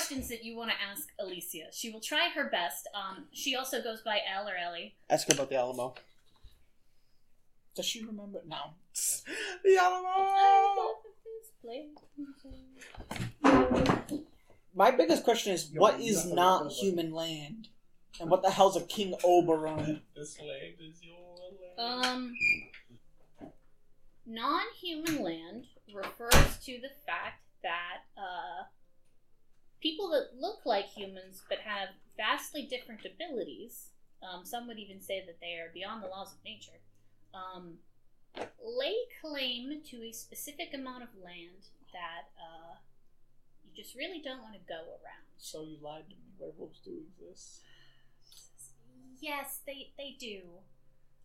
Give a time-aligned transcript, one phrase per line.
[0.00, 1.64] questions that you want to ask Alicia.
[1.72, 2.88] She will try her best.
[2.94, 4.94] Um, she also goes by Elle or Ellie.
[5.10, 5.94] Ask her about the Alamo.
[7.74, 8.40] Does she remember?
[8.46, 8.56] No.
[9.62, 10.96] The Alamo.
[14.74, 17.68] My biggest question is, Yo, what you is got the not human land?
[18.20, 20.02] And what the hell's a King Oberon?
[20.16, 21.16] This land is your
[21.78, 22.06] land.
[22.06, 22.34] Um,
[24.26, 28.64] non-human land refers to the fact that uh,
[29.80, 33.88] people that look like humans but have vastly different abilities.
[34.22, 36.80] Um, some would even say that they are beyond the laws of nature.
[37.34, 37.78] Um,
[38.62, 42.76] lay claim to a specific amount of land that uh,
[43.64, 45.26] you just really don't want to go around.
[45.38, 46.30] So you lied to me.
[46.38, 47.62] Werewolves do exist.
[49.20, 50.40] Yes, they they do.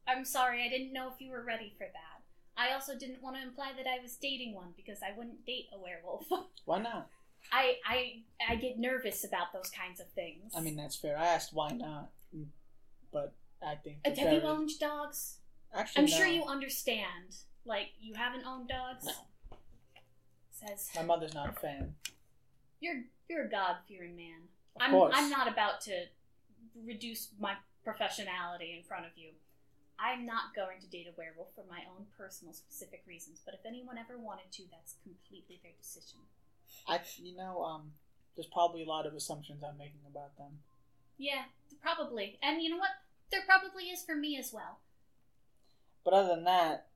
[0.08, 2.22] I'm sorry, I didn't know if you were ready for that.
[2.58, 5.68] I also didn't want to imply that I was dating one because I wouldn't date
[5.74, 6.26] a werewolf.
[6.66, 7.10] Why not?
[7.52, 10.54] I I I get nervous about those kinds of things.
[10.56, 11.18] I mean, that's fair.
[11.18, 12.12] I asked why not,
[13.12, 13.34] but
[13.66, 15.40] I think Uh, have you very- owned dogs?
[15.74, 17.36] Actually, I'm sure you understand.
[17.66, 19.06] Like you haven't owned dogs.
[19.06, 19.58] No.
[20.52, 21.96] Says My mother's not a fan.
[22.80, 24.48] you're you're a God fearing man.
[24.76, 25.14] Of I'm course.
[25.18, 26.06] I'm not about to
[26.76, 29.32] reduce my professionality in front of you.
[29.98, 33.66] I'm not going to date a werewolf for my own personal specific reasons, but if
[33.66, 36.20] anyone ever wanted to, that's completely their decision.
[36.88, 37.92] I, you know, um,
[38.36, 40.60] there's probably a lot of assumptions I'm making about them.
[41.18, 41.44] Yeah,
[41.82, 42.38] probably.
[42.44, 42.90] And you know what?
[43.32, 44.80] There probably is for me as well.
[46.04, 46.88] But other than that,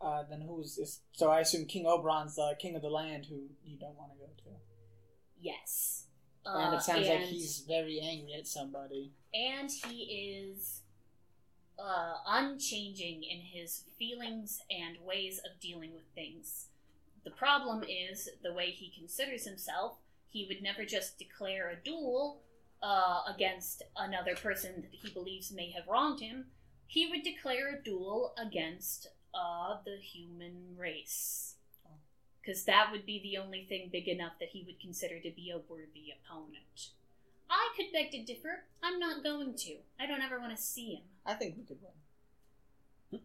[0.00, 1.00] uh, then who's is?
[1.12, 4.18] So I assume King Oberon's the king of the land who you don't want to
[4.18, 4.56] go to.
[5.40, 6.04] Yes.
[6.44, 9.12] and Uh, it sounds like he's very angry at somebody.
[9.34, 10.02] and he
[10.44, 10.80] is
[11.78, 16.66] uh, unchanging in his feelings and ways of dealing with things.
[17.26, 19.96] The problem is the way he considers himself.
[20.30, 22.40] He would never just declare a duel
[22.80, 26.46] uh, against another person that he believes may have wronged him.
[26.86, 31.56] He would declare a duel against uh, the human race.
[32.40, 35.50] Because that would be the only thing big enough that he would consider to be
[35.50, 36.90] a worthy opponent.
[37.50, 38.66] I could beg to differ.
[38.84, 39.78] I'm not going to.
[39.98, 41.02] I don't ever want to see him.
[41.26, 43.20] I think we could win.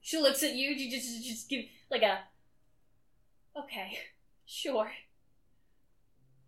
[0.00, 0.70] She looks at you.
[0.70, 2.20] You just, just give like a.
[3.56, 3.98] Okay,
[4.46, 4.90] sure.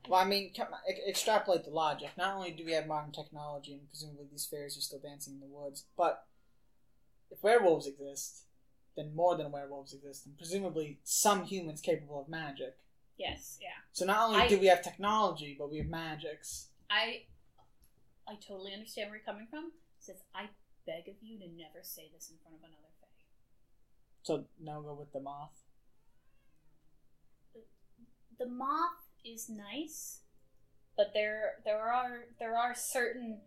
[0.09, 2.11] Well, I mean, come on, e- extrapolate the logic.
[2.16, 5.41] Not only do we have modern technology, and presumably these fairies are still dancing in
[5.41, 6.27] the woods, but
[7.31, 8.44] if werewolves exist,
[8.97, 12.77] then more than werewolves exist, and presumably some humans capable of magic.
[13.19, 13.69] Yes, yeah.
[13.93, 16.69] So not only I- do we have technology, but we have magics.
[16.88, 17.25] I,
[18.27, 19.72] I totally understand where you're coming from.
[19.99, 20.49] Says I
[20.87, 23.06] beg of you to never say this in front of another fae.
[24.22, 25.50] So now go with the moth.
[28.40, 30.20] The moth is nice,
[30.96, 33.42] but there there are there are certain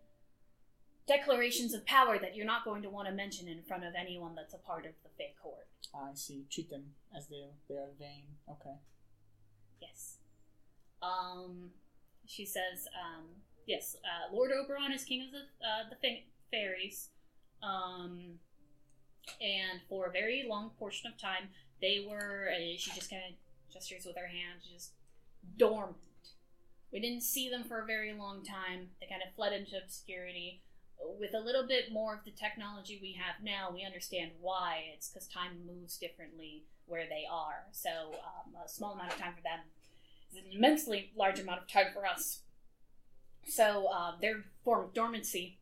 [1.07, 4.35] declarations of power that you're not going to want to mention in front of anyone
[4.35, 5.67] that's a part of the fae court.
[5.95, 6.45] I see.
[6.51, 8.25] Treat them as they they are vain.
[8.47, 8.75] Okay.
[9.81, 10.17] Yes.
[11.01, 11.71] Um,
[12.27, 13.25] she says, um,
[13.65, 17.09] yes, uh, Lord Oberon is king of the uh, the fa- fairies.
[17.63, 18.39] Um,
[19.41, 21.49] and for a very long portion of time,
[21.81, 22.49] they were.
[22.53, 23.35] Uh, she just kind of
[23.73, 24.91] gestures with her hand, just
[25.57, 25.97] dormant.
[26.91, 28.89] We didn't see them for a very long time.
[29.00, 30.61] They kind of fled into obscurity.
[31.19, 34.84] With a little bit more of the technology we have now, we understand why.
[34.94, 37.66] It's because time moves differently where they are.
[37.72, 39.59] So um, a small amount of time for them
[40.31, 42.41] is an immensely large amount of time for us.
[43.45, 45.57] So uh, their form of dormancy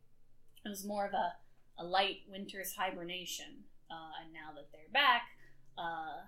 [0.66, 3.64] was more of a, a light winter's hibernation.
[3.90, 5.24] Uh, and now that they're back,
[5.78, 6.26] uh,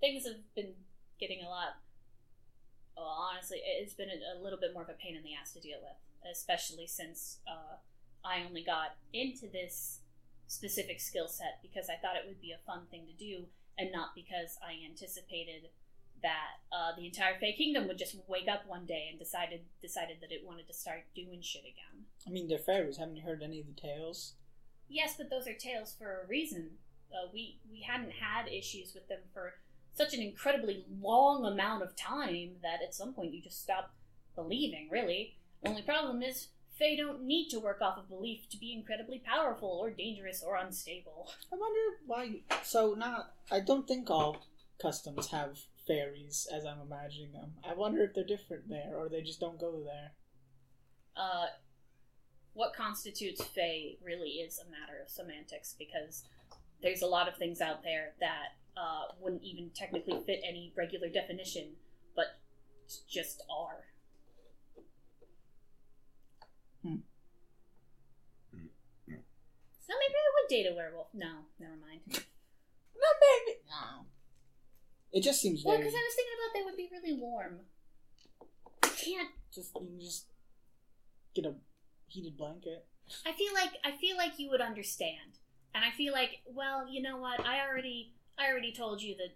[0.00, 0.74] things have been
[1.18, 1.80] getting a lot.
[2.96, 5.52] Well, honestly, it's been a, a little bit more of a pain in the ass
[5.52, 5.98] to deal with,
[6.30, 7.76] especially since uh,
[8.24, 10.00] I only got into this
[10.46, 13.46] specific skill set because I thought it would be a fun thing to do,
[13.78, 15.70] and not because I anticipated
[16.22, 20.18] that uh, the entire Fey Kingdom would just wake up one day and decided decided
[20.20, 22.06] that it wanted to start doing shit again.
[22.26, 22.96] I mean, they're fairies.
[22.96, 24.34] Haven't you heard any of the tales?
[24.88, 26.70] Yes, but those are tales for a reason.
[27.12, 29.54] Uh, we we hadn't had issues with them for
[29.98, 33.92] such an incredibly long amount of time that at some point you just stop
[34.34, 34.88] believing.
[34.90, 36.48] Really, only problem is
[36.78, 40.56] Fae don't need to work off of belief to be incredibly powerful or dangerous or
[40.56, 41.28] unstable.
[41.52, 42.42] I wonder why.
[42.62, 43.34] So not.
[43.50, 44.38] I don't think all
[44.80, 47.54] customs have fairies as I'm imagining them.
[47.68, 50.12] I wonder if they're different there, or they just don't go there.
[51.16, 51.46] uh,
[52.54, 56.24] what constitutes Fae really is a matter of semantics because
[56.82, 61.08] there's a lot of things out there that uh, wouldn't even technically fit any regular
[61.08, 61.72] definition,
[62.14, 62.38] but
[63.08, 63.84] just are.
[69.88, 71.08] So maybe I would date a werewolf.
[71.14, 72.00] No, never mind.
[73.00, 73.58] No, maybe.
[73.70, 74.06] No.
[75.12, 77.60] It just seems Well, because I was thinking about they would be really warm.
[78.82, 79.28] I can't.
[79.54, 80.26] just you can just
[81.32, 81.54] get a
[82.08, 82.86] heated blanket.
[83.24, 85.38] I feel like I feel like you would understand,
[85.76, 87.38] and I feel like, well, you know what?
[87.46, 89.34] I already, I already told you that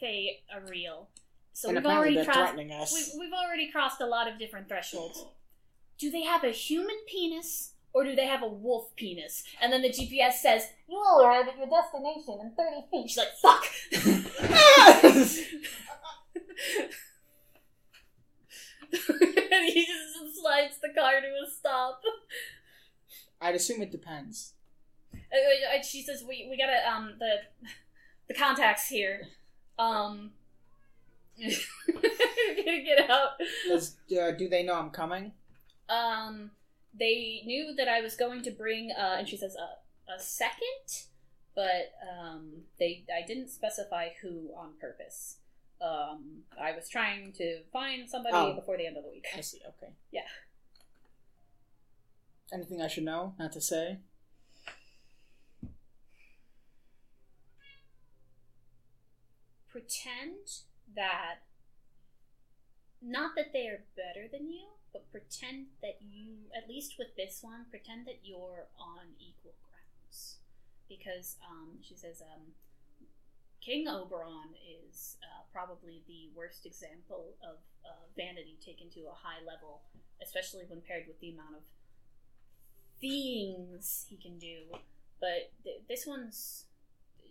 [0.00, 1.08] Fae are real,
[1.52, 2.58] so and we've already crossed.
[2.58, 2.94] us.
[2.94, 5.24] We've, we've already crossed a lot of different thresholds.
[5.98, 9.44] Do they have a human penis or do they have a wolf penis?
[9.60, 13.10] And then the GPS says, You will arrive at your destination in 30 feet.
[13.10, 13.66] She's like, Fuck!
[18.92, 22.02] and he just slides the car to a stop.
[23.40, 24.54] I'd assume it depends.
[25.14, 27.36] Uh, uh, uh, she says, "We we gotta um the
[28.28, 29.28] the contacts here.
[29.78, 30.32] Um,
[31.42, 33.30] gotta get out.
[33.68, 35.32] Does, uh, do they know I'm coming?
[35.88, 36.50] Um,
[36.98, 41.06] they knew that I was going to bring uh, and she says a a second,
[41.54, 45.36] but um they I didn't specify who on purpose.
[45.80, 48.54] Um, I was trying to find somebody Oh.
[48.54, 49.26] before the end of the week.
[49.36, 49.60] I see.
[49.66, 49.92] Okay.
[50.12, 50.20] Yeah.
[52.52, 53.34] Anything I should know?
[53.38, 53.98] Not to say.
[59.72, 61.48] Pretend that
[63.00, 67.40] not that they are better than you, but pretend that you at least with this
[67.42, 70.36] one, pretend that you're on equal grounds.
[70.88, 72.52] Because um, she says um,
[73.60, 79.40] King Oberon is uh, probably the worst example of uh, vanity taken to a high
[79.46, 79.80] level,
[80.22, 81.62] especially when paired with the amount of
[83.00, 84.76] things he can do.
[85.18, 86.66] But th- this one's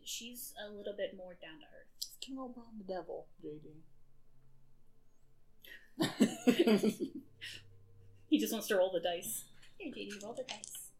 [0.03, 1.90] she's a little bit more down to earth.
[2.21, 3.81] King Oberon the devil, JD.
[8.29, 9.43] He just wants to roll the dice.
[9.77, 10.91] Here, JD, roll the dice.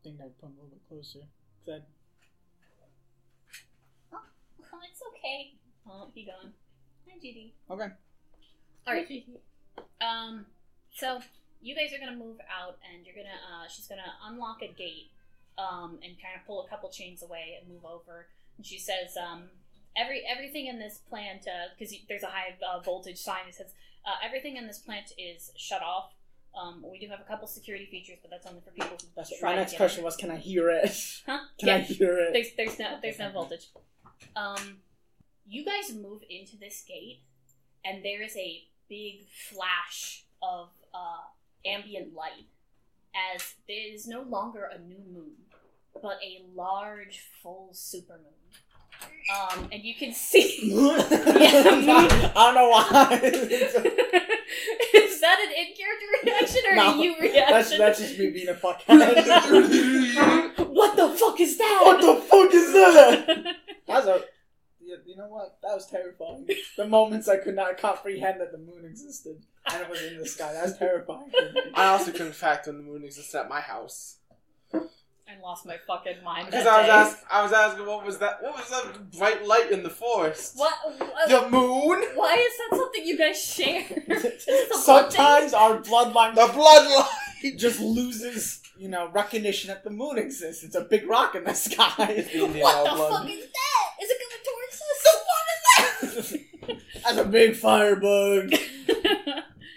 [0.00, 1.20] I think I'd put him a little bit closer.
[1.64, 1.86] 'Cause I'd-
[4.72, 5.54] Oh, it's okay.
[5.88, 6.52] Oh, he gone.
[7.08, 7.54] Hi, JD.
[7.70, 7.88] Okay.
[8.86, 9.26] All right.
[10.00, 10.46] Um,
[10.92, 11.22] so
[11.62, 13.40] you guys are gonna move out, and you're gonna.
[13.50, 15.10] Uh, she's gonna unlock a gate,
[15.56, 18.28] um, and kind of pull a couple chains away and move over.
[18.58, 19.50] And she says, um,
[19.96, 21.46] every everything in this plant,
[21.76, 25.50] because there's a high uh, voltage sign that says uh, everything in this plant is
[25.56, 26.12] shut off.
[26.56, 29.38] Um, we do have a couple security features, but that's only for people who That's
[29.38, 30.04] try my next question in.
[30.06, 30.88] was, can I hear it?
[31.26, 31.40] Huh?
[31.58, 31.74] Can yeah.
[31.74, 32.32] I hear it?
[32.32, 33.68] There's there's no there's no voltage.
[34.34, 34.78] Um,
[35.46, 37.20] you guys move into this gate,
[37.84, 41.24] and there is a big flash of uh,
[41.66, 42.46] ambient light,
[43.34, 45.32] as there is no longer a new moon,
[46.02, 48.32] but a large full supermoon.
[49.34, 50.72] Um, and you can see.
[50.74, 53.08] I don't know why.
[54.94, 57.48] is that an in character reaction or No, a you reaction?
[57.50, 58.86] that's, that's just me being a fuckhead.
[60.68, 61.82] what the fuck is that?
[61.84, 63.56] what the fuck is that?
[63.86, 64.20] That's a.
[64.80, 65.58] You you know what?
[65.62, 66.48] That was terrifying.
[66.76, 70.26] The moments I could not comprehend that the moon existed and it was in the
[70.26, 70.52] sky.
[70.52, 71.30] That was terrifying.
[71.36, 71.60] for me.
[71.74, 74.18] I also couldn't fact when the moon existed at my house.
[75.28, 76.46] I lost my fucking mind.
[76.46, 76.92] Because I was day.
[76.92, 78.40] ask, I was asking what was that?
[78.42, 80.56] What was that bright light in the forest?
[80.56, 80.72] What?
[80.98, 82.02] what- The moon?
[82.14, 83.80] Why is that something you guys share?
[84.08, 87.56] Is this a blood Sometimes our bloodline The bloodline.
[87.58, 90.62] just loses, you know, recognition that the moon exists.
[90.62, 91.94] It's a big rock in the sky.
[92.10, 92.44] It's the?
[92.44, 93.22] Indian What the blood.
[93.22, 94.02] fuck is that?
[94.02, 97.02] Is it coming towards us?
[97.04, 98.54] That's a big firebug.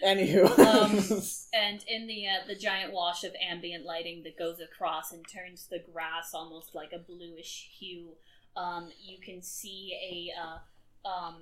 [0.03, 0.57] Anywho.
[0.59, 1.21] Um,
[1.53, 5.67] and in the uh, the giant wash of ambient lighting that goes across and turns
[5.67, 8.13] the grass almost like a bluish hue,
[8.55, 11.35] um, you can see a uh, um,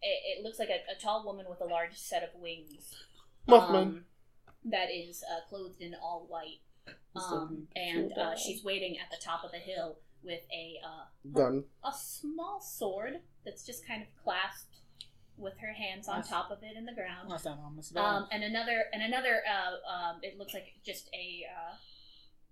[0.00, 2.94] it, it looks like a, a tall woman with a large set of wings.
[3.48, 3.82] Mothman.
[3.82, 4.04] um,
[4.64, 6.60] that is uh, clothed in all white.
[7.14, 11.64] Um, and uh, she's waiting at the top of the hill with a uh, Gun.
[11.84, 14.71] a small sword that's just kind of clasped
[15.36, 16.28] with her hands on Nice.
[16.28, 17.30] top of it in the ground.
[17.30, 18.16] That's not ominous at all.
[18.18, 21.74] Um, and another and another uh, um, it looks like just a uh,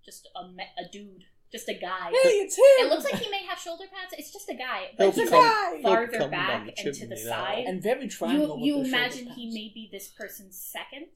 [0.05, 2.09] just a, me- a dude, just a guy.
[2.11, 2.65] hey, it's him!
[2.87, 4.15] It looks like he may have shoulder pads.
[4.19, 7.17] It's just a guy, but he's become- like he'll farther back the and to the
[7.17, 7.65] side.
[7.67, 8.59] and very You triangle.
[8.59, 11.09] you the imagine he may be this person's second.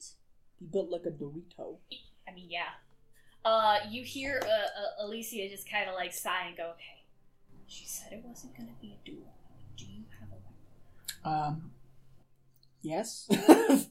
[0.59, 1.77] He built like a Dorito.
[2.27, 2.69] I mean, yeah.
[3.43, 7.03] Uh, you hear uh, uh, Alicia just kind of like sigh and go, "Okay."
[7.67, 9.33] She said it wasn't gonna be a duel.
[9.77, 10.04] Do you a?
[11.25, 11.71] Um.
[12.81, 13.27] Yes.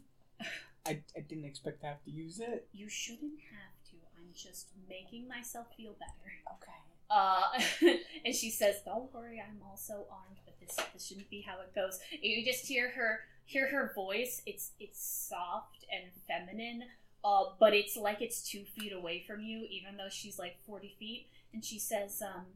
[0.86, 2.68] I, I didn't expect to have to use it.
[2.72, 3.96] You shouldn't have to.
[4.16, 6.30] I'm just making myself feel better.
[6.54, 6.72] Okay.
[7.10, 11.60] Uh, and she says, "Don't worry, I'm also armed, but this this shouldn't be how
[11.60, 14.42] it goes." And you just hear her hear her voice.
[14.46, 16.84] It's it's soft and feminine,
[17.24, 20.94] uh, but it's like it's two feet away from you, even though she's like forty
[20.98, 21.28] feet.
[21.52, 22.46] And she says, um,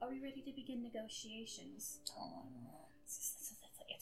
[0.00, 1.98] "Are we ready to begin negotiations?"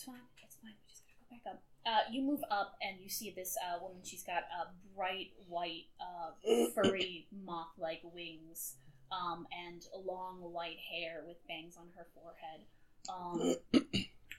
[0.01, 0.17] It's fine.
[0.43, 0.73] It's fine.
[0.73, 1.63] We just gotta go back up.
[1.85, 4.01] Uh, you move up and you see this uh, woman.
[4.03, 6.31] She's got uh, bright white, uh,
[6.75, 8.77] furry moth-like wings,
[9.13, 12.65] um, and long white hair with bangs on her forehead,
[13.13, 13.57] um,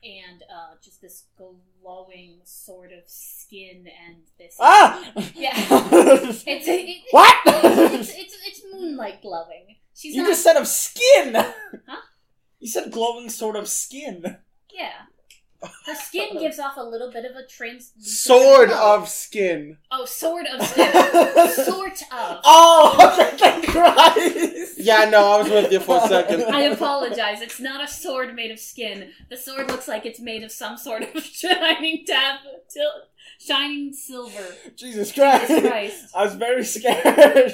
[0.04, 4.56] and uh, just this glowing sort of skin and this.
[4.60, 5.12] Ah!
[5.36, 5.52] Yeah.
[5.54, 7.36] It's it, what?
[7.46, 9.76] It's, it's it's moonlight glowing.
[9.94, 10.30] She's you not.
[10.30, 11.36] just said of skin.
[11.36, 12.02] Huh?
[12.60, 14.38] You said glowing sort of skin.
[14.74, 15.06] yeah.
[15.86, 17.92] Her skin gives off a little bit of a trans.
[18.00, 18.96] Sword glow.
[18.96, 19.78] of skin.
[19.92, 20.92] Oh, sword of skin.
[21.66, 22.40] sort of.
[22.44, 24.80] Oh, thank Christ!
[24.80, 26.44] Yeah, no, I was with you for a second.
[26.46, 27.42] I apologize.
[27.42, 29.12] It's not a sword made of skin.
[29.30, 32.40] The sword looks like it's made of some sort of shining tab,
[32.70, 33.04] til-
[33.40, 34.56] shining silver.
[34.76, 35.48] Jesus Christ!
[35.48, 36.06] Jesus Christ.
[36.16, 37.54] I was very scared.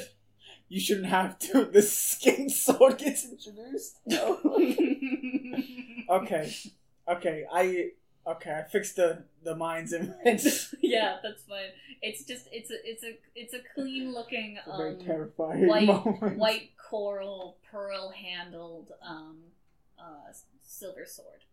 [0.69, 1.65] You shouldn't have to.
[1.65, 3.99] The skin sword gets introduced.
[4.05, 4.39] No.
[6.09, 6.53] Okay,
[7.07, 7.45] okay.
[7.51, 7.91] I
[8.25, 8.51] okay.
[8.51, 10.45] I fixed the the mind's image.
[10.81, 11.69] yeah, that's fine.
[12.01, 15.87] It's just it's a it's a it's a clean looking a very um, terrifying white
[15.87, 16.37] moment.
[16.37, 19.37] white coral pearl handled um
[19.99, 20.31] uh
[20.65, 21.43] silver sword.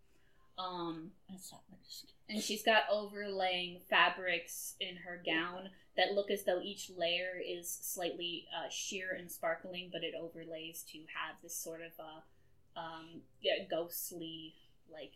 [0.58, 2.10] Um That's not my skin.
[2.28, 7.68] and she's got overlaying fabrics in her gown that look as though each layer is
[7.70, 13.22] slightly uh, sheer and sparkling, but it overlays to have this sort of uh, um,
[13.40, 14.54] yeah, ghostly,
[14.92, 15.12] like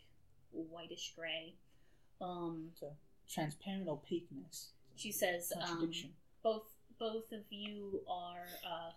[0.53, 1.55] whitish gray.
[2.21, 2.71] Um,
[3.29, 4.71] Transparent opaqueness.
[4.97, 5.93] she says, um,
[6.43, 6.63] both
[6.99, 8.91] both of you are uh,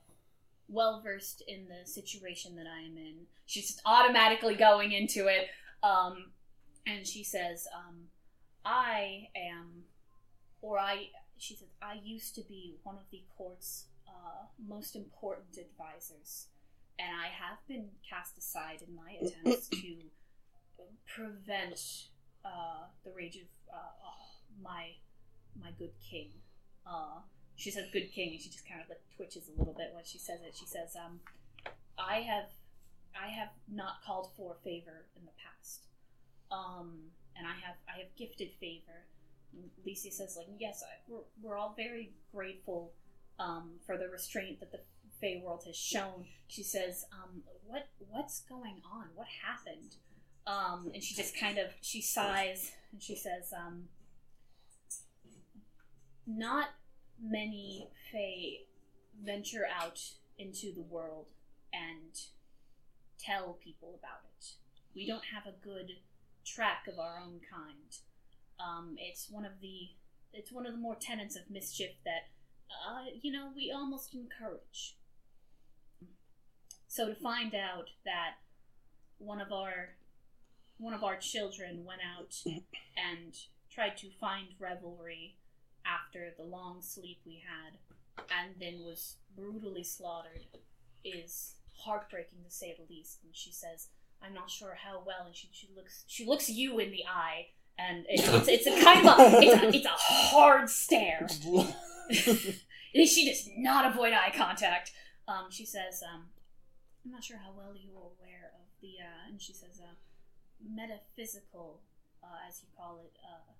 [0.67, 3.27] well versed in the situation that I am in.
[3.46, 5.50] She's just automatically going into it,
[5.84, 6.31] um,
[6.88, 8.08] and she says, um,
[8.65, 9.84] "I am,
[10.62, 15.58] or I." She says, "I used to be one of the court's uh, most important
[15.58, 16.48] advisors,
[16.98, 19.88] and I have been cast aside in my attempts to
[21.05, 22.07] prevent
[22.45, 24.91] uh, the rage of uh, uh, my
[25.61, 26.29] my good king."
[26.85, 27.21] Uh,
[27.61, 30.03] she says good king and she just kind of like twitches a little bit when
[30.03, 30.55] she says it.
[30.55, 31.19] She says um
[31.97, 32.50] i have
[33.15, 35.85] i have not called for favor in the past.
[36.51, 39.05] Um and i have i have gifted favor.
[39.85, 42.93] Lisa says like yes I, we're, we're all very grateful
[43.38, 44.79] um for the restraint that the
[45.19, 46.25] Fey world has shown.
[46.47, 49.09] She says um what what's going on?
[49.13, 49.97] What happened
[50.48, 53.83] um and she just kind of she sighs and she says um
[56.27, 56.69] not
[57.21, 58.65] many Fae
[59.24, 60.00] venture out
[60.38, 61.27] into the world
[61.74, 62.19] and
[63.19, 64.45] tell people about it.
[64.95, 65.91] We don't have a good
[66.45, 67.95] track of our own kind.
[68.60, 69.89] Um, it's one of the
[70.33, 72.29] it's one of the more tenets of mischief that
[72.69, 74.98] uh, you know we almost encourage.
[76.88, 78.36] So to find out that
[79.17, 79.95] one of our
[80.81, 83.35] one of our children went out and
[83.71, 85.35] tried to find revelry
[85.85, 87.77] after the long sleep we had
[88.29, 90.45] and then was brutally slaughtered
[91.05, 93.19] is heartbreaking to say the least.
[93.23, 93.88] And she says
[94.23, 97.47] i'm not sure how well and she, she looks she looks you in the eye
[97.79, 101.27] and it's, it's, it's a kind of a, it's, a, it's a hard stare.
[102.93, 104.91] She does not avoid eye contact.
[105.25, 106.25] Um, she says um,
[107.05, 109.95] i'm not sure how well you are aware of the uh, and she says uh,
[110.67, 111.81] metaphysical
[112.23, 113.51] uh, as you call it uh,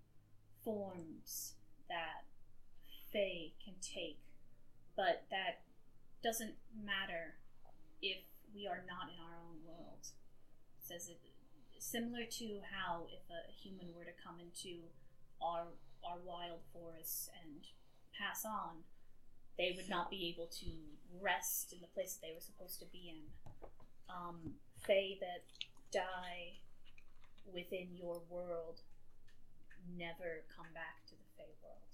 [0.64, 1.54] forms
[1.90, 2.26] that
[3.12, 4.20] Fae can take,
[4.96, 5.62] but that
[6.24, 7.36] doesn't matter
[8.02, 8.20] if
[8.54, 10.06] we are not in our own world.
[10.80, 11.20] It says it
[11.82, 14.86] similar to how if a human were to come into
[15.42, 15.66] our
[16.06, 17.62] our wild forests and
[18.18, 18.86] pass on,
[19.58, 20.70] they would not be able to
[21.22, 23.22] rest in the place that they were supposed to be in.
[24.10, 24.56] Um,
[24.86, 25.46] Fae that
[25.92, 26.62] die
[27.54, 28.82] within your world
[29.98, 31.92] never come back to the Fey world.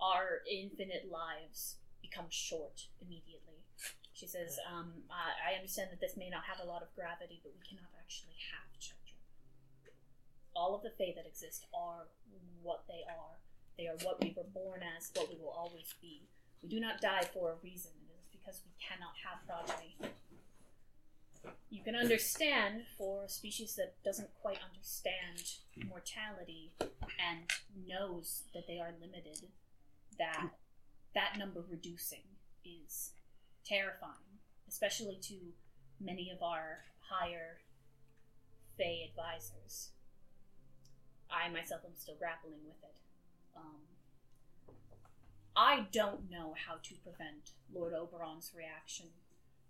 [0.00, 3.64] Our infinite lives become short immediately.
[4.12, 7.38] She says, um, I, I understand that this may not have a lot of gravity,
[7.42, 9.14] but we cannot actually have children.
[10.54, 12.10] All of the Fae that exist are
[12.62, 13.38] what they are.
[13.78, 16.26] They are what we were born as, what we will always be.
[16.62, 17.94] We do not die for a reason.
[18.02, 19.94] It is because we cannot have progeny.
[21.70, 25.52] You can understand for a species that doesn't quite understand
[25.88, 27.50] mortality and
[27.86, 29.48] knows that they are limited,
[30.18, 30.48] that
[31.14, 32.22] that number reducing
[32.64, 33.10] is
[33.64, 35.34] terrifying, especially to
[36.00, 37.58] many of our higher
[38.76, 39.90] Fey advisors.
[41.30, 42.96] I myself am still grappling with it.
[43.56, 43.82] Um,
[45.56, 49.06] I don't know how to prevent Lord Oberon's reaction,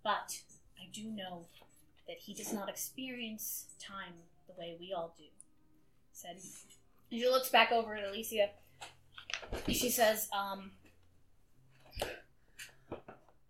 [0.03, 0.41] but
[0.81, 1.45] I do know
[2.07, 4.13] that he does not experience time
[4.47, 5.25] the way we all do.
[6.13, 6.37] Said.
[7.11, 8.49] She looks back over at Alicia.
[9.67, 10.71] She says, um,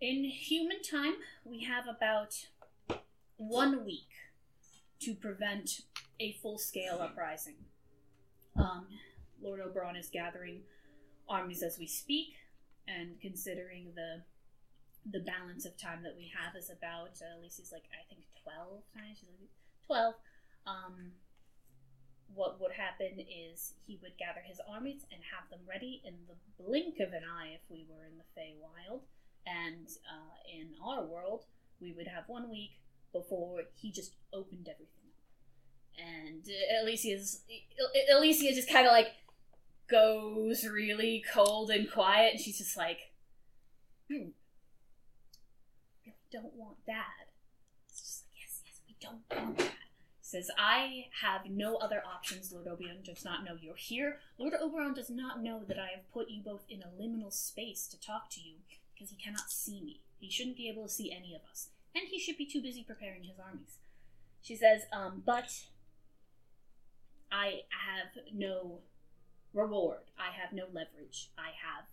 [0.01, 2.47] in human time, we have about
[3.37, 4.09] one week
[5.01, 5.81] to prevent
[6.19, 7.55] a full scale uprising.
[8.55, 8.87] Um,
[9.41, 10.61] Lord Oberon is gathering
[11.27, 12.35] armies as we speak,
[12.87, 14.21] and considering the
[15.05, 17.39] the balance of time that we have is about uh,
[17.71, 19.19] like I think twelve times.
[19.19, 19.49] She's like
[19.85, 20.15] twelve.
[20.67, 21.13] Um,
[22.33, 26.35] what would happen is he would gather his armies and have them ready in the
[26.63, 29.01] blink of an eye if we were in the Feywild,
[29.47, 31.45] and uh, in our world
[31.81, 32.71] we would have one week
[33.11, 35.25] before he just opened everything up.
[35.97, 37.41] And uh, Alicia's
[38.13, 39.13] Alicia just kind of like
[39.89, 43.11] goes really cold and quiet, and she's just like,
[44.09, 44.29] hmm,
[46.31, 47.29] don't want that.
[47.87, 49.73] It's just like, yes, yes, we don't want that.
[50.21, 52.51] Says, I have no other options.
[52.51, 54.19] Lord Oberon does not know you're here.
[54.37, 57.87] Lord Oberon does not know that I have put you both in a liminal space
[57.87, 58.57] to talk to you
[58.93, 60.01] because he cannot see me.
[60.19, 61.69] He shouldn't be able to see any of us.
[61.95, 63.79] And he should be too busy preparing his armies.
[64.41, 65.63] She says, um, but
[67.31, 68.81] I have no
[69.53, 70.11] reward.
[70.17, 71.31] I have no leverage.
[71.37, 71.85] I have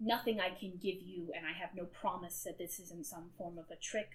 [0.00, 3.58] nothing I can give you, and I have no promise that this isn't some form
[3.58, 4.10] of a trick.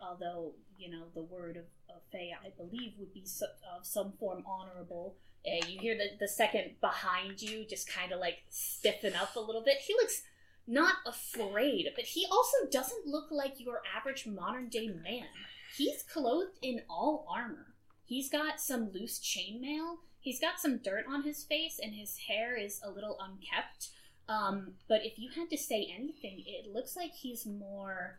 [0.00, 1.64] Although, you know, the word of,
[1.94, 5.16] of Fae, I believe, would be so, of some form honorable.
[5.46, 9.40] Uh, you hear the, the second behind you just kind of like stiffen up a
[9.40, 9.78] little bit.
[9.78, 10.22] He looks
[10.66, 15.28] not afraid, but he also doesn't look like your average modern day man.
[15.76, 17.74] He's clothed in all armor.
[18.04, 19.96] He's got some loose chainmail.
[20.20, 23.90] He's got some dirt on his face, and his hair is a little unkept.
[24.28, 28.18] Um, but if you had to say anything, it looks like he's more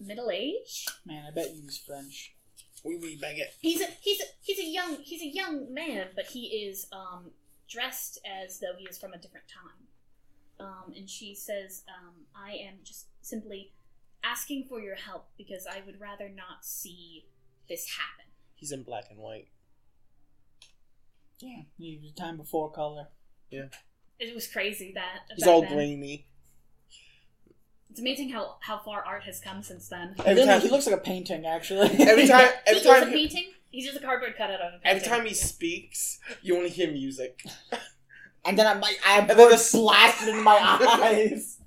[0.00, 0.86] middle age.
[1.04, 2.34] Man, I bet you he's French.
[2.84, 3.54] We we bang it.
[3.60, 7.30] He's a he's a he's a young he's a young man, but he is um,
[7.68, 9.86] dressed as though he is from a different time.
[10.58, 13.72] Um, and she says, um, "I am just simply
[14.24, 17.26] asking for your help because I would rather not see
[17.68, 19.48] this happen." He's in black and white.
[21.40, 23.08] Yeah, he was time before color.
[24.18, 26.26] It was crazy that it's all then- grainy.
[27.90, 30.14] It's amazing how how far art has come since then.
[30.24, 31.88] Every time he looks like a painting, actually.
[31.98, 33.52] Every time, he every is a time, painting.
[33.70, 34.80] He's just a cardboard cutout of a painting.
[34.84, 37.42] every time he speaks, you only hear music.
[38.44, 40.58] and then I might I have And then words the- blasted in my
[41.02, 41.58] eyes.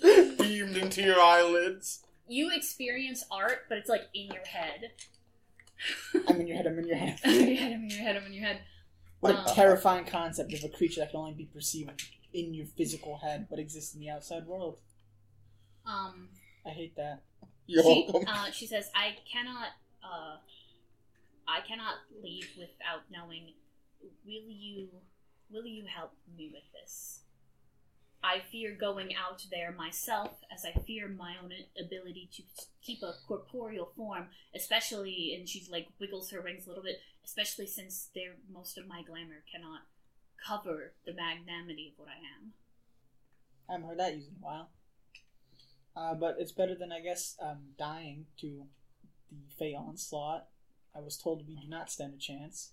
[0.00, 2.04] beamed into your eyelids.
[2.28, 4.92] you experience art, but it's like in your head.
[6.28, 6.66] I'm in your head.
[6.68, 7.18] I'm in your head.
[7.24, 7.72] I'm in your head.
[7.72, 8.16] I'm in your head.
[8.16, 8.58] I'm in your head.
[9.22, 12.02] What a terrifying concept of a creature that can only be perceived
[12.34, 14.78] in your physical head, but exists in the outside world.
[15.86, 16.28] Um,
[16.66, 17.22] I hate that.
[17.66, 18.28] You're she, welcome.
[18.28, 19.68] uh, she says, "I cannot.
[20.02, 20.38] Uh,
[21.46, 23.52] I cannot leave without knowing.
[24.26, 24.88] Will you?
[25.50, 27.21] Will you help me with this?
[28.22, 32.42] I fear going out there myself, as I fear my own ability to
[32.80, 37.66] keep a corporeal form, especially." And she's like wiggles her wings a little bit, especially
[37.66, 39.82] since there most of my glamour cannot
[40.46, 42.52] cover the magnanimity of what I am.
[43.68, 44.70] I haven't heard that used in a while.
[45.94, 48.66] Uh, but it's better than, I guess, um, dying to
[49.30, 50.46] the Fey onslaught.
[50.94, 52.72] I was told we do not stand a chance.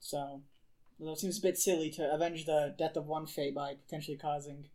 [0.00, 0.42] So,
[0.98, 4.16] although it seems a bit silly to avenge the death of one Fey by potentially
[4.16, 4.68] causing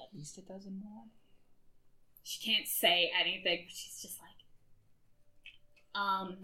[0.00, 1.04] at least a dozen more.
[2.22, 4.30] she can't say anything she's just like
[5.94, 6.36] um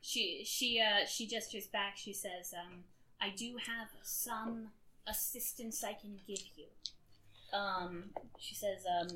[0.00, 2.84] she she uh she gestures back she says um
[3.20, 4.68] i do have some
[5.06, 6.66] assistance i can give you.
[7.56, 8.04] Um
[8.38, 9.08] she says um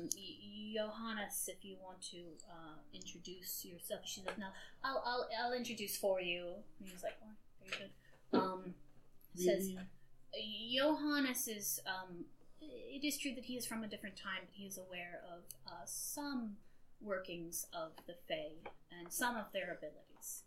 [0.73, 2.17] johannes if you want to
[2.49, 4.01] uh introduce yourself.
[4.05, 4.47] She says no
[4.83, 6.45] i'll i'll, I'll introduce for you.
[6.79, 8.39] And he's like oh, very good.
[8.39, 8.73] Um
[9.37, 9.71] says
[10.75, 12.25] Johannes is, um,
[12.61, 15.43] it is true that he is from a different time, but he is aware of
[15.67, 16.57] uh, some
[17.01, 20.43] workings of the Fae and some of their abilities.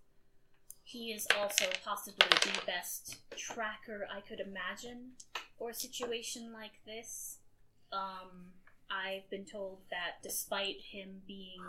[0.82, 5.12] He is also possibly the best tracker I could imagine
[5.56, 7.38] for a situation like this.
[7.92, 8.52] Um,
[8.90, 11.62] I've been told that despite him being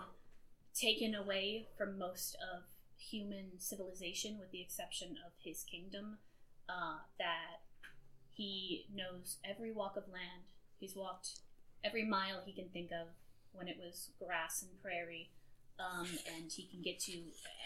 [0.74, 2.64] taken away from most of
[2.98, 6.18] human civilization, with the exception of his kingdom,
[6.72, 7.62] uh, that
[8.30, 10.48] he knows every walk of land.
[10.80, 11.40] He's walked
[11.84, 13.08] every mile he can think of
[13.52, 15.30] when it was grass and prairie,
[15.80, 17.12] um, and he can get to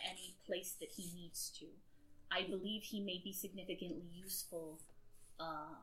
[0.09, 1.65] any place that he needs to.
[2.31, 4.79] I believe he may be significantly useful
[5.39, 5.77] uh,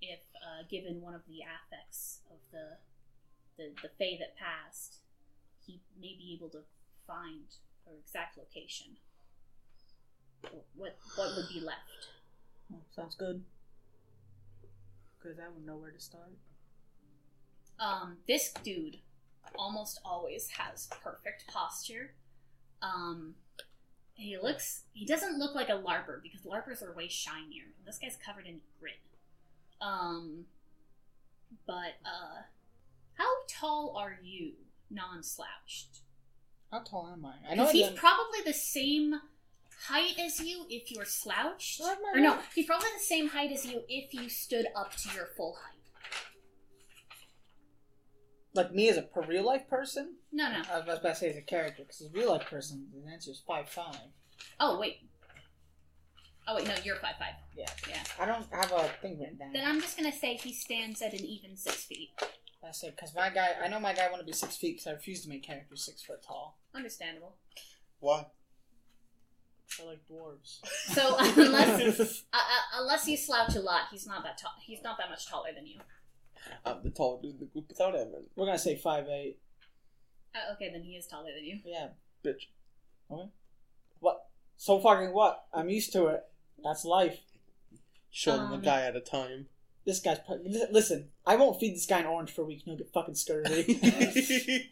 [0.00, 2.78] if uh, given one of the affects of the
[3.56, 4.98] the the Fae that passed,
[5.66, 6.60] he may be able to
[7.06, 7.44] find
[7.84, 8.96] her exact location.
[10.76, 12.17] What what would be left?
[12.72, 13.42] Oh, sounds good.
[15.20, 16.32] Because I would know where to start.
[17.80, 18.98] Um, this dude
[19.56, 22.12] almost always has perfect posture.
[22.82, 23.34] Um,
[24.14, 24.82] he looks.
[24.92, 27.64] He doesn't look like a larper because larpers are way shinier.
[27.86, 28.98] This guy's covered in grit.
[29.80, 30.44] Um,
[31.66, 32.42] but uh,
[33.14, 34.52] how tall are you,
[34.90, 36.00] non-slouched?
[36.72, 37.34] How tall am I?
[37.50, 39.14] I know Because he's that- probably the same
[39.86, 41.80] height as you if you're slouched.
[41.80, 42.44] What Or no, doing?
[42.54, 45.74] he's probably the same height as you if you stood up to your full height.
[48.54, 50.16] like me as a per- real life person.
[50.32, 50.62] No, no.
[50.72, 53.10] I was about to say as a character, because as a real life person, the
[53.12, 53.96] answer is five five.
[54.58, 54.96] Oh wait.
[56.48, 57.34] Oh wait, no, you're five five.
[57.56, 57.66] Yeah.
[57.88, 58.02] Yeah.
[58.18, 59.52] I don't have a thing written down.
[59.52, 62.10] Then I'm just gonna say he stands at an even six feet.
[62.62, 64.88] That's it, because my guy, I know my guy want to be six feet because
[64.88, 66.58] I refuse to make characters six foot tall.
[66.74, 67.36] Understandable.
[68.00, 68.26] Why?
[69.80, 70.60] I like dwarves.
[70.94, 74.52] So unless uh, uh, unless you slouch a lot, he's not that tall.
[74.60, 75.78] He's not that much taller than you.
[76.64, 78.24] I'm the tall dude in the group without Evan.
[78.36, 79.38] We're gonna say five eight.
[80.34, 81.58] Uh, okay, then he is taller than you.
[81.64, 81.88] Yeah.
[82.24, 82.46] Bitch.
[83.10, 83.28] Okay.
[84.00, 84.26] What?
[84.56, 85.44] So fucking what?
[85.52, 86.22] I'm used to it.
[86.62, 87.18] That's life.
[88.10, 89.46] Show them Um, a guy at a time.
[89.84, 90.18] This guy's.
[90.20, 92.62] pu- Listen, I won't feed this guy an orange for a week.
[92.66, 93.78] and He'll get fucking scurvy.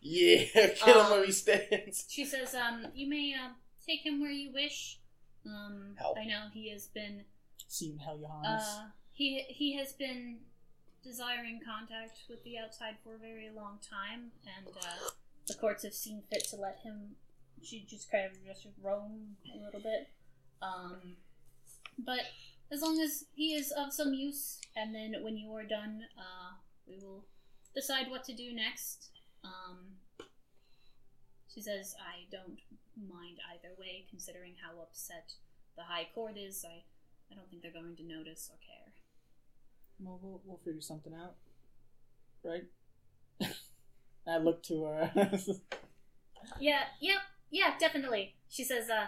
[0.00, 2.04] yeah, get him Um, where he stands.
[2.08, 3.50] She says, "Um, you may uh,
[3.86, 4.98] take him where you wish.
[5.46, 6.16] Um, Help.
[6.18, 7.24] I know he has been
[7.68, 8.62] See you hell, Johannes.
[8.62, 10.38] Uh, he he has been
[11.02, 15.10] desiring contact with the outside for a very long time, and uh,
[15.46, 17.16] the courts have seen fit to let him.
[17.62, 20.08] She just kind of just roam a little bit,
[20.62, 21.16] um,
[21.98, 22.20] but
[22.70, 26.54] as long as he is of some use, and then when you are done, uh,
[26.86, 27.24] we will
[27.74, 29.10] decide what to do next.
[29.42, 29.96] Um,
[31.52, 32.58] she says, "I don't
[32.96, 35.32] mind either way, considering how upset
[35.76, 36.64] the High Court is.
[36.64, 36.84] I."
[37.30, 38.92] I don't think they're going to notice or care.
[39.98, 41.34] well, we'll, we'll figure something out,
[42.44, 42.64] right?
[44.28, 45.10] I look to her.
[46.60, 47.18] Yeah, yep,
[47.50, 48.34] yeah, definitely.
[48.50, 49.06] She says, uh,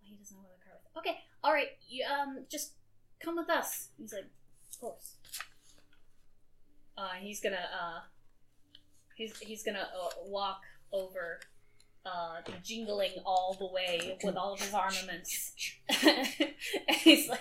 [0.00, 0.96] he doesn't know where the car is.
[0.98, 2.72] Okay, alright, you, um, just
[3.22, 3.88] come with us.
[3.98, 5.16] He's like, of course.
[6.96, 8.00] Uh, he's gonna, uh,
[9.16, 11.40] he's, he's gonna uh, walk over,
[12.06, 15.52] uh, jingling all the way with all of his armaments.
[16.04, 16.26] and
[17.00, 17.40] he's like,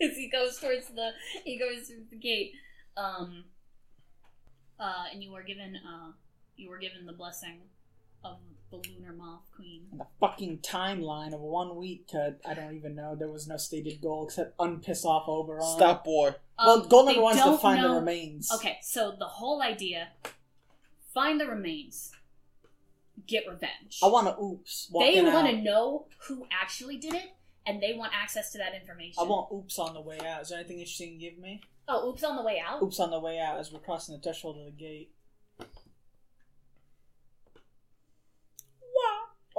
[0.00, 1.10] as he goes towards the,
[1.44, 2.52] he goes through the gate,
[2.96, 3.44] um,
[4.78, 6.12] uh, and you are given, uh,
[6.56, 7.58] you were given the blessing
[8.24, 8.38] of
[8.70, 9.82] the lunar moth queen.
[9.96, 13.16] the fucking timeline of one week to I don't even know.
[13.16, 15.62] There was no stated goal except unpiss off Oberon.
[15.76, 16.34] Stop, boy.
[16.58, 18.50] Well, Um, goal number one is to don't find the remains.
[18.52, 20.08] Okay, so the whole idea:
[21.12, 22.12] find the remains,
[23.30, 24.00] get revenge.
[24.02, 24.90] I want to oops.
[24.92, 27.30] they want to know who actually did it,
[27.66, 29.14] and they want access to that information.
[29.18, 30.42] I want oops on the way out.
[30.42, 31.60] Is there anything interesting you can give me?
[31.88, 32.22] Oh, oops!
[32.22, 32.82] On the way out.
[32.82, 35.10] Oops on the way out as we're crossing the threshold of the gate.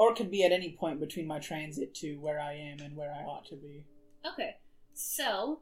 [0.02, 2.96] Or it could be at any point between my transit to where I am and
[2.96, 3.86] where I ought to be.
[4.26, 4.56] Okay,
[4.96, 5.60] so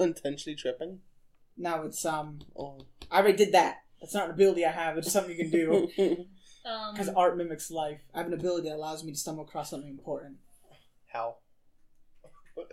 [0.00, 0.98] intentionally tripping.
[1.56, 2.80] Now it's um Oh.
[3.08, 3.76] I already did that.
[4.00, 5.88] That's not an ability I have, it's something you can do.
[6.66, 8.00] um, Because art mimics life.
[8.12, 10.36] I have an ability that allows me to stumble across something important.
[11.06, 11.36] How?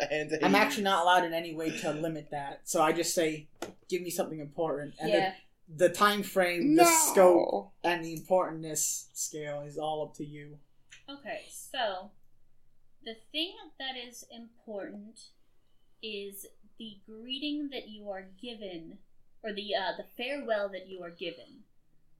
[0.09, 2.61] And I'm actually not allowed in any way to limit that.
[2.63, 3.47] So I just say,
[3.89, 4.93] give me something important.
[4.97, 5.33] And yeah.
[5.67, 10.57] the, the time frame, the scope, and the importantness scale is all up to you.
[11.09, 12.11] Okay, so
[13.03, 15.19] the thing that is important
[16.01, 16.45] is
[16.79, 18.99] the greeting that you are given,
[19.43, 21.63] or the uh, the farewell that you are given,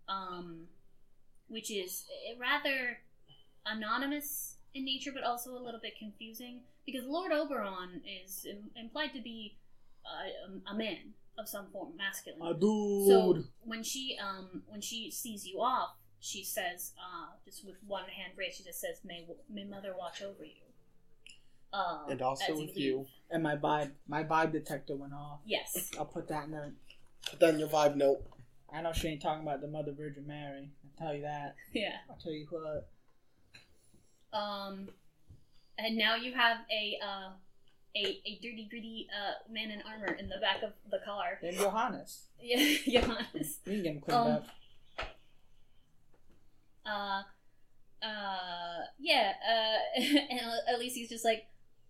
[0.10, 0.68] um,
[1.48, 3.00] which is uh, rather
[3.66, 9.14] anonymous in nature, but also a little bit confusing because Lord Oberon is im- implied
[9.14, 9.56] to be
[10.06, 12.42] uh, a man of some form, masculine.
[12.42, 13.08] A dude.
[13.08, 18.04] So when she um when she sees you off, she says uh just with one
[18.06, 20.52] hand raised, she just says, "May may Mother watch over you."
[21.72, 22.78] Um, And also as with leave.
[22.78, 23.08] you.
[23.32, 25.40] and my vibe, my vibe detector went off.
[25.46, 25.90] Yes.
[25.98, 26.72] I'll put that in there.
[27.28, 28.22] Put that in your vibe note.
[28.74, 30.70] I know she ain't talking about the Mother Virgin Mary.
[31.00, 31.56] I'll tell you that.
[31.74, 31.96] Yeah.
[32.10, 32.90] I'll tell you what.
[34.38, 34.90] Um,
[35.78, 37.30] and now you have a uh
[37.96, 41.38] a a dirty gritty uh man in armor in the back of the car.
[41.42, 42.24] Then Johannes.
[42.42, 43.60] Yeah, Johannes.
[43.66, 44.46] We can get him cleaned Um, up.
[46.86, 47.22] Uh,
[48.06, 49.32] uh, yeah.
[49.48, 51.46] Uh, and at least he's just like,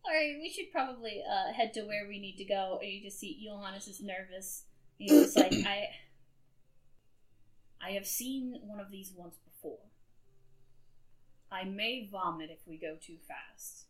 [0.06, 2.78] All right, we should probably uh, head to where we need to go.
[2.82, 4.66] And you just see Johannes is nervous.
[4.98, 5.88] He's just like, I,
[7.86, 9.80] I have seen one of these once before.
[11.52, 13.86] I may vomit if we go too fast.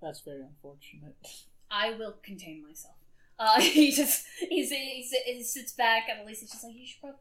[0.00, 1.16] That's very unfortunate.
[1.70, 2.94] I will contain myself.
[3.38, 7.20] Uh, he just he's, he's, he sits back and Elisa's just like you should probably.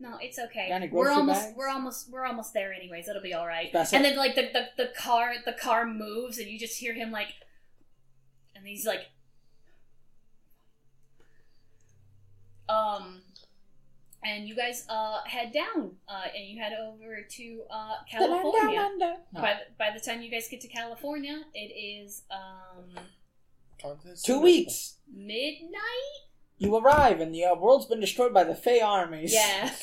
[0.00, 0.88] No, it's okay.
[0.90, 1.56] We're almost bags?
[1.56, 3.08] we're almost we're almost there anyways.
[3.08, 3.70] It'll be all right.
[3.72, 4.10] That's and it.
[4.10, 7.28] then like the, the the car the car moves and you just hear him like,
[8.56, 9.06] and he's like,
[12.68, 13.22] um,
[14.24, 18.88] and you guys uh head down uh and you head over to uh California.
[18.98, 19.16] No.
[19.34, 23.04] By the, by the time you guys get to California, it is um
[24.22, 24.96] Two weeks.
[25.12, 26.20] midnight.
[26.56, 29.32] You arrive, and the uh, world's been destroyed by the Fey armies.
[29.34, 29.70] Yeah.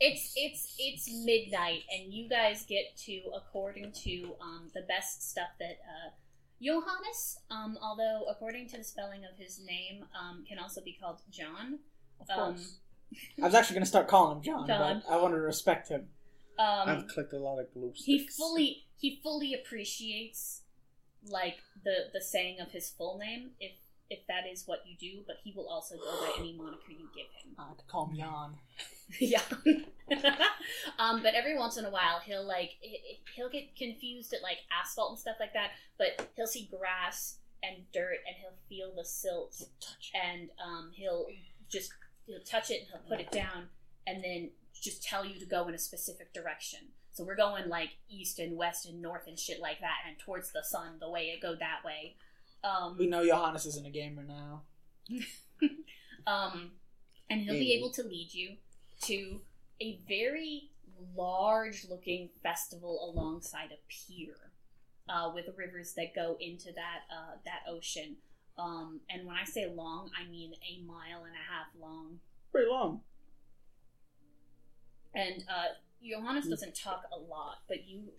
[0.00, 5.50] It's it's it's midnight, and you guys get to according to um, the best stuff
[5.60, 6.10] that uh,
[6.60, 11.18] Johannes, um, although according to the spelling of his name, um, can also be called
[11.30, 11.80] John.
[12.18, 12.76] Of Um, course.
[13.42, 15.02] I was actually going to start calling him John, John.
[15.06, 16.08] but I wanted to respect him.
[16.58, 20.62] Um, I've clicked a lot of glue he fully he fully appreciates
[21.26, 23.72] like the the saying of his full name if
[24.10, 27.08] if that is what you do, but he will also go by any moniker you
[27.16, 27.54] give him.
[27.58, 28.54] I could call him Jan.
[29.20, 29.40] yeah.
[30.98, 34.58] um, but every once in a while, he'll like he- he'll get confused at like
[34.70, 35.70] asphalt and stuff like that.
[35.98, 40.12] But he'll see grass and dirt, and he'll feel the silt, Touch.
[40.14, 41.26] and um, he'll
[41.70, 41.90] just
[42.26, 43.68] he'll touch it and he'll put it down,
[44.06, 46.80] and then just tell you to go in a specific direction.
[47.12, 50.52] So we're going like east and west and north and shit like that, and towards
[50.52, 52.16] the sun, the way it go that way.
[52.64, 54.62] Um, We know Johannes isn't a gamer now.
[56.26, 56.72] um,
[57.30, 58.56] and he'll be able to lead you
[59.02, 59.40] to
[59.80, 60.70] a very
[61.16, 64.34] large looking festival alongside a pier
[65.08, 68.16] uh, with rivers that go into that uh, that ocean.
[68.56, 72.20] Um, and when I say long, I mean a mile and a half long.
[72.52, 73.00] Pretty long.
[75.14, 78.12] And uh, Johannes doesn't talk a lot, but you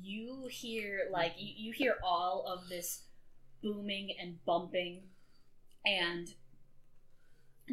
[0.00, 3.02] you hear like you, you hear all of this
[3.62, 5.02] booming and bumping
[5.84, 6.28] and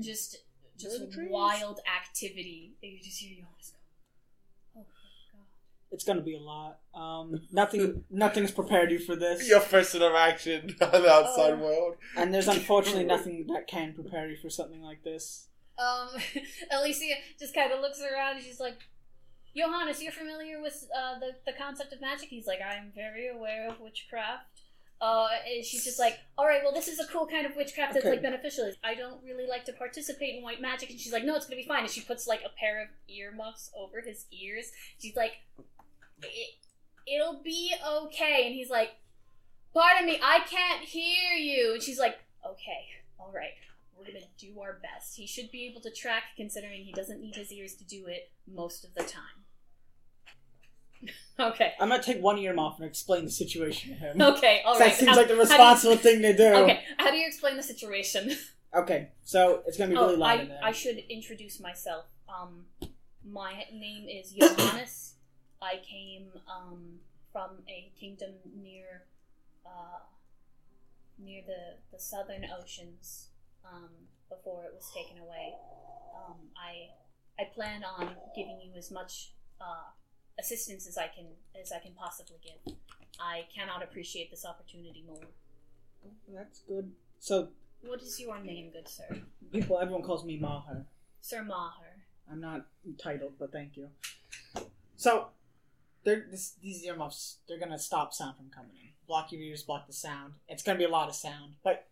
[0.02, 0.38] just
[0.78, 1.30] just Where are the trees?
[1.32, 2.74] wild activity.
[2.82, 5.48] You just hear Johannes go, "Oh my god!"
[5.92, 6.80] It's going to be a lot.
[6.94, 8.04] Um, nothing.
[8.12, 11.58] Nothing's prepared you for this, Your first interaction on the outside Oh.
[11.58, 11.96] world.
[12.16, 15.48] and there's unfortunately nothing that can prepare you for something like this.
[15.78, 16.10] Um,
[16.72, 18.78] Alicia just kind of looks around and she's like,
[19.56, 22.30] Johannes, you're familiar with uh, the, the concept of magic?
[22.30, 24.46] He's like, I'm very aware of witchcraft.
[25.02, 27.94] Uh, and she's just like, all right, well, this is a cool kind of witchcraft
[27.94, 28.16] that's Okay.
[28.16, 28.70] like beneficial.
[28.84, 30.90] I don't really like to participate in white magic.
[30.90, 31.84] And she's like, no, it's gonna be fine.
[31.84, 34.72] And she puts like a pair of earmuffs over his ears.
[35.02, 35.32] She's like,
[36.24, 36.56] it,
[37.08, 37.74] it'll be
[38.06, 38.44] okay.
[38.46, 38.92] And he's like,
[39.74, 41.74] pardon me, I can't hear you.
[41.74, 42.86] And she's like, okay,
[43.20, 43.52] all right.
[43.98, 45.18] We're gonna do our best.
[45.18, 48.32] He should be able to track, considering he doesn't need his ears to do it
[48.48, 49.40] most of the time.
[51.40, 51.74] okay.
[51.80, 54.22] I'm going to take one ear off and explain the situation to him.
[54.22, 54.62] Okay.
[54.66, 56.48] All that seems How- like the do you- responsible thing to do.
[56.48, 56.82] Okay.
[56.98, 58.32] How do you explain the situation?
[58.72, 60.68] Okay, so it's going to be really oh, loud I.
[60.68, 62.06] I should introduce myself.
[62.30, 62.66] Um,
[63.28, 65.16] my name is Johannes.
[65.62, 67.00] I came um,
[67.32, 69.04] from a kingdom near
[69.66, 70.00] uh,
[71.18, 73.28] near the, the southern oceans
[73.66, 73.90] um,
[74.30, 75.54] before it was taken away.
[76.16, 76.90] Um, I
[77.42, 79.92] I plan on giving you as much uh,
[80.40, 81.26] assistance as I can
[81.62, 82.76] as I can possibly give.
[83.20, 85.24] I cannot appreciate this opportunity more.
[86.34, 86.92] That's good.
[87.20, 87.50] So,
[87.82, 89.04] What is your name, good sir?
[89.52, 90.86] people, everyone calls me Maher.
[91.20, 92.06] Sir Maher.
[92.32, 93.90] I'm not entitled, but thank you.
[94.96, 95.28] So,
[96.10, 98.90] they're, this, these earmuffs, they're gonna stop sound from coming in.
[99.08, 100.34] Block your ears, block the sound.
[100.48, 101.88] It's gonna be a lot of sound, but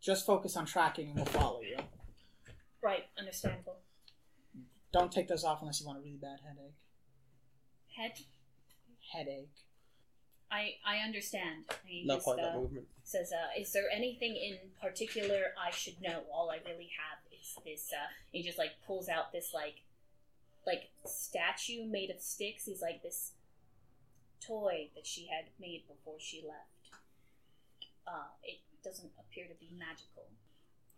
[0.00, 1.76] just focus on tracking and we'll follow you.
[2.82, 3.76] Right, understandable.
[4.92, 6.74] Don't take those off unless you want a really bad headache.
[7.96, 8.24] Head.
[9.12, 9.50] Headache.
[10.50, 11.64] I I understand.
[11.84, 12.86] He Not just, quite that uh, movement.
[13.04, 16.22] says, uh, "Is there anything in particular I should know?
[16.32, 19.82] All I really have is this." Uh, he just like pulls out this like
[20.66, 22.64] like statue made of sticks.
[22.64, 23.32] He's like this
[24.46, 27.00] toy that she had made before she left.
[28.06, 30.24] Uh, it doesn't appear to be magical.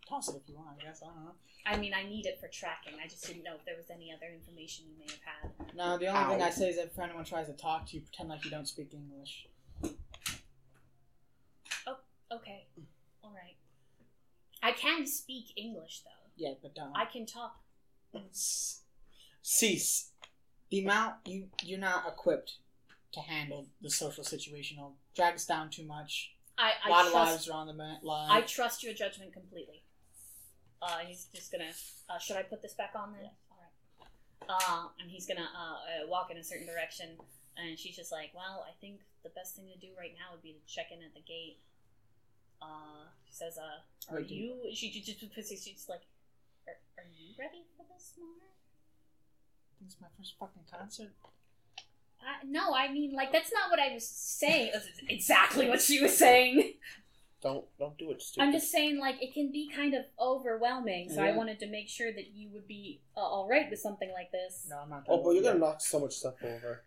[0.07, 1.01] Toss it if you want, I guess.
[1.01, 1.31] I don't know.
[1.65, 2.93] I mean, I need it for tracking.
[3.03, 5.75] I just didn't know if there was any other information you may have had.
[5.75, 8.01] No, the only thing I say is that if anyone tries to talk to you,
[8.01, 9.47] pretend like you don't speak English.
[11.87, 11.97] Oh,
[12.33, 12.67] okay,
[13.23, 13.55] all right.
[14.61, 16.31] I can speak English though.
[16.35, 16.95] Yeah, but don't.
[16.95, 17.59] I can talk.
[19.43, 20.09] Cease.
[20.71, 22.55] The amount you you're not equipped
[23.11, 24.77] to handle the social situation.
[24.77, 26.31] It'll drag us down too much.
[26.57, 28.31] I, A lot I of trust lives are on the line.
[28.31, 29.83] I trust your judgment completely.
[30.81, 31.71] Uh, he's just gonna.
[32.09, 33.29] Uh, should I put this back on then?
[33.51, 34.49] All right.
[34.49, 37.17] Uh, and he's gonna uh, uh, walk in a certain direction,
[37.57, 40.41] and she's just like, "Well, I think the best thing to do right now would
[40.43, 41.59] be to check in at the gate."
[42.61, 46.07] Uh, she says, "Uh, are you?" She just she's like,
[46.67, 48.51] are, "Are you ready for this, Mara?"
[49.85, 51.11] It's my first fucking concert.
[52.19, 54.71] Uh, no, I mean, like that's not what I was saying.
[55.09, 56.73] Exactly what she was saying.
[57.41, 58.45] Don't don't do it, stupid.
[58.45, 61.89] I'm just saying, like, it can be kind of overwhelming, so I wanted to make
[61.89, 64.65] sure that you would be uh, all right with something like this.
[64.69, 65.03] No, I'm not.
[65.09, 65.67] Oh, but you're gonna yet.
[65.67, 66.83] knock so much stuff over.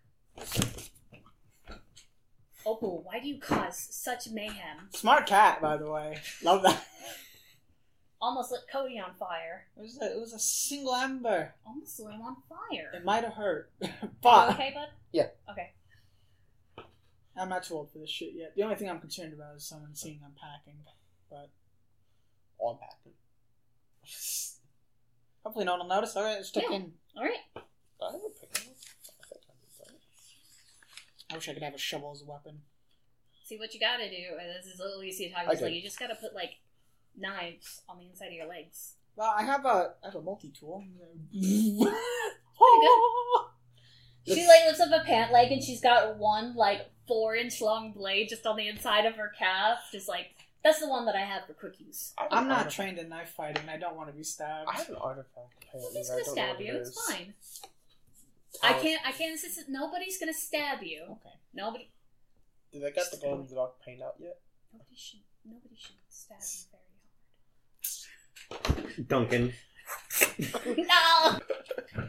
[2.65, 4.89] Opal, why do you cause such mayhem?
[4.93, 6.17] Smart cat, by the way.
[6.43, 6.83] Love that.
[8.19, 9.67] Almost lit Cody on fire.
[9.77, 11.53] It was a, it was a single ember.
[11.65, 12.91] Almost lit him on fire.
[12.95, 14.87] It might have hurt, Are you but okay, bud?
[15.11, 15.27] Yeah.
[15.51, 15.73] Okay.
[17.39, 18.53] I'm not too old for this shit yet.
[18.55, 20.79] The only thing I'm concerned about is someone seeing I'm packing.
[21.29, 21.49] But
[22.59, 23.11] Oh, I'm packing.
[25.43, 26.15] hopefully no one will notice.
[26.15, 26.75] Alright, let's check Yeah.
[26.77, 26.93] in.
[27.15, 27.37] All right.
[27.55, 28.49] I have a pick.
[28.51, 29.53] I think I
[29.83, 29.95] did
[31.31, 32.61] I wish I could have a shovel as a weapon.
[33.45, 34.35] See what you gotta do.
[34.35, 35.49] uh, This is literally see talking.
[35.49, 36.53] I It's like you just gotta put like
[37.17, 38.93] knives on the inside of your legs.
[39.15, 40.83] Well, I have a I have a multi tool.
[44.27, 47.93] She like lifts up a pant leg and she's got one like four inch long
[47.93, 49.79] blade just on the inside of her calf.
[49.91, 50.31] Just like
[50.63, 52.13] that's the one that I have for cookies.
[52.17, 52.75] I have I'm not artifact.
[52.75, 53.69] trained in knife fighting.
[53.69, 54.67] I don't want to be stabbed.
[54.69, 55.63] I have an artifact.
[55.63, 56.73] Apparently, He's gonna don't stab you.
[56.73, 57.33] it It's fine.
[57.63, 58.59] Oh.
[58.63, 59.01] I can't.
[59.07, 59.55] I can't insist.
[59.55, 61.03] that Nobody's gonna stab you.
[61.03, 61.35] Okay.
[61.53, 61.89] Nobody.
[62.73, 64.39] Did I get the glow in the dark paint out yet?
[64.73, 65.21] Nobody should.
[65.45, 66.76] Nobody should stab you very
[69.07, 69.53] Duncan.
[70.77, 71.39] no.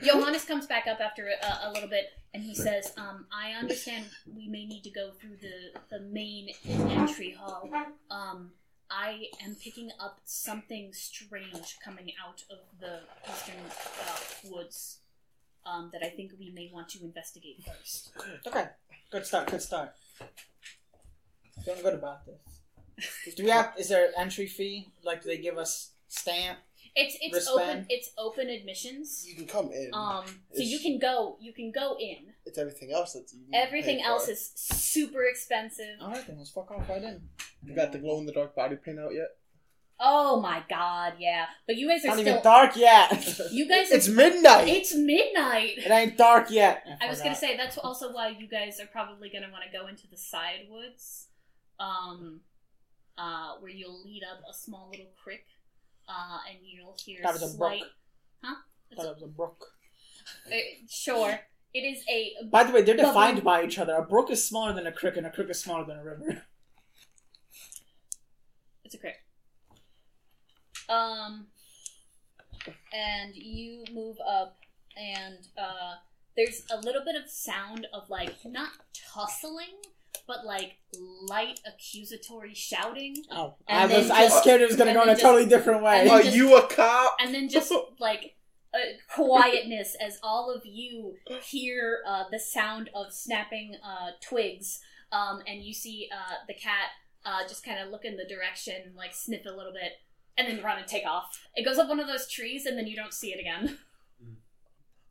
[0.02, 4.06] Johannes comes back up after a, a little bit, and he says, um, "I understand
[4.34, 7.68] we may need to go through the the main entry hall.
[8.10, 8.50] Um,
[8.90, 13.60] I am picking up something strange coming out of the eastern
[14.06, 14.18] uh,
[14.54, 14.98] woods."
[15.66, 18.12] Um, that I think we may want to investigate first.
[18.46, 18.68] Okay.
[19.10, 19.50] Good start.
[19.50, 19.92] Good start.
[21.62, 23.34] Feeling good about this.
[23.36, 23.74] Do we have?
[23.78, 24.88] Is there an entry fee?
[25.02, 26.58] Like, do they give us stamp?
[26.94, 27.60] It's it's Wristband?
[27.70, 29.24] open it's open admissions.
[29.28, 29.90] You can come in.
[29.92, 32.32] Um, so you can go you can go in.
[32.44, 34.32] it's everything else that's you Everything else for.
[34.32, 35.96] is super expensive.
[36.00, 37.20] All right, then let's fuck off right in.
[37.64, 39.28] You got the glow in the dark body paint out yet?
[40.00, 41.46] Oh my god, yeah.
[41.66, 43.10] But you guys are Not still even dark yet.
[43.52, 44.68] you guys are, It's midnight.
[44.68, 45.72] it's midnight.
[45.78, 46.84] it ain't dark yet.
[47.00, 49.86] I was gonna say that's also why you guys are probably gonna want to go
[49.88, 51.28] into the side woods,
[51.80, 52.40] um,
[53.16, 55.44] uh, where you'll lead up a small little creek,
[56.08, 57.80] uh, and you'll hear That was a slight.
[57.80, 57.90] brook.
[58.42, 58.54] Huh?
[58.90, 59.66] It was a brook.
[60.46, 60.56] Uh,
[60.90, 61.40] sure,
[61.74, 63.12] it is a By the way, they're Bubbling.
[63.14, 63.94] defined by each other.
[63.94, 66.42] A brook is smaller than a creek, and a creek is smaller than a river.
[68.84, 69.14] It's a creek.
[70.88, 71.48] Um,
[72.92, 74.56] and you move up,
[74.96, 75.94] and uh,
[76.36, 79.76] there's a little bit of sound of like not tussling,
[80.28, 80.76] but like
[81.28, 85.02] light accusatory shouting, Oh, And I was then I was scared it was gonna go
[85.02, 86.08] in a just- totally different way.
[86.08, 87.16] Are just- you a cop?
[87.20, 88.36] and then just like
[88.74, 88.78] uh,
[89.12, 94.78] quietness as all of you hear uh, the sound of snapping uh, twigs,
[95.10, 96.90] um, and you see uh, the cat
[97.24, 99.92] uh, just kind of look in the direction, like sniff a little bit,
[100.36, 101.40] and then run and take off.
[101.56, 103.78] It goes up one of those trees, and then you don't see it again.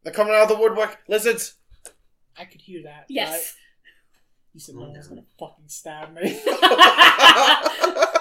[0.04, 1.00] They're coming out of the woodwork.
[1.10, 1.56] Lizards.
[2.38, 3.08] I could hear that.
[3.10, 3.42] right?
[4.54, 4.68] Yes.
[4.70, 6.40] You said no one's gonna fucking stab me.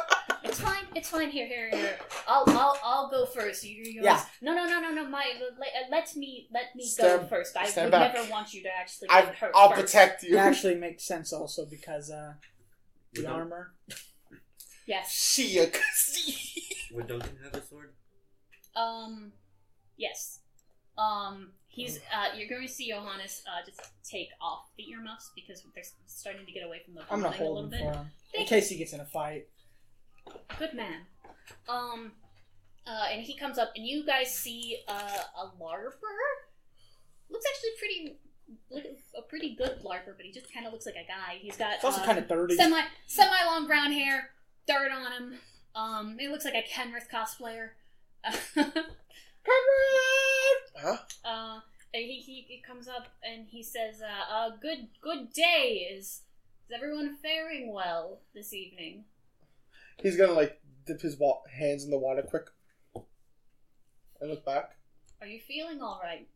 [0.49, 0.85] It's fine.
[0.95, 1.31] It's fine.
[1.31, 1.99] Here, here, here.
[2.27, 3.65] I'll, I'll, I'll go first.
[3.65, 4.21] You, you Yeah.
[4.41, 5.09] No, no, no, no, no.
[5.09, 5.25] My,
[5.59, 7.57] let, let me, let me go first.
[7.57, 8.15] I would back.
[8.15, 9.53] never want you to actually I, hurt.
[9.55, 9.81] I'll first.
[9.83, 10.37] protect it you.
[10.39, 12.35] actually makes sense also because uh,
[13.13, 13.75] the Would Dun- armor.
[14.87, 15.13] Yes.
[15.13, 15.65] See ya.
[16.95, 17.93] Would Duncan have a sword?
[18.77, 19.33] Um,
[19.97, 20.41] yes.
[20.97, 25.63] Um, he's uh, you're going to see Johannes uh just take off the earmuffs because
[25.75, 27.81] they're starting to get away from the I'm gonna a hold little him bit.
[27.81, 29.47] for him in Thank case he gets in a fight.
[30.59, 31.03] Good man.
[31.69, 32.13] Um,
[32.87, 35.93] uh, and he comes up, and you guys see uh, a larper.
[37.31, 38.19] Looks actually pretty,
[38.71, 41.39] like a pretty good larper, but he just kind of looks like a guy.
[41.41, 42.57] He's got It's also uh, kind of dirty.
[42.57, 44.31] semi semi long brown hair,
[44.69, 45.39] dirt on him.
[45.75, 47.71] Um, he looks like a Kenrith cosplayer.
[50.77, 50.97] huh?
[51.25, 51.61] Uh,
[51.93, 55.89] he, he, he comes up and he says, uh, uh, good, good day.
[55.93, 56.23] Is,
[56.69, 59.05] is everyone faring well this evening?
[60.03, 62.47] He's gonna like dip his wa- hands in the water quick.
[64.21, 64.77] And look back.
[65.21, 66.29] Are you feeling alright?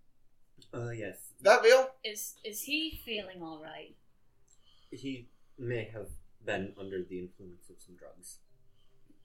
[0.74, 1.16] Uh, yes.
[1.42, 1.88] That real?
[2.04, 3.94] Is, is he feeling alright?
[4.90, 6.08] He may have
[6.44, 8.38] been under the influence of some drugs.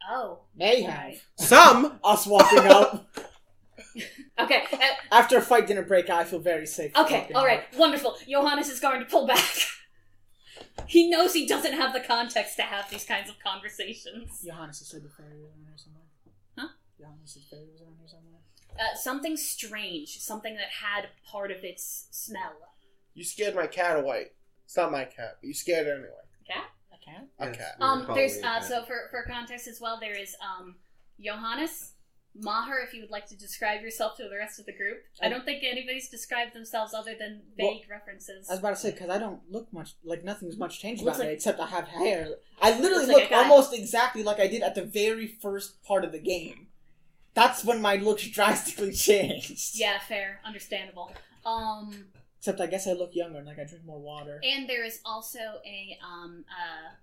[0.10, 0.40] Oh.
[0.56, 1.16] May have.
[1.38, 2.00] Some.
[2.04, 3.08] Us walking up
[4.38, 4.64] Okay.
[4.74, 4.78] uh,
[5.12, 6.92] after a fight didn't break out, I feel very safe.
[6.98, 7.32] okay.
[7.34, 7.60] All right.
[7.60, 7.80] up.
[7.80, 8.18] Wonderful.
[8.28, 9.46] Johannes is going to pull back.
[10.88, 14.44] he knows he doesn't have the context to have these kinds of conversations.
[14.46, 16.04] Johannes has said the fairy was around here somewhere.
[16.58, 16.68] Huh?
[17.00, 18.42] Johannes said fairy was around here somewhere.
[18.78, 20.20] Uh, something strange.
[20.20, 22.54] Something that had part of its smell.
[23.14, 24.32] You scared my cat away.
[24.66, 26.10] It's not my cat, but you scared it anyway.
[26.46, 26.66] Cat.
[26.92, 27.30] I can't.
[27.40, 27.76] A cat.
[27.80, 29.98] Um, there's uh, so for for context as well.
[30.02, 30.76] There is um,
[31.24, 31.94] Johannes,
[32.42, 32.80] Maher.
[32.80, 35.46] If you would like to describe yourself to the rest of the group, I don't
[35.46, 38.50] think anybody's described themselves other than vague references.
[38.50, 41.18] I was about to say because I don't look much like nothing's much changed Looks
[41.18, 42.30] about me except I have hair.
[42.62, 46.04] I literally Looks like look almost exactly like I did at the very first part
[46.04, 46.68] of the game.
[47.34, 49.72] That's when my looks drastically changed.
[49.78, 51.12] yeah, fair, understandable.
[51.46, 52.06] Um,
[52.40, 54.40] Except I guess I look younger and like I drink more water.
[54.44, 56.94] and there is also a um uh,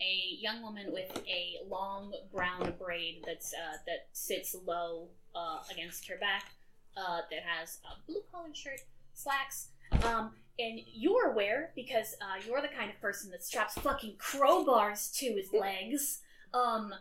[0.00, 6.08] a young woman with a long brown braid that's uh, that sits low uh, against
[6.08, 6.50] her back.
[6.94, 8.80] Uh, that has a blue collared shirt,
[9.14, 9.68] slacks.
[10.04, 15.12] Um, and you're aware because uh, you're the kind of person that straps fucking crowbars
[15.18, 16.20] to his legs.
[16.52, 16.92] Um,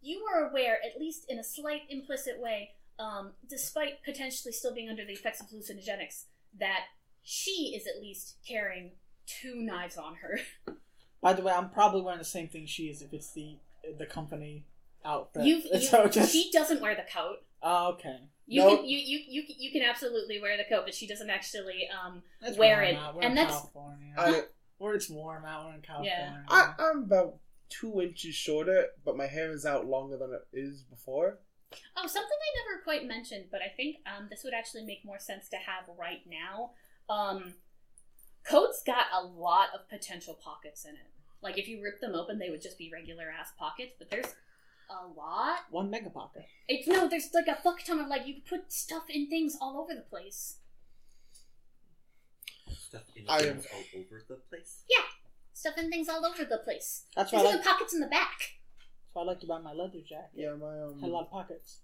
[0.00, 4.88] you are aware, at least in a slight implicit way, um, despite potentially still being
[4.88, 6.24] under the effects of hallucinogenics,
[6.58, 6.86] that
[7.22, 8.92] she is at least carrying
[9.26, 10.40] two knives on her.
[11.22, 13.56] By the way, I'm probably wearing the same thing she is if it's the
[13.98, 14.66] the company
[15.04, 15.44] outfit.
[15.44, 17.36] You, you so just she doesn't wear the coat.
[17.62, 18.18] oh, okay.
[18.46, 18.76] You No.
[18.76, 21.88] can you, you you you can absolutely wear the coat, but she doesn't actually.
[21.88, 22.96] Um, That's Wear warm it.
[22.96, 23.14] Out.
[23.14, 24.14] We're And in that's- California.
[24.18, 24.42] I,
[24.78, 25.66] Where it's warm out.
[25.66, 26.44] We're in California.
[26.48, 27.36] I, I'm about
[27.68, 31.38] two inches shorter, but my hair is out longer than it is before.
[31.96, 35.20] oh, something I never quite mentioned, but I think um, this would actually make more
[35.20, 36.72] sense to have right now.
[37.08, 37.54] Um,
[38.44, 41.11] coat's got a lot of potential pockets in it.
[41.42, 44.34] Like if you rip them open, they would just be regular ass pockets, but there's
[44.90, 45.60] a lot.
[45.70, 46.44] One mega pocket.
[46.68, 49.56] It's no, there's like a fuck ton of like you could put stuff in things
[49.60, 50.56] all over the place.
[52.70, 54.82] Stuff in I things all over the place.
[54.88, 55.04] Yeah,
[55.52, 57.04] stuff in things all over the place.
[57.16, 57.66] That's There's why I even like.
[57.66, 58.38] pockets in the back.
[58.38, 60.30] That's why I like to buy my leather jacket.
[60.34, 61.00] Yeah, my um.
[61.00, 61.80] Had a lot of pockets.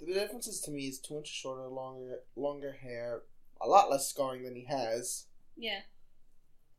[0.00, 3.22] The differences to me is two inches shorter, longer, longer hair,
[3.60, 5.26] a lot less scarring than he has,
[5.56, 5.80] Yeah.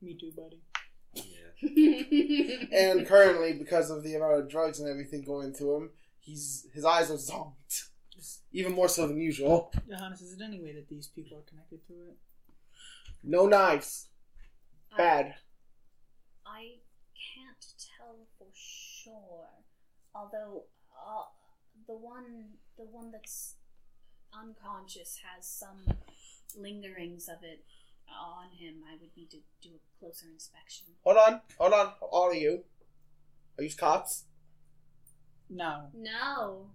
[0.01, 0.61] Me too, buddy.
[1.13, 1.23] Yeah.
[2.71, 5.89] and currently, because of the amount of drugs and everything going through him,
[6.19, 7.89] he's his eyes are zonked,
[8.51, 9.71] even more so than usual.
[9.89, 12.17] Johannes, is it any way that these people are connected to it?
[13.23, 14.07] No knives,
[14.97, 15.35] bad.
[16.45, 16.79] I
[17.13, 17.65] can't
[17.97, 19.47] tell for sure.
[20.15, 21.25] Although uh,
[21.87, 23.55] the one the one that's
[24.33, 25.97] unconscious has some
[26.57, 27.63] lingerings of it
[28.19, 28.75] on him.
[28.89, 30.87] I would need to do a closer inspection.
[31.03, 32.63] Hold on, hold on, all of you.
[33.57, 34.23] Are you cops?
[35.49, 35.87] No.
[35.93, 36.67] No.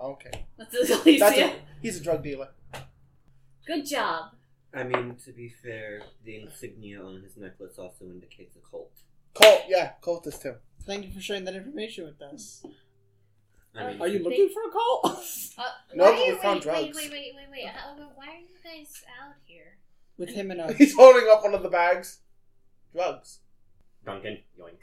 [0.00, 2.48] Okay, That's at least that's a, he's a drug dealer.
[3.66, 4.32] Good job.
[4.74, 8.90] I mean, to be fair, the insignia on his necklace also indicates a cult.
[9.34, 10.54] Cult, yeah, Colt is too.
[10.84, 12.64] Thank you for sharing that information with us.
[13.76, 15.18] I mean, Are you They- looking for a cult?
[15.58, 15.62] Uh,
[15.94, 16.96] No, why but are you- we found wait, wait, drugs.
[16.96, 17.66] Wait, wait, wait, wait.
[17.66, 19.76] How, why are you guys out here?
[20.18, 20.72] With him and a.
[20.72, 22.20] He's holding up one of the bags.
[22.94, 23.38] Drugs.
[24.04, 24.78] Duncan, yoink.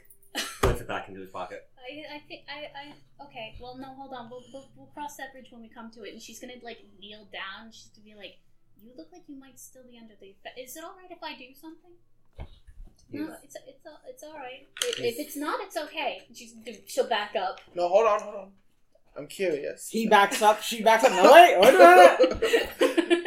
[0.62, 1.68] Puts it back into his pocket.
[1.78, 3.56] I, I think I, I okay.
[3.60, 4.30] Well, no, hold on.
[4.30, 6.12] We'll, we'll we'll cross that bridge when we come to it.
[6.12, 7.72] And she's gonna like kneel down.
[7.72, 8.38] She's gonna be like,
[8.82, 10.28] "You look like you might still be under the.
[10.28, 10.58] effect.
[10.58, 11.92] Is it all right if I do something?"
[13.12, 14.68] No, it's it's all- it's all right.
[14.84, 16.22] If, if it's not, it's okay.
[16.32, 16.54] She's
[16.86, 17.60] she'll back up.
[17.74, 18.50] No, hold on, hold on.
[19.16, 19.88] I'm curious.
[19.88, 20.62] He backs up.
[20.62, 21.10] She backs up.
[21.12, 21.58] No wait.
[21.58, 23.22] Wait a minute.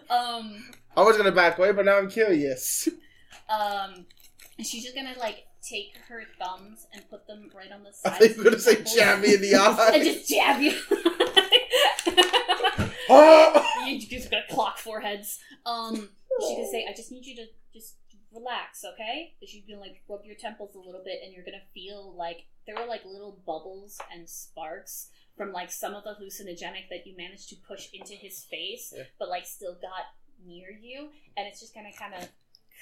[0.10, 0.64] um
[0.98, 2.88] I was gonna back away, but now I'm curious.
[3.48, 4.06] um,
[4.58, 7.92] and she's just gonna like take her thumbs and put them right on the I
[7.92, 8.18] sides.
[8.18, 9.90] think you're gonna say jab me in the eye.
[9.94, 10.72] and just jab you.
[13.10, 13.86] Ah!
[13.86, 15.38] you just gonna clock foreheads.
[15.64, 15.94] Um,
[16.40, 17.94] she's gonna say, "I just need you to just
[18.32, 21.64] relax, okay?" And she's gonna like rub your temples a little bit, and you're gonna
[21.72, 26.88] feel like there are like little bubbles and sparks from like some of the hallucinogenic
[26.90, 29.04] that you managed to push into his face, Yeah.
[29.18, 30.04] but like still got
[30.46, 32.28] near you, and it's just gonna kind of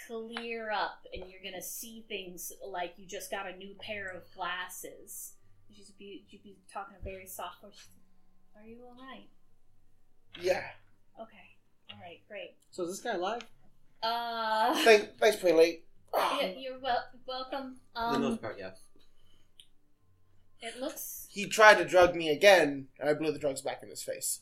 [0.07, 4.23] clear up, and you're gonna see things like you just got a new pair of
[4.35, 5.33] glasses.
[5.75, 7.87] She's be she'd be talking a very soft voice.
[8.57, 9.29] Are you all right?
[10.41, 10.65] yeah.
[11.21, 11.57] Okay.
[11.91, 12.21] All right.
[12.29, 12.57] Great.
[12.71, 13.43] So is this guy alive?
[14.03, 15.85] Uh, Thanks, thanks, pretty late.
[16.15, 17.77] yeah, you're wel- welcome.
[17.95, 18.79] For the Um, most part, yes.
[20.61, 21.27] it looks.
[21.31, 24.41] He tried to drug me again, and I blew the drugs back in his face.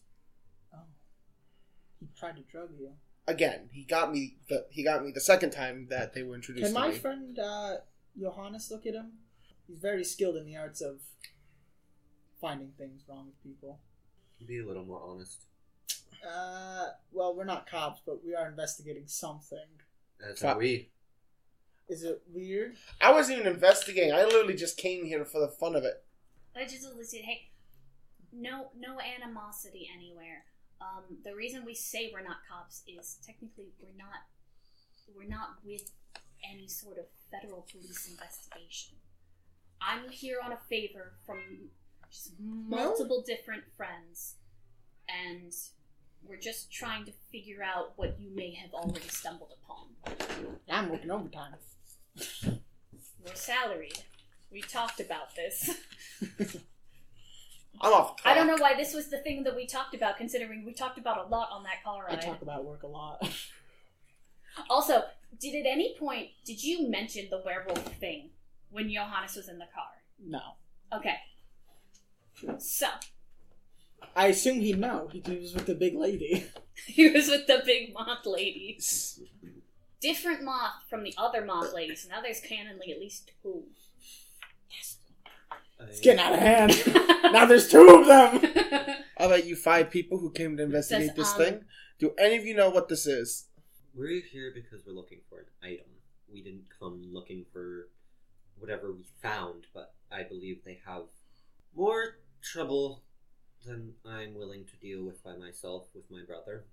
[2.05, 2.93] He tried to drug you.
[3.27, 4.37] Again, he got me.
[4.49, 6.99] The, he got me the second time that they were introduced Can to my me.
[6.99, 7.77] friend uh,
[8.19, 9.13] Johannes look at him?
[9.67, 11.01] He's very skilled in the arts of
[12.41, 13.81] finding things wrong with people.
[14.47, 15.45] Be a little more honest.
[16.27, 19.59] Uh, well, we're not cops, but we are investigating something.
[20.21, 20.91] That's Fa- are we.
[21.89, 22.77] Is it weird?
[23.01, 24.13] I wasn't even investigating.
[24.13, 26.05] I literally just came here for the fun of it.
[26.57, 27.51] I just listed, hey,
[28.33, 30.45] no, no animosity anywhere.
[30.85, 34.29] Um, the reason we say we're not cops is technically we're not,
[35.15, 35.91] we're not with
[36.51, 38.97] any sort of federal police investigation.
[39.81, 41.39] I'm here on a favor from
[42.41, 44.37] multiple different friends,
[45.09, 45.53] and
[46.23, 50.55] we're just trying to figure out what you may have already stumbled upon.
[50.71, 51.55] I'm working overtime.
[53.25, 54.03] We're salaried.
[54.51, 55.71] We talked about this.
[57.81, 58.23] I'm off.
[58.23, 60.73] The I don't know why this was the thing that we talked about, considering we
[60.73, 63.27] talked about a lot on that car I talk about work a lot.
[64.71, 65.03] Also,
[65.41, 68.31] did at any point did you mention the werewolf thing
[68.71, 69.91] when Johannes was in the car?
[70.25, 70.39] no.
[70.95, 71.17] Okay.
[72.59, 72.87] So
[74.15, 75.09] I assume he'd know.
[75.13, 76.47] He was with the big lady.
[76.87, 78.79] he was with the big moth lady.
[80.01, 82.07] Different moth from the other moth ladies.
[82.09, 83.65] now there's canonly at least two.
[85.89, 86.83] It's getting out of hand.
[87.33, 88.97] now there's two of them.
[89.19, 91.65] I'll bet you five people who came to investigate Says, this um, thing.
[91.99, 93.47] Do any of you know what this is?
[93.95, 95.87] We're here because we're looking for an item.
[96.33, 97.89] We didn't come looking for
[98.59, 101.05] whatever we found, but I believe they have
[101.77, 103.03] more trouble
[103.65, 106.65] than I'm willing to deal with by myself with my brother.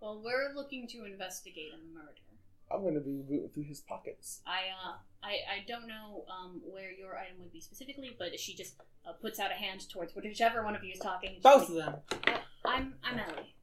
[0.00, 2.25] well, we're looking to investigate a murder.
[2.70, 4.42] I'm going to be rooting through his pockets.
[4.46, 8.54] I uh, I, I don't know um, where your item would be specifically, but she
[8.54, 8.76] just
[9.08, 11.38] uh, puts out a hand towards whichever one of you is talking.
[11.42, 12.34] Both like, of them.
[12.64, 13.54] I'm I'm Ellie.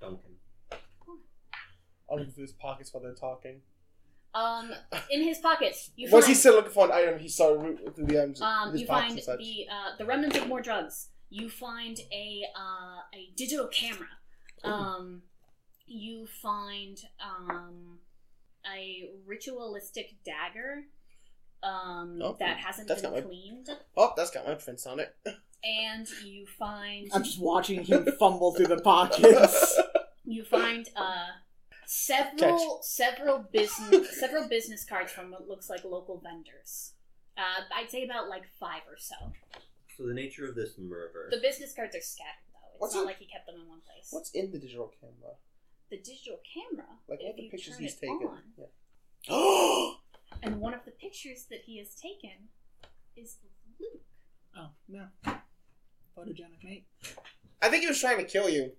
[0.00, 0.32] Duncan.
[2.10, 3.60] I'll look through his pockets while they're talking.
[4.34, 4.72] Um,
[5.10, 7.18] in his pockets, you Was find he still looking for an item?
[7.18, 8.40] He saw root through the items.
[8.40, 11.08] um, you find the uh, the remnants of more drugs.
[11.30, 14.08] You find a uh, a digital camera.
[14.62, 15.22] Um,
[15.86, 17.98] you find um,
[18.66, 20.84] a ritualistic dagger.
[21.62, 24.98] Um, Oh, that hasn't that's been not my- cleaned, Oh, that's got my prints on
[25.00, 25.14] it.
[25.62, 29.78] and you find I'm just watching him fumble through the pockets.
[30.24, 31.26] you find uh
[31.86, 36.92] several several business several business cards from what looks like local vendors.
[37.36, 39.14] Uh, I'd say about like five or so.
[39.96, 41.28] So the nature of this murder.
[41.30, 42.72] The business cards are scattered though.
[42.72, 44.08] It's What's not in- like he kept them in one place.
[44.10, 45.34] What's in the digital camera?
[45.90, 46.86] The digital camera?
[47.08, 48.26] Like if what the you pictures turn he's it taken.
[48.28, 48.64] on, Yeah.
[49.30, 49.96] oh
[50.42, 52.48] and one of the pictures that he has taken
[53.16, 53.38] is
[53.80, 54.02] Luke.
[54.56, 55.06] Oh no.
[56.16, 56.86] Photogenic mate.
[57.62, 58.72] I think he was trying to kill you.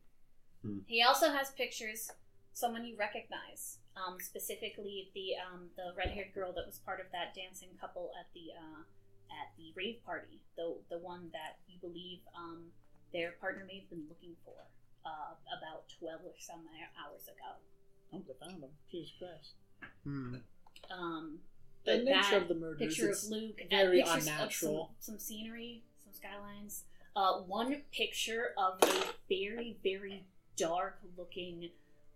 [0.86, 2.12] He also has pictures,
[2.54, 7.08] someone you recognize, um, specifically the um, the red haired girl that was part of
[7.12, 8.82] that dancing couple at the uh,
[9.42, 12.66] at the rave party, the the one that you believe um,
[13.12, 14.54] their partner may have been looking for
[15.06, 16.62] uh, about twelve or some
[17.00, 17.60] hours ago.
[18.14, 18.70] Oh, they found him.
[18.92, 19.54] Jesus Christ.
[20.04, 20.36] Hmm.
[20.92, 21.40] Um,
[21.86, 22.80] The nature that of the murders.
[22.80, 24.92] picture of Luke, very pictures unnatural.
[25.00, 26.84] Some, some scenery, some skylines.
[27.16, 30.26] Uh, one picture of a very, very
[30.56, 31.70] dark looking,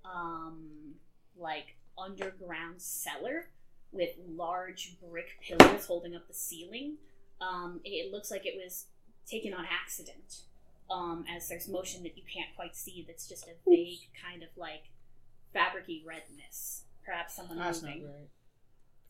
[0.03, 0.95] um,
[1.37, 3.49] like underground cellar
[3.91, 6.95] with large brick pillars holding up the ceiling.
[7.41, 8.85] Um, it looks like it was
[9.25, 10.41] taken on accident.
[10.89, 14.49] Um, as there's motion that you can't quite see, that's just a vague kind of
[14.55, 14.83] like
[15.55, 16.83] fabricy redness.
[17.05, 18.07] Perhaps someone That's not moving.
[18.07, 18.29] right.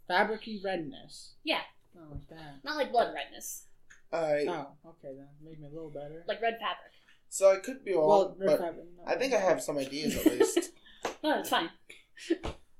[0.10, 1.34] Fabricy redness.
[1.44, 1.62] Yeah.
[1.96, 2.56] Not like that.
[2.64, 3.64] Not like blood redness,
[4.12, 5.28] I Oh, okay then.
[5.44, 6.24] Made me a little better.
[6.28, 6.92] like red fabric.
[7.30, 8.86] so I could be wrong, well, red but fabric.
[8.98, 9.04] no.
[9.12, 10.72] I think I have some ideas at least.
[11.24, 11.70] No, it's fine.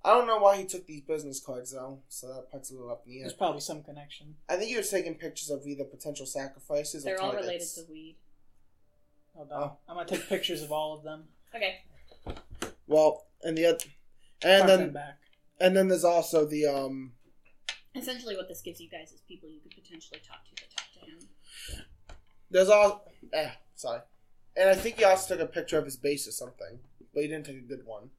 [0.04, 2.92] I don't know why he took these business cards though, so that part's a little
[2.92, 3.24] up in the air.
[3.26, 4.36] There's probably some connection.
[4.50, 7.48] I think he was taking pictures of either potential sacrifices or They're or all targets.
[7.48, 8.18] related to weed.
[9.36, 9.64] Hold on.
[9.64, 9.78] Oh.
[9.88, 11.26] I'm gonna take pictures of all of them.
[11.56, 11.80] Okay.
[12.88, 13.78] Well, and the other,
[14.44, 15.18] and Front and then back.
[15.60, 17.14] and then there's also the um.
[17.96, 20.86] Essentially, what this gives you guys is people you could potentially talk to that talk
[20.94, 21.86] to him.
[22.50, 23.06] There's all.
[23.34, 24.02] Eh, sorry.
[24.58, 26.80] And I think he also took a picture of his base or something,
[27.14, 28.10] but he didn't take a good one.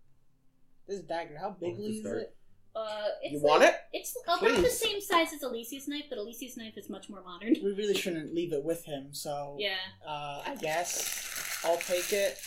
[0.86, 2.36] This dagger, how big is it?
[2.76, 3.74] Uh, it's You like- want it?
[3.94, 7.54] It's about the same size as Alicia's knife, but Alicia's knife is much more modern.
[7.64, 9.76] We really shouldn't leave it with him, so Yeah.
[10.06, 12.38] uh, I guess I'll take it.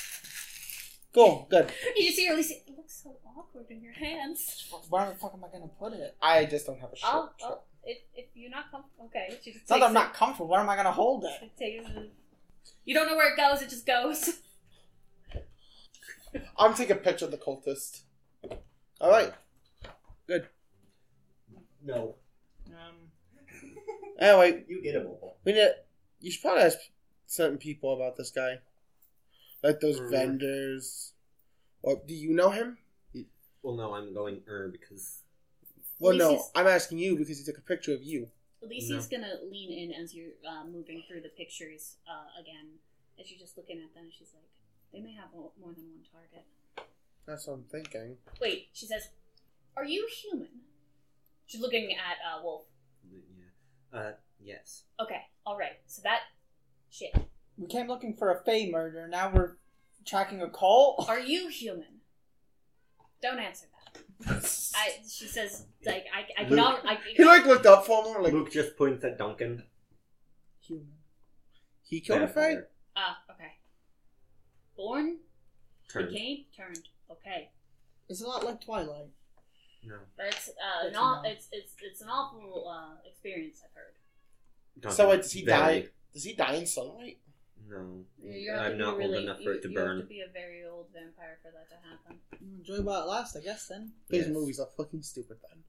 [1.13, 1.71] Cool, good.
[1.95, 2.53] You just see Alicia.
[2.67, 4.71] It looks so awkward in your hands.
[4.89, 6.15] Where the fuck am I gonna put it?
[6.21, 7.09] I just don't have a shirt.
[7.11, 9.29] Oh, oh if, if you're not comfortable, okay.
[9.43, 10.47] She just It's not that I'm not comfortable.
[10.49, 11.41] Where am I gonna hold it?
[11.41, 12.11] It takes it.
[12.85, 13.63] You don't know where it goes.
[13.63, 14.41] It just goes.
[16.57, 18.01] I'm taking a picture of the cultist.
[19.01, 19.33] All right.
[21.83, 22.15] No.
[24.19, 25.37] Anyway, You get a mobile.
[25.45, 25.69] we need.
[26.19, 26.77] You should probably ask
[27.25, 28.59] certain people about this guy,
[29.63, 30.11] like those Mm.
[30.11, 31.13] vendors.
[31.83, 32.77] Or do you know him?
[33.63, 35.23] Well, no, I'm going er because
[35.99, 36.31] Well, no.
[36.31, 38.29] Ulysses- I'm asking you because he took a picture of you.
[38.61, 42.79] Alicia's gonna lean in as you're uh, moving through the pictures uh, again,
[43.17, 44.03] as you're just looking at them.
[44.03, 44.49] and She's like,
[44.91, 46.43] they may have more than one target.
[47.25, 48.17] That's what I'm thinking.
[48.41, 49.09] Wait, she says,
[49.77, 50.49] "Are you human?"
[51.45, 52.65] She's looking at uh, Wolf.
[53.11, 53.99] yeah.
[53.99, 54.83] Uh, yes.
[55.01, 55.79] Okay, all right.
[55.87, 56.19] So that
[56.91, 57.15] shit.
[57.57, 59.07] We came looking for a Fae murder.
[59.07, 59.57] Now we're
[60.05, 61.05] tracking a cult.
[61.09, 61.99] Are you human?
[63.21, 64.43] Don't answer that.
[64.75, 64.91] I.
[65.09, 66.41] She says, like, I.
[66.41, 66.51] I can.
[66.55, 66.59] Luke.
[66.59, 69.63] al- I, He like looked up for him, like Luke just points at Duncan.
[70.61, 70.87] Human.
[71.83, 72.33] he killed a Fae.
[72.41, 72.67] Vampire.
[72.95, 73.53] Ah, okay.
[74.77, 75.17] Born,
[75.91, 76.09] Turned.
[76.09, 76.87] became, turned.
[77.11, 77.49] Okay,
[78.07, 79.07] It's a lot like Twilight.
[79.83, 79.95] No.
[80.17, 81.23] that's uh, Good to not.
[81.23, 81.29] know.
[81.29, 83.61] It's it's it's an awful uh, experience.
[83.63, 83.93] I've heard.
[84.79, 84.95] Duncan.
[84.97, 85.87] So does he die?
[86.13, 87.17] Does he die in sunlight?
[87.67, 88.03] No.
[88.21, 89.97] You have to I'm be not really, old enough for you, it to you burn.
[89.97, 92.19] have to be a very old vampire for that to happen.
[92.57, 93.67] Enjoy while it lasts, I guess.
[93.67, 93.91] Then.
[94.09, 94.33] These Yes.
[94.33, 95.37] movies are fucking stupid.
[95.47, 95.63] Then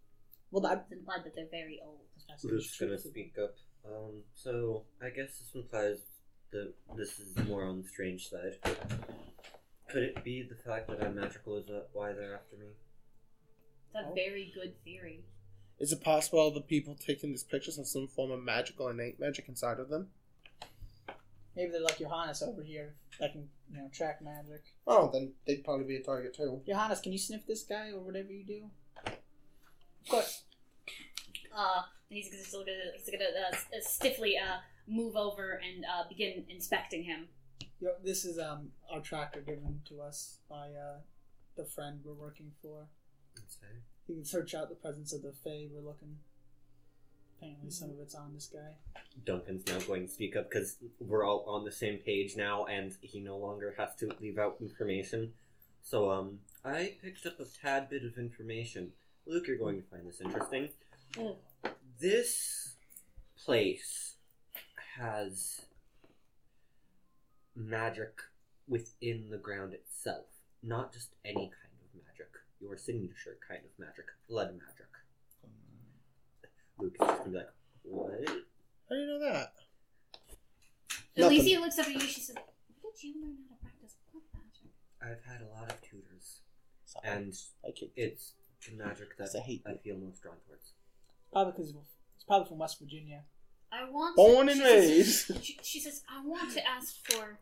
[0.50, 0.86] Well, that.
[0.90, 2.00] It's implied that they're very old.
[2.42, 3.54] Luke's gonna speak up.
[3.84, 5.98] Um, so I guess this implies
[6.52, 8.56] that this is more on the strange side.
[9.88, 12.66] Could it be the fact that I'm magical is that why they're after me?
[13.94, 14.14] It's a Oh.
[14.14, 15.24] very good theory.
[15.78, 19.48] is it possible the people taking these pictures have some form of magical innate magic
[19.48, 20.10] inside of them?
[21.56, 24.62] Maybe they're like Johannes over here that can, you know, track magic.
[24.86, 26.62] Oh, then they'd probably be a target too.
[26.66, 28.70] Johannes, can you sniff this guy or whatever you do?
[29.06, 30.44] Of course.
[31.54, 32.66] Uh, he's just gonna,
[32.96, 37.28] he's gonna uh, stiffly uh, move over and uh, begin inspecting him.
[37.80, 40.98] Yo, this is um our tracker given to us by uh
[41.56, 42.86] the friend we're working for.
[43.40, 43.66] Let's say.
[44.08, 46.16] You can search out the presence of the Fae we're looking.
[47.38, 48.72] Apparently, some of it's on this guy.
[49.24, 52.94] Duncan's now going to speak up because we're all on the same page now, and
[53.00, 55.32] he no longer has to leave out information.
[55.82, 58.92] So, um, I picked up a tad bit of information.
[59.26, 60.68] Luke, you're going to find this interesting.
[61.14, 61.36] Mm.
[61.98, 62.74] This
[63.42, 64.16] place
[64.98, 65.62] has
[67.56, 68.20] magic
[68.68, 70.26] within the ground itself,
[70.62, 72.28] not just any kind of magic.
[72.60, 74.86] Your signature kind of magic, blood magic.
[76.78, 77.52] Luke is just gonna be like,
[77.82, 78.28] "What?"
[78.88, 79.54] How do you know that?
[81.16, 82.00] Alicia looks up at you.
[82.00, 82.36] She says,
[82.80, 86.40] "When did you learn how to practice blood magic?" I've had a lot of tutors,
[86.84, 87.08] Sorry.
[87.08, 87.34] and
[87.66, 87.90] I kid.
[87.96, 88.32] it's
[88.66, 90.72] the magic that I hate I feel most drawn towards.
[91.32, 93.24] Probably because it's probably from West Virginia.
[93.72, 95.44] I want Born to, and she says- raised.
[95.44, 97.38] She, she says, "I want to ask for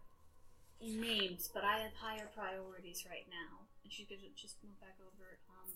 [0.81, 5.39] names, but I have higher priorities right now." And she's gonna just move back over.
[5.49, 5.73] Um,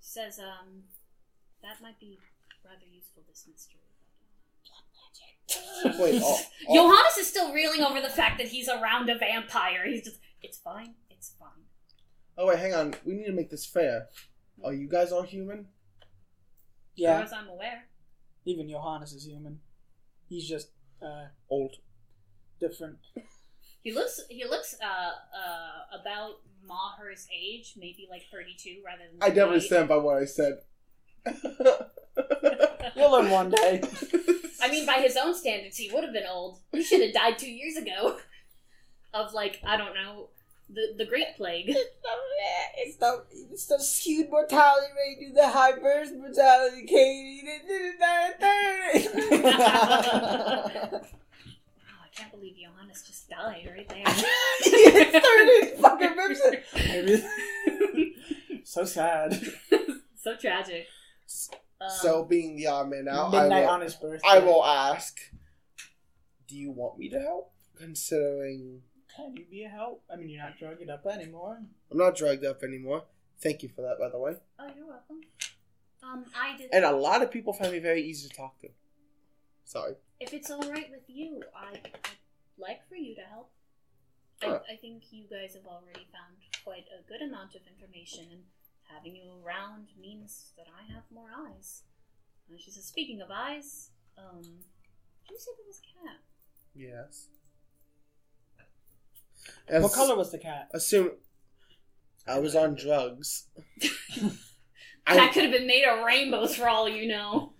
[0.00, 0.84] says, "Um,
[1.62, 2.18] that might be
[2.64, 3.22] rather useful.
[3.28, 3.80] This mystery."
[5.82, 6.74] but, uh, Wait, oh, oh.
[6.74, 9.84] Johannes is still reeling over the fact that he's around a vampire.
[9.86, 11.48] He's just, it's fine, it's fine.
[12.38, 12.94] Oh wait, hang on.
[13.04, 14.08] We need to make this fair.
[14.64, 15.60] Are you guys all human?
[15.60, 16.06] As
[16.96, 17.84] Yeah, far as I'm aware.
[18.46, 19.60] even Johannes is human.
[20.28, 20.68] He's just
[21.02, 21.76] uh Old.
[22.58, 22.96] different.
[23.82, 29.22] He looks, he looks, uh, uh, about Maher's age, maybe like 32 rather than.
[29.22, 29.66] I definitely 38.
[29.66, 30.58] stand by what I said.
[32.96, 33.82] You'll learn one day.
[34.62, 36.60] I mean, by his own standards, he would have been old.
[36.72, 38.18] He should have died two years ago.
[39.14, 40.30] Of like, I don't know,
[40.68, 41.72] the the Great Plague.
[42.06, 47.42] Oh, it's the it's the skewed mortality rate due to the high birth mortality, Katie.
[52.14, 54.02] I can't believe Johannes just died right there.
[54.06, 56.40] it started fucking rips
[56.74, 58.66] it.
[58.66, 59.40] so sad.
[60.20, 60.86] so tragic.
[61.80, 64.26] Um, so, being the odd man out, I will, on his birthday.
[64.28, 65.18] I will ask.
[66.46, 67.52] Do you want me to help?
[67.76, 68.82] Considering
[69.16, 70.02] Can you be a help?
[70.12, 71.58] I mean, you're not drugged up anymore.
[71.90, 73.04] I'm not drugged up anymore.
[73.40, 74.36] Thank you for that, by the way.
[74.60, 75.20] Oh, you're welcome.
[76.02, 76.68] Um, I did.
[76.72, 78.68] And a lot of people find me very easy to talk to.
[79.64, 79.94] Sorry.
[80.20, 81.98] If it's all right with you, I, I'd
[82.58, 83.50] like for you to help.
[84.42, 84.62] Sure.
[84.68, 88.42] I, I think you guys have already found quite a good amount of information, and
[88.82, 91.82] having you around means that I have more eyes.
[92.48, 96.20] And she says, speaking of eyes, um, did you say there was a cat?
[96.74, 97.28] Yes.
[99.68, 100.68] What color was the cat?
[100.72, 101.12] Assume
[102.26, 103.48] I was on drugs.
[103.80, 104.32] that
[105.06, 107.53] I, could have been made of rainbows for all you know.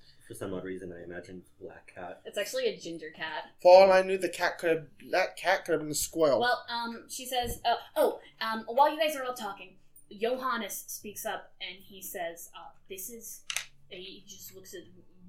[0.45, 2.20] For some odd reason, I imagined black cat.
[2.26, 3.45] It's actually a ginger cat.
[3.62, 6.38] for all I knew, the cat could have that cat could have been a squirrel.
[6.40, 9.76] Well, um, she says, uh, oh, um, while you guys are all talking,
[10.12, 13.40] Johannes speaks up and he says, uh, this is,
[13.88, 14.82] he just looks at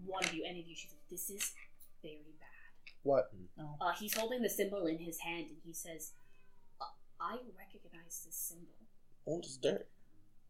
[0.05, 1.53] one of you, any of you, she says, this is
[2.01, 2.93] very bad.
[3.03, 3.31] What?
[3.57, 6.11] Uh, he's holding the symbol in his hand and he says,
[6.81, 6.85] uh,
[7.21, 8.75] I recognize this symbol.
[9.25, 9.87] Old as dirt.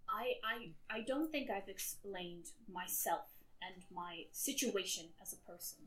[0.09, 5.79] I, I, I don't think I've explained myself and my situation as a person.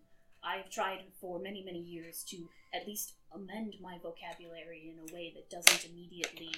[0.43, 5.13] I have tried for many, many years to at least amend my vocabulary in a
[5.13, 6.51] way that doesn't immediately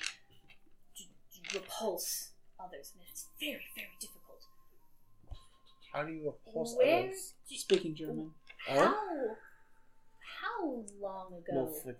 [0.96, 4.42] d- d- repulse others, and it's very, very difficult.
[5.92, 7.34] How do you repulse Where others?
[7.48, 8.30] do- Speaking German.
[8.68, 8.74] Huh?
[8.74, 9.36] how,
[10.20, 11.94] how long ago No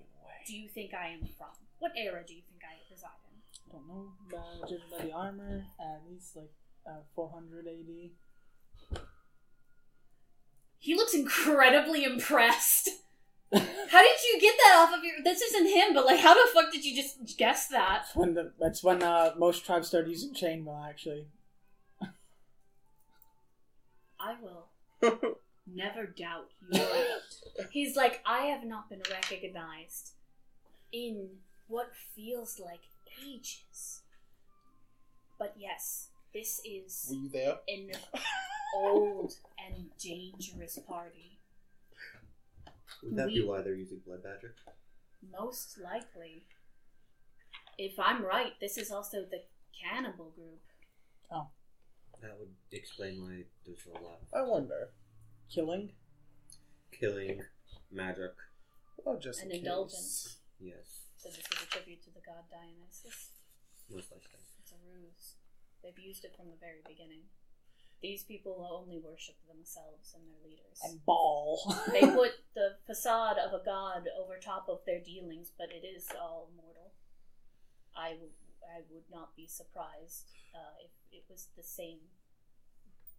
[0.47, 1.49] do you think I am from?
[1.79, 3.41] What era do you think I reside in?
[3.69, 4.13] I don't know.
[4.37, 6.53] Uh, judging by the armor, at least like
[6.87, 8.11] uh, 400 AD.
[10.81, 12.89] He looks incredibly impressed.
[13.53, 13.59] How
[14.03, 15.17] did you get that off of your?
[15.23, 18.07] This isn't him, but like, how the fuck did you just guess that?
[18.15, 21.27] when the, that's when uh, most tribes started using chainmail, actually.
[24.21, 24.69] I will
[25.67, 26.81] never doubt you.
[27.71, 30.13] He's like, I have not been recognized
[30.93, 31.31] in
[31.67, 32.83] what feels like
[33.27, 34.03] ages.
[35.39, 37.59] But yes, this is Were you there?
[37.69, 37.91] an
[38.77, 39.33] old
[39.67, 41.39] and dangerous party.
[43.03, 44.55] Would that be why they're using blood badger?
[45.33, 46.45] Most likely.
[47.79, 50.61] If I'm right, this is also the cannibal group.
[51.33, 51.49] Oh.
[52.21, 54.91] That would explain why there's a lot I wonder.
[55.53, 55.93] Killing?
[56.93, 57.41] killing,
[57.91, 58.35] magic.
[59.05, 59.59] Well, just An in case.
[59.61, 60.37] indulgence.
[60.61, 63.31] Yes, So this is a tribute to the god Dionysus.
[63.91, 64.29] most likely.
[64.63, 65.35] It's a ruse.
[65.83, 67.23] They've used it from the very beginning.
[68.03, 70.81] These people only worship themselves and their leaders.
[70.83, 71.61] And ball.
[71.93, 76.07] they put the facade of a god over top of their dealings, but it is
[76.19, 76.93] all mortal.
[77.95, 78.33] I, w-
[78.65, 81.99] I would not be surprised uh, if it was the same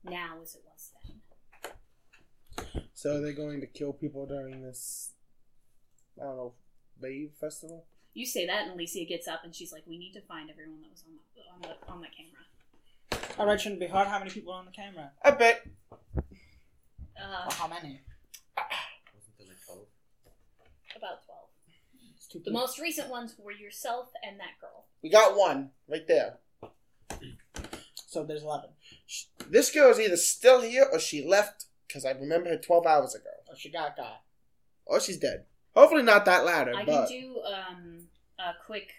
[0.03, 1.21] now as it was then.
[2.93, 5.11] So are they going to kill people during this?
[6.19, 6.53] I don't know,
[6.99, 7.85] wave festival.
[8.13, 10.81] You say that, and Alicia gets up and she's like, "We need to find everyone
[10.81, 14.07] that was on the on the on the camera." Alright, shouldn't be hard.
[14.07, 15.11] How many people are on the camera?
[15.23, 15.61] A bit.
[16.17, 18.01] Uh, Or how many?
[18.57, 19.87] Wasn't there like twelve?
[20.95, 21.47] about twelve.
[22.15, 24.85] It's two The most recent ones were yourself and that girl.
[25.01, 26.37] We got one right there.
[28.07, 28.71] So there's 11.
[29.49, 33.15] This girl is either still here or she left because I remember her 12 hours
[33.15, 33.29] ago.
[33.49, 34.23] Oh, she got got.
[34.85, 35.45] Or she's dead.
[35.75, 38.07] Hopefully not that latter, I but can do um,
[38.39, 38.91] a quick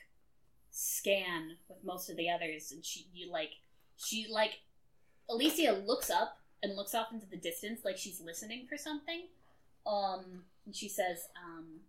[0.71, 3.51] scan with most of the others, and she you like
[3.97, 4.61] she like
[5.29, 9.27] Alicia looks up and looks off into the distance like she's listening for something.
[9.87, 11.81] Um, and she says, um,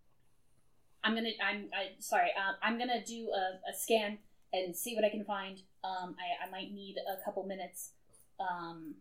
[1.03, 4.17] "I'm gonna I'm I sorry um, I'm gonna do a, a scan
[4.51, 5.59] and see what I can find.
[5.83, 7.91] Um, I I might need a couple minutes."
[8.39, 8.95] Um,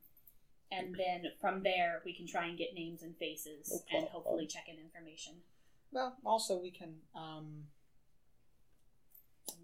[0.70, 4.47] and then from there, we can try and get names and faces No and hopefully
[4.47, 5.35] check in information.
[5.93, 7.64] Well, also we can um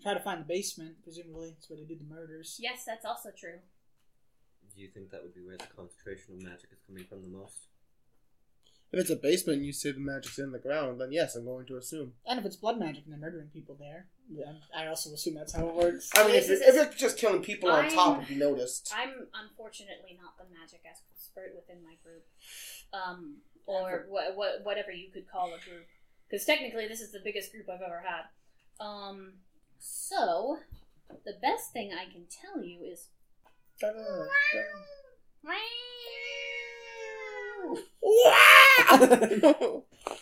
[0.02, 0.96] try to find the basement.
[1.02, 2.56] Presumably, that's where they did the murders.
[2.60, 3.58] Yes, that's also true.
[4.74, 7.28] Do you think that would be where the concentration of magic is coming from the
[7.28, 7.66] most?
[8.90, 11.44] if it's a basement and you say the magic's in the ground, then yes, I'm
[11.44, 12.12] going to assume.
[12.26, 15.52] And if it's blood magic and they're murdering people there, yeah, I also assume that's
[15.54, 16.08] how it works.
[16.16, 18.36] I mean, if, This it, if it's just killing people on top, I'm- it'd be
[18.36, 18.90] noticed.
[18.96, 22.24] I'm unfortunately not the magic expert within my group,
[22.94, 25.86] um, or wha- wha- whatever you could call a group,
[26.28, 28.24] because technically this is the biggest group I've ever had.
[28.84, 29.34] Um,
[29.78, 30.58] so
[31.24, 33.08] the best thing I can tell you is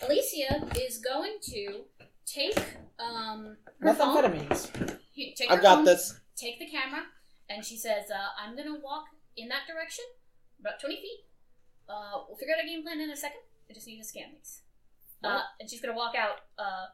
[0.03, 1.83] Alicia is going to
[2.25, 2.59] take
[2.99, 4.17] um her phone.
[4.17, 4.99] Methamphetamines.
[5.15, 6.19] You take I've got phone, this.
[6.37, 7.03] take the camera,
[7.49, 10.05] and she says, uh, "I'm gonna walk in that direction,
[10.61, 11.25] about twenty feet.
[11.89, 13.41] Uh, we'll figure out a game plan in a second.
[13.71, 14.63] I just need to scan these."
[15.25, 16.87] Uh, and she's gonna walk out, uh,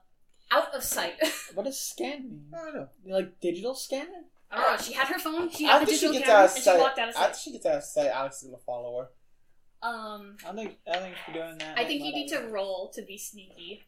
[0.51, 1.15] out of sight.
[1.55, 2.51] What does scan mean?
[2.55, 2.89] I don't know.
[3.07, 4.09] Like digital scanner?
[4.51, 4.85] I don't know.
[4.85, 5.51] She had her phone.
[5.51, 7.09] She had the After she digital gets camera, out and of she sight, walked out
[7.09, 7.25] of sight.
[7.31, 9.09] after she gets out of sight, Alex is gonna follow her.
[9.89, 11.79] Um, I don't think I don't think if you're doing that.
[11.79, 13.83] I think you need not- to roll to be sneaky.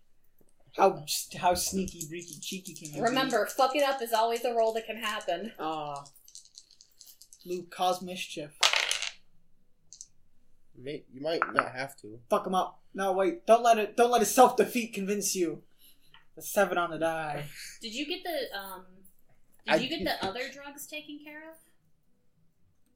[0.76, 1.05] How
[1.39, 3.01] how sneaky, breaky, cheeky can you be?
[3.01, 5.53] Remember, fuck it up is always a roll that can happen.
[5.59, 6.05] Ah.
[7.47, 8.59] Luke cause mischief.
[10.77, 12.18] May, you might not have to.
[12.29, 12.81] Fuck him up.
[12.95, 13.47] No, wait.
[13.47, 13.97] Don't let it.
[13.97, 15.62] Don't let his self defeat convince you.
[16.37, 17.45] The seven on the die.
[17.81, 18.85] Did you get the um?
[19.66, 21.57] Did I- you get the other drugs taken care of?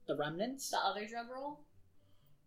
[0.07, 0.71] The remnants.
[0.71, 1.61] The other drug roll?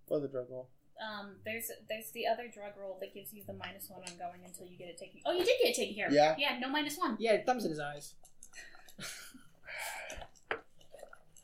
[0.08, 0.70] Or the drug roll.
[1.02, 4.68] Um, there's there's the other drug roll that gives you the minus one ongoing until
[4.68, 5.22] you get it taken.
[5.26, 6.14] Oh, you did get it taken care of.
[6.14, 6.36] Yeah.
[6.38, 7.16] Yeah, no minus one.
[7.20, 8.16] Yeah, thumbs in his eyes.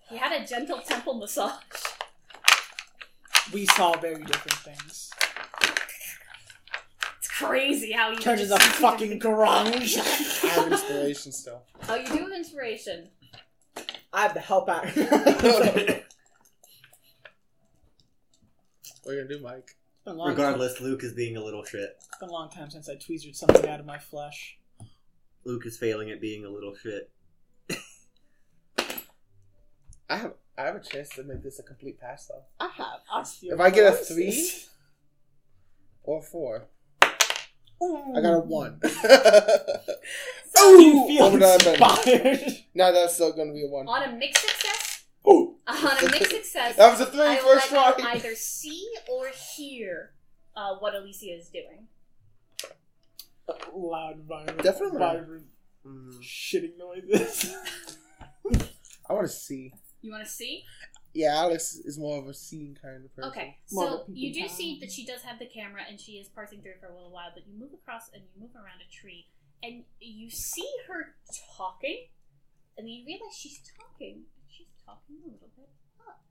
[0.09, 1.53] He had a gentle temple massage.
[3.53, 5.09] We saw very different things.
[7.17, 9.97] It's crazy how you Turns just- into fucking grunge.
[10.43, 11.63] I have inspiration still.
[11.87, 13.09] Oh, you do have inspiration.
[14.13, 14.85] I have to help out.
[19.03, 19.59] What are you gonna do, Mike?
[19.69, 21.95] It's been a long Regardless, Luke is being a little shit.
[22.09, 24.57] It's been a long time since I tweezered something out of my flesh.
[25.45, 27.09] Luke is failing at being a little shit.
[30.09, 32.43] I have I have a chance to make this a complete pass though.
[32.59, 33.53] I have osteoporosis.
[33.53, 34.51] If I get a three?
[36.03, 36.67] Or four.
[37.83, 38.13] Ooh.
[38.15, 38.79] I got a one.
[40.55, 41.79] So, Do you feel Over that bed.
[41.79, 42.57] inspired?
[42.73, 43.87] no, that's still gonna be a one.
[43.87, 45.55] on a mixed success, Ooh.
[45.67, 47.93] on a mixed success, That was a three I will first try.
[48.15, 50.13] either see or hear
[50.55, 51.85] uh, what Alicia is doing.
[53.71, 54.97] Loud, vibrant, Definitely.
[54.99, 55.45] vibrant,
[55.85, 57.53] Mm, shitting noises.
[59.07, 59.73] I want to see.
[60.07, 60.63] You want to see?
[61.13, 63.29] Yeah, Alex is more of a seeing kind of person.
[63.31, 64.55] Okay, More so of a peeping you do Tom.
[64.55, 66.93] see that she does have the camera and she is parsing through it for a
[66.93, 69.25] little while, but you move across and you move around a tree
[69.63, 71.15] and you see her
[71.57, 72.05] talking,
[72.77, 74.21] and you realize she's talking.
[74.47, 75.67] She's talking a little bit
[76.07, 76.21] up.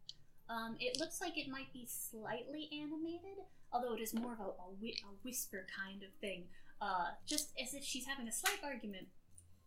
[0.49, 4.45] Um, it looks like it might be slightly animated, although it is more of a,
[4.57, 6.45] a, whi- a whisper kind of thing.
[6.81, 9.09] Uh, just as if she's having a slight argument.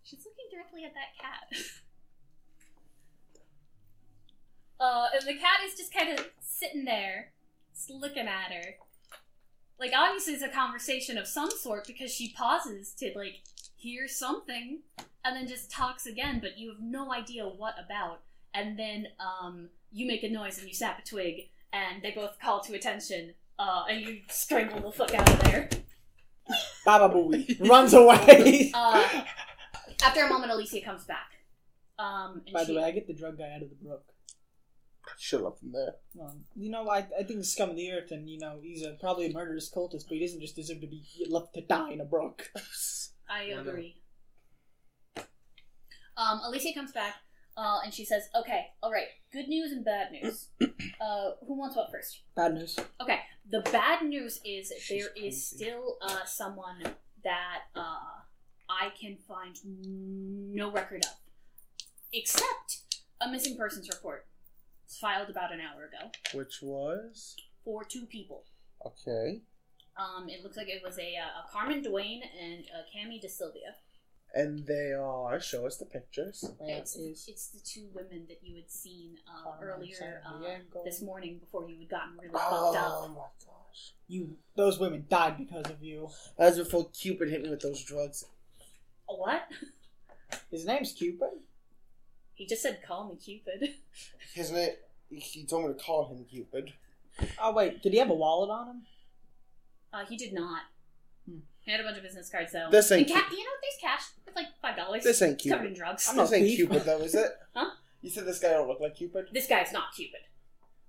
[0.03, 1.51] She's looking directly at that cat.
[4.79, 7.31] Uh, and the cat is just kind of sitting there,
[7.73, 8.75] just looking at her.
[9.79, 13.41] Like, obviously, it's a conversation of some sort because she pauses to, like,
[13.77, 14.79] hear something
[15.23, 18.21] and then just talks again, but you have no idea what about.
[18.53, 22.39] And then, um, you make a noise and you sap a twig, and they both
[22.39, 25.69] call to attention, uh, and you strangle the fuck out of there.
[26.85, 28.71] Baba Booey runs away.
[28.73, 29.23] Uh,
[30.03, 31.31] after a moment, Alicia comes back.
[31.97, 34.03] Um, and By she, the way, I get the drug guy out of the brook.
[35.17, 35.95] Should up from there.
[36.21, 38.83] Um, you know, I, I think the scum of the earth, and you know, he's
[38.83, 41.91] a, probably a murderous cultist, but he doesn't just deserve to be left to die
[41.91, 42.49] in a brook.
[43.29, 43.67] I Why not?
[43.67, 43.95] agree.
[46.17, 47.15] Um, Alicia comes back,
[47.57, 49.07] uh, and she says, "Okay, all right.
[49.31, 50.47] Good news and bad news.
[51.01, 52.23] Uh, who wants what first?
[52.35, 52.77] Bad news.
[53.01, 53.19] Okay.
[53.49, 55.55] The bad news is She's there is crazy.
[55.55, 56.83] still uh, someone
[57.23, 58.19] that uh,
[58.69, 61.11] I can find no record of,
[62.11, 62.79] except
[63.21, 64.25] a missing persons report.
[64.89, 68.43] It's filed about an hour ago Which was for two people.
[68.83, 69.41] okay.
[69.95, 73.29] Um, it looks like it was a, uh, a Carmen Duane and a Cami De
[73.29, 73.75] Silvia.
[74.33, 76.41] And they are show us the pictures.
[76.59, 80.31] That It's, is it's the two women that you had seen uh, Carmen earlier uh,
[80.31, 80.83] Sandiego.
[80.85, 82.85] this morning before you had gotten really fucked up.
[82.87, 83.93] Oh fucked my gosh.
[84.07, 84.37] you.
[84.55, 86.09] Those women died because of you.
[86.37, 88.25] That's before Cupid hit me with those drugs.
[89.07, 89.43] What?
[90.49, 91.29] His name's Cupid.
[92.39, 93.75] He just said, "Call me Cupid."
[94.33, 94.71] His name.
[95.11, 96.71] He told me to call him Cupid.
[97.41, 98.81] Oh wait, did he have a wallet on him?
[99.91, 100.61] Uh, he did not.
[101.29, 101.39] Hmm.
[101.65, 102.69] He had a bunch of business cards though.
[102.71, 104.07] This ain't And ca- you know, there's cash.
[104.25, 105.03] It's like five dollars.
[105.03, 105.57] This ain't Cupid.
[105.57, 105.77] covered Cupid.
[105.77, 106.07] in drugs.
[106.09, 106.55] I'm not This ain't.
[106.55, 107.31] Cupid though, is it?
[107.55, 107.71] Huh?
[108.01, 109.25] You said this guy don't look like Cupid?
[109.33, 110.21] This guy's not Cupid.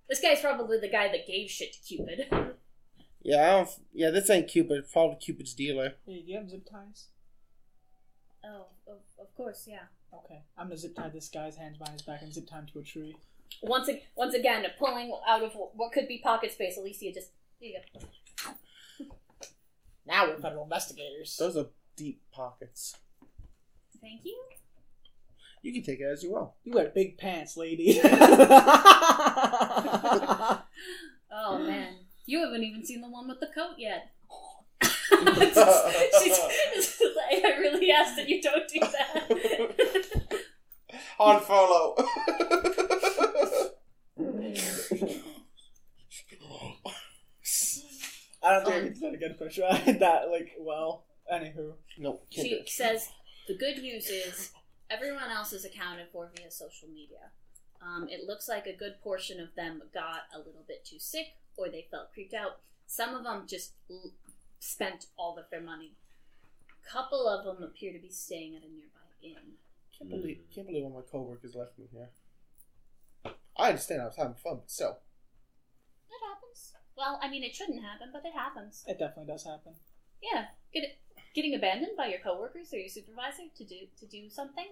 [0.09, 2.28] This guy's probably the guy that gave shit to Cupid.
[3.22, 3.68] Yeah, I don't.
[3.92, 4.90] Yeah, this ain't Cupid.
[4.90, 5.92] Probably Cupid's dealer.
[6.07, 7.09] Hey, do you have zip ties?
[8.42, 8.64] Oh,
[9.20, 9.82] of, of course, yeah.
[10.12, 12.66] Okay, I'm gonna zip tie this guy's hands behind his back and zip tie him
[12.72, 13.14] to a tree.
[13.62, 17.72] Once, ag- once again, pulling out of what could be pocket space, Alicia just here
[17.72, 18.06] you go.
[20.06, 21.36] Now we're federal investigators.
[21.38, 21.66] Those are
[21.96, 22.96] deep pockets.
[24.00, 24.36] Thank you.
[25.62, 26.54] You can take it as you will.
[26.64, 28.00] You wear big pants, lady.
[31.32, 31.94] Oh man,
[32.26, 34.10] you haven't even seen the one with the coat yet.
[35.11, 40.44] She's, like, I really ask that you don't do that.
[41.18, 41.96] On follow.
[48.42, 49.66] I don't think I can do that again for sure.
[49.70, 51.04] I did that like well.
[51.32, 53.08] Anywho, no, can't do she says
[53.46, 54.50] the good news is
[54.90, 57.30] everyone else is accounted for via social media.
[57.80, 61.26] Um, it looks like a good portion of them got a little bit too sick
[61.56, 62.58] or they felt creeped out.
[62.86, 64.12] Some of them just l-
[64.61, 65.96] spent all of their money.
[66.70, 69.54] A couple of them appear to be staying at a nearby inn.
[69.98, 72.11] Can't believe, can't believe one of my coworkers left me here.
[73.56, 74.98] I understand I was having fun, but still.
[76.08, 76.72] It happens.
[76.96, 78.84] Well, I mean, it shouldn't happen, but it happens.
[78.86, 79.72] it definitely does happen.
[80.22, 80.98] Yeah, get
[81.34, 84.66] getting abandoned by your coworkers or your supervisor to do to do something.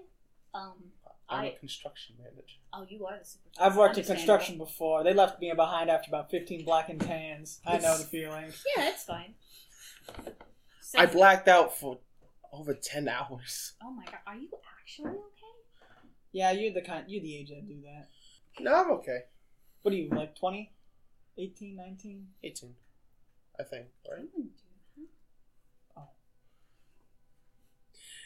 [0.55, 0.93] Um,
[1.29, 2.57] I'm I a construction manager.
[2.73, 3.63] oh, you are the supervisor.
[3.63, 5.05] I've worked in construction before.
[5.05, 7.61] They left me behind after about 15 black and tans.
[7.67, 8.53] I know the feeling.
[8.77, 9.35] Yeah, it's fine.
[10.81, 11.99] So, I blacked out for
[12.53, 13.75] over 10 hours.
[13.83, 14.49] oh my god, are you
[14.81, 15.21] actually okay?
[16.33, 17.05] Yeah, you're the kind.
[17.09, 18.09] You're the age that do that.
[18.61, 19.21] No, I'm okay.
[19.83, 20.35] What are you like?
[20.39, 20.73] 20,
[21.37, 22.27] 18, 19?
[22.43, 22.75] 18,
[23.59, 24.19] I think, right?
[24.19, 24.53] Oh, I wouldn't.
[25.97, 26.09] Oh.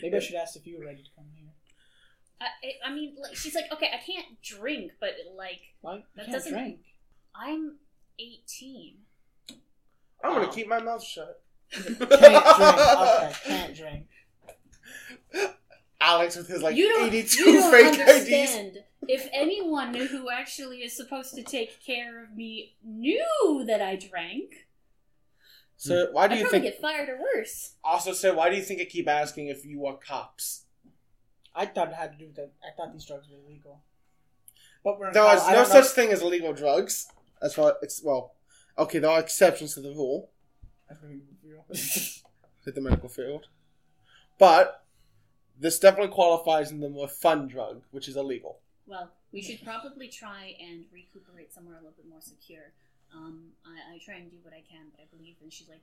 [0.00, 1.48] Maybe I should ask if you were ready to come here.
[2.40, 6.04] Uh, I, I- I mean, like, she's like, okay, I can't drink, but like, Like,
[6.16, 6.80] That you can't doesn't- drink.
[7.34, 7.76] I'm
[8.18, 8.98] 18.
[10.24, 10.52] I'm gonna Oh.
[10.52, 11.41] keep my mouth shut.
[11.72, 12.16] Can't drink.
[12.20, 14.06] Okay, can't drink.
[16.00, 18.78] Alex with his like you don't, 82 you don't fake IDs.
[19.08, 24.66] If anyone who actually is supposed to take care of me knew that I drank,
[25.76, 26.12] So hmm.
[26.14, 26.74] why do I'd you probably think?
[26.74, 27.74] get fired or worse.
[27.84, 30.64] Also, say why do you think I keep asking if you are cops?
[31.54, 32.52] I thought it had to do with that.
[32.64, 33.82] I thought these drugs were illegal.
[34.84, 37.08] But we're in There Col- is I no don't know- such thing as illegal drugs.
[37.40, 38.34] As far as well,
[38.78, 40.30] okay, there are exceptions to the rule
[41.02, 41.22] in
[42.74, 43.48] the medical field,
[44.38, 44.84] but
[45.58, 48.58] this definitely qualifies in the more fun drug, which is illegal.
[48.86, 52.72] Well, we should probably try and recuperate somewhere a little bit more secure.
[53.14, 55.82] Um, I, I try and do what I can, but I believe, and she's like,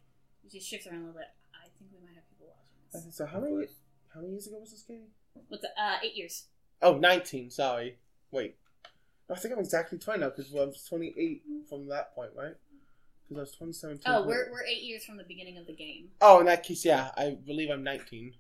[0.52, 1.30] she shifts around a little bit.
[1.54, 3.16] I think we might have people watching this.
[3.16, 3.68] So how many
[4.14, 5.08] how many years ago was this game?
[5.48, 5.72] What's it?
[5.80, 6.46] Uh, eight years.
[6.82, 7.98] Oh, 19, sorry.
[8.32, 8.56] Wait.
[9.30, 12.56] I think I'm exactly 20 now because I was 28 from that point, right?
[13.30, 14.00] Because I was 27.
[14.08, 16.08] Oh, we're, we're eight years from the beginning of the game.
[16.20, 17.12] Oh, in that case, yeah.
[17.16, 18.34] I believe I'm 19.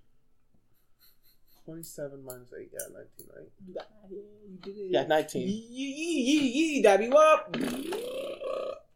[1.65, 3.85] 27 minus 8, yeah, 19, right?
[4.09, 4.91] You did it.
[4.91, 5.47] Yeah, 19.
[5.47, 7.55] Yee, yee, yee, yee, dab you up.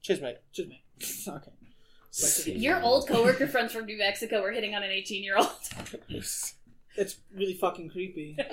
[0.02, 0.38] Cheers, mate.
[0.52, 0.84] Just me.
[1.28, 1.52] Okay.
[2.58, 5.50] Your old coworker friends from New Mexico were hitting on an 18 year old.
[6.96, 8.38] It's really fucking creepy.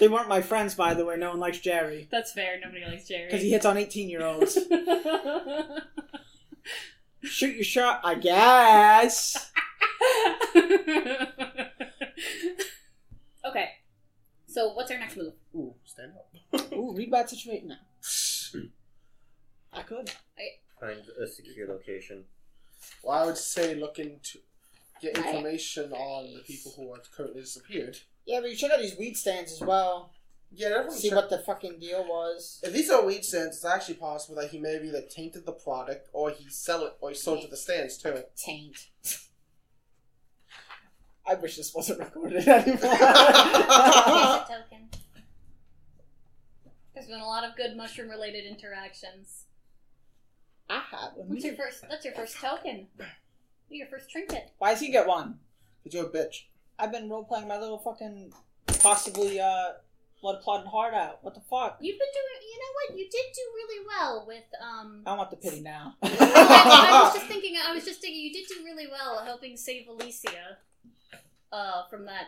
[0.00, 1.16] They weren't my friends, by the way.
[1.16, 2.08] No one likes Jerry.
[2.10, 2.58] That's fair.
[2.62, 3.26] Nobody likes Jerry.
[3.26, 4.58] Because he hits on 18 year olds.
[7.22, 9.50] Shoot your shot, I guess.
[13.46, 13.70] okay.
[14.46, 15.34] So, what's our next move?
[15.54, 16.72] Ooh, stand up.
[16.72, 17.76] Ooh, read bad situation now.
[19.72, 20.10] I could.
[20.80, 22.24] Find a secure location.
[23.02, 24.38] Well, I would say look into
[25.02, 25.26] get Right.
[25.26, 27.98] information on the people who are currently disappeared.
[28.26, 30.12] Yeah, but you check out these weed stands as well.
[30.52, 32.60] Yeah, everyone See check- what the fucking deal was.
[32.62, 36.08] If these are weed stands, it's actually possible that he maybe like tainted the product,
[36.12, 38.22] or he sell it, or he sold it to the stands too.
[38.36, 38.88] Taint.
[41.26, 42.78] I wish this wasn't recorded anymore.
[44.48, 44.88] Token.
[46.94, 49.44] There's been a lot of good mushroom related interactions.
[50.68, 51.28] I have one.
[51.28, 51.84] What's your first?
[51.88, 52.88] That's your first token.
[53.68, 54.50] Your first trinket.
[54.58, 55.38] Why does he get one?
[55.84, 56.46] Cause you're a bitch.
[56.78, 58.32] I've been role playing my little fucking
[58.80, 59.72] possibly uh
[60.20, 61.18] blood clotted heart out.
[61.22, 61.78] What the fuck?
[61.80, 62.48] You've been doing.
[62.50, 62.98] You know what?
[62.98, 65.02] You did do really well with um.
[65.06, 65.94] I want the pity now.
[66.02, 67.56] I, I was just thinking.
[67.66, 68.20] I was just thinking.
[68.22, 70.58] You did do really well helping save Alicia,
[71.52, 72.24] uh, from that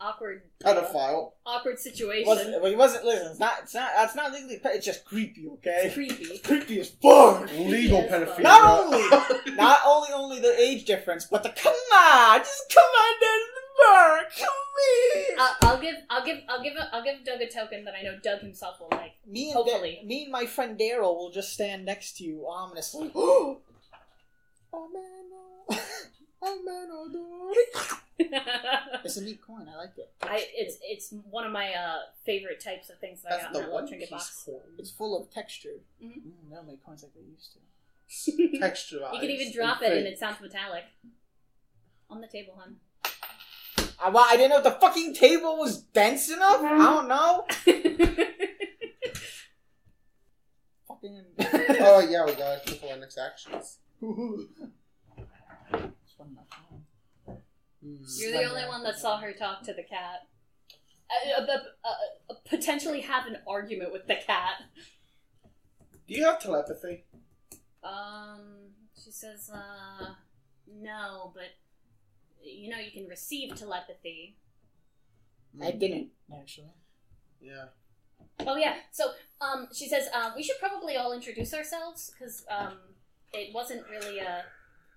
[0.00, 1.32] awkward, uh, Pedophile.
[1.46, 2.26] awkward situation.
[2.26, 3.04] wasn't, well, he wasn't.
[3.04, 3.54] Listen, it's not.
[3.62, 3.90] It's not.
[3.96, 4.58] That's not legally.
[4.58, 5.42] pe- It's just creepy.
[5.42, 5.90] It's Okay.
[5.94, 6.38] creepy.
[6.38, 7.48] creepy as fuck.
[7.52, 8.42] Legal Yes, pedophilia.
[8.42, 13.20] Not only, not only only the age difference, but the come on, just come on
[13.20, 13.38] down
[13.76, 14.54] to the come
[15.14, 15.36] here.
[15.38, 15.94] I'll, I'll give.
[16.10, 16.38] I'll give.
[16.48, 16.72] I'll give.
[16.92, 19.12] I'll give Doug a token that I know Doug himself will like.
[19.26, 19.98] me and hopefully.
[20.02, 23.10] Da- me and my friend Daryl will just stand next to you ominously.
[23.14, 23.60] oh
[24.72, 25.30] man,
[25.70, 25.82] oh,
[26.42, 27.88] oh man, oh boy.
[29.04, 29.68] It's a neat coin.
[29.72, 30.10] I like it.
[30.22, 33.52] I it's it's one of my uh favorite types of things that I That's got
[33.54, 34.42] the in that one little trinket piece box.
[34.46, 34.60] coin.
[34.78, 35.80] It's full of texture.
[36.02, 36.08] Mhm.
[36.18, 37.58] Mm, they don't make coins like they used to.
[38.60, 39.14] Texturized.
[39.14, 40.84] You can even drop and it and it sounds metallic.
[42.10, 42.76] On the table, hun.
[44.02, 46.60] I, well, I didn't know if the fucking table was dense enough.
[46.62, 47.44] I don't know.
[50.88, 51.24] Fucking.
[51.84, 53.78] Oh yeah, we gotta think of our next actions.
[54.00, 54.08] It's
[56.16, 57.38] one of my phone.
[57.82, 60.28] You're the only one that saw her talk to the cat.
[61.10, 61.46] Uh, uh,
[61.84, 61.88] uh,
[62.30, 64.62] uh, potentially have an argument with the cat.
[66.06, 67.04] Do you have telepathy?
[67.82, 68.70] Um,
[69.02, 70.14] she says, uh,
[70.72, 71.50] no, but
[72.44, 74.36] you know you can receive telepathy.
[75.62, 76.08] I didn't
[76.40, 76.72] actually.
[77.40, 77.66] Yeah.
[78.40, 78.74] Oh yeah.
[78.90, 82.78] So um, she says uh, we should probably all introduce ourselves because um,
[83.32, 84.44] it wasn't really a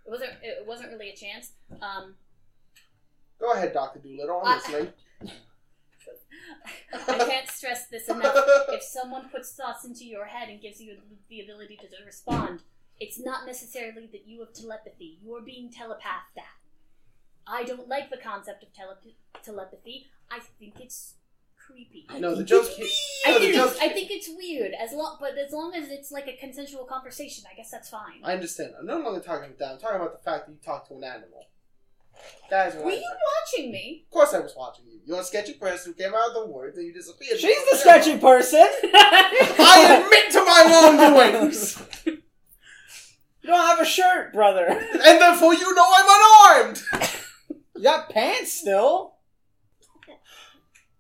[0.06, 1.52] it wasn't it wasn't really a chance.
[1.82, 2.16] Um,
[3.40, 4.42] Go ahead, Doctor Dolittle.
[4.46, 4.94] I- I'm listening.
[6.94, 8.36] I can't stress this enough.
[8.70, 10.98] If someone puts thoughts into your head and gives you
[11.30, 12.62] the ability to respond,
[13.00, 15.18] it's not necessarily that you have telepathy.
[15.22, 16.44] You are being telepathed at.
[17.48, 18.98] I don't like the concept of tele-
[19.44, 20.08] telepathy.
[20.32, 21.14] I think it's
[21.58, 22.06] creepy.
[22.20, 22.66] No, the joke.
[23.26, 23.72] I no, the think joke.
[23.72, 24.74] it's, I think it's weird.
[24.74, 28.22] As long, but as long as it's like a consensual conversation, I guess that's fine.
[28.24, 28.74] I understand.
[28.80, 29.72] I'm no longer talking about that.
[29.74, 31.48] I'm talking about the fact that you talk to an animal.
[32.50, 33.20] That is what Were I you think.
[33.62, 34.04] watching me?
[34.08, 35.00] Of course, I was watching you.
[35.06, 37.40] You're a sketchy person who came out of the woods and you disappeared.
[37.40, 38.60] She's the sketchy person.
[38.84, 40.62] I admit to my
[41.20, 44.66] wrongdoings, You don't have a shirt, brother.
[44.68, 46.82] and therefore you know I'm unarmed.
[47.86, 49.14] You got pants still.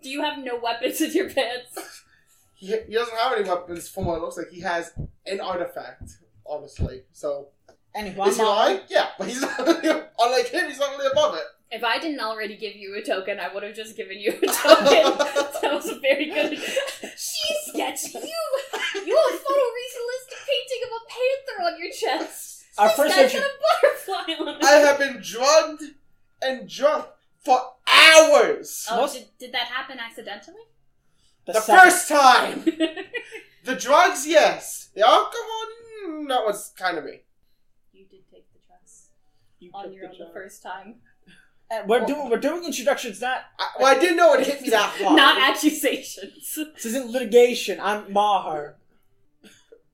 [0.04, 2.04] Do you have no weapons in your pants?
[2.54, 4.52] He, he doesn't have any weapons from what it looks like.
[4.52, 4.92] He has
[5.26, 6.12] an artifact,
[6.46, 7.02] honestly.
[7.12, 7.48] So
[7.96, 8.82] Anyway, is he lying?
[8.88, 9.58] Yeah, but he's not.
[10.20, 11.42] unlike him, he's not really above it.
[11.72, 14.46] If I didn't already give you a token, I would have just given you a
[14.46, 14.46] token.
[15.64, 16.56] that was very good.
[16.56, 18.20] She's sketchy.
[18.20, 22.66] You, you have a photorealistic painting of a panther on your chest.
[22.78, 23.50] Our this first guy's got a
[23.82, 24.64] butterfly on it.
[24.64, 25.82] I have been drugged
[26.46, 27.08] and drunk
[27.44, 28.88] for hours.
[28.92, 30.62] Oh, Most- did, did that happen accidentally?
[31.46, 32.66] the, The second- first time.
[33.66, 34.90] The drugs, yes.
[34.94, 35.62] The alcohol,
[36.08, 37.22] mm, that was kind of me.
[37.94, 39.08] you did take the dress
[39.58, 40.34] You on took your own the the job.
[40.36, 40.96] first time.
[41.72, 44.70] And we're doing we're doing introductions, not I, well, I didn't know it hit me
[44.70, 45.16] that hard.
[45.18, 46.54] Not accusations.
[46.76, 47.80] this isn't litigation.
[47.82, 48.76] I'm Maher.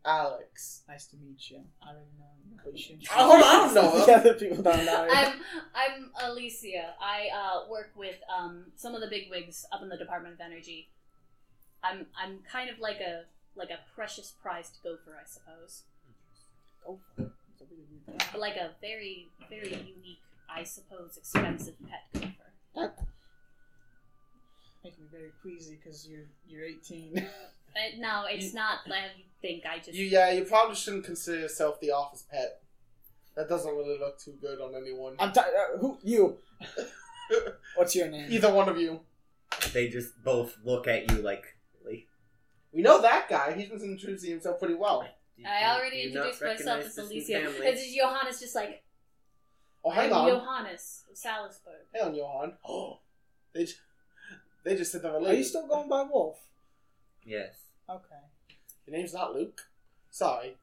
[0.04, 0.82] Alex.
[0.90, 1.62] Nice to meet you.
[1.82, 2.26] I already know
[2.66, 3.10] you, but.
[3.18, 4.06] Oh, hold on, I don't know.
[4.06, 5.08] the other people don't know.
[5.12, 5.34] I'm,
[5.74, 6.94] I'm Alicia.
[7.02, 10.42] I uh, work with um, some of the big wigs up in the Department of
[10.42, 10.90] Energy.
[11.84, 13.24] I'm I'm kind of like a
[13.56, 15.84] like a precious prized gopher, I suppose,
[16.88, 18.30] Oh, it's a really weird thing.
[18.32, 22.52] but like a very very unique, I suppose, expensive pet gopher.
[22.76, 23.00] That
[24.84, 27.28] making me very queasy because you're you're 18.
[27.76, 29.66] Uh, no, it's not like you think.
[29.66, 32.62] I just You, yeah, you probably shouldn't consider yourself the office pet.
[33.36, 35.16] That doesn't really look too good on anyone.
[35.20, 36.38] I'm t- uh, who you?
[37.76, 38.28] What's your name?
[38.30, 39.00] Either one of you.
[39.74, 41.46] They just both look at you like,
[41.84, 42.08] really?
[42.74, 43.54] We know that guy.
[43.54, 45.02] He's been introducing himself pretty well.
[45.36, 47.34] Do you- I already do you not introduced myself recognize as this Alicia.
[47.52, 47.68] family?
[47.68, 48.84] It's just Johannes just like
[49.84, 50.30] Oh, hang I'm on.
[50.30, 51.76] Johannes of Salisbury.
[51.96, 52.54] Hang on, Johan.
[52.68, 53.00] Oh,
[53.54, 53.74] they, j-
[54.64, 55.38] they just said they're Are related.
[55.40, 56.38] you still going by Wolf?
[57.26, 57.56] Yes.
[57.90, 58.16] Okay.
[58.88, 59.62] Your name's not Luke.
[60.10, 60.56] Sorry.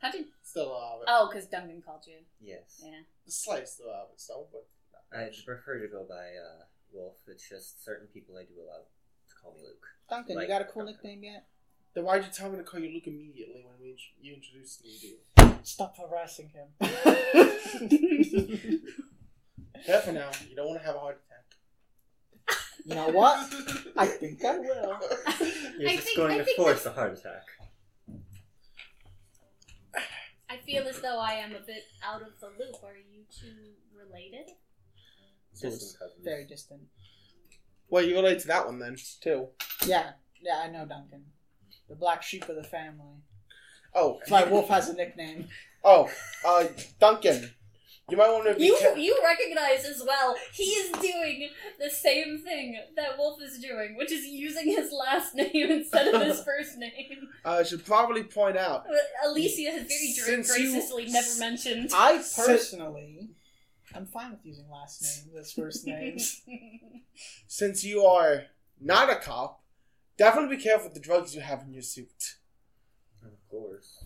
[0.00, 0.26] How did?
[0.42, 1.00] Still have.
[1.06, 2.18] Oh, because Duncan called you.
[2.40, 2.80] Yes.
[2.84, 3.00] Yeah.
[3.26, 4.66] The slight still have so, but.
[5.14, 7.16] I prefer to go by uh, Wolf.
[7.28, 9.86] It's just certain people I do allow to call me Luke.
[10.08, 11.44] Duncan, Like- you got a cool nickname yet?
[11.94, 14.82] Then why'd you tell me to call you Luke immediately when we int- you introduced
[14.82, 15.18] me to you?
[15.62, 16.68] Stop harassing him.
[19.84, 20.30] Careful now.
[20.48, 21.31] You don't want to have a heart attack.
[22.84, 23.38] You know what?
[23.96, 24.96] I think I will.
[25.78, 27.42] You're I just think- going I to think force a heart attack.
[30.48, 32.76] I feel as though I am a bit out of the loop.
[32.84, 34.50] Are you two related?
[35.54, 36.24] So Distant it's cousins.
[36.24, 36.80] Very distant.
[37.88, 39.48] Well, you relate to that one then, too.
[39.86, 41.24] Yeah, yeah, I know Duncan.
[41.88, 43.20] The black sheep of the family.
[43.94, 45.48] Oh, That's why Wolf has a nickname.
[45.84, 46.10] Oh,
[46.46, 46.64] uh,
[47.00, 47.50] Duncan.
[48.10, 48.64] You might want to be.
[48.66, 50.36] You ca- you recognize as well.
[50.52, 51.48] He is doing
[51.78, 56.20] the same thing that Wolf is doing, which is using his last name instead of
[56.20, 57.28] his first name.
[57.44, 58.84] uh, I should probably point out.
[59.24, 61.90] Alicia has very dra- Since you- graciously never mentioned.
[61.94, 63.30] I personally,
[63.94, 66.42] I'm fine with using last names as first names.
[67.46, 68.44] Since you are
[68.80, 69.62] not a cop,
[70.18, 72.36] definitely be careful with the drugs you have in your suit.
[73.22, 74.04] Of course.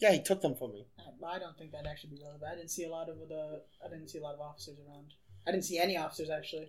[0.00, 0.86] Yeah, he took them from me.
[1.26, 2.50] I don't think that'd actually be relevant.
[2.50, 3.62] I didn't see a lot of the.
[3.84, 5.14] I didn't see a lot of officers around.
[5.46, 6.68] I didn't see any officers actually.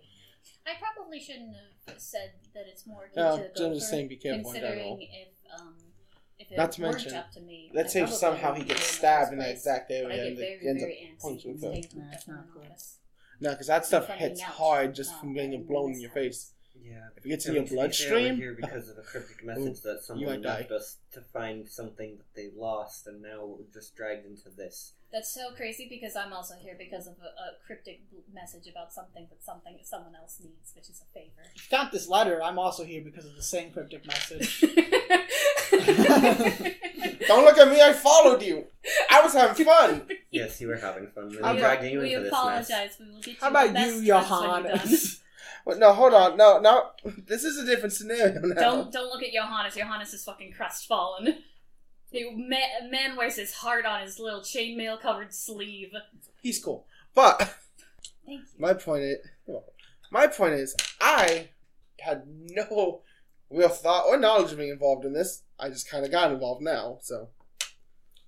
[0.66, 1.54] I probably shouldn't
[1.88, 4.78] have said that it's more akin No, to I'm just saying be careful in considering
[4.78, 4.98] general.
[5.00, 5.74] if um
[6.38, 7.70] if it Not to mention, up to me.
[7.74, 10.88] Let's say somehow he gets stabbed in that exact area and very, it ends up
[10.88, 11.84] very antsy punching and himself.
[11.84, 12.62] staying Nah, that's not in cool.
[12.70, 12.98] office.
[13.40, 14.48] No, because that stuff hits out.
[14.50, 16.14] hard just Oh, from getting it blown in your time.
[16.14, 16.52] face.
[16.82, 17.08] Yeah.
[17.16, 19.82] If it gets in your to be bloodstream, We're here because of a cryptic message
[19.82, 24.26] that someone left us to find something that they lost, and now we're just dragged
[24.26, 24.92] into this.
[25.12, 28.00] That's so crazy because I'm also here because of a, a cryptic
[28.34, 31.42] message about something that something someone else needs, which is a favor.
[31.54, 34.60] If you count this letter, I'm also here because of the same cryptic message.
[37.26, 38.64] Don't look at me, I followed you.
[39.10, 40.08] I was having fun.
[40.30, 41.28] Yes, you were having fun.
[41.30, 42.40] We How were dragging you we into this mess.
[42.40, 42.96] apologize.
[43.00, 44.62] We will get you How about you, dress when you're done.
[44.64, 45.22] Johannes?
[45.66, 46.36] Wait, no, hold on.
[46.36, 46.90] No, no.
[47.26, 48.54] This is a different scenario now.
[48.54, 49.74] Don't don't look at Johannes.
[49.74, 51.38] Johannes is fucking crestfallen.
[52.12, 55.92] The man, man wears his heart on his little chainmail covered sleeve.
[56.40, 56.86] He's cool.
[57.14, 57.58] But
[58.58, 59.18] my point is,
[60.12, 61.48] my point is, I
[61.98, 63.00] had no
[63.50, 65.42] real thought or knowledge of being involved in this.
[65.58, 66.98] I just kind of got involved now.
[67.02, 67.30] So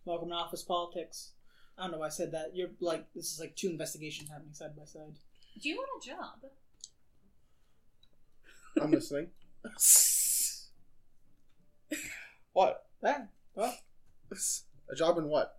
[0.04, 1.32] Welcome to office politics.
[1.78, 2.50] I don't know why I said that.
[2.54, 5.18] You're like this is like two investigations happening side by side.
[5.62, 6.50] Do you want a job?
[8.82, 9.28] I'm listening.
[12.52, 12.86] what?
[13.02, 13.24] Yeah.
[13.54, 13.74] Well,
[14.90, 15.58] A job in what?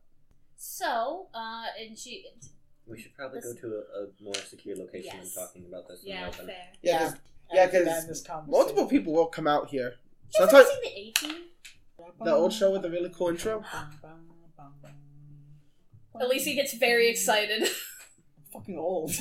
[0.57, 2.25] So, uh, and she,
[2.85, 5.33] We should probably This- go to a, a more secure location Yes.
[5.35, 6.45] than talking about this in yeah, the open.
[6.47, 6.55] fair.
[6.81, 6.99] Yeah, Yeah.
[7.09, 7.17] 'cause
[7.53, 9.95] Yeah, after 'cause that, multiple people will come out here.
[10.37, 11.43] You ever Sometimes seen the A Team?
[12.23, 13.63] the old show with the really cool intro.
[16.21, 17.63] Alicia gets very excited.
[17.63, 17.69] I'm
[18.51, 19.11] fucking old.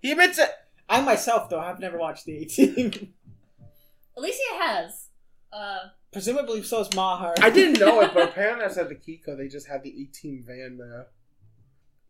[0.00, 0.50] He admits it.
[0.88, 3.12] I myself, though, have never watched the A Team.
[4.16, 5.08] Alicia has.
[5.52, 5.78] Uh,
[6.12, 7.34] Presumably, so is Maher.
[7.40, 10.78] I didn't know it, but apparently outside the Kiko, they just have the 18 van
[10.78, 11.08] there.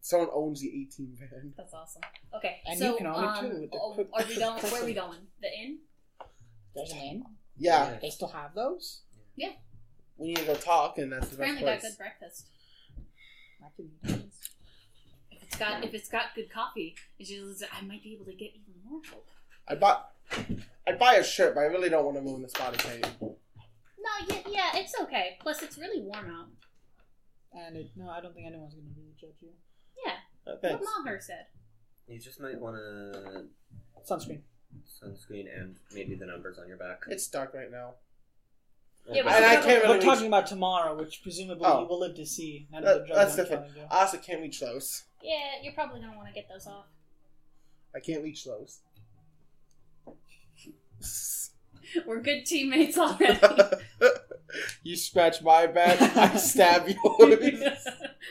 [0.01, 1.53] Someone owns the 18 van.
[1.57, 2.03] that's awesome.
[2.37, 4.59] Okay, And so you can own it, um, too, with the oh, are we going?
[4.61, 5.19] quick Where are we going?
[5.41, 5.79] The inn?
[6.75, 7.25] There's an inn.
[7.59, 9.01] Yeah, They still have those.
[9.35, 9.53] Yeah.
[10.19, 11.91] We need to go talk, and that's the best Apparently got place.
[11.93, 12.47] good breakfast.
[15.61, 18.13] I can- If it's got if it's got good coffee, it's just, I might be
[18.15, 19.27] able to get even more help.
[19.69, 20.13] I bought.
[20.87, 23.03] I'd buy a shirt, but I really don't want to ruin the spotty cane.
[23.21, 25.37] No, yeah, yeah, it's okay.
[25.41, 26.49] Plus, it's really warm out.
[27.53, 29.51] And it, no, I don't think anyone's gonna really judge you.
[30.05, 30.13] Yeah,
[30.47, 30.87] Uh, what thanks.
[31.05, 31.47] Maher said.
[32.07, 33.47] You just might want to
[34.09, 34.43] Sunscreen.
[35.03, 37.03] sunscreen and maybe the numbers on your back.
[37.09, 37.95] It's dark right now.
[39.09, 41.83] Yeah, but And I we're can't We're really reach, talking about tomorrow, which presumably Oh.
[41.83, 42.67] you will live to see.
[42.73, 43.73] None That- of the that's different.
[43.73, 43.89] killing.
[43.91, 45.05] I also can't reach those.
[45.23, 46.87] Yeah, you're probably gonna want to get those off.
[47.95, 48.81] I can't reach those.
[52.07, 53.39] We're good teammates already.
[54.83, 56.99] you scratch my back, I stab yours.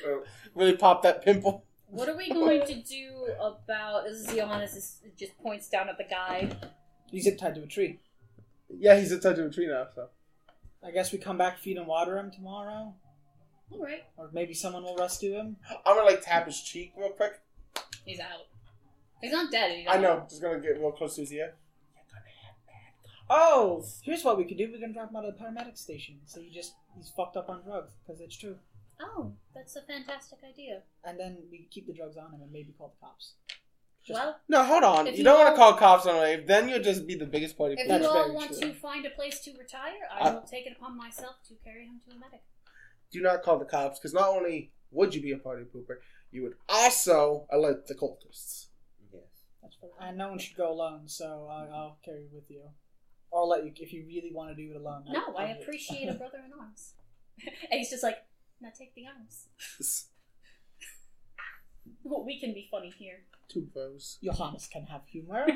[0.05, 0.23] Oh,
[0.53, 1.63] really pop that pimple.
[1.87, 4.05] what are we going to do about?
[4.05, 4.27] This
[4.75, 6.49] is just points down at the guy.
[7.11, 7.99] He's zip tied to a tree.
[8.69, 10.09] Yeah, he's attached to a tree now, so.
[10.85, 12.93] I guess we come back, feed and water him tomorrow,
[13.71, 15.57] All right, or maybe someone will rescue him.
[15.85, 17.39] I'm gonna like tap his cheek real quick.
[18.05, 18.47] he's out.
[19.21, 19.75] He's not dead.
[19.77, 20.01] He's I out.
[20.01, 21.55] know, just gonna get real close to his ear.
[23.27, 24.71] Oh, here's what we could do.
[24.71, 26.19] We can drop him out of the paramedic station.
[26.25, 28.57] So he just he's fucked up on drugs because it's true.
[29.01, 30.83] Oh, that's a fantastic idea.
[31.03, 33.33] And then we keep the drugs on him and maybe call the cops.
[34.05, 35.07] Just- well, No, hold on.
[35.07, 37.57] You, you don't want to call cops on Wave, then you'll just be the biggest
[37.57, 37.75] party.
[37.75, 37.95] Pooper.
[37.95, 38.69] If you all very want true.
[38.69, 41.85] to find a place to retire, I I- will take it upon myself to carry
[41.85, 42.41] him to a medic.
[43.11, 45.97] Do not call the cops, because not only would you be a party pooper,
[46.31, 48.67] you would also alert the cultists.
[49.11, 49.23] Yes.
[49.61, 49.89] That's fair.
[50.01, 52.61] And no one should go alone, so I'll, I'll carry you with you.
[53.31, 55.05] Or I'll let you if you really want to do it alone.
[55.07, 55.63] No, I'll- I I'll do it.
[55.63, 56.93] appreciate a brother in arms.
[57.71, 58.17] and he's just like,
[58.61, 59.47] now take the arms.
[62.03, 63.25] Well we can be funny here.
[63.47, 64.17] Two bros.
[64.23, 65.45] Johannes can have humor.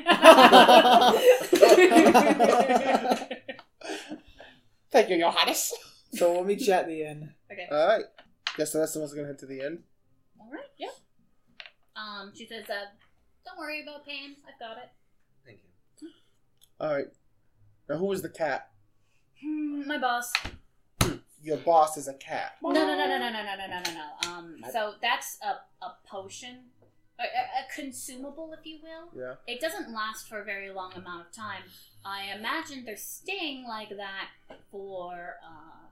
[4.90, 5.72] Thank you, Johannes.
[6.14, 7.32] so we'll meet you at the inn.
[7.50, 7.68] okay.
[7.70, 8.04] Alright.
[8.56, 9.82] Guess the rest of us are gonna head to the end.
[10.40, 10.64] All right.
[10.78, 10.90] Yep.
[11.96, 12.86] Um, she says, uh,
[13.44, 14.36] "Don't worry about pain.
[14.48, 14.90] I've got it."
[15.44, 15.58] Thank
[16.00, 16.08] you.
[16.80, 17.06] Alright.
[17.88, 18.70] Now, who is the cat?
[19.42, 20.32] Hmm, my boss.
[21.42, 22.56] Your boss is a cat.
[22.62, 24.28] No, no, no, no, no, no, no, no, no, no, no.
[24.30, 26.64] Um, so that's a a potion,
[27.20, 27.26] a, a,
[27.62, 29.20] a consumable, if you will.
[29.20, 29.34] Yeah.
[29.46, 31.62] It doesn't last for a very long amount of time.
[32.04, 34.28] I imagine they're staying like that
[34.70, 35.36] for.
[35.44, 35.86] Uh,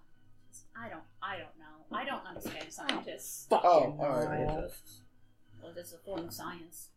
[0.80, 1.02] I don't.
[1.22, 1.96] I don't know.
[1.96, 3.46] I don't understand scientists.
[3.50, 4.38] Oh, Fucking alright.
[4.40, 4.48] hell.
[4.48, 5.00] Scientists.
[5.62, 6.88] Well, this is a form of science.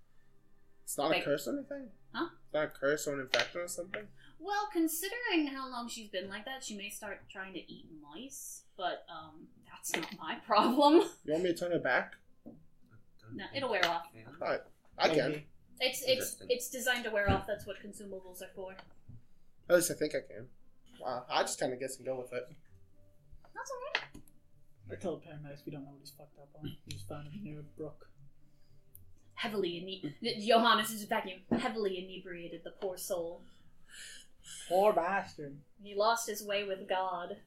[0.84, 1.22] It's not Wait.
[1.22, 1.88] a curse or anything?
[2.14, 2.28] Huh?
[2.46, 4.04] It's not a curse or an infection or something?
[4.40, 8.64] Well, considering how long she's been like that, she may start trying to eat mice.
[8.76, 11.04] But um, that's not my problem.
[11.26, 12.14] You want me to turn her back?
[13.34, 14.04] No, it'll wear off.
[14.42, 14.62] Alright.
[14.98, 15.44] I can.
[15.80, 16.48] It's it's Interesting.
[16.50, 17.46] it's designed to wear off.
[17.48, 18.74] That's what consumables are for.
[19.70, 20.48] At least I think I can.
[21.00, 21.26] Wow.
[21.30, 22.44] I just kind of guess and go with it.
[23.56, 24.24] That's alright.
[24.92, 26.66] I told the paramedics we don't know what he's fucked up on.
[26.88, 28.08] He was found near a brook.
[29.36, 29.78] Heavily
[30.22, 31.40] ine- Johannes is vacuum.
[31.58, 33.42] Heavily inebriated, the poor soul.
[34.70, 35.58] Poor bastard.
[35.82, 37.38] He lost his way with God.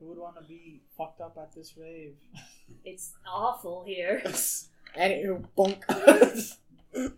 [0.00, 2.14] Who would want to be fucked up at this rave?
[2.84, 4.22] It's awful here.
[4.98, 5.84] Anywho, bunk.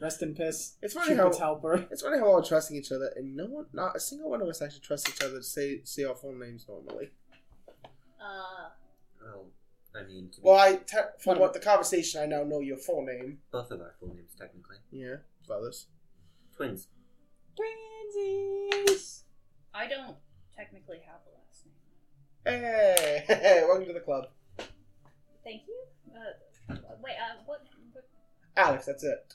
[0.00, 0.74] Rest in piss.
[0.82, 1.86] It's funny Cupid's how helper.
[1.90, 4.42] it's funny how we're all trusting each other, and no one, not a single one
[4.42, 7.10] of us actually trusts each other to say say our full names normally.
[8.20, 8.68] Uh,
[9.22, 9.46] Well,
[9.96, 12.76] I mean, to be Well, I te- from what the conversation, I now know your
[12.76, 13.38] full name.
[13.50, 14.76] both of our full names technically.
[14.90, 15.16] Yeah,
[15.46, 15.86] brothers.
[16.56, 16.88] Twins.
[17.56, 19.22] Twinsies.
[19.72, 20.16] I don't
[20.56, 22.62] technically have a last name.
[23.26, 24.26] Hey, welcome to the club,
[25.42, 25.82] Thank you.
[26.14, 26.20] Uh,
[26.68, 26.78] wait.
[26.78, 27.60] Uh, what?
[27.92, 28.04] what
[28.56, 28.86] Alex.
[28.86, 29.34] That's it.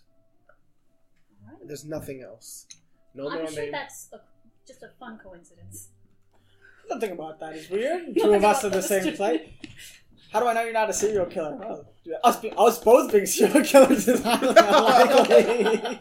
[1.45, 1.67] all right.
[1.67, 2.65] There's nothing else.
[3.13, 3.71] No I'm middle sure name.
[3.71, 4.19] that's a,
[4.67, 5.89] just a fun coincidence.
[6.89, 8.15] Nothing about that is weird.
[8.21, 9.17] Two of us about in the same strange.
[9.17, 9.41] place.
[10.31, 11.55] How do I know you're not a serial killer?
[11.55, 11.87] Well,
[12.23, 15.99] us, be, us both being serial killers is highly unlikely.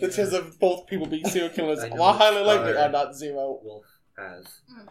[0.00, 2.76] The chances of both people being serial killers, I know while highly it's likely, hard.
[2.76, 3.60] are not zero.
[3.62, 3.84] Wolf
[4.18, 4.44] has.
[4.44, 4.88] Mm.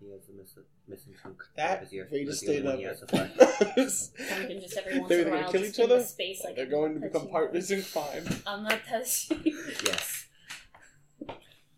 [0.00, 0.58] He has a miss-
[0.92, 1.14] missing.
[1.56, 3.02] That they just stay lovers.
[5.08, 6.02] They're going to kill each other.
[6.02, 8.24] Space, like they're going to become partners in crime.
[8.46, 9.40] I'm not touching.
[9.44, 10.26] yes.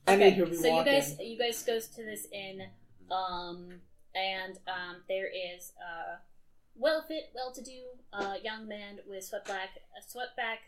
[0.06, 0.76] Okay, so walking.
[0.76, 2.60] you guys, you guys goes to this inn,
[3.10, 3.68] um,
[4.14, 6.18] and um, there is a
[6.76, 7.80] well-fit, well-to-do
[8.12, 9.68] uh, young man with sweatback,
[10.06, 10.58] swept back,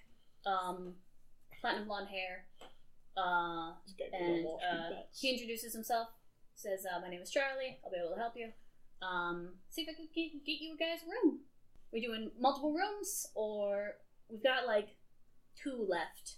[0.47, 0.95] um,
[1.61, 2.47] platinum blonde hair,
[3.17, 3.73] uh,
[4.19, 6.09] and uh, he introduces himself.
[6.57, 7.79] Says, uh, "My name is Charlie.
[7.85, 8.49] I'll be able to help you.
[9.07, 11.41] Um, see if I can get, get you guys a room.
[11.93, 13.97] We doing multiple rooms, or
[14.31, 14.89] we've got like
[15.63, 16.37] two left.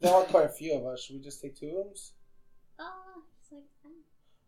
[0.00, 1.02] There are quite a few of us.
[1.04, 2.12] Should we just take two rooms?
[2.78, 3.88] Uh, it's like uh,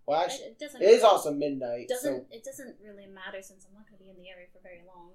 [0.06, 0.82] Well, actually, it doesn't.
[0.82, 1.88] it is also midnight.
[1.88, 4.46] doesn't So it doesn't really matter since I'm not going to be in the area
[4.52, 5.12] for very long.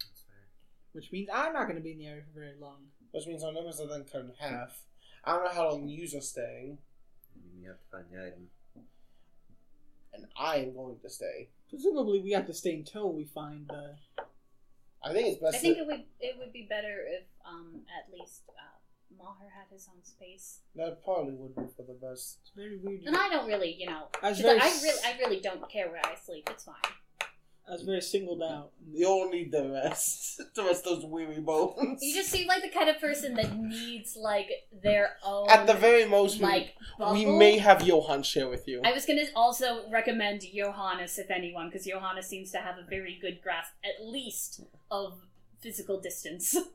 [0.00, 0.46] That's fair.
[0.92, 2.86] Which means I'm not going to be in the area for very long.
[3.10, 4.82] which means our numbers are then cut in half.
[5.24, 6.78] I don't know how long you are staying,
[7.34, 8.48] I mean, we have to find the item.
[10.14, 11.48] and I am going to stay.
[11.68, 13.96] Presumably, we have to stay until we find the.
[15.02, 15.56] I think it's best.
[15.56, 18.78] I think that, it would it would be better if um at least uh,
[19.18, 20.60] Maher had his own space.
[20.76, 22.38] that probably would be for the best.
[22.42, 23.02] It's very weird.
[23.04, 25.68] And I don't really, you know, I was 'cause I very really I really don't
[25.70, 26.48] care where I sleep.
[26.50, 26.74] It's fine.
[27.66, 28.72] I was very singled out.
[28.92, 30.40] You'll need the rest.
[30.54, 32.02] the rest of those weary bones.
[32.02, 34.48] You just seem like the kind of person that needs like
[34.82, 37.38] their own At the very most, we- like we, bubble.
[37.38, 38.82] may have Johan share with you.
[38.84, 43.18] I was gonna also recommend Johannes if anyone, because Johannes seems to have a very
[43.20, 44.60] good grasp, at least
[44.90, 45.20] of
[45.60, 46.54] physical distance.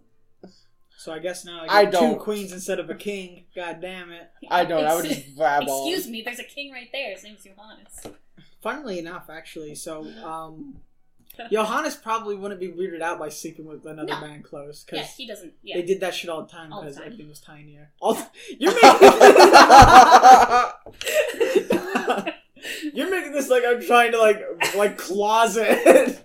[0.98, 2.16] So I guess now I I get don't.
[2.16, 3.46] two queens instead of a king.
[3.56, 4.30] God damn it.
[4.52, 4.84] I don't.
[4.84, 5.88] I would just grab on.
[5.88, 7.12] Excuse me, there's a king right there.
[7.14, 8.18] His name's Johannes.
[8.62, 10.78] Funnily enough, actually, so um,
[11.52, 14.20] Johannes probably wouldn't be weirded out by sleeping with another No.
[14.22, 15.54] man close Yeah, because he doesn't.
[15.64, 17.06] they did that shit all the time All the because time.
[17.06, 17.92] everything was tinier.
[18.02, 18.16] All
[18.60, 19.10] you're making
[22.94, 24.42] you're making this like I'm trying to like
[24.76, 26.20] like closet.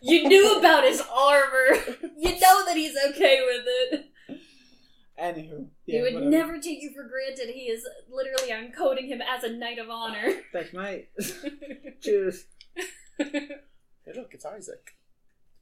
[0.00, 1.76] you knew about his armor.
[2.16, 4.06] You know that he's okay with it.
[5.22, 6.30] Anywho, you yeah, would whatever.
[6.30, 7.54] never take you for granted.
[7.54, 8.52] He is literally.
[8.52, 10.32] I'm coding him as a knight of honor.
[10.52, 11.10] Thanks, mate.
[12.02, 12.46] Cheers.
[13.18, 13.60] hey,
[14.16, 14.96] look, it's Isaac.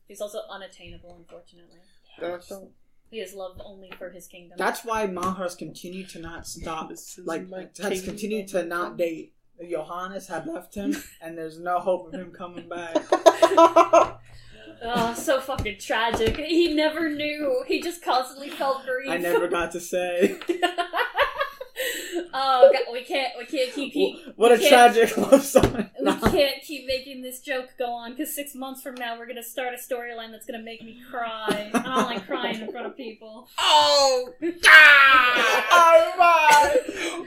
[0.08, 1.78] he's also unattainable, unfortunately.
[2.18, 2.70] Don't- don't-
[3.10, 4.56] He is loved only for his kingdom.
[4.56, 6.88] That's why Maher's continued to not stop.
[6.88, 9.34] This is Like my has continued to not date.
[9.68, 12.96] Johannes had left him, and there's no hope of him coming back.
[14.82, 16.36] Oh, so fucking tragic.
[16.36, 17.64] He never knew.
[17.66, 19.10] He just constantly felt grief.
[19.10, 20.38] I never got to say.
[22.34, 23.32] oh god, we can't.
[23.38, 23.92] We can't keep.
[23.92, 25.90] keep What a tragic love story.
[26.00, 29.42] We can't keep making this joke go on because six months from now we're gonna
[29.42, 31.70] start a storyline that's gonna make me cry.
[31.72, 33.48] I don't like crying in front of people.
[33.58, 34.32] oh,
[34.66, 36.76] ah, oh my,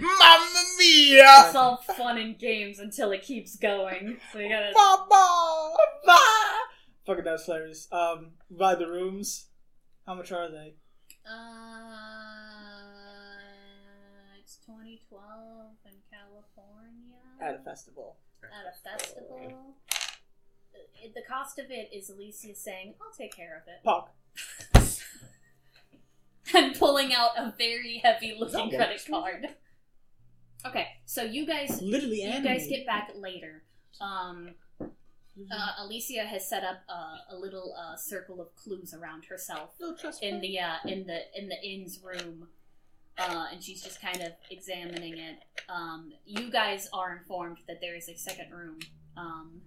[0.01, 1.45] Mamma Mia!
[1.47, 4.17] It's all fun and games until it keeps going.
[4.31, 4.71] So you gotta.
[4.75, 5.75] Mama!
[7.05, 7.87] Fucking that's hilarious.
[7.91, 9.47] Um, by the rooms.
[10.05, 10.75] How much are they?
[11.25, 11.31] Uh,
[14.39, 15.21] it's 2012
[15.85, 17.17] in California.
[17.41, 18.17] At a festival.
[18.43, 19.75] at a festival.
[20.73, 24.11] Uh, The cost of it is Alicia saying, "I'll take care of it," Puck.
[26.55, 29.07] and pulling out a very heavy-looking That credit works.
[29.09, 29.47] card.
[30.65, 32.59] Okay, so you guys, Literally you animated.
[32.61, 33.63] guys get back later.
[33.99, 34.55] Um,
[35.51, 39.71] uh, Alicia has set up a, a little uh, circle of clues around herself
[40.21, 42.47] in the uh, in the in the inn's room,
[43.17, 45.39] uh, and she's just kind of examining it.
[45.69, 48.79] Um, you guys are informed that there is a second room
[49.17, 49.61] um,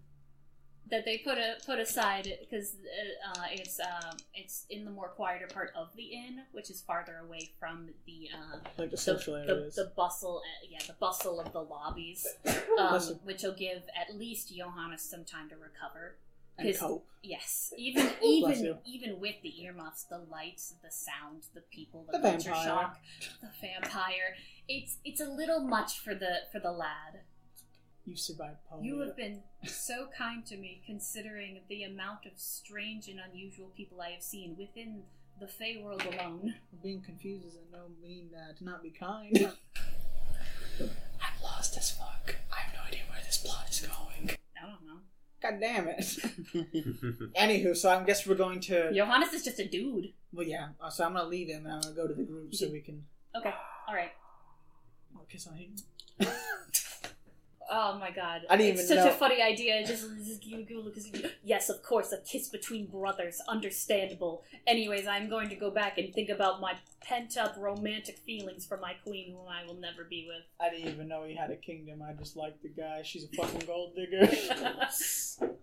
[0.90, 5.08] that they put a put aside because uh, uh, it's uh, it's in the more
[5.08, 9.44] quieter part of the inn, which is farther away from the uh, like the the,
[9.46, 12.26] the, the bustle uh, yeah the bustle of the lobbies,
[12.78, 16.16] um, which will give at least Johannes some time to recover.
[16.58, 17.06] and cope.
[17.22, 22.22] Yes, even even even with the earmuffs, the lights, the sound, the people, the, The
[22.30, 22.64] culture vampire.
[22.64, 23.00] shock,
[23.42, 24.36] the vampire.
[24.68, 27.20] It's it's a little much for the for the lad.
[28.06, 28.84] You survived polio.
[28.84, 34.00] You have been so kind to me, considering the amount of strange and unusual people
[34.00, 35.02] I have seen within
[35.40, 36.54] the Fae world alone.
[36.82, 39.36] Being confused doesn't no mean uh, to not be kind.
[40.80, 42.36] I'm lost as fuck.
[42.52, 44.30] I have no idea where this plot is going.
[44.56, 45.00] I don't know.
[45.42, 45.98] God damn it.
[47.36, 48.92] Anywho, so I guess we're going to.
[48.94, 50.12] Johannes is just a dude.
[50.32, 50.68] Well, yeah.
[50.80, 52.80] uh, So I'm gonna leave him and I'm gonna go to the group so we
[52.80, 53.04] can.
[53.36, 53.52] Okay,
[53.88, 54.12] all right.
[55.14, 55.74] I'll kiss on him.
[57.70, 58.42] Oh my god.
[58.48, 59.10] I didn't it's even such know.
[59.10, 59.84] a funny idea.
[59.86, 61.10] Just, just you go because
[61.42, 64.44] yes, of course, a kiss between brothers, understandable.
[64.66, 68.76] Anyways, I'm going to go back and think about my pent up romantic feelings for
[68.76, 70.42] my queen, whom I will never be with.
[70.60, 72.02] I didn't even know he had a kingdom.
[72.02, 73.02] I just liked the guy.
[73.02, 74.28] She's a fucking gold digger.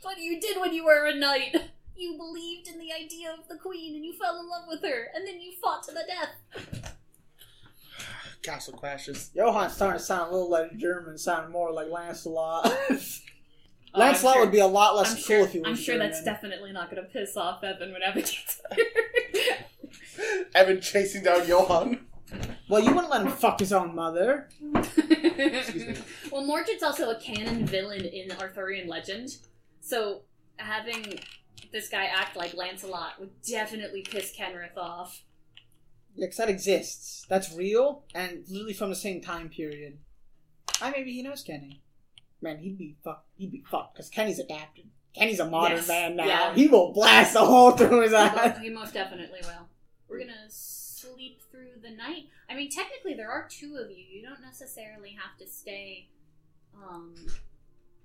[0.00, 1.54] But you did when you were a knight.
[1.96, 5.08] You believed in the idea of the queen, and you fell in love with her,
[5.14, 6.96] and then you fought to the death.
[8.48, 9.30] Castle crashes.
[9.36, 12.72] Johan's starting to sound a little like German, sounding more like Lancelot.
[13.94, 15.68] Oh, Lancelot sure- would be a lot less I'm cool sure, if he was.
[15.68, 18.60] I'm sure that's definitely not going to piss off Evan when Evan gets
[20.54, 22.06] Evan chasing down Johan.
[22.68, 24.50] Well, you wouldn't let him fuck his own mother.
[24.60, 25.94] here.
[26.30, 29.30] well, Mordred's also a canon villain in Arthurian legend,
[29.80, 30.20] so
[30.58, 31.18] having
[31.72, 35.22] this guy act like Lancelot would definitely piss Kenrith off.
[36.14, 37.26] Yeah, 'cause that exists.
[37.28, 39.98] That's real and literally from the same time period.
[40.80, 41.82] I maybe he knows Kenny.
[42.40, 43.28] Man, he'd be fucked.
[43.36, 44.86] He'd be fucked because Kenny's adapted.
[45.14, 46.24] Kenny's a modern Yes, man now.
[46.26, 46.54] yeah.
[46.54, 48.54] He will blast a hole through his He eye.
[48.56, 49.68] mo- he most definitely will.
[50.08, 52.26] We're gonna sleep through the night.
[52.48, 53.96] I mean, technically, there are two of you.
[54.04, 56.08] You don't necessarily have to stay.
[56.76, 57.14] Um,